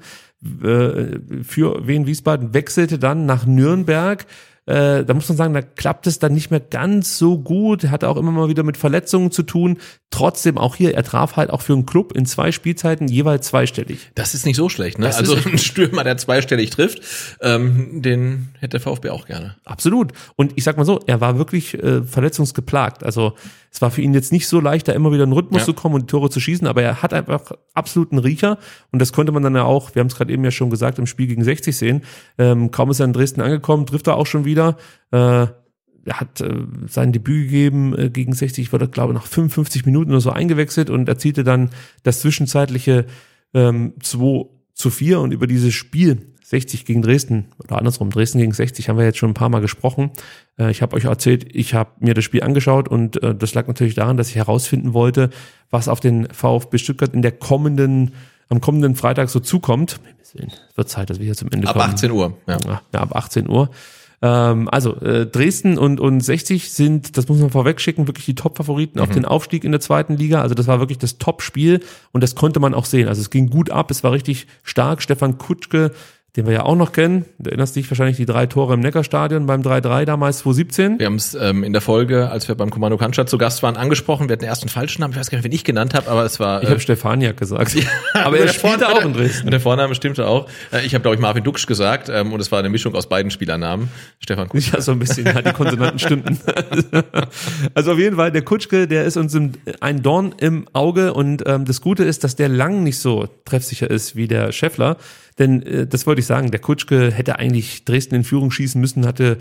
[0.63, 4.25] äh, für Wien Wiesbaden, wechselte dann nach Nürnberg.
[4.65, 7.83] Äh, da muss man sagen, da klappt es dann nicht mehr ganz so gut.
[7.83, 9.77] Er hatte auch immer mal wieder mit Verletzungen zu tun.
[10.09, 14.11] Trotzdem auch hier, er traf halt auch für einen Club in zwei Spielzeiten jeweils zweistellig.
[14.15, 15.05] Das ist nicht so schlecht, ne?
[15.05, 17.01] Das Also ein Stürmer, der zweistellig trifft,
[17.41, 19.55] ähm, den hätte der VfB auch gerne.
[19.65, 20.13] Absolut.
[20.35, 23.03] Und ich sag mal so, er war wirklich äh, verletzungsgeplagt.
[23.03, 23.35] Also
[23.75, 25.65] es war für ihn jetzt nicht so leicht, da immer wieder in den Rhythmus Ja.
[25.65, 28.57] zu kommen und die Tore zu schießen, aber er hat einfach absoluten Riecher
[28.93, 30.97] und das konnte man dann ja auch, wir haben es gerade eben ja schon gesagt,
[30.97, 32.03] im Spiel gegen 60 sehen.
[32.37, 34.77] Ähm, kaum ist er in Dresden angekommen, trifft er auch schon wieder.
[35.11, 36.53] Äh, er hat äh,
[36.87, 40.89] sein Debüt gegeben äh, gegen 60, wurde, glaube ich, nach 55 Minuten oder so eingewechselt
[40.89, 41.71] und erzielte dann
[42.03, 43.07] das zwischenzeitliche
[43.53, 48.53] ähm, 2 zu 4 und über dieses Spiel 60 gegen Dresden oder andersrum, Dresden gegen
[48.53, 50.11] 60 haben wir jetzt schon ein paar Mal gesprochen.
[50.57, 53.67] Äh, ich habe euch erzählt, ich habe mir das Spiel angeschaut und äh, das lag
[53.67, 55.31] natürlich daran, dass ich herausfinden wollte,
[55.69, 58.13] was auf den VfB Stuttgart in der kommenden,
[58.47, 59.99] am kommenden Freitag so zukommt.
[60.21, 60.33] Es
[60.75, 61.89] wird Zeit, dass wir hier zum Ende Ab kommen.
[61.89, 62.37] 18 Uhr.
[62.47, 62.57] Ja.
[62.93, 63.69] Ja, ab 18 Uhr.
[64.21, 68.35] Ähm, also äh, Dresden und, und 60 sind, das muss man vorweg schicken, wirklich die
[68.35, 70.41] Top-Favoriten auf den Aufstieg in der zweiten Liga.
[70.41, 73.07] Also das war wirklich das Top-Spiel und das konnte man auch sehen.
[73.07, 75.01] Also es ging gut ab, es war richtig stark.
[75.01, 75.91] Stefan Kutschke
[76.35, 77.25] den wir ja auch noch kennen.
[77.39, 80.99] Du erinnerst dich wahrscheinlich die drei Tore im Neckarstadion beim 3-3 damals 2017.
[80.99, 83.77] Wir haben es ähm, in der Folge, als wir beim Kommando Cannstatt zu Gast waren,
[83.77, 84.27] angesprochen.
[84.27, 85.13] Wir hatten erst einen falschen Namen.
[85.13, 86.61] Ich weiß gar nicht, wen ich genannt habe, aber es war.
[86.61, 87.75] Ich habe Stefaniak gesagt.
[88.13, 89.45] aber er spielte auch in Dresden.
[89.45, 90.49] Und der Vorname stimmte auch.
[90.73, 93.07] Äh, Ich habe, glaube ich, Marvin Duksch gesagt ähm, und es war eine Mischung aus
[93.07, 93.89] beiden Spielernamen.
[94.19, 94.75] Stefan Kutschke.
[94.75, 96.37] Ja, so ein bisschen, ja, die Konsonanten stimmten.
[97.73, 101.43] also auf jeden Fall, der Kutschke, der ist uns im, ein Dorn im Auge und
[101.45, 104.97] ähm, das Gute ist, dass der lang nicht so treffsicher ist wie der Scheffler.
[105.37, 109.05] Denn äh, das wollte ich sagen, der Kutschke hätte eigentlich Dresden in Führung schießen müssen,
[109.05, 109.37] hatte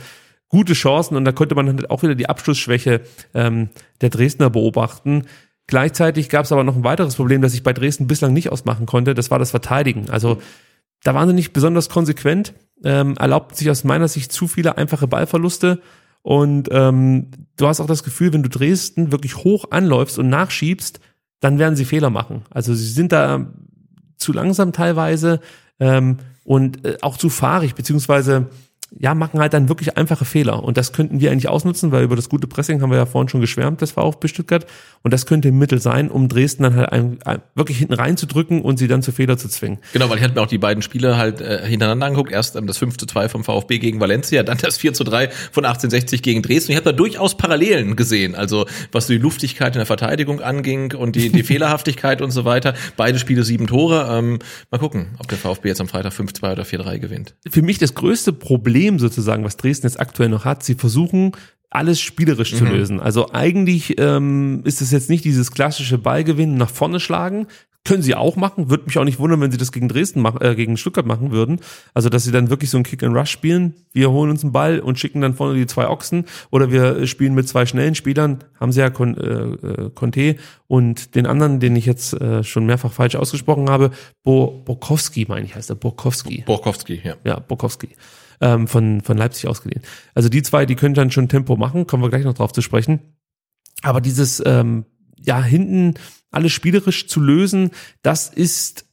[0.48, 3.00] gute Chancen und da konnte man halt auch wieder die Abschlussschwäche
[3.34, 5.24] ähm, der Dresdner beobachten.
[5.66, 8.86] Gleichzeitig gab es aber noch ein weiteres Problem, das ich bei Dresden bislang nicht ausmachen
[8.86, 10.10] konnte, das war das Verteidigen.
[10.10, 10.38] Also
[11.02, 12.54] da waren sie nicht besonders konsequent,
[12.84, 15.80] ähm, erlaubten sich aus meiner Sicht zu viele einfache Ballverluste
[16.22, 21.00] und ähm, du hast auch das Gefühl, wenn du Dresden wirklich hoch anläufst und nachschiebst,
[21.40, 22.44] dann werden sie Fehler machen.
[22.50, 23.52] Also sie sind da
[24.16, 25.40] zu langsam teilweise
[25.80, 28.48] ähm, und äh, auch zu fahrig, beziehungsweise
[28.98, 30.62] ja, machen halt dann wirklich einfache Fehler.
[30.62, 33.28] Und das könnten wir eigentlich ausnutzen, weil über das gute Pressing haben wir ja vorhin
[33.28, 34.66] schon geschwärmt, das war auch bei Stuttgart.
[35.02, 38.62] Und das könnte ein Mittel sein, um Dresden dann halt ein, ein, wirklich hinten reinzudrücken
[38.62, 39.78] und sie dann zu Fehler zu zwingen.
[39.92, 42.32] Genau, weil ich hatte mir auch die beiden Spiele halt äh, hintereinander angeguckt.
[42.32, 45.30] Erst ähm, das 5 zu 2 vom VfB gegen Valencia, dann das 4 zu 3
[45.30, 46.72] von 1860 gegen Dresden.
[46.72, 48.34] Ich habe da durchaus Parallelen gesehen.
[48.34, 52.44] Also was so die Luftigkeit in der Verteidigung anging und die, die Fehlerhaftigkeit und so
[52.44, 52.74] weiter.
[52.96, 54.08] Beide Spiele sieben Tore.
[54.10, 54.38] Ähm,
[54.70, 57.34] mal gucken, ob der VfB jetzt am Freitag 5-2 oder 4-3 gewinnt.
[57.48, 61.32] Für mich das größte Problem sozusagen, was Dresden jetzt aktuell noch hat, sie versuchen
[61.70, 62.56] alles spielerisch Mhm.
[62.58, 63.00] zu lösen.
[63.00, 67.46] Also eigentlich ähm, ist es jetzt nicht dieses klassische Ballgewinnen nach vorne schlagen.
[67.86, 68.70] Können sie auch machen.
[68.70, 71.32] Würde mich auch nicht wundern, wenn sie das gegen Dresden machen, äh, gegen Stuttgart machen
[71.32, 71.60] würden.
[71.92, 73.74] Also, dass sie dann wirklich so ein Kick and Rush spielen.
[73.92, 76.24] Wir holen uns einen Ball und schicken dann vorne die zwei Ochsen.
[76.50, 78.42] Oder wir spielen mit zwei schnellen Spielern.
[78.58, 80.36] Haben sie ja Con, äh, äh, Conte
[80.66, 83.90] und den anderen, den ich jetzt äh, schon mehrfach falsch ausgesprochen habe.
[84.22, 85.76] Bo Bokowski, meine ich, heißt er.
[85.76, 86.44] Bokowski.
[86.46, 87.16] Borkowski, ja.
[87.24, 87.90] Ja, Bokowski.
[88.40, 89.82] Ähm, von, von Leipzig ausgeliehen.
[90.14, 92.62] Also die zwei, die können dann schon Tempo machen, kommen wir gleich noch drauf zu
[92.62, 93.00] sprechen.
[93.82, 94.86] Aber dieses, ähm,
[95.18, 95.94] ja, hinten
[96.30, 97.70] alles spielerisch zu lösen,
[98.02, 98.86] das ist,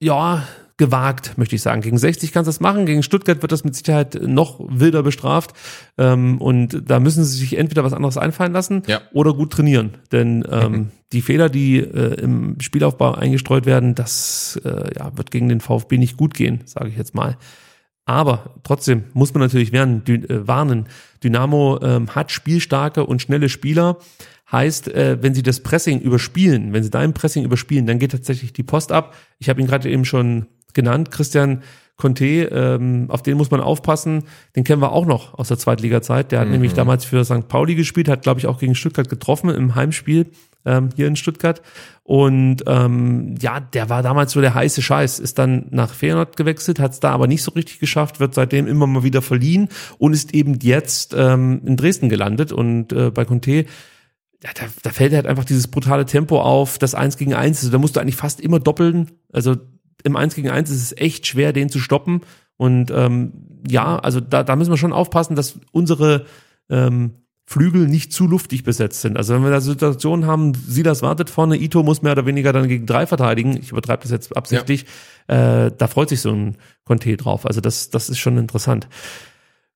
[0.00, 0.46] ja,
[0.78, 1.80] gewagt, möchte ich sagen.
[1.80, 5.52] Gegen 60 kannst du das machen, gegen Stuttgart wird das mit Sicherheit noch wilder bestraft.
[5.96, 9.00] Ähm, und da müssen sie sich entweder was anderes einfallen lassen Ja.
[9.14, 9.94] oder gut trainieren.
[10.12, 15.48] Denn ähm, die Fehler, die äh, im Spielaufbau eingestreut werden, das äh, ja, wird gegen
[15.48, 17.38] den VfB nicht gut gehen, sage ich jetzt mal.
[18.04, 20.86] Aber trotzdem muss man natürlich werden, äh, warnen.
[21.24, 23.96] Dynamo ähm, hat spielstarke und schnelle Spieler.
[24.56, 28.54] Heißt, äh, wenn sie das Pressing überspielen, wenn sie dein Pressing überspielen, dann geht tatsächlich
[28.54, 29.14] die Post ab.
[29.38, 31.62] Ich habe ihn gerade eben schon genannt, Christian
[31.96, 34.24] Conte, ähm, auf den muss man aufpassen.
[34.54, 36.32] Den kennen wir auch noch aus der Zweitliga-Zeit.
[36.32, 37.48] Der hat nämlich damals für St.
[37.48, 40.30] Pauli gespielt, hat, glaube ich, auch gegen Stuttgart getroffen im Heimspiel
[40.64, 41.60] ähm, hier in Stuttgart.
[42.02, 46.80] Und ähm, ja, der war damals so der heiße Scheiß, ist dann nach Feyenoord gewechselt,
[46.80, 49.68] hat es da aber nicht so richtig geschafft, wird seitdem immer mal wieder verliehen
[49.98, 52.52] und ist eben jetzt ähm, in Dresden gelandet.
[52.52, 53.66] Und äh, bei Conte,
[54.42, 57.60] ja, da, da fällt halt einfach dieses brutale Tempo auf, das Eins gegen Eins.
[57.60, 59.12] Also da musst du eigentlich fast immer doppeln.
[59.32, 59.56] Also
[60.04, 62.20] im Eins gegen Eins ist es echt schwer, den zu stoppen.
[62.56, 63.32] Und ähm,
[63.68, 66.26] ja, also da, da müssen wir schon aufpassen, dass unsere
[66.68, 67.14] ähm,
[67.48, 69.16] Flügel nicht zu luftig besetzt sind.
[69.16, 72.66] Also wenn wir da Situationen haben, Silas wartet vorne, Ito muss mehr oder weniger dann
[72.66, 73.56] gegen drei verteidigen.
[73.56, 74.84] Ich übertreibe das jetzt absichtlich.
[75.28, 77.46] Äh, da freut sich so ein Conte drauf.
[77.46, 78.88] Also das, das ist schon interessant.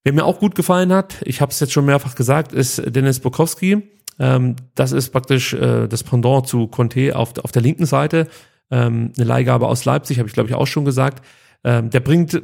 [0.02, 3.20] Wer mir auch gut gefallen hat, ich habe es jetzt schon mehrfach gesagt, ist Dennis
[3.20, 3.82] Bukowski.
[4.20, 8.28] Ähm, das ist praktisch äh, das Pendant zu Conte auf, auf der linken Seite.
[8.70, 11.26] Ähm, eine Leihgabe aus Leipzig, habe ich glaube ich auch schon gesagt.
[11.64, 12.40] Ähm, der bringt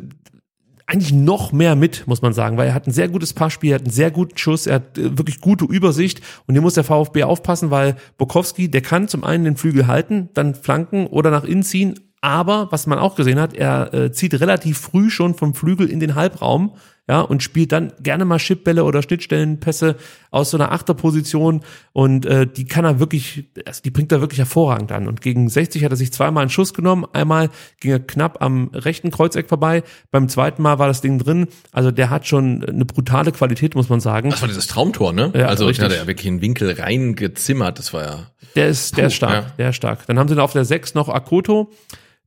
[0.86, 3.76] eigentlich noch mehr mit, muss man sagen, weil er hat ein sehr gutes Passspiel, er
[3.76, 6.84] hat einen sehr guten Schuss, er hat äh, wirklich gute Übersicht und hier muss der
[6.84, 11.44] VfB aufpassen, weil Bukowski, der kann zum einen den Flügel halten, dann flanken oder nach
[11.44, 15.54] innen ziehen, aber was man auch gesehen hat, er äh, zieht relativ früh schon vom
[15.54, 16.72] Flügel in den Halbraum,
[17.08, 19.94] ja, und spielt dann gerne mal Chipbälle oder Schnittstellenpässe
[20.32, 21.60] aus so einer Achterposition
[21.92, 25.06] und äh, die kann er wirklich, also die bringt er wirklich hervorragend an.
[25.06, 28.70] Und gegen 60 hat er sich zweimal einen Schuss genommen, einmal ging er knapp am
[28.74, 31.46] rechten Kreuzeck vorbei, beim zweiten Mal war das Ding drin.
[31.70, 34.30] Also der hat schon eine brutale Qualität, muss man sagen.
[34.30, 35.30] Das war dieses Traumtor, ne?
[35.32, 35.84] Ja, also richtig.
[35.84, 37.78] hat er ja wirklich einen Winkel reingezimmert.
[37.78, 38.26] Das war ja.
[38.56, 39.52] Der ist, der ist stark, ja.
[39.58, 40.04] der ist stark.
[40.08, 41.70] Dann haben sie noch auf der 6 noch Akoto.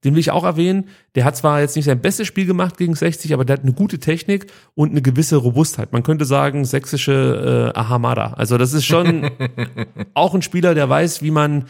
[0.04, 0.86] Den will ich auch erwähnen.
[1.16, 3.74] Der hat zwar jetzt nicht sein bestes Spiel gemacht gegen 60, aber der hat eine
[3.74, 5.92] gute Technik und eine gewisse Robustheit.
[5.92, 8.34] Man könnte sagen, sächsische äh, Ahamada.
[8.34, 9.30] Also das ist schon
[10.14, 11.66] auch ein Spieler, der weiß, wie man,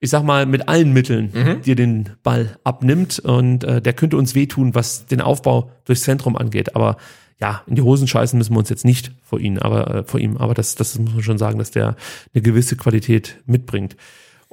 [0.00, 3.18] ich sag mal, mit allen Mitteln dir den Ball abnimmt.
[3.18, 6.74] Und äh, der könnte uns wehtun, was den Aufbau durchs Zentrum angeht.
[6.74, 6.96] Aber
[7.40, 10.20] ja, in die Hosen scheißen müssen wir uns jetzt nicht vor ihm, aber äh, vor
[10.20, 10.38] ihm.
[10.38, 11.96] Aber das, das muss man schon sagen, dass der
[12.32, 13.96] eine gewisse Qualität mitbringt.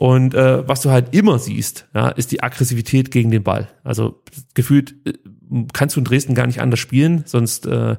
[0.01, 3.67] Und äh, was du halt immer siehst, ja, ist die Aggressivität gegen den Ball.
[3.83, 4.23] Also
[4.55, 5.13] gefühlt äh,
[5.73, 7.97] kannst du in Dresden gar nicht anders spielen, sonst äh,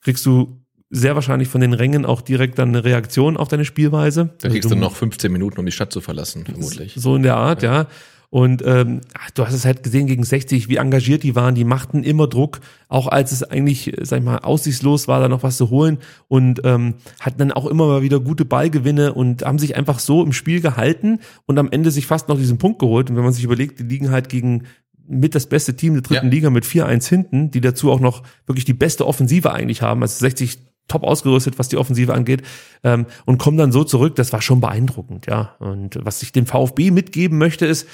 [0.00, 4.30] kriegst du sehr wahrscheinlich von den Rängen auch direkt dann eine Reaktion auf deine Spielweise.
[4.40, 6.94] Dann kriegst Also du noch 15 Minuten, um die Stadt zu verlassen, vermutlich.
[6.96, 7.88] so in der Art, ja.
[8.30, 9.00] Und ähm,
[9.34, 11.54] du hast es halt gesehen gegen 60, wie engagiert die waren.
[11.54, 15.42] Die machten immer Druck, auch als es eigentlich, sag ich mal, aussichtslos war, da noch
[15.42, 15.98] was zu holen.
[16.28, 20.22] Und ähm, hatten dann auch immer mal wieder gute Ballgewinne und haben sich einfach so
[20.22, 23.08] im Spiel gehalten und am Ende sich fast noch diesen Punkt geholt.
[23.08, 24.64] Und wenn man sich überlegt, die liegen halt gegen
[25.08, 26.30] mit das beste Team der dritten Ja.
[26.30, 30.02] Liga mit 4-1 hinten, die dazu auch noch wirklich die beste Offensive eigentlich haben.
[30.02, 32.42] Also 60 top ausgerüstet, was die Offensive angeht,
[32.82, 34.16] ähm, und kommen dann so zurück.
[34.16, 35.54] Das war schon beeindruckend, ja.
[35.60, 37.86] Und was ich dem VfB mitgeben möchte, ist, äh,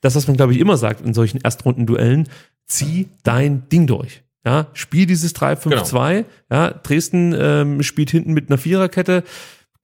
[0.00, 2.28] das, was man, glaube ich, immer sagt in solchen Erstrundenduellen,
[2.66, 4.22] zieh dein Ding durch.
[4.44, 6.24] Ja, spiel dieses 3-5-2.
[6.50, 9.22] Ja, Dresden ähm, spielt hinten mit einer Viererkette.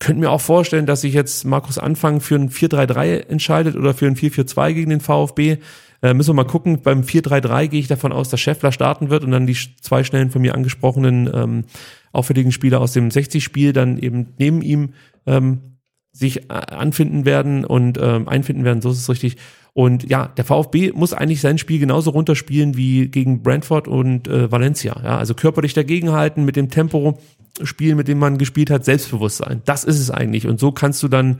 [0.01, 4.07] Könnte mir auch vorstellen, dass sich jetzt Markus Anfang für ein 4-3-3 entscheidet oder für
[4.07, 5.59] ein 4-4-2 gegen den VfB.
[6.03, 6.83] Äh, müssen wir mal gucken.
[6.83, 10.31] Beim 4-3-3 gehe ich davon aus, dass Scheffler starten wird und dann die zwei schnellen
[10.31, 11.65] von mir angesprochenen ähm,
[12.13, 14.91] auffälligen Spieler aus dem 60-Spiel dann eben neben ihm
[15.27, 15.78] ähm,
[16.19, 19.37] sich äh, anfinden werden und ähm, einfinden werden, so ist es richtig.
[19.73, 24.51] Und ja, der VfB muss eigentlich sein Spiel genauso runterspielen wie gegen Brentford und äh,
[24.51, 25.01] Valencia.
[25.05, 27.19] Ja, also körperlich dagegenhalten, mit dem Tempo
[27.63, 29.63] spielen, mit dem man gespielt hat, Selbstbewusstsein.
[29.65, 30.49] Das ist es eigentlich.
[30.49, 31.39] Und so kannst du dann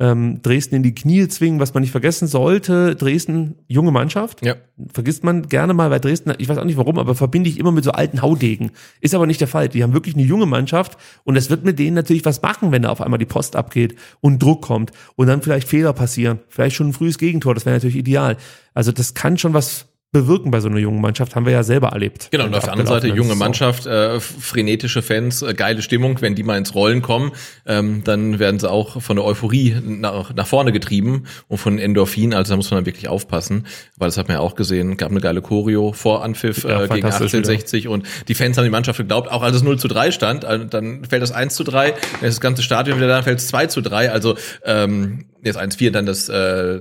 [0.00, 2.96] ähm, Dresden in die Knie zwingen, was man nicht vergessen sollte.
[2.96, 4.44] Dresden, junge Mannschaft.
[4.44, 4.56] Ja.
[4.92, 7.70] Vergisst man gerne mal bei Dresden, ich weiß auch nicht warum, aber verbinde ich immer
[7.70, 8.70] mit so alten Haudegen.
[9.00, 9.68] Ist aber nicht der Fall.
[9.68, 12.82] Die haben wirklich eine junge Mannschaft und es wird mit denen natürlich was machen, wenn
[12.82, 16.40] da auf einmal die Post abgeht und Druck kommt und dann vielleicht Fehler passieren.
[16.48, 18.38] Vielleicht schon ein frühes Gegentor, das wäre natürlich ideal.
[18.72, 21.88] Also das kann schon was bewirken bei so einer jungen Mannschaft, haben wir ja selber
[21.88, 22.28] erlebt.
[22.32, 23.36] Genau, und auf der anderen Seite junge.
[23.36, 26.20] Mannschaft, äh, frenetische Fans, äh, geile Stimmung.
[26.20, 27.30] Wenn die mal ins Rollen kommen,
[27.64, 32.34] ähm, dann werden sie auch von der Euphorie nach, nach vorne getrieben und von Endorphin.
[32.34, 33.66] Also da muss man dann wirklich aufpassen,
[33.96, 34.96] weil das hat man ja auch gesehen.
[34.96, 38.64] Gab eine geile Choreo vor Anpfiff Ja, äh, gegen fantastisch 1860 und die Fans haben
[38.64, 41.54] die Mannschaft geglaubt, auch als es 0 zu 3 stand, also dann fällt das 1
[41.54, 44.10] zu 3, dann ist das ganze Stadion wieder da, dann fällt es 2 zu 3.
[44.10, 46.32] Also ähm, jetzt 1-4, dann das äh,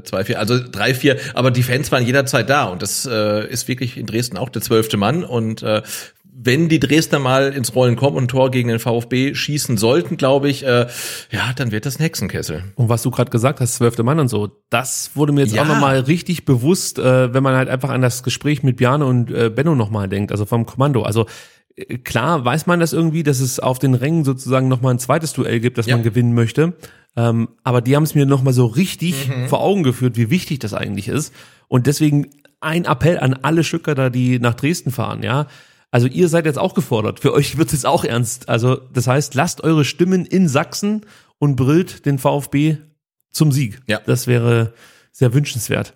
[0.03, 4.05] 2-4, also 3-4, aber die Fans waren jederzeit da und das äh, ist wirklich in
[4.05, 5.81] Dresden auch der zwölfte Mann und äh,
[6.41, 10.15] wenn die Dresdner mal ins Rollen kommen und ein Tor gegen den VfB schießen sollten,
[10.15, 10.87] glaube ich, äh,
[11.31, 12.63] ja, dann wird das ein Hexenkessel.
[12.75, 15.63] Und was du gerade gesagt hast, zwölfte Mann und so, das wurde mir jetzt Ja.
[15.63, 19.29] auch nochmal richtig bewusst, äh, wenn man halt einfach an das Gespräch mit Bjarne und
[19.31, 21.01] äh, Benno nochmal denkt, also vom Kommando.
[21.01, 21.25] Also
[22.03, 25.59] klar weiß man das irgendwie, dass es auf den Rängen sozusagen nochmal ein zweites Duell
[25.59, 25.95] gibt, das Ja.
[25.95, 26.73] man gewinnen möchte.
[27.15, 30.73] Ähm, aber die haben es mir nochmal so richtig vor Augen geführt, wie wichtig das
[30.73, 31.33] eigentlich ist.
[31.67, 32.29] Und deswegen
[32.61, 35.47] ein Appell an alle Stuttgarter, die nach Dresden fahren, ja.
[35.91, 37.19] Also ihr seid jetzt auch gefordert.
[37.19, 38.47] Für euch wird es auch ernst.
[38.47, 41.05] Also das heißt, lasst eure Stimmen in Sachsen
[41.39, 42.77] und brüllt den VfB
[43.31, 43.81] zum Sieg.
[43.87, 43.99] Ja.
[44.05, 44.73] Das wäre
[45.11, 45.95] sehr wünschenswert.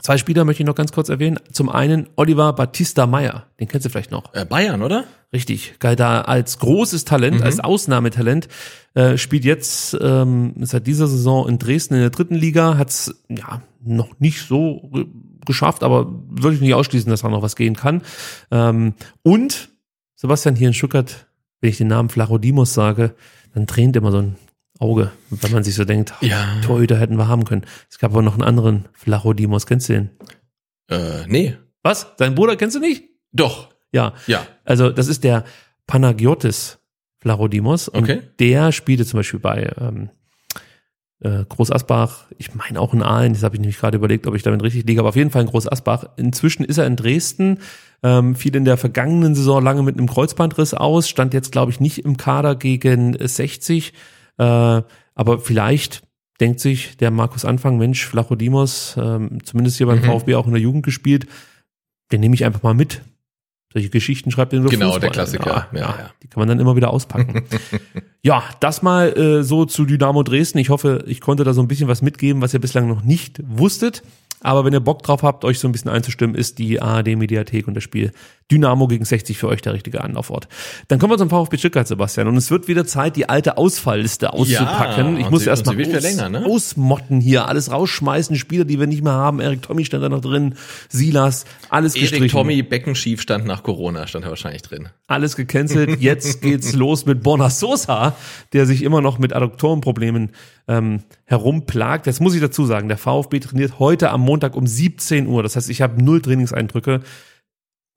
[0.00, 1.38] Zwei Spieler möchte ich noch ganz kurz erwähnen.
[1.52, 3.46] Zum einen Oliver Battista Meyer.
[3.60, 4.34] Den kennst du vielleicht noch.
[4.34, 5.04] Äh, Bayern, oder?
[5.32, 8.48] Richtig, galt da als großes Talent, als Ausnahmetalent,
[8.94, 13.22] äh, spielt jetzt ähm, seit dieser Saison in Dresden in der dritten Liga, hat es
[13.28, 14.88] ja noch nicht so
[15.44, 18.02] geschafft, aber würde ich nicht ausschließen, dass da noch was gehen kann.
[18.50, 19.70] Ähm, und
[20.14, 21.26] Sebastian hier in Stuttgart,
[21.60, 23.14] wenn ich den Namen Flachodimos sage,
[23.54, 24.36] dann tränt immer so ein
[24.78, 26.60] Auge, wenn man sich so denkt, Ja.
[26.62, 27.62] Torhüter hätten wir haben können.
[27.90, 30.10] Es gab aber noch einen anderen Flachodimos, kennst du den?
[30.90, 31.56] Äh, nee.
[31.82, 32.14] Was?
[32.18, 33.04] Dein Bruder kennst du nicht?
[33.32, 33.70] Doch.
[33.92, 34.14] Ja.
[34.26, 34.46] Ja.
[34.64, 35.44] Also das ist der
[35.86, 36.78] Panagiotis
[37.18, 37.88] Flarodimos.
[37.88, 38.22] Und Okay.
[38.38, 40.10] der spielte zum Beispiel bei ähm,
[41.20, 44.34] äh, Groß Asbach, ich meine auch in Aalen, das habe ich nämlich gerade überlegt, ob
[44.34, 46.04] ich damit richtig liege, aber auf jeden Fall in Groß Asbach.
[46.16, 47.60] Inzwischen ist er in Dresden,
[48.02, 51.80] ähm, fiel in der vergangenen Saison lange mit einem Kreuzbandriss aus, stand jetzt, glaube ich,
[51.80, 53.94] nicht im Kader gegen 60,
[54.38, 54.82] äh,
[55.14, 56.02] aber vielleicht
[56.40, 60.04] denkt sich der Markus Anfang, Mensch, Flachodimos, ähm, zumindest hier beim Mhm.
[60.04, 61.26] VfB auch in der Jugend gespielt,
[62.12, 63.02] den nehme ich einfach mal mit.
[63.72, 65.00] Solche Geschichten schreibt er nur Genau, Fußball.
[65.00, 65.68] der Klassiker.
[65.72, 66.10] Ja, Ja, ja.
[66.22, 67.42] Die kann man dann immer wieder auspacken.
[68.22, 70.58] ja, das mal äh, so zu Dynamo Dresden.
[70.58, 73.40] Ich hoffe, ich konnte da so ein bisschen was mitgeben, was ihr bislang noch nicht
[73.46, 74.02] wusstet.
[74.40, 77.74] Aber wenn ihr Bock drauf habt, euch so ein bisschen einzustimmen, ist die ARD-Mediathek und
[77.74, 78.12] das Spiel
[78.50, 80.46] Dynamo gegen 60 für euch der richtige Anlaufort.
[80.86, 82.28] Dann kommen wir zum VfB Stuttgart, Sebastian.
[82.28, 85.14] Und es wird wieder Zeit, die alte Ausfallliste auszupacken.
[85.16, 86.44] Ja, ich muss sie- erst und mal sie wird aus, länger, ne?
[86.46, 89.40] ausmotten hier, alles rausschmeißen, Spieler, die wir nicht mehr haben.
[89.40, 90.54] Erik Tommy stand da noch drin,
[90.88, 92.38] Silas, alles Erik gestrichen.
[92.38, 94.88] Tommy Beckenschief stand nach Corona, stand er wahrscheinlich drin.
[95.08, 96.00] Alles gecancelt.
[96.00, 98.14] Jetzt geht's los mit Borna Sosa,
[98.52, 100.30] der sich immer noch mit Adduktorenproblemen
[100.68, 102.06] ähm, herumplagt.
[102.06, 105.42] Jetzt muss ich dazu sagen, der VfB trainiert heute am Montag um 17 Uhr.
[105.42, 107.00] Das heißt, ich habe null Trainingseindrücke.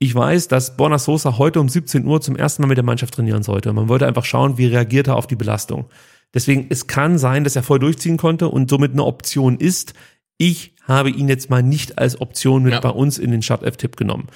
[0.01, 3.13] Ich weiß, dass Borna Sosa heute um 17 Uhr zum ersten Mal mit der Mannschaft
[3.13, 3.73] trainieren sollte.
[3.73, 5.89] Man wollte einfach schauen, wie reagiert er auf die Belastung.
[6.33, 9.93] Deswegen, es kann sein, dass er voll durchziehen konnte und somit eine Option ist.
[10.37, 12.79] Ich habe ihn jetzt mal nicht als Option mit Ja.
[12.79, 14.27] bei uns in den Start-F-Tipp genommen.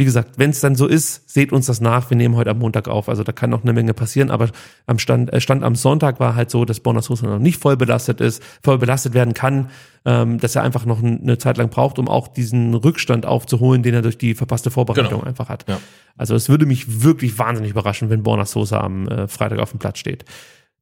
[0.00, 2.08] Wie gesagt, wenn es dann so ist, seht uns das nach.
[2.08, 3.10] Wir nehmen heute am Montag auf.
[3.10, 4.30] Also da kann noch eine Menge passieren.
[4.30, 4.48] Aber
[4.86, 7.76] am Stand, äh, Stand am Sonntag war halt so, dass Bonner Sosa noch nicht voll
[7.76, 9.68] belastet ist, voll belastet werden kann,
[10.06, 13.82] ähm, dass er einfach noch ein- eine Zeit lang braucht, um auch diesen Rückstand aufzuholen,
[13.82, 15.22] den er durch die verpasste Vorbereitung Genau.
[15.24, 15.66] einfach hat.
[15.68, 15.78] Ja.
[16.16, 19.80] Also es würde mich wirklich wahnsinnig überraschen, wenn Borna Sosa am äh, Freitag auf dem
[19.80, 20.24] Platz steht.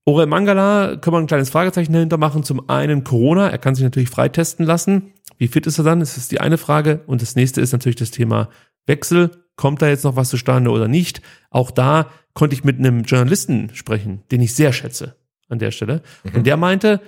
[0.05, 2.44] Orel Mangala können wir ein kleines Fragezeichen dahinter machen.
[2.44, 5.12] Zum einen Corona, er kann sich natürlich freitesten lassen.
[5.36, 6.00] Wie fit ist er dann?
[6.00, 7.00] Das ist die eine Frage.
[7.06, 8.48] Und das nächste ist natürlich das Thema
[8.89, 9.44] Wechsel.
[9.57, 11.20] Kommt da jetzt noch was zustande oder nicht?
[11.50, 15.17] Auch da konnte ich mit einem Journalisten sprechen, den ich sehr schätze
[15.49, 16.02] an der Stelle.
[16.34, 17.00] Und der meinte,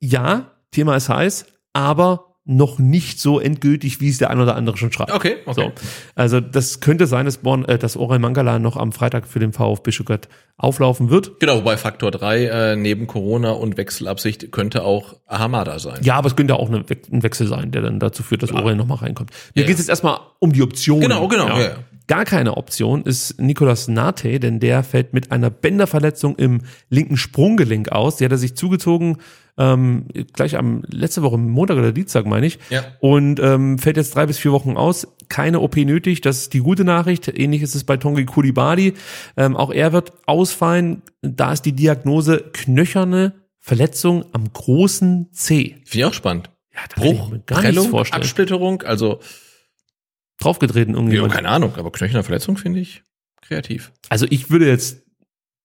[0.00, 4.78] ja, Thema ist heiß, aber noch nicht so endgültig, wie es der ein oder andere
[4.78, 5.12] schon schreibt.
[5.12, 5.60] Okay, okay.
[5.60, 5.72] So.
[6.14, 9.52] Also das könnte sein, dass, Born, äh, dass Orel Mangala noch am Freitag für den
[9.52, 11.40] VfB Stuttgart auflaufen wird.
[11.40, 15.98] Genau, bei Faktor 3 äh, neben Corona und Wechselabsicht könnte auch Hamada sein.
[16.02, 18.76] Ja, aber es könnte auch eine, ein Wechsel sein, der dann dazu führt, dass Orel
[18.76, 19.30] nochmal reinkommt.
[19.54, 21.00] Mir Ja, geht es jetzt erstmal um die Option.
[21.00, 21.76] Genau, genau, ja, ja.
[22.08, 27.92] Gar keine Option ist Nicolas Nate, denn der fällt mit einer Bänderverletzung im linken Sprunggelenk
[27.92, 28.16] aus.
[28.16, 29.18] Die hat er sich zugezogen,
[29.58, 32.58] ähm, gleich am letzte Woche, Montag oder Dienstag, meine ich.
[32.70, 32.82] Ja.
[33.00, 35.06] Und ähm, fällt jetzt drei bis vier Wochen aus.
[35.28, 37.28] Keine OP nötig, das ist die gute Nachricht.
[37.28, 38.94] Ähnlich ist es bei Tongi Kulibadi.
[39.36, 41.02] Ähm, auch er wird ausfallen.
[41.20, 45.76] Da ist die Diagnose knöcherne Verletzung am großen C.
[45.84, 46.50] Finde ich auch spannend.
[46.74, 47.32] Ja, da Bruch,
[47.90, 48.22] vorstellen.
[48.22, 49.20] Absplitterung, also
[50.38, 51.32] Draufgetreten ja, irgendjemand.
[51.32, 53.02] keine Ahnung, aber knöcherner Verletzung finde ich
[53.42, 53.92] kreativ.
[54.08, 55.02] Also ich würde jetzt,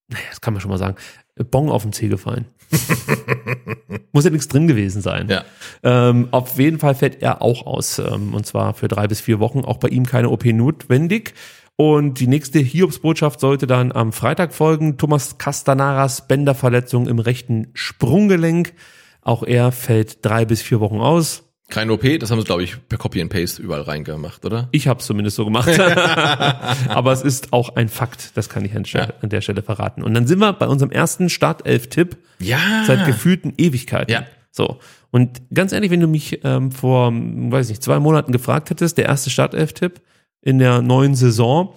[0.07, 0.95] naja, das kann man schon mal sagen,
[1.35, 2.45] Bong auf den Zeh gefallen.
[4.11, 5.27] Muss ja nichts drin gewesen sein.
[5.29, 5.43] Ja.
[5.81, 7.99] Ähm, auf jeden Fall fällt er auch aus.
[7.99, 9.65] Ähm, und zwar für drei bis vier Wochen.
[9.65, 11.33] Auch bei ihm keine OP notwendig.
[11.75, 14.97] Und die nächste Hiobsbotschaft sollte dann am Freitag folgen.
[14.97, 18.73] Thomas Castanaras Bänderverletzung im rechten Sprunggelenk.
[19.21, 21.52] Auch er fällt drei bis vier Wochen aus.
[21.73, 24.67] Kein OP, das haben sie, glaube ich, per Copy and Paste überall reingemacht, oder?
[24.71, 25.67] Ich habe es zumindest so gemacht.
[26.89, 29.07] Aber es ist auch ein Fakt, das kann ich an, Ja.
[29.21, 30.03] an der Stelle verraten.
[30.03, 32.59] Und dann sind wir bei unserem ersten Startelf-Tipp Ja.
[32.85, 34.11] seit gefühlten Ewigkeiten.
[34.11, 34.25] Ja.
[34.51, 34.79] So.
[35.11, 39.05] Und ganz ehrlich, wenn du mich ähm, vor, weiß nicht, zwei Monaten gefragt hättest, der
[39.05, 39.99] erste Startelf-Tipp
[40.41, 41.73] in der neuen Saison,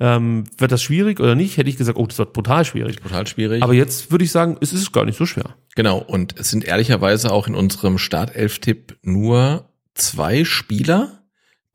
[0.00, 2.96] ähm, wird das schwierig oder nicht, hätte ich gesagt, oh, das wird brutal schwierig.
[2.96, 3.62] Total schwierig.
[3.62, 5.56] Aber jetzt würde ich sagen, es ist gar nicht so schwer.
[5.74, 11.22] Genau, und es sind ehrlicherweise auch in unserem Startelf-Tipp nur zwei Spieler,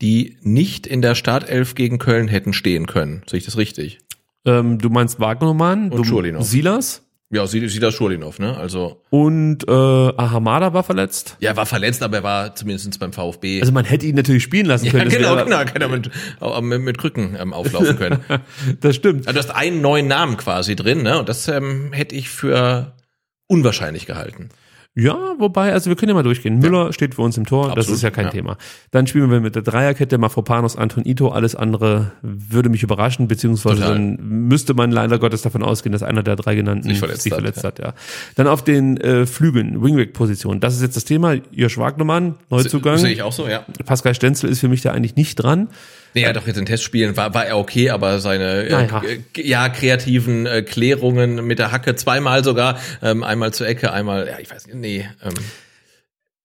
[0.01, 3.23] die nicht in der Startelf gegen Köln hätten stehen können.
[3.29, 3.99] Sehe ich das richtig?
[4.45, 6.41] Ähm, du meinst Wagnermann, Und du.
[6.41, 7.02] Silas
[7.33, 8.55] Ja, sieht, sieht das Schulinov, ne?
[8.55, 11.35] Also, und äh, Ahamada war verletzt.
[11.39, 13.59] ja, er war verletzt, aber er war zumindest beim VfB.
[13.59, 15.05] Also man hätte ihn natürlich spielen lassen ja, können.
[15.05, 16.11] das genau, genau, kann er mit,
[16.61, 18.19] mit, mit Krücken ähm, auflaufen können.
[18.81, 19.27] Das stimmt.
[19.27, 21.17] Also du hast einen neuen Namen quasi drin, ne?
[21.19, 22.93] Und das ähm, hätte ich für
[23.47, 24.49] unwahrscheinlich gehalten.
[24.95, 26.59] Ja, wobei, also wir können ja mal durchgehen.
[26.59, 28.31] Müller steht für uns im Tor, das Absolut, ist ja kein ja.
[28.31, 28.57] Thema.
[28.91, 33.77] Dann spielen wir mit der Dreierkette Mafropanos, Anton Ito, alles andere würde mich überraschen, beziehungsweise
[33.77, 33.93] Total.
[33.93, 37.33] dann müsste man leider Gottes davon ausgehen, dass einer der drei genannten Sich verletzt hat,
[37.33, 37.95] verletzt hat, ja.
[38.35, 41.37] Dann auf den äh, Flügeln, Wingback-Position, das ist jetzt das Thema.
[41.51, 42.99] Josh Wagnermann, Neuzugang.
[42.99, 43.65] Sehe ich auch so, ja.
[43.85, 45.69] Pascal Stenzel ist für mich da eigentlich nicht dran.
[46.13, 49.01] Nee, hat doch jetzt in Testspielen, war, war er okay, aber seine äh, Naja.
[49.03, 54.27] äh, ja, kreativen äh, Klärungen mit der Hacke, zweimal sogar, ähm, einmal zur Ecke, einmal,
[54.27, 55.09] ja, ich weiß nicht, nee.
[55.23, 55.33] Ähm,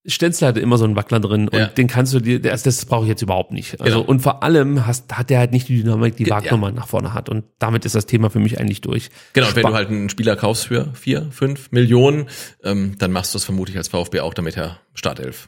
[0.09, 1.67] Stenzel hatte immer so einen Wackler drin und Ja.
[1.67, 3.79] den kannst du dir, das, das brauche ich jetzt überhaupt nicht.
[3.79, 4.09] Also, Genau.
[4.09, 7.13] und vor allem hast, hat der halt nicht die Dynamik, die Ge- Wagnermann nach vorne
[7.13, 7.29] hat.
[7.29, 9.09] Und damit ist das Thema für mich eigentlich durch.
[9.33, 12.27] genau, und wenn du halt einen Spieler kaufst für vier, fünf Millionen,
[12.63, 15.47] ähm, dann machst du das vermutlich als VfB auch, damit er Startelf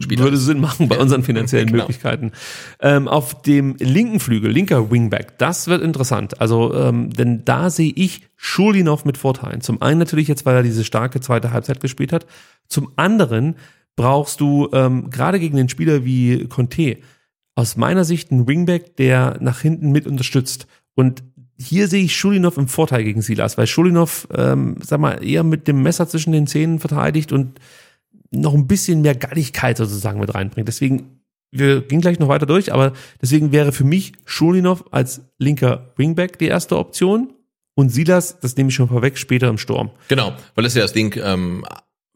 [0.00, 0.36] Spieler würde.
[0.38, 1.84] Sinn machen bei unseren finanziellen Genau.
[1.84, 2.32] Möglichkeiten.
[2.80, 6.40] Ähm, auf dem linken Flügel, linker Wingback, das wird interessant.
[6.40, 9.60] Also, ähm, denn da sehe ich Schulinov mit Vorteilen.
[9.60, 12.26] Zum einen natürlich jetzt, weil er diese starke zweite Halbzeit gespielt hat.
[12.68, 13.56] Zum anderen
[13.98, 16.98] brauchst du ähm, gerade gegen den Spieler wie Conte
[17.56, 20.68] aus meiner Sicht einen Wingback, der nach hinten mit unterstützt.
[20.94, 21.24] Und
[21.58, 25.66] hier sehe ich Schulinov im Vorteil gegen Silas, weil Schulinov, ähm, sag mal, eher mit
[25.66, 27.58] dem Messer zwischen den Zähnen verteidigt und
[28.30, 30.68] noch ein bisschen mehr Galligkeit sozusagen mit reinbringt.
[30.68, 31.20] Deswegen,
[31.50, 36.38] wir gehen gleich noch weiter durch, aber deswegen wäre für mich Schulinov als linker Wingback
[36.38, 37.32] die erste Option
[37.74, 39.90] und Silas, das nehme ich schon vorweg, später im Sturm.
[40.06, 41.64] Genau, weil das ist ja das Ding, ähm,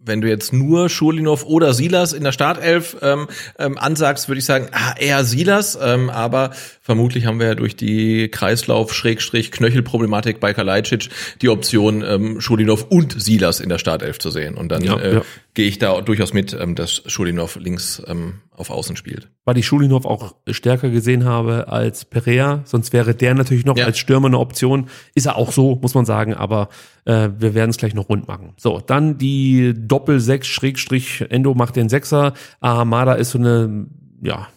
[0.04, 4.44] wenn du jetzt nur Schulinov oder Silas in der Startelf ähm, ähm, ansagst, würde ich
[4.44, 6.50] sagen, ah, eher Silas, ähm, aber
[6.80, 13.60] vermutlich haben wir ja durch die Kreislauf-Knöchelproblematik bei Kalajdzic die Option, ähm, Schulinov und Silas
[13.60, 14.56] in der Startelf zu sehen.
[14.56, 15.22] Und dann Ja, äh, ja.
[15.54, 19.30] Gehe ich da durchaus mit, ähm, dass Schulinov links ähm, auf Außen spielt.
[19.44, 23.86] Weil ich Schulinov auch stärker gesehen habe als Perea, sonst wäre der natürlich noch Ja.
[23.86, 24.88] als Stürmer eine Option.
[25.14, 26.68] Ist er auch so, muss man sagen, aber
[27.04, 28.54] äh, wir werden es gleich noch rund machen.
[28.56, 32.32] So, dann die Doppel-6 Schrägstrich Endo macht den Sechser.
[32.60, 33.86] Ahamada ist so eine,
[34.22, 34.48] ja,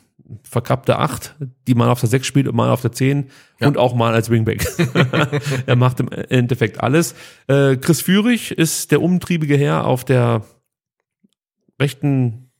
[0.44, 1.36] verkappte Acht,
[1.68, 4.30] die mal auf der 6 spielt und mal auf der 10 und auch mal als
[4.30, 4.66] Wingback.
[5.66, 7.16] er macht im Endeffekt alles.
[7.48, 10.44] Äh, Chris Führig ist der umtriebige Herr auf der
[11.80, 12.52] rechten,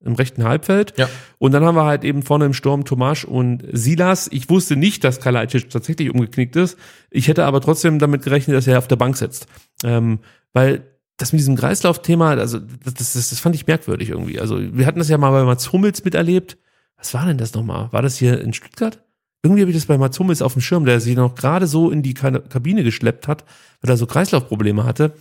[0.00, 0.94] im rechten Halbfeld.
[0.98, 1.08] Ja.
[1.38, 4.28] Und dann haben wir halt eben vorne im Sturm Tomasch und Silas.
[4.30, 6.78] Ich wusste nicht, dass Kalajdzic tatsächlich umgeknickt ist.
[7.10, 9.46] Ich hätte aber trotzdem damit gerechnet, dass er auf der Bank sitzt.
[9.82, 10.18] Ähm,
[10.52, 10.82] weil
[11.16, 14.40] das mit diesem Kreislaufthema, also das, das, das fand ich merkwürdig irgendwie.
[14.40, 16.58] Also wir hatten das ja mal bei Mats Hummels miterlebt.
[16.96, 17.88] Was war denn das nochmal?
[17.92, 19.02] War das hier in Stuttgart?
[19.42, 21.90] Irgendwie habe ich das bei Mats Hummels auf dem Schirm, der sich noch gerade so
[21.90, 23.44] in die Ka- Kabine geschleppt hat,
[23.80, 25.12] weil er so Kreislaufprobleme hatte.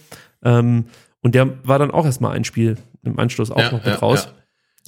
[0.44, 0.86] Ähm,
[1.24, 3.96] und der war dann auch erstmal ein Spiel im Anschluss auch Ja, noch mit ja,
[3.96, 4.26] raus.
[4.26, 4.34] ja.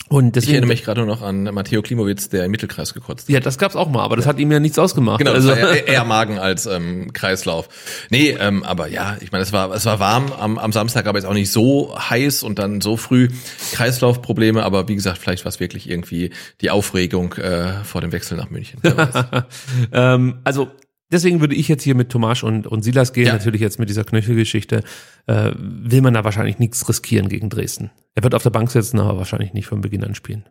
[0.08, 3.28] Und Ich deswegen, erinnere mich gerade nur noch an Matteo Klimowitz, der im Mittelkreis gekotzt
[3.28, 3.34] hat.
[3.34, 5.18] ja, das gab's auch mal, aber das hat ihm ja nichts ausgemacht.
[5.20, 7.70] Genau, also, eher, eher Magen als ähm, Kreislauf.
[8.12, 11.18] Nee, ähm, aber ja, ich meine, es war es war warm am, am Samstag, aber
[11.18, 13.30] jetzt auch nicht so heiß und dann so früh
[13.72, 16.30] Kreislaufprobleme, aber wie gesagt, vielleicht war es wirklich irgendwie
[16.62, 18.80] die Aufregung äh, vor dem Wechsel nach München.
[19.92, 20.70] Ähm, also
[21.16, 23.34] deswegen würde ich jetzt hier mit Tomasch und, und Silas gehen, Ja.
[23.34, 24.84] natürlich jetzt mit dieser Knöchelgeschichte,
[25.28, 27.92] äh, will man da wahrscheinlich nichts riskieren gegen Dresden.
[28.14, 30.46] Er wird auf der Bank sitzen, aber wahrscheinlich nicht von Beginn an spielen.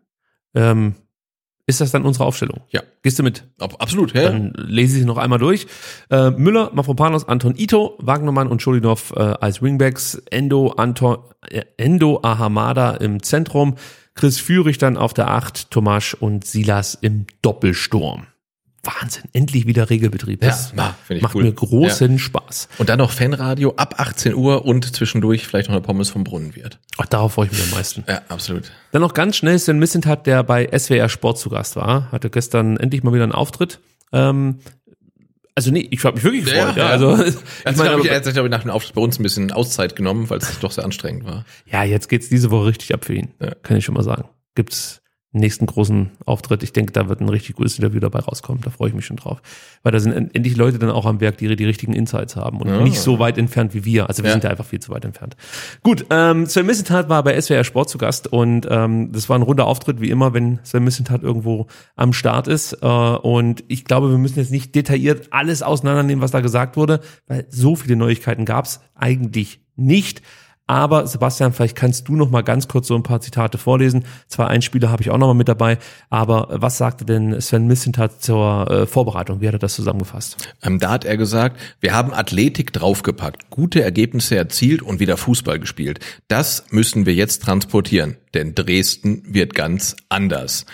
[0.55, 0.95] Ähm,
[1.67, 2.61] ist das dann unsere Aufstellung?
[2.71, 2.83] Ja.
[3.03, 3.45] Gehst du mit?
[3.59, 4.25] Ab, absolut, ja.
[4.25, 5.67] Dann lese ich sie noch einmal durch.
[6.11, 11.19] Äh, Müller, Mafropanos, Anton Ito, Wagnermann und Scholinov äh, als Wingbacks, Endo, Anton,
[11.49, 13.77] äh, Endo, Ahamada im Zentrum,
[14.15, 18.27] Chris Führig dann auf der Acht, Tomasch und Silas im Doppelsturm.
[18.87, 20.41] Wahnsinn, endlich wieder Regelbetrieb.
[20.41, 21.45] Das Ja, macht cool.
[21.45, 22.69] mir großen Spaß.
[22.79, 26.55] Und dann noch Fanradio ab 18 Uhr und zwischendurch vielleicht noch eine Pommes vom Brunnen
[26.57, 26.79] wird.
[26.99, 28.05] Ach, darauf freue ich mich am meisten.
[28.09, 28.71] Ja, absolut.
[28.93, 32.77] Dann noch ganz schnell Sven Missentat, der bei SWR Sport zu Gast war, hatte gestern
[32.77, 33.81] endlich mal wieder einen Auftritt.
[34.13, 34.59] Ähm,
[35.57, 36.77] also nee, ich habe mich wirklich gefreut.
[36.77, 38.71] Ja, also Er ich hat, meine, ich, aber- er hat sich, glaube ich, nach dem
[38.73, 41.45] Auftritt bei uns ein bisschen Auszeit genommen, weil es doch sehr anstrengend war.
[41.67, 43.35] Ja, jetzt geht's diese Woche richtig ab für ihn.
[43.41, 43.55] Ja.
[43.63, 44.25] Kann ich schon mal sagen.
[44.57, 45.01] Gibt's
[45.41, 46.63] nächsten großen Auftritt.
[46.63, 48.63] Ich denke, da wird ein richtig gutes Interview dabei rauskommen.
[48.63, 49.43] Da freue ich mich schon drauf.
[49.83, 52.61] Weil da sind en- endlich Leute dann auch am Werk, die die richtigen Insights haben
[52.61, 52.81] und Ja.
[52.83, 54.09] nicht so weit entfernt wie wir.
[54.09, 54.33] Also wir Ja.
[54.35, 55.37] sind da einfach viel zu weit entfernt.
[55.83, 59.43] Gut, ähm, Sven Missentat war bei SWR Sport zu Gast und ähm, das war ein
[59.43, 62.79] runder Auftritt, wie immer, wenn Sven Missentat irgendwo am Start ist.
[62.83, 67.01] Äh, und ich glaube, wir müssen jetzt nicht detailliert alles auseinandernehmen, was da gesagt wurde,
[67.27, 70.23] weil so viele Neuigkeiten gab's eigentlich nicht.
[70.67, 74.05] Aber Sebastian, vielleicht kannst du noch mal ganz kurz so ein paar Zitate vorlesen.
[74.29, 75.79] Zwei Einspieler habe ich auch noch mal mit dabei.
[76.09, 79.43] Aber was sagte denn Sven Missentat zur äh, Vorbereitung?
[79.43, 80.49] Wie hat er das zusammengefasst?
[80.63, 85.59] Ähm, da hat er gesagt, wir haben Athletik draufgepackt, gute Ergebnisse erzielt und wieder Fußball
[85.59, 86.01] gespielt.
[86.29, 90.67] Das müssen wir jetzt transportieren, denn Dresden wird ganz anders.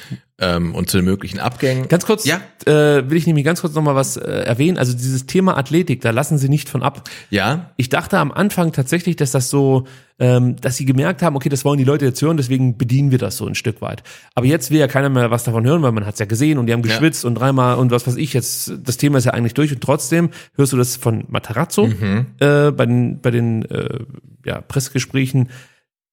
[0.43, 1.87] Ähm, und zu den möglichen Abgängen.
[1.89, 2.41] Ganz kurz, Ja.
[2.65, 4.79] äh, will ich nämlich ganz kurz noch mal was äh, erwähnen.
[4.79, 7.07] Also dieses Thema Athletik, da lassen sie nicht von ab.
[7.29, 9.85] Ja, Ich dachte am Anfang tatsächlich, dass das so,
[10.19, 13.19] ähm, dass sie gemerkt haben, okay, das wollen die Leute jetzt hören, deswegen bedienen wir
[13.19, 14.03] das so ein Stück weit.
[14.35, 16.57] Aber jetzt will ja keiner mehr was davon hören, weil man hat es ja gesehen
[16.57, 16.95] und die haben Ja.
[16.95, 19.83] geschwitzt und dreimal und was weiß ich jetzt, das Thema ist ja eigentlich durch und
[19.83, 22.27] trotzdem hörst du das von Matarazzo Mhm.
[22.41, 23.99] äh, bei den, bei den äh,
[24.47, 25.51] ja, Pressegesprächen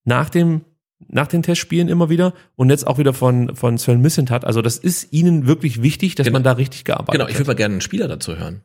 [0.03, 0.61] nach dem
[1.08, 4.45] nach den Testspielen immer wieder und jetzt auch wieder von von Sven Missentat.
[4.45, 6.35] Also das ist ihnen wirklich wichtig, dass Genau.
[6.38, 7.26] man da richtig gearbeitet genau.
[7.30, 7.48] Ich würde hat.
[7.48, 8.61] mal gerne einen Spieler dazu hören.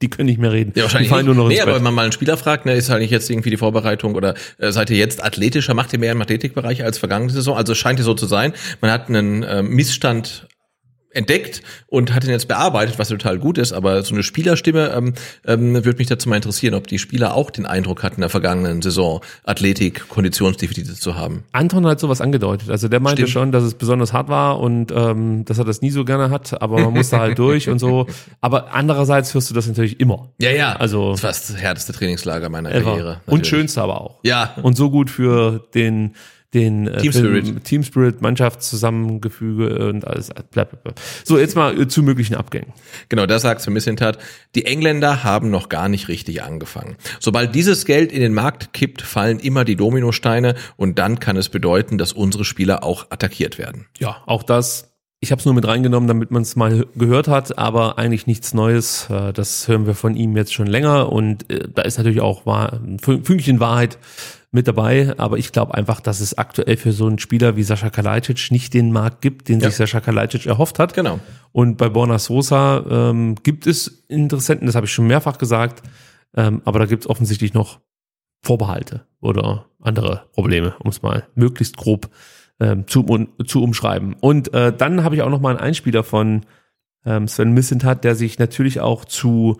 [0.00, 0.72] Die können nicht mehr reden.
[0.76, 1.34] Ja, wahrscheinlich die fallen nicht.
[1.34, 1.76] nur noch nee, aber Bett.
[1.78, 4.70] wenn man mal einen Spieler fragt, ne, ist halt jetzt irgendwie die Vorbereitung oder äh,
[4.72, 7.56] seid ihr jetzt athletischer, macht ihr mehr im Athletikbereich als vergangene Saison?
[7.56, 8.52] Also es scheint ja so zu sein.
[8.80, 10.47] Man hat einen äh, Missstand
[11.18, 15.14] entdeckt und hat ihn jetzt bearbeitet, was total gut ist, aber so eine Spielerstimme ähm,
[15.46, 18.30] ähm, würde mich dazu mal interessieren, ob die Spieler auch den Eindruck hatten, in der
[18.30, 21.44] vergangenen Saison Athletik, Konditionsdefizite zu haben.
[21.52, 22.70] Anton hat sowas angedeutet.
[22.70, 23.32] Also der meinte Stimmt.
[23.32, 26.62] schon, dass es besonders hart war und ähm, dass er das nie so gerne hat,
[26.62, 28.06] aber man musste halt durch und so.
[28.40, 30.28] Aber andererseits hörst du das natürlich immer.
[30.40, 30.76] Ja, ja.
[30.76, 32.84] Also- das war das härteste Trainingslager meiner Ever.
[32.84, 33.10] Karriere.
[33.26, 33.48] Und natürlich.
[33.48, 34.20] schönste aber auch.
[34.22, 34.54] Ja.
[34.62, 36.14] Und so gut für den
[36.54, 37.64] den äh, Team für- Spirit.
[37.64, 40.28] Team Spirit, Mannschaftszusammengefüge und alles.
[40.50, 40.92] Bla, bla, bla.
[41.24, 42.72] So, jetzt mal äh, zu möglichen Abgängen.
[43.08, 44.18] Genau, das sagt Sven Missentat.
[44.54, 46.96] Die Engländer haben noch gar nicht richtig angefangen.
[47.20, 51.48] Sobald dieses Geld in den Markt kippt, fallen immer die Dominosteine und dann kann es
[51.48, 53.86] bedeuten, dass unsere Spieler auch attackiert werden.
[53.98, 54.86] Ja, auch das.
[55.20, 58.54] Ich habe es nur mit reingenommen, damit man es mal gehört hat, aber eigentlich nichts
[58.54, 59.08] Neues.
[59.10, 62.46] Äh, Das hören wir von ihm jetzt schon länger und äh, da ist natürlich auch
[62.46, 63.98] ein Fü- Fünkchen Wahrheit
[64.50, 65.14] mit dabei.
[65.18, 68.74] Aber ich glaube einfach, dass es aktuell für so einen Spieler wie Sascha Kalajdzic nicht
[68.74, 69.68] den Markt gibt, den Ja.
[69.68, 70.94] sich Sascha Kalajdzic erhofft hat.
[70.94, 71.20] Genau.
[71.52, 75.82] Und bei Borna Sosa ähm, gibt es Interessenten, das habe ich schon mehrfach gesagt,
[76.36, 77.80] ähm, aber da gibt es offensichtlich noch
[78.42, 82.08] Vorbehalte oder andere Probleme, um es mal möglichst grob
[82.60, 84.14] ähm, zu, um, zu umschreiben.
[84.20, 86.46] Und äh, dann habe ich auch noch mal einen Einspieler von
[87.04, 89.58] ähm, Sven Missentat, der sich natürlich auch zu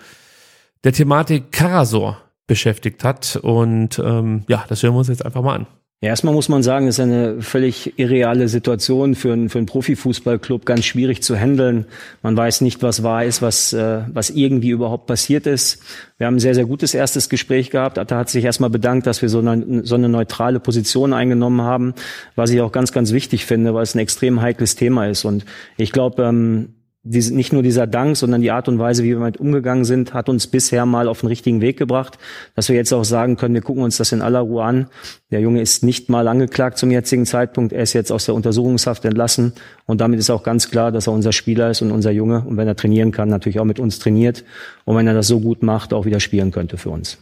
[0.85, 2.19] der Thematik Karasor
[2.49, 3.39] beschäftigt hat.
[3.41, 5.67] Und ähm, ja, das hören wir uns jetzt einfach mal an.
[6.01, 9.67] Ja, erstmal muss man sagen, es ist eine völlig irreale Situation für einen, für einen
[9.67, 11.87] Profifußballclub, ganz schwierig zu handeln.
[12.23, 15.83] Man weiß nicht, was wahr ist, was, äh, was irgendwie überhaupt passiert ist.
[16.17, 17.99] Wir haben ein sehr, sehr gutes erstes Gespräch gehabt.
[17.99, 21.95] Atta hat sich erstmal bedankt, dass wir so eine, so eine neutrale Position eingenommen haben,
[22.37, 25.25] was ich auch ganz, ganz wichtig finde, weil es ein extrem heikles Thema ist.
[25.25, 25.45] Und
[25.79, 26.75] ich glaube, ähm,
[27.11, 30.15] diese, nicht nur dieser Dank, sondern die Art und Weise, wie wir damit umgegangen sind,
[30.15, 32.19] hat uns bisher mal auf den richtigen Weg gebracht,
[32.55, 34.89] dass wir jetzt auch sagen können, wir gucken uns das in aller Ruhe an.
[35.31, 37.73] Der Junge ist nicht mal angeklagt zum jetzigen Zeitpunkt.
[37.73, 39.53] Er ist jetzt aus der Untersuchungshaft entlassen
[39.87, 42.57] und damit ist auch ganz klar, dass er unser Spieler ist und unser Junge und
[42.57, 44.45] wenn er trainieren kann, natürlich auch mit uns trainiert
[44.85, 47.19] und wenn er das so gut macht, auch wieder spielen könnte für uns.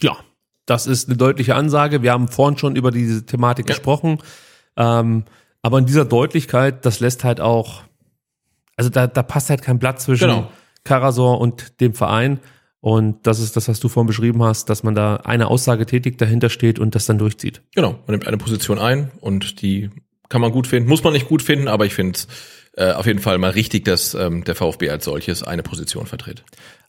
[0.00, 0.16] Ja,
[0.66, 2.02] das ist eine deutliche Ansage.
[2.02, 3.74] Wir haben vorhin schon über diese Thematik ja.
[3.74, 4.18] gesprochen.
[4.76, 5.24] Ähm,
[5.62, 7.82] aber in dieser Deutlichkeit, das lässt halt auch
[8.78, 10.50] also da, da passt halt kein Blatt zwischen genau.
[10.84, 12.40] Karasor und dem Verein.
[12.80, 16.20] Und das ist das, was du vorhin beschrieben hast, dass man da eine Aussage tätigt,
[16.20, 17.60] dahinter steht und das dann durchzieht.
[17.74, 19.90] Genau, man nimmt eine Position ein und die
[20.28, 22.28] kann man gut finden, muss man nicht gut finden, aber ich finde es
[22.76, 26.44] äh, auf jeden Fall mal richtig, dass ähm, der VfB als solches eine Position vertritt.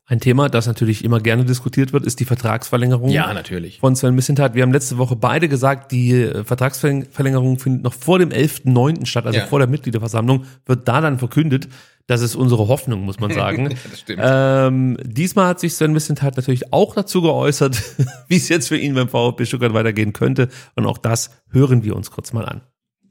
[0.06, 3.12] Ein Thema, das natürlich immer gerne diskutiert wird, ist die Vertragsverlängerung.
[3.12, 3.80] Ja, natürlich.
[3.80, 4.56] Von Sven Missentat.
[4.56, 9.06] Wir haben letzte Woche beide gesagt, die äh, Vertragsverlängerung findet noch vor dem 11.9.
[9.06, 9.46] statt, also ja.
[9.46, 11.68] vor der Mitgliederversammlung, wird da dann verkündet.
[12.08, 13.70] Das ist unsere Hoffnung, muss man sagen.
[13.70, 14.22] das stimmt.
[14.24, 17.80] Ähm, diesmal hat sich Sven Missentat natürlich auch dazu geäußert,
[18.28, 20.50] wie es jetzt für ihn beim VfB Stuttgart weitergehen könnte.
[20.76, 22.62] Und auch das hören wir uns kurz mal an.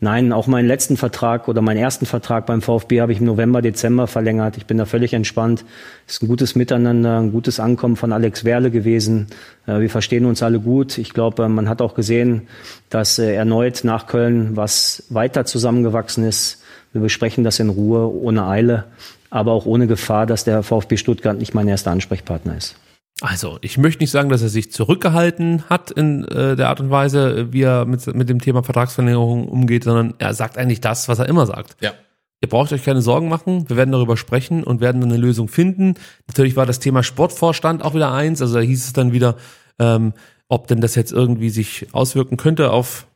[0.01, 3.62] Nein, auch meinen letzten Vertrag oder meinen ersten Vertrag beim VfB habe ich im November,
[3.62, 4.57] Dezember verlängert.
[4.57, 5.65] Ich bin da völlig entspannt.
[6.07, 9.27] Es ist ein gutes Miteinander, ein gutes Ankommen von Alex Werle gewesen.
[9.67, 10.99] Äh, wir verstehen uns alle gut.
[10.99, 12.47] Ich glaube, man hat auch gesehen,
[12.91, 16.62] dass äh, erneut nach Köln was weiter zusammengewachsen ist.
[16.93, 18.85] Wir besprechen das in Ruhe, ohne Eile,
[19.31, 22.77] aber auch ohne Gefahr, dass der VfB Stuttgart nicht mein erster Ansprechpartner ist.
[23.20, 26.90] Also, ich möchte nicht sagen, dass er sich zurückgehalten hat in äh, der Art und
[26.90, 31.18] Weise, wie er mit, mit dem Thema Vertragsverlängerung umgeht, sondern er sagt eigentlich das, was
[31.18, 31.76] er immer sagt.
[31.80, 31.92] Ja.
[32.40, 35.94] Ihr braucht euch keine Sorgen machen, wir werden darüber sprechen und werden eine Lösung finden.
[36.28, 39.36] Natürlich war das Thema Sportvorstand auch wieder eins, also da hieß es dann wieder,
[39.80, 40.12] ähm,
[40.48, 43.08] ob denn das jetzt irgendwie sich auswirken könnte auf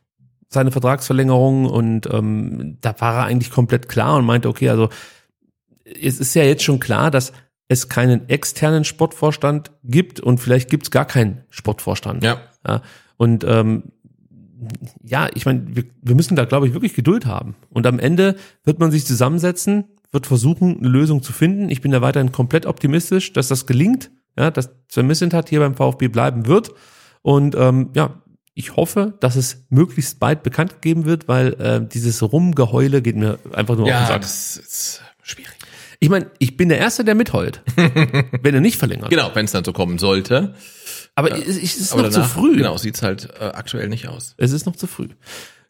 [0.49, 4.89] seine Vertragsverlängerung und ähm, da war er eigentlich komplett klar und meinte, okay, also
[5.85, 7.31] es ist ja jetzt schon klar, dass
[7.67, 12.23] es keinen externen Sportvorstand gibt und vielleicht gibt es gar keinen Sportvorstand.
[12.23, 12.41] Ja.
[12.67, 12.81] ja
[13.17, 13.91] und ähm,
[15.03, 17.55] ja, ich meine, wir, wir müssen da, glaube ich, wirklich Geduld haben.
[17.69, 21.69] Und am Ende wird man sich zusammensetzen, wird versuchen, eine Lösung zu finden.
[21.69, 25.75] Ich bin da weiterhin komplett optimistisch, dass das gelingt, ja, dass Sven Missentat hier beim
[25.75, 26.71] VfB bleiben wird.
[27.21, 28.21] Und ähm, ja,
[28.53, 33.39] ich hoffe, dass es möglichst bald bekannt gegeben wird, weil äh, dieses Rumgeheule geht mir
[33.51, 34.21] einfach nur ja, auf den Sack.
[34.21, 35.57] Das ist schwierig.
[36.03, 39.09] Ich meine, ich bin der Erste, der mitheult, wenn er nicht verlängert.
[39.09, 40.53] Genau, wenn es dann so kommen sollte.
[41.15, 42.57] Aber äh, es ist noch danach, zu früh.
[42.57, 44.35] Genau, sieht's halt äh, aktuell nicht aus.
[44.35, 45.07] Es ist noch zu früh.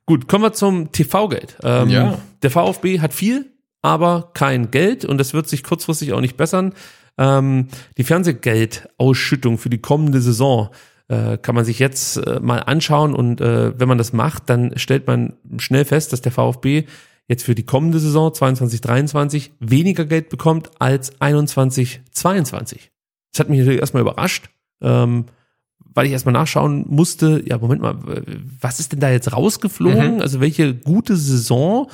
[0.08, 1.58] Gut, kommen wir zum TV-Geld.
[1.62, 2.18] Ähm, ja.
[2.42, 3.52] Der VfB hat viel,
[3.84, 6.74] aber kein Geld und das wird sich kurzfristig auch nicht bessern.
[7.20, 10.70] Ähm, die Fernsehgeldausschüttung für die kommende Saison
[11.10, 14.80] äh, kann man sich jetzt äh, mal anschauen und äh, wenn man das macht, dann
[14.80, 16.86] stellt man schnell fest, dass der VfB
[17.28, 22.92] jetzt für die kommende Saison 22, 23 weniger Geld bekommt als 21, 22.
[23.32, 24.50] Das hat mich natürlich erstmal überrascht,
[24.82, 25.26] ähm,
[25.80, 27.98] weil ich erstmal nachschauen musste, ja, Moment mal,
[28.60, 30.16] was ist denn da jetzt rausgeflogen?
[30.16, 30.22] Mhm.
[30.22, 31.90] Also welche gute Saison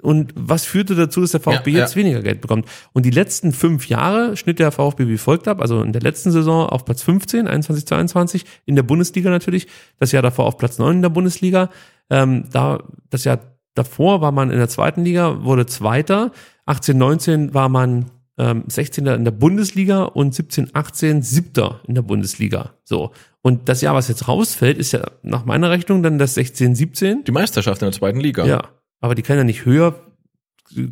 [0.00, 2.02] und was führte dazu, dass der VfB ja, jetzt ja.
[2.02, 2.68] weniger Geld bekommt?
[2.92, 6.30] Und die letzten fünf Jahre schnitt der VfB wie folgt ab, also in der letzten
[6.30, 9.66] Saison auf Platz 15, 21, 22, in der Bundesliga natürlich,
[9.98, 11.70] das Jahr davor auf Platz 9 in der Bundesliga,
[12.10, 16.32] ähm, da das Jahr Davor war man in der zweiten Liga, wurde Zweiter.
[16.66, 19.06] 18, 19 war man ähm, 16.
[19.06, 22.74] in der Bundesliga und 17, 18 Siebter in der Bundesliga.
[22.84, 23.12] So.
[23.42, 27.24] Und das Jahr, was jetzt rausfällt, ist ja nach meiner Rechnung dann das 16, 17.
[27.24, 28.46] Die Meisterschaft in der zweiten Liga.
[28.46, 28.68] Ja.
[29.00, 30.00] Aber die kann ja nicht höher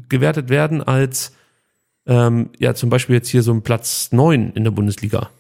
[0.09, 1.33] gewertet werden als
[2.07, 5.31] ähm, ja zum Beispiel jetzt hier so ein Platz 9 in der Bundesliga.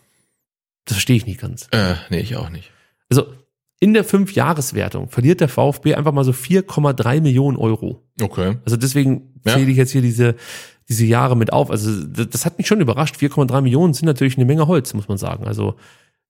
[0.85, 1.69] Das verstehe ich nicht ganz.
[1.71, 2.71] Äh, nee, ich auch nicht.
[3.09, 3.27] Also
[3.79, 8.03] in der Fünfjahreswertung verliert der VfB einfach mal so 4,3 Millionen Euro.
[8.21, 8.57] Okay.
[8.65, 9.69] Also deswegen zähle ja.
[9.69, 10.35] ich jetzt hier diese,
[10.89, 11.71] diese Jahre mit auf.
[11.71, 13.17] Also das, das hat mich schon überrascht.
[13.17, 15.47] 4,3 Millionen sind natürlich eine Menge Holz, muss man sagen.
[15.47, 15.75] Also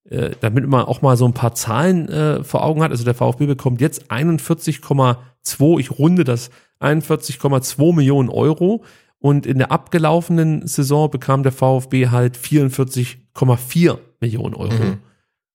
[0.09, 2.91] äh, damit man auch mal so ein paar Zahlen äh, vor Augen hat.
[2.91, 6.49] Also der VfB bekommt jetzt 41,2, ich runde das
[6.81, 8.83] 41,2 Millionen Euro.
[9.19, 14.73] Und in der abgelaufenen Saison bekam der VfB halt 44,4 Millionen Euro.
[14.73, 14.97] Mhm.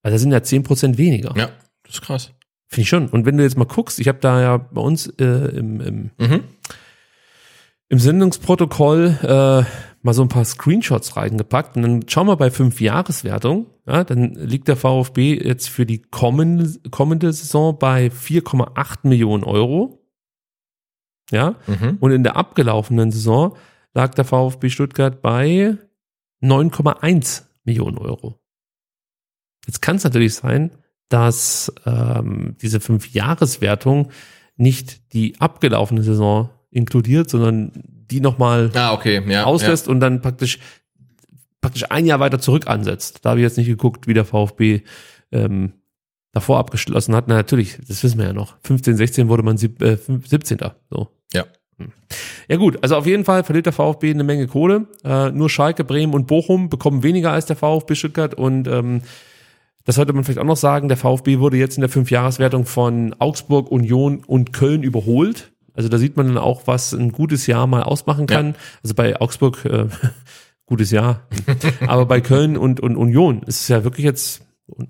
[0.03, 1.33] Also das sind ja zehn Prozent weniger.
[1.37, 1.51] Ja,
[1.93, 2.33] das ist krass.
[2.69, 3.09] Finde ich schon.
[3.09, 6.11] Und wenn du jetzt mal guckst, ich habe da ja bei uns äh, im, im,
[6.19, 6.45] Mhm.
[7.89, 9.65] im Sendungsprotokoll äh,
[10.05, 14.33] mal so ein paar Screenshots reingepackt und dann schauen wir bei fünf Jahreswertung, ja, dann
[14.35, 19.99] liegt der VfB jetzt für die kommende, kommende Saison bei 4,8 Millionen Euro.
[21.31, 21.99] Ja, Mhm.
[22.01, 23.57] und in der abgelaufenen Saison
[23.95, 25.77] lag der VfB Stuttgart bei
[26.43, 28.41] 9,1 Millionen Euro.
[29.67, 30.73] Jetzt kann es natürlich sein,
[31.09, 34.11] dass ähm, diese Fünf-Jahres-Wertung
[34.57, 37.73] nicht die abgelaufene Saison inkludiert, sondern
[38.11, 39.45] die nochmal Ah, okay, ja.
[39.45, 40.59] auslässt und dann praktisch
[41.61, 43.21] praktisch ein Jahr weiter zurück ansetzt.
[43.23, 44.81] Da habe ich jetzt nicht geguckt, wie der VfB
[45.31, 45.75] ähm,
[46.33, 47.29] davor abgeschlossen hat.
[47.29, 48.57] Na, natürlich, das wissen wir ja noch.
[48.65, 50.59] 15, 16 wurde man sieb, äh, 17.
[50.91, 51.09] So.
[51.33, 51.45] Ja.
[52.49, 54.89] Ja gut, also auf jeden Fall verliert der VfB eine Menge Kohle.
[55.05, 59.03] Äh, nur Schalke, Bremen und Bochum bekommen weniger als der VfB Stuttgart und ähm,
[59.85, 63.15] das sollte man vielleicht auch noch sagen, der VfB wurde jetzt in der Fünfjahreswertung von
[63.19, 65.53] Augsburg, Union und Köln überholt.
[65.75, 68.55] Also da sieht man dann auch, was ein gutes Jahr mal ausmachen kann.
[68.83, 69.87] Also bei Augsburg, äh,
[70.67, 71.27] gutes Jahr.
[71.87, 74.43] aber bei Köln und, und Union ist es ja wirklich jetzt,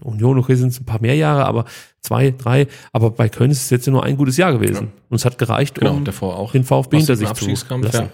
[0.02, 1.64] Union, okay, sind es ein paar mehr Jahre, aber
[2.00, 4.92] zwei, drei, aber bei Köln ist es jetzt ja nur ein gutes Jahr gewesen.
[5.08, 6.52] Und es hat gereicht, Genau, um und davor auch.
[6.52, 7.82] den VfB hinter sich zu lassen.
[7.92, 8.08] ja.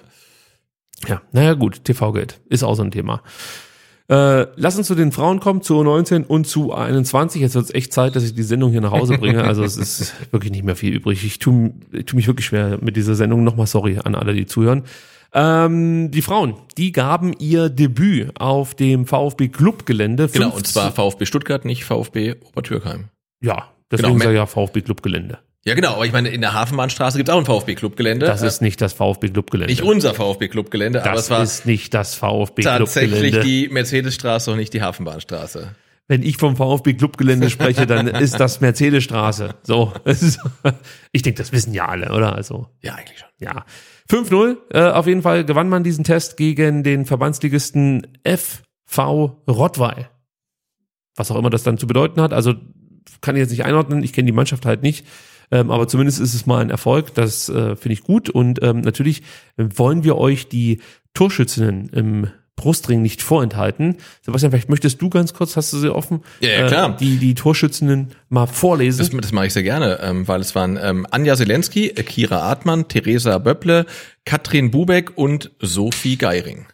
[1.07, 3.23] Ja, naja gut, TV-Geld ist auch so ein Thema.
[4.11, 7.43] Äh, lass uns zu den Frauen kommen, zu 19 und zu 21.
[7.43, 9.45] Jetzt wird es echt Zeit, dass ich die Sendung hier nach Hause bringe.
[9.45, 11.25] Also es ist wirklich nicht mehr viel übrig.
[11.25, 11.73] Ich tue
[12.07, 13.45] tu mich wirklich schwer mit dieser Sendung.
[13.45, 14.85] Nochmal sorry an alle, die zuhören.
[15.35, 20.29] Ähm, die Frauen, die gaben ihr Debüt auf dem VfB Clubgelände.
[20.29, 23.09] Genau, 15 und zwar VfB Stuttgart, nicht VfB Obertürkheim.
[23.43, 25.39] Ja, deswegen Genau, ich ja VfB Clubgelände.
[25.65, 28.25] Ja, genau, aber ich meine, in der Hafenbahnstraße gibt es auch ein VfB-Clubgelände.
[28.27, 29.73] Das ist nicht das VfB Clubgelände.
[29.73, 34.59] nicht unser VfB-Clubgelände, aber das es war ist nicht das VfB tatsächlich die Mercedesstraße und
[34.59, 35.75] nicht die Hafenbahnstraße.
[36.07, 39.57] Wenn ich vom VfB Clubgelände spreche, dann ist das Mercedesstraße.
[39.63, 40.39] So, ist,
[41.13, 42.35] ich denke, das wissen ja alle, oder?
[42.35, 43.29] Also Ja, eigentlich schon.
[43.39, 43.65] ja.
[44.11, 50.09] 5-0, äh, auf jeden Fall gewann man diesen Test gegen den Verbandsligisten FV Rottweil.
[51.15, 52.33] Was auch immer das dann zu bedeuten hat.
[52.33, 52.55] Also
[53.21, 55.05] kann ich jetzt nicht einordnen, ich kenne die Mannschaft halt nicht.
[55.51, 58.29] Ähm, aber zumindest ist es mal ein Erfolg, das äh, finde ich gut.
[58.29, 59.23] Und ähm, natürlich
[59.57, 60.81] wollen wir euch die
[61.15, 62.29] Torschützinnen im
[62.59, 63.97] Brustring nicht vorenthalten.
[64.23, 66.23] Sebastian, vielleicht möchtest du ganz kurz, hast du sie offen?
[66.41, 66.91] Ja, ja, klar.
[66.91, 68.99] Äh, die, die Torschützinnen mal vorlesen.
[68.99, 72.41] Das, das mache ich sehr gerne, ähm, weil es waren ähm, Anja Selensky, äh, Kira
[72.41, 73.87] Artmann, Theresa Böpple,
[74.25, 76.67] Katrin Bubeck und Sophie Geiring.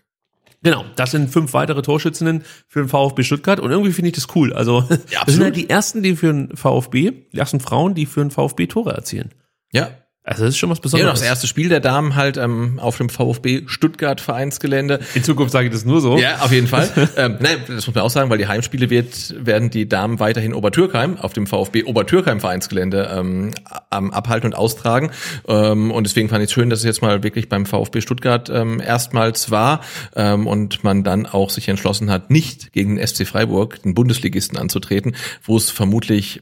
[0.64, 4.34] Genau, das sind fünf weitere Torschützinnen für den VfB Stuttgart und irgendwie finde ich das
[4.34, 4.54] cool.
[4.54, 8.20] Also das sind halt die ersten, die für den VfB, die ersten Frauen, die für
[8.20, 9.30] den VfB Tore erzielen.
[9.72, 9.90] Ja.
[10.26, 11.20] Also das ist schon was Ja, Besonderes.
[11.20, 15.00] das erste Spiel der Damen halt ähm, auf dem VfB Stuttgart Vereinsgelände.
[15.14, 16.16] In Zukunft sage ich das nur so.
[16.16, 16.88] Ja, auf jeden Fall.
[17.16, 20.54] ähm, nein, das muss man auch sagen, weil die Heimspiele wird, werden die Damen weiterhin
[20.54, 23.50] Obertürkheim auf dem VfB Obertürkheim Vereinsgelände ähm,
[23.90, 25.10] am abhalten und austragen.
[25.46, 28.48] Ähm, und deswegen fand ich es schön, dass es jetzt mal wirklich beim VfB Stuttgart
[28.48, 29.82] ähm, erstmals war
[30.16, 34.56] ähm, und man dann auch sich entschlossen hat, nicht gegen den SC Freiburg, den Bundesligisten,
[34.56, 36.40] anzutreten, wo es vermutlich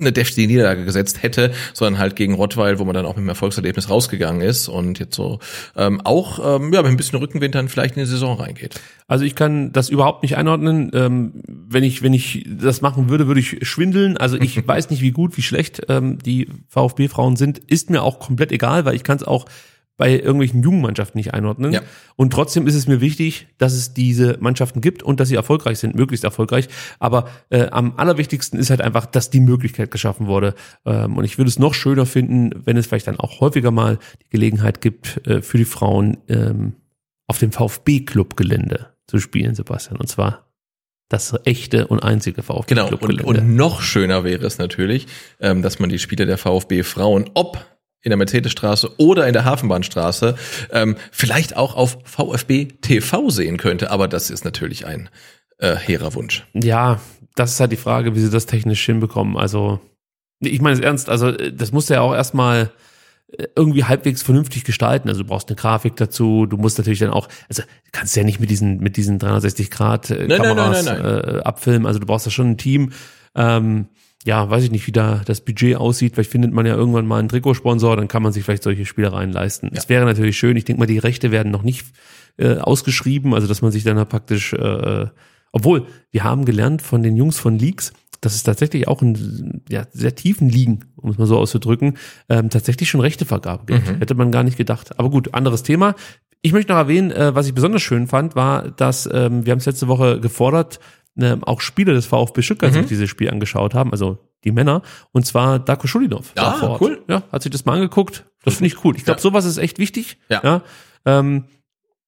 [0.00, 3.28] eine deftige Niederlage gesetzt hätte, sondern halt gegen Rottweil, wo man dann auch mit einem
[3.30, 5.38] Erfolgserlebnis rausgegangen ist und jetzt so
[5.76, 8.80] ähm, auch ähm, ja, mit ein bisschen Rückenwind dann vielleicht in die Saison reingeht.
[9.06, 10.90] Also ich kann das überhaupt nicht einordnen.
[10.94, 14.16] Ähm, wenn ich wenn ich das machen würde, würde ich schwindeln.
[14.16, 17.58] Also ich weiß nicht, wie gut, wie schlecht ähm, die VfB-Frauen sind.
[17.58, 19.46] Ist mir auch komplett egal, weil ich kann es auch
[20.00, 21.72] bei irgendwelchen Jugendmannschaften nicht einordnen.
[21.72, 21.82] Ja.
[22.16, 25.78] Und trotzdem ist es mir wichtig, dass es diese Mannschaften gibt und dass sie erfolgreich
[25.78, 26.68] sind, möglichst erfolgreich.
[26.98, 30.54] Aber äh, am allerwichtigsten ist halt einfach, dass die Möglichkeit geschaffen wurde.
[30.86, 33.98] Ähm, und ich würde es noch schöner finden, wenn es vielleicht dann auch häufiger mal
[34.22, 36.76] die Gelegenheit gibt, äh, für die Frauen ähm,
[37.26, 39.98] auf dem VfB-Clubgelände zu spielen, Sebastian.
[40.00, 40.46] Und zwar
[41.10, 43.42] das echte und einzige Genau, und, VfB-Clubgelände.
[43.42, 45.08] und noch schöner wäre es natürlich,
[45.40, 47.66] ähm, dass man die Spiele der VfB Frauen, ob
[48.02, 50.34] in der Mercedesstraße oder in der Hafenbahnstraße,
[50.72, 53.90] ähm, vielleicht auch auf VfB TV sehen könnte.
[53.90, 55.08] Aber das ist natürlich ein
[55.58, 56.46] äh, hehrer Wunsch.
[56.54, 57.00] Ja,
[57.34, 59.36] das ist halt die Frage, wie sie das technisch hinbekommen.
[59.36, 59.80] Also,
[60.40, 62.70] ich meine es ernst, also das musst du ja auch erstmal
[63.36, 65.08] äh, irgendwie halbwegs vernünftig gestalten.
[65.08, 68.24] Also du brauchst eine Grafik dazu, du musst natürlich dann auch, also du kannst ja
[68.24, 71.86] nicht mit diesen, mit diesen 360 Grad äh, Nein, nein, Kameras nein, nein, Äh, abfilmen.
[71.86, 72.92] Also du brauchst da schon ein Team.
[73.34, 73.88] Ähm,
[74.24, 76.14] ja, weiß ich nicht, wie da das Budget aussieht.
[76.14, 79.32] Vielleicht findet man ja irgendwann mal einen Trikotsponsor, dann kann man sich vielleicht solche Spielereien
[79.32, 79.70] leisten.
[79.72, 80.56] Das wäre natürlich schön.
[80.56, 81.86] Ich denke mal, die Rechte werden noch nicht
[82.36, 85.06] äh, ausgeschrieben, also dass man sich dann da praktisch, äh,
[85.52, 89.86] obwohl wir haben gelernt von den Jungs von Leaks, dass es tatsächlich auch in ja,
[89.92, 91.96] sehr tiefen Ligen, um es mal so auszudrücken,
[92.28, 94.00] ähm, tatsächlich schon Rechtevergabe gibt.
[94.00, 94.98] Hätte man gar nicht gedacht.
[94.98, 95.94] Aber gut, anderes Thema.
[96.42, 99.58] Ich möchte noch erwähnen, äh, was ich besonders schön fand, war, dass ähm, wir haben
[99.58, 100.80] es letzte Woche gefordert,
[101.18, 102.74] ähm, auch Spieler des VfB Stuttgart Mhm.
[102.78, 104.82] sich dieses Spiel angeschaut haben, also die Männer,
[105.12, 106.34] und zwar Darko Schulinov.
[106.36, 107.02] war Ah, cool.
[107.08, 108.24] Ja, hat sich das mal angeguckt.
[108.44, 108.96] Das finde ich cool.
[108.96, 109.22] Ich glaube, Ja.
[109.22, 110.18] sowas ist echt wichtig.
[110.28, 110.40] Ja.
[110.42, 110.62] ja
[111.04, 111.44] ähm,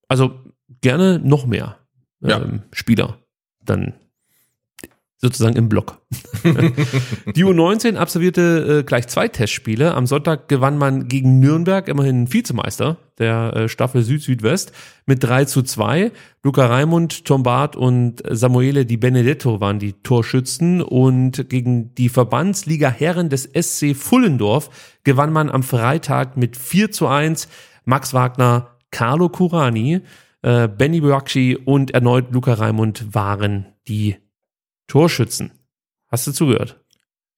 [0.08, 0.40] also
[0.80, 1.78] gerne noch mehr
[2.22, 2.40] ähm, Ja.
[2.72, 3.18] Spieler
[3.64, 3.94] dann
[5.22, 5.98] sozusagen im Block.
[7.36, 9.94] Die U19 absolvierte äh, gleich zwei Testspiele.
[9.94, 14.72] Am Sonntag gewann man gegen Nürnberg, immerhin Vizemeister der äh, Staffel Süd-Südwest,
[15.06, 16.10] mit 3 zu 2.
[16.42, 22.90] Luca Raimund, Tom Barth und Samuele Di Benedetto waren die Torschützen und gegen die Verbandsliga
[22.90, 24.70] Herren des SC Fullendorf
[25.04, 27.48] gewann man am Freitag mit 4 zu 1.
[27.84, 30.00] Max Wagner, Carlo Curani,
[30.42, 34.16] äh, Benny Boakci und erneut Luca Raimund waren die
[34.92, 35.52] Torschützen.
[36.08, 36.78] Hast du zugehört?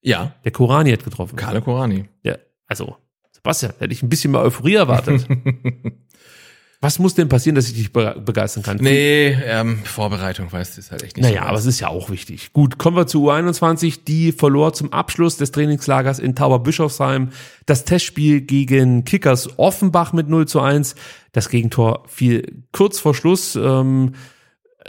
[0.01, 1.37] Ja, Der Kurani hat getroffen.
[1.37, 2.09] Carlo Corani.
[2.21, 2.35] Ja,
[2.67, 2.97] also,
[3.31, 5.25] Sebastian, hätte ich ein bisschen mehr Euphorie erwartet.
[6.81, 8.77] Was muss denn passieren, dass ich dich be begeistern kann?
[8.81, 11.87] Nee, ähm, Vorbereitung, weißt du, ist halt echt nicht Naja, so aber es ist ja
[11.87, 12.51] auch wichtig.
[12.51, 14.03] Gut, kommen wir zu U21.
[14.05, 17.29] Die verlor zum Abschluss des Trainingslagers in Tauberbischofsheim
[17.65, 20.95] das Testspiel gegen Kickers Offenbach mit 0 zu 1.
[21.31, 23.55] Das Gegentor fiel kurz vor Schluss.
[23.55, 24.11] Ähm,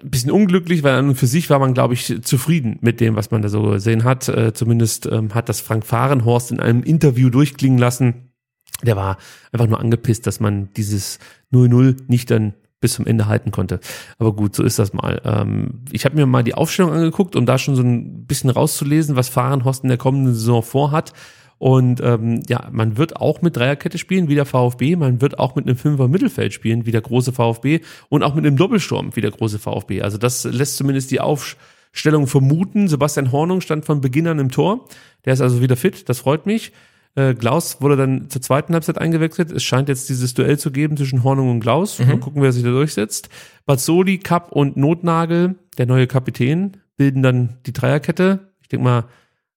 [0.02, 3.16] ein bisschen unglücklich, weil an und für sich war man, glaube ich, zufrieden mit dem,
[3.16, 4.28] was man da so gesehen hat.
[4.28, 8.32] Äh, zumindest ähm, hat das Frank Fahrenhorst in einem Interview durchklingen lassen.
[8.82, 9.16] Der war
[9.52, 11.18] einfach nur angepisst, dass man dieses
[11.52, 13.80] 0-0 nicht dann bis zum Ende halten konnte.
[14.18, 15.20] Aber gut, so ist das mal.
[15.24, 19.16] Ähm, ich habe mir mal die Aufstellung angeguckt, um da schon so ein bisschen rauszulesen,
[19.16, 21.12] was Fahrenhorst in der kommenden Saison vorhat.
[21.58, 24.96] Und ähm, ja, man wird auch mit Dreierkette spielen, wie der VfB.
[24.96, 27.80] Man wird auch mit einem Fünfer Mittelfeld spielen, wie der große VfB.
[28.08, 30.02] Und auch mit einem Doppelsturm, wie der große VfB.
[30.02, 32.88] Also das lässt zumindest die Aufstellung vermuten.
[32.88, 34.86] Sebastian Hornung stand von Beginn an im Tor.
[35.24, 36.72] Der ist also wieder fit, das freut mich.
[37.14, 39.50] Äh, Klaus wurde dann zur zweiten Halbzeit eingewechselt.
[39.50, 41.98] Es scheint jetzt dieses Duell zu geben zwischen Hornung und Klaus.
[41.98, 43.30] Mal gucken, wer sich da durchsetzt.
[43.64, 48.52] Bazzoli, Kapp und Notnagel, der neue Kapitän, bilden dann die Dreierkette.
[48.60, 49.04] Ich denke mal,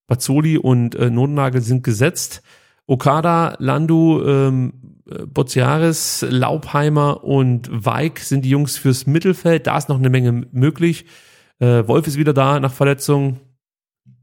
[0.10, 2.42] Bazzoli und äh, Notnagel sind gesetzt.
[2.88, 4.74] Okada, Landu, ähm,
[5.10, 9.68] äh, Bozziaris, Laubheimer und Weig sind die Jungs fürs Mittelfeld.
[9.68, 11.06] Da ist noch eine Menge möglich.
[11.60, 13.40] Äh, Wolf ist wieder da nach Verletzung.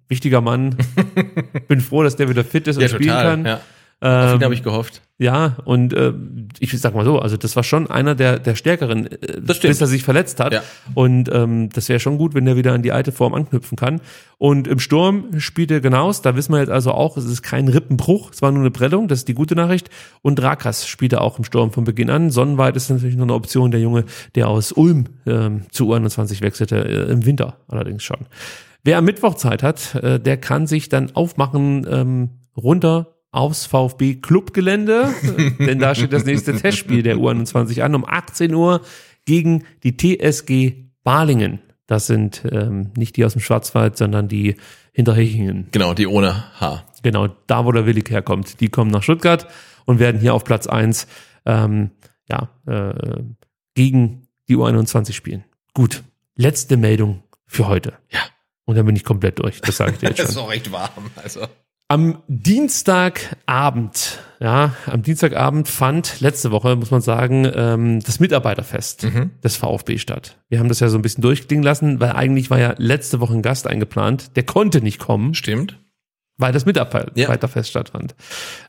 [0.08, 0.76] Wichtiger Mann.
[1.68, 3.24] Bin froh, dass der wieder fit ist und Ja, spielen total.
[3.24, 3.44] kann.
[3.46, 3.60] Ja.
[4.00, 5.00] Auf ihn Ähm, habe ich gehofft.
[5.16, 6.12] ja, und äh,
[6.60, 9.86] ich sag mal so, also das war schon einer der, der stärkeren, äh, bis er
[9.86, 10.52] sich verletzt hat.
[10.52, 10.62] Ja.
[10.94, 14.02] Und ähm, das wäre schon gut, wenn er wieder an die alte Form anknüpfen kann.
[14.36, 17.68] Und im Sturm spielt er Genaus, da wissen wir jetzt also auch, es ist kein
[17.68, 19.88] Rippenbruch, es war nur eine Prellung, das ist die gute Nachricht.
[20.20, 22.30] Und Drakas spielt er auch im Sturm von Beginn an.
[22.30, 26.84] Sonnenweit ist natürlich noch eine Option, der Junge, der aus Ulm ähm, zu U21 wechselte,
[26.84, 28.26] äh, im Winter allerdings schon.
[28.84, 34.14] Wer am Mittwoch Zeit hat, äh, der kann sich dann aufmachen ähm, runter aufs VfB
[34.14, 35.12] Clubgelände,
[35.58, 38.80] denn da steht das nächste Testspiel der U21 an um 18 Uhr
[39.26, 41.60] gegen die TSG Balingen.
[41.86, 44.56] Das sind ähm, nicht die aus dem Schwarzwald, sondern die
[44.92, 45.68] hinter Hechingen.
[45.70, 46.84] Genau, die ohne H.
[47.02, 48.60] Genau, da wo der Willig herkommt.
[48.60, 49.46] Die kommen nach Stuttgart
[49.84, 51.06] und werden hier auf Platz eins
[51.44, 51.90] ähm,
[52.28, 53.22] ja, äh,
[53.74, 55.44] gegen die U21 spielen.
[55.74, 56.02] Gut,
[56.34, 57.92] letzte Meldung für heute.
[58.10, 58.20] Ja.
[58.64, 60.26] Und dann bin ich komplett durch, das sage ich dir jetzt schon.
[60.26, 61.10] ist auch recht warm.
[61.16, 61.46] Also.
[61.88, 69.06] Am Dienstagabend, ja, am Dienstagabend fand letzte Woche, muss man sagen, ähm, das Mitarbeiterfest
[69.44, 70.36] des VfB statt.
[70.48, 73.34] Wir haben das ja so ein bisschen durchklingen lassen, weil eigentlich war ja letzte Woche
[73.34, 75.78] ein Gast eingeplant, der konnte nicht kommen, Stimmt.
[76.38, 77.70] weil das Mitarbeiterfest Ja.
[77.70, 78.16] stattfand.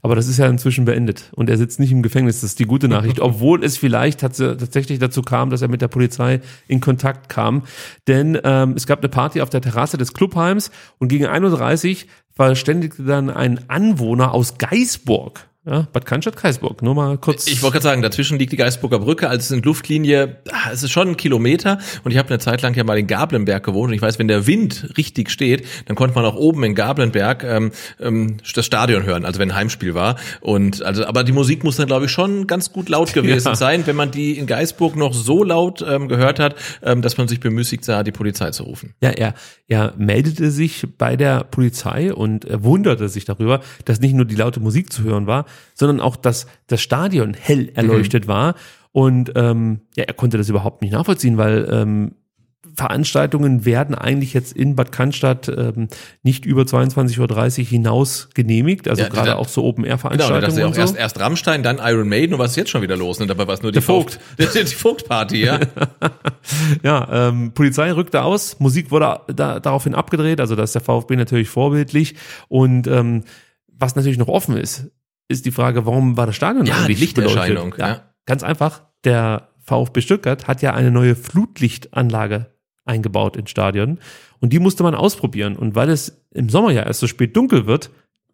[0.03, 2.65] Aber das ist ja inzwischen beendet und er sitzt nicht im Gefängnis, das ist die
[2.65, 6.81] gute Nachricht, obwohl es vielleicht tats- tatsächlich dazu kam, dass er mit der Polizei in
[6.81, 7.63] Kontakt kam.
[8.07, 12.05] Denn ähm, es gab eine Party auf der Terrasse des Clubheims und gegen 31
[12.37, 17.47] verständigte dann ein Anwohner aus Geisburg, ja, Bad Cannstatt-Geisburg, nur mal kurz.
[17.47, 20.81] Ich wollte gerade sagen, dazwischen liegt die Geisburger Brücke, also es sind Luftlinie, ah, es
[20.81, 23.89] ist schon ein Kilometer und ich habe eine Zeit lang ja mal in Gablenberg gewohnt
[23.89, 27.43] und ich weiß, wenn der Wind richtig steht, dann konnte man auch oben in Gablenberg
[27.43, 31.65] ähm, ähm, das Stadion hören, also wenn ein Heimspiel war und also, aber die Musik
[31.65, 33.55] muss dann glaube ich schon ganz gut laut gewesen Ja.
[33.55, 37.27] sein, wenn man die in Geisburg noch so laut ähm, gehört hat, ähm, dass man
[37.27, 38.93] sich bemüßigt sah, die Polizei zu rufen.
[39.01, 39.33] Ja, er,
[39.67, 44.35] er meldete sich bei der Polizei und er wunderte sich darüber, dass nicht nur die
[44.35, 48.55] laute Musik zu hören war, sondern auch, dass das Stadion hell erleuchtet war.
[48.91, 52.15] Und ähm, ja, er konnte das überhaupt nicht nachvollziehen, weil ähm,
[52.77, 55.87] Veranstaltungen werden eigentlich jetzt in Bad Cannstatt ähm,
[56.21, 60.63] nicht über 22.30 Uhr hinaus genehmigt, also Ja, gerade auch so Genau, da Open-Air-Veranstaltungen ich
[60.63, 60.79] auch so.
[60.81, 63.19] erst, erst Rammstein, dann Iron Maiden und was ist jetzt schon wieder los?
[63.19, 64.19] Und dabei war es nur die Der Vogt.
[64.39, 65.59] die, die Vogt-Party, ja.
[66.83, 71.15] Ja, ähm, Polizei rückte aus, Musik wurde da, daraufhin abgedreht, also da ist der VfB
[71.15, 72.15] natürlich vorbildlich.
[72.47, 73.23] Und ähm,
[73.67, 74.91] was natürlich noch offen ist,
[75.27, 77.79] ist die Frage, warum war das Stadion Ja, eigentlich Lichterscheinung, beleuchtet?
[77.79, 78.01] Ja, ja.
[78.25, 82.47] Ganz einfach, der VfB Stuttgart hat ja eine neue Flutlichtanlage
[82.85, 83.99] eingebaut ins Stadion.
[84.39, 85.55] Und die musste man ausprobieren.
[85.55, 87.89] Und weil es im Sommer ja erst so spät dunkel wird,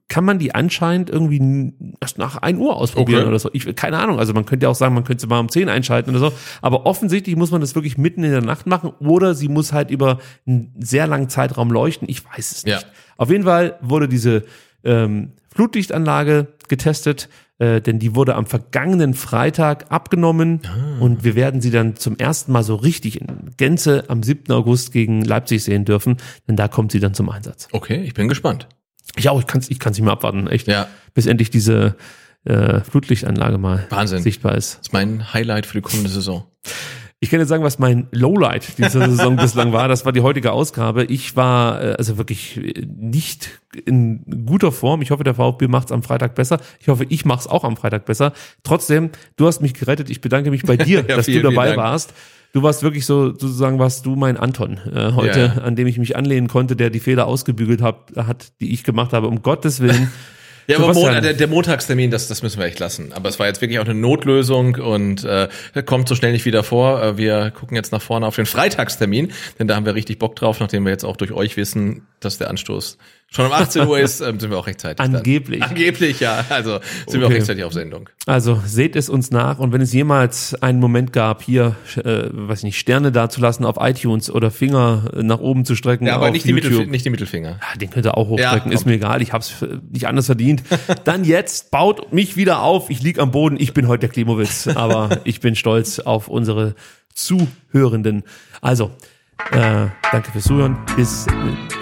[0.10, 3.30] kann man die anscheinend irgendwie erst nach 1 Uhr ausprobieren Okay.
[3.30, 3.50] oder so.
[3.54, 4.20] Ich, keine Ahnung.
[4.20, 6.34] Also man könnte ja auch sagen, man könnte sie mal um 10 einschalten oder so.
[6.62, 9.90] Aber offensichtlich muss man das wirklich mitten in der Nacht machen oder sie muss halt
[9.90, 12.08] über einen sehr langen Zeitraum leuchten.
[12.10, 12.82] Ich weiß es nicht.
[12.82, 12.88] Ja.
[13.18, 14.44] Auf jeden Fall wurde diese
[14.84, 17.30] ähm, Flutlichtanlage getestet,
[17.60, 20.62] äh, denn die wurde am vergangenen Freitag abgenommen
[21.00, 24.52] und wir werden sie dann zum ersten Mal so richtig in Gänze am 7.
[24.52, 27.68] August gegen Leipzig sehen dürfen, denn da kommt sie dann zum Einsatz.
[27.72, 28.68] Okay, ich bin gespannt.
[29.16, 30.68] Ich auch, ich kann es ich kann's nicht mehr abwarten, echt.
[30.68, 30.88] Ja.
[31.14, 31.96] Bis endlich diese
[32.46, 34.24] äh, Flutlichtanlage mal Wahnsinn.
[34.24, 34.80] sichtbar ist.
[34.80, 36.46] Das ist mein Highlight für die kommende Saison.
[37.24, 39.88] Ich kann jetzt sagen, was mein Lowlight dieser Saison bislang war.
[39.88, 41.06] Das war die heutige Ausgabe.
[41.06, 45.02] Ich war äh, also wirklich äh, nicht in guter Form.
[45.02, 46.60] Ich hoffe, der VfB macht es am Freitag besser.
[46.82, 48.34] Ich hoffe, ich mache es auch am Freitag besser.
[48.64, 50.10] Trotzdem, du hast mich gerettet.
[50.10, 52.14] Ich bedanke mich bei dir, Ja, dass vielen, du dabei warst.
[52.52, 55.64] Du warst wirklich so, sozusagen warst du mein Anton äh, heute, Ja.
[55.64, 59.14] an dem ich mich anlehnen konnte, der die Fehler ausgebügelt hab, hat, die ich gemacht
[59.14, 59.28] habe.
[59.28, 60.12] Um Gottes Willen.
[60.68, 60.94] Ja, aber.
[60.94, 63.12] Mon der, der Montagstermin, das, das müssen wir echt lassen.
[63.14, 65.48] Aber es war jetzt wirklich auch eine Notlösung und äh,
[65.86, 67.02] kommt so schnell nicht wieder vor.
[67.02, 70.36] Äh, wir gucken jetzt nach vorne auf den Freitagstermin, denn da haben wir richtig Bock
[70.36, 72.98] drauf, nachdem wir jetzt auch durch euch wissen, dass der Anstoß
[73.30, 74.98] schon um 18 Uhr ist, ähm, sind wir auch rechtzeitig.
[74.98, 75.16] dann.
[75.16, 75.64] Angeblich.
[75.64, 76.46] Angeblich, ja.
[76.50, 77.40] Also sind wir auch Okay.
[77.40, 78.10] rechtzeitig auf Sendung.
[78.28, 82.60] Also seht es uns nach und wenn es jemals einen Moment gab, hier, äh, weiß
[82.60, 86.46] ich nicht, Sterne dazulassen auf iTunes oder Finger nach oben zu strecken Ja, aber nicht
[86.46, 87.60] die, YouTube, Mittelf nicht die Mittelfinger.
[87.62, 90.28] Ja, den könnt ihr auch hochstrecken, Ja, ist mir egal, ich hab's äh, nicht anders
[90.28, 90.62] verdient.
[91.04, 94.68] Dann jetzt, baut mich wieder auf, ich lieg am Boden, ich bin heute der Klimowitz,
[94.68, 96.76] aber ich bin stolz auf unsere
[97.16, 98.24] Zuhörenden.
[98.62, 98.92] Also,
[99.52, 101.32] äh, danke fürs Zuhören, bis äh,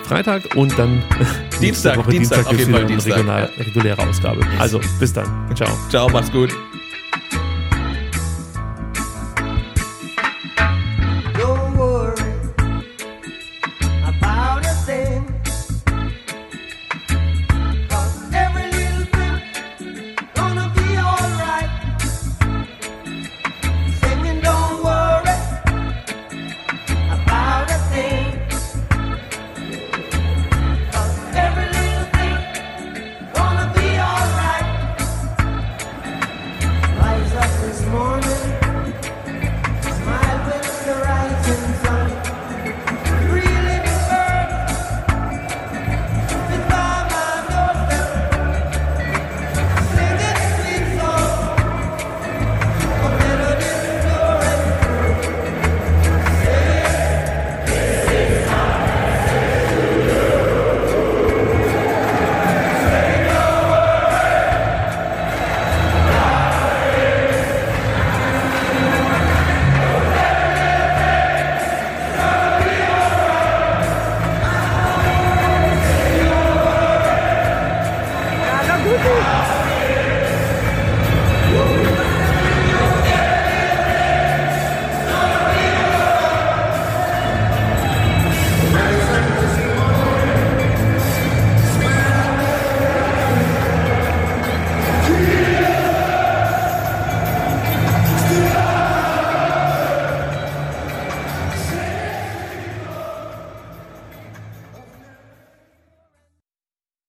[0.04, 1.02] Freitag und dann äh,
[1.60, 4.42] nächste Dienstag, Dienstag, auf jeden Fall eine Dienstag, regional, reguläre Ausgabe.
[4.60, 5.70] Also, bis dann, ciao.
[5.90, 6.52] Ciao, macht's gut.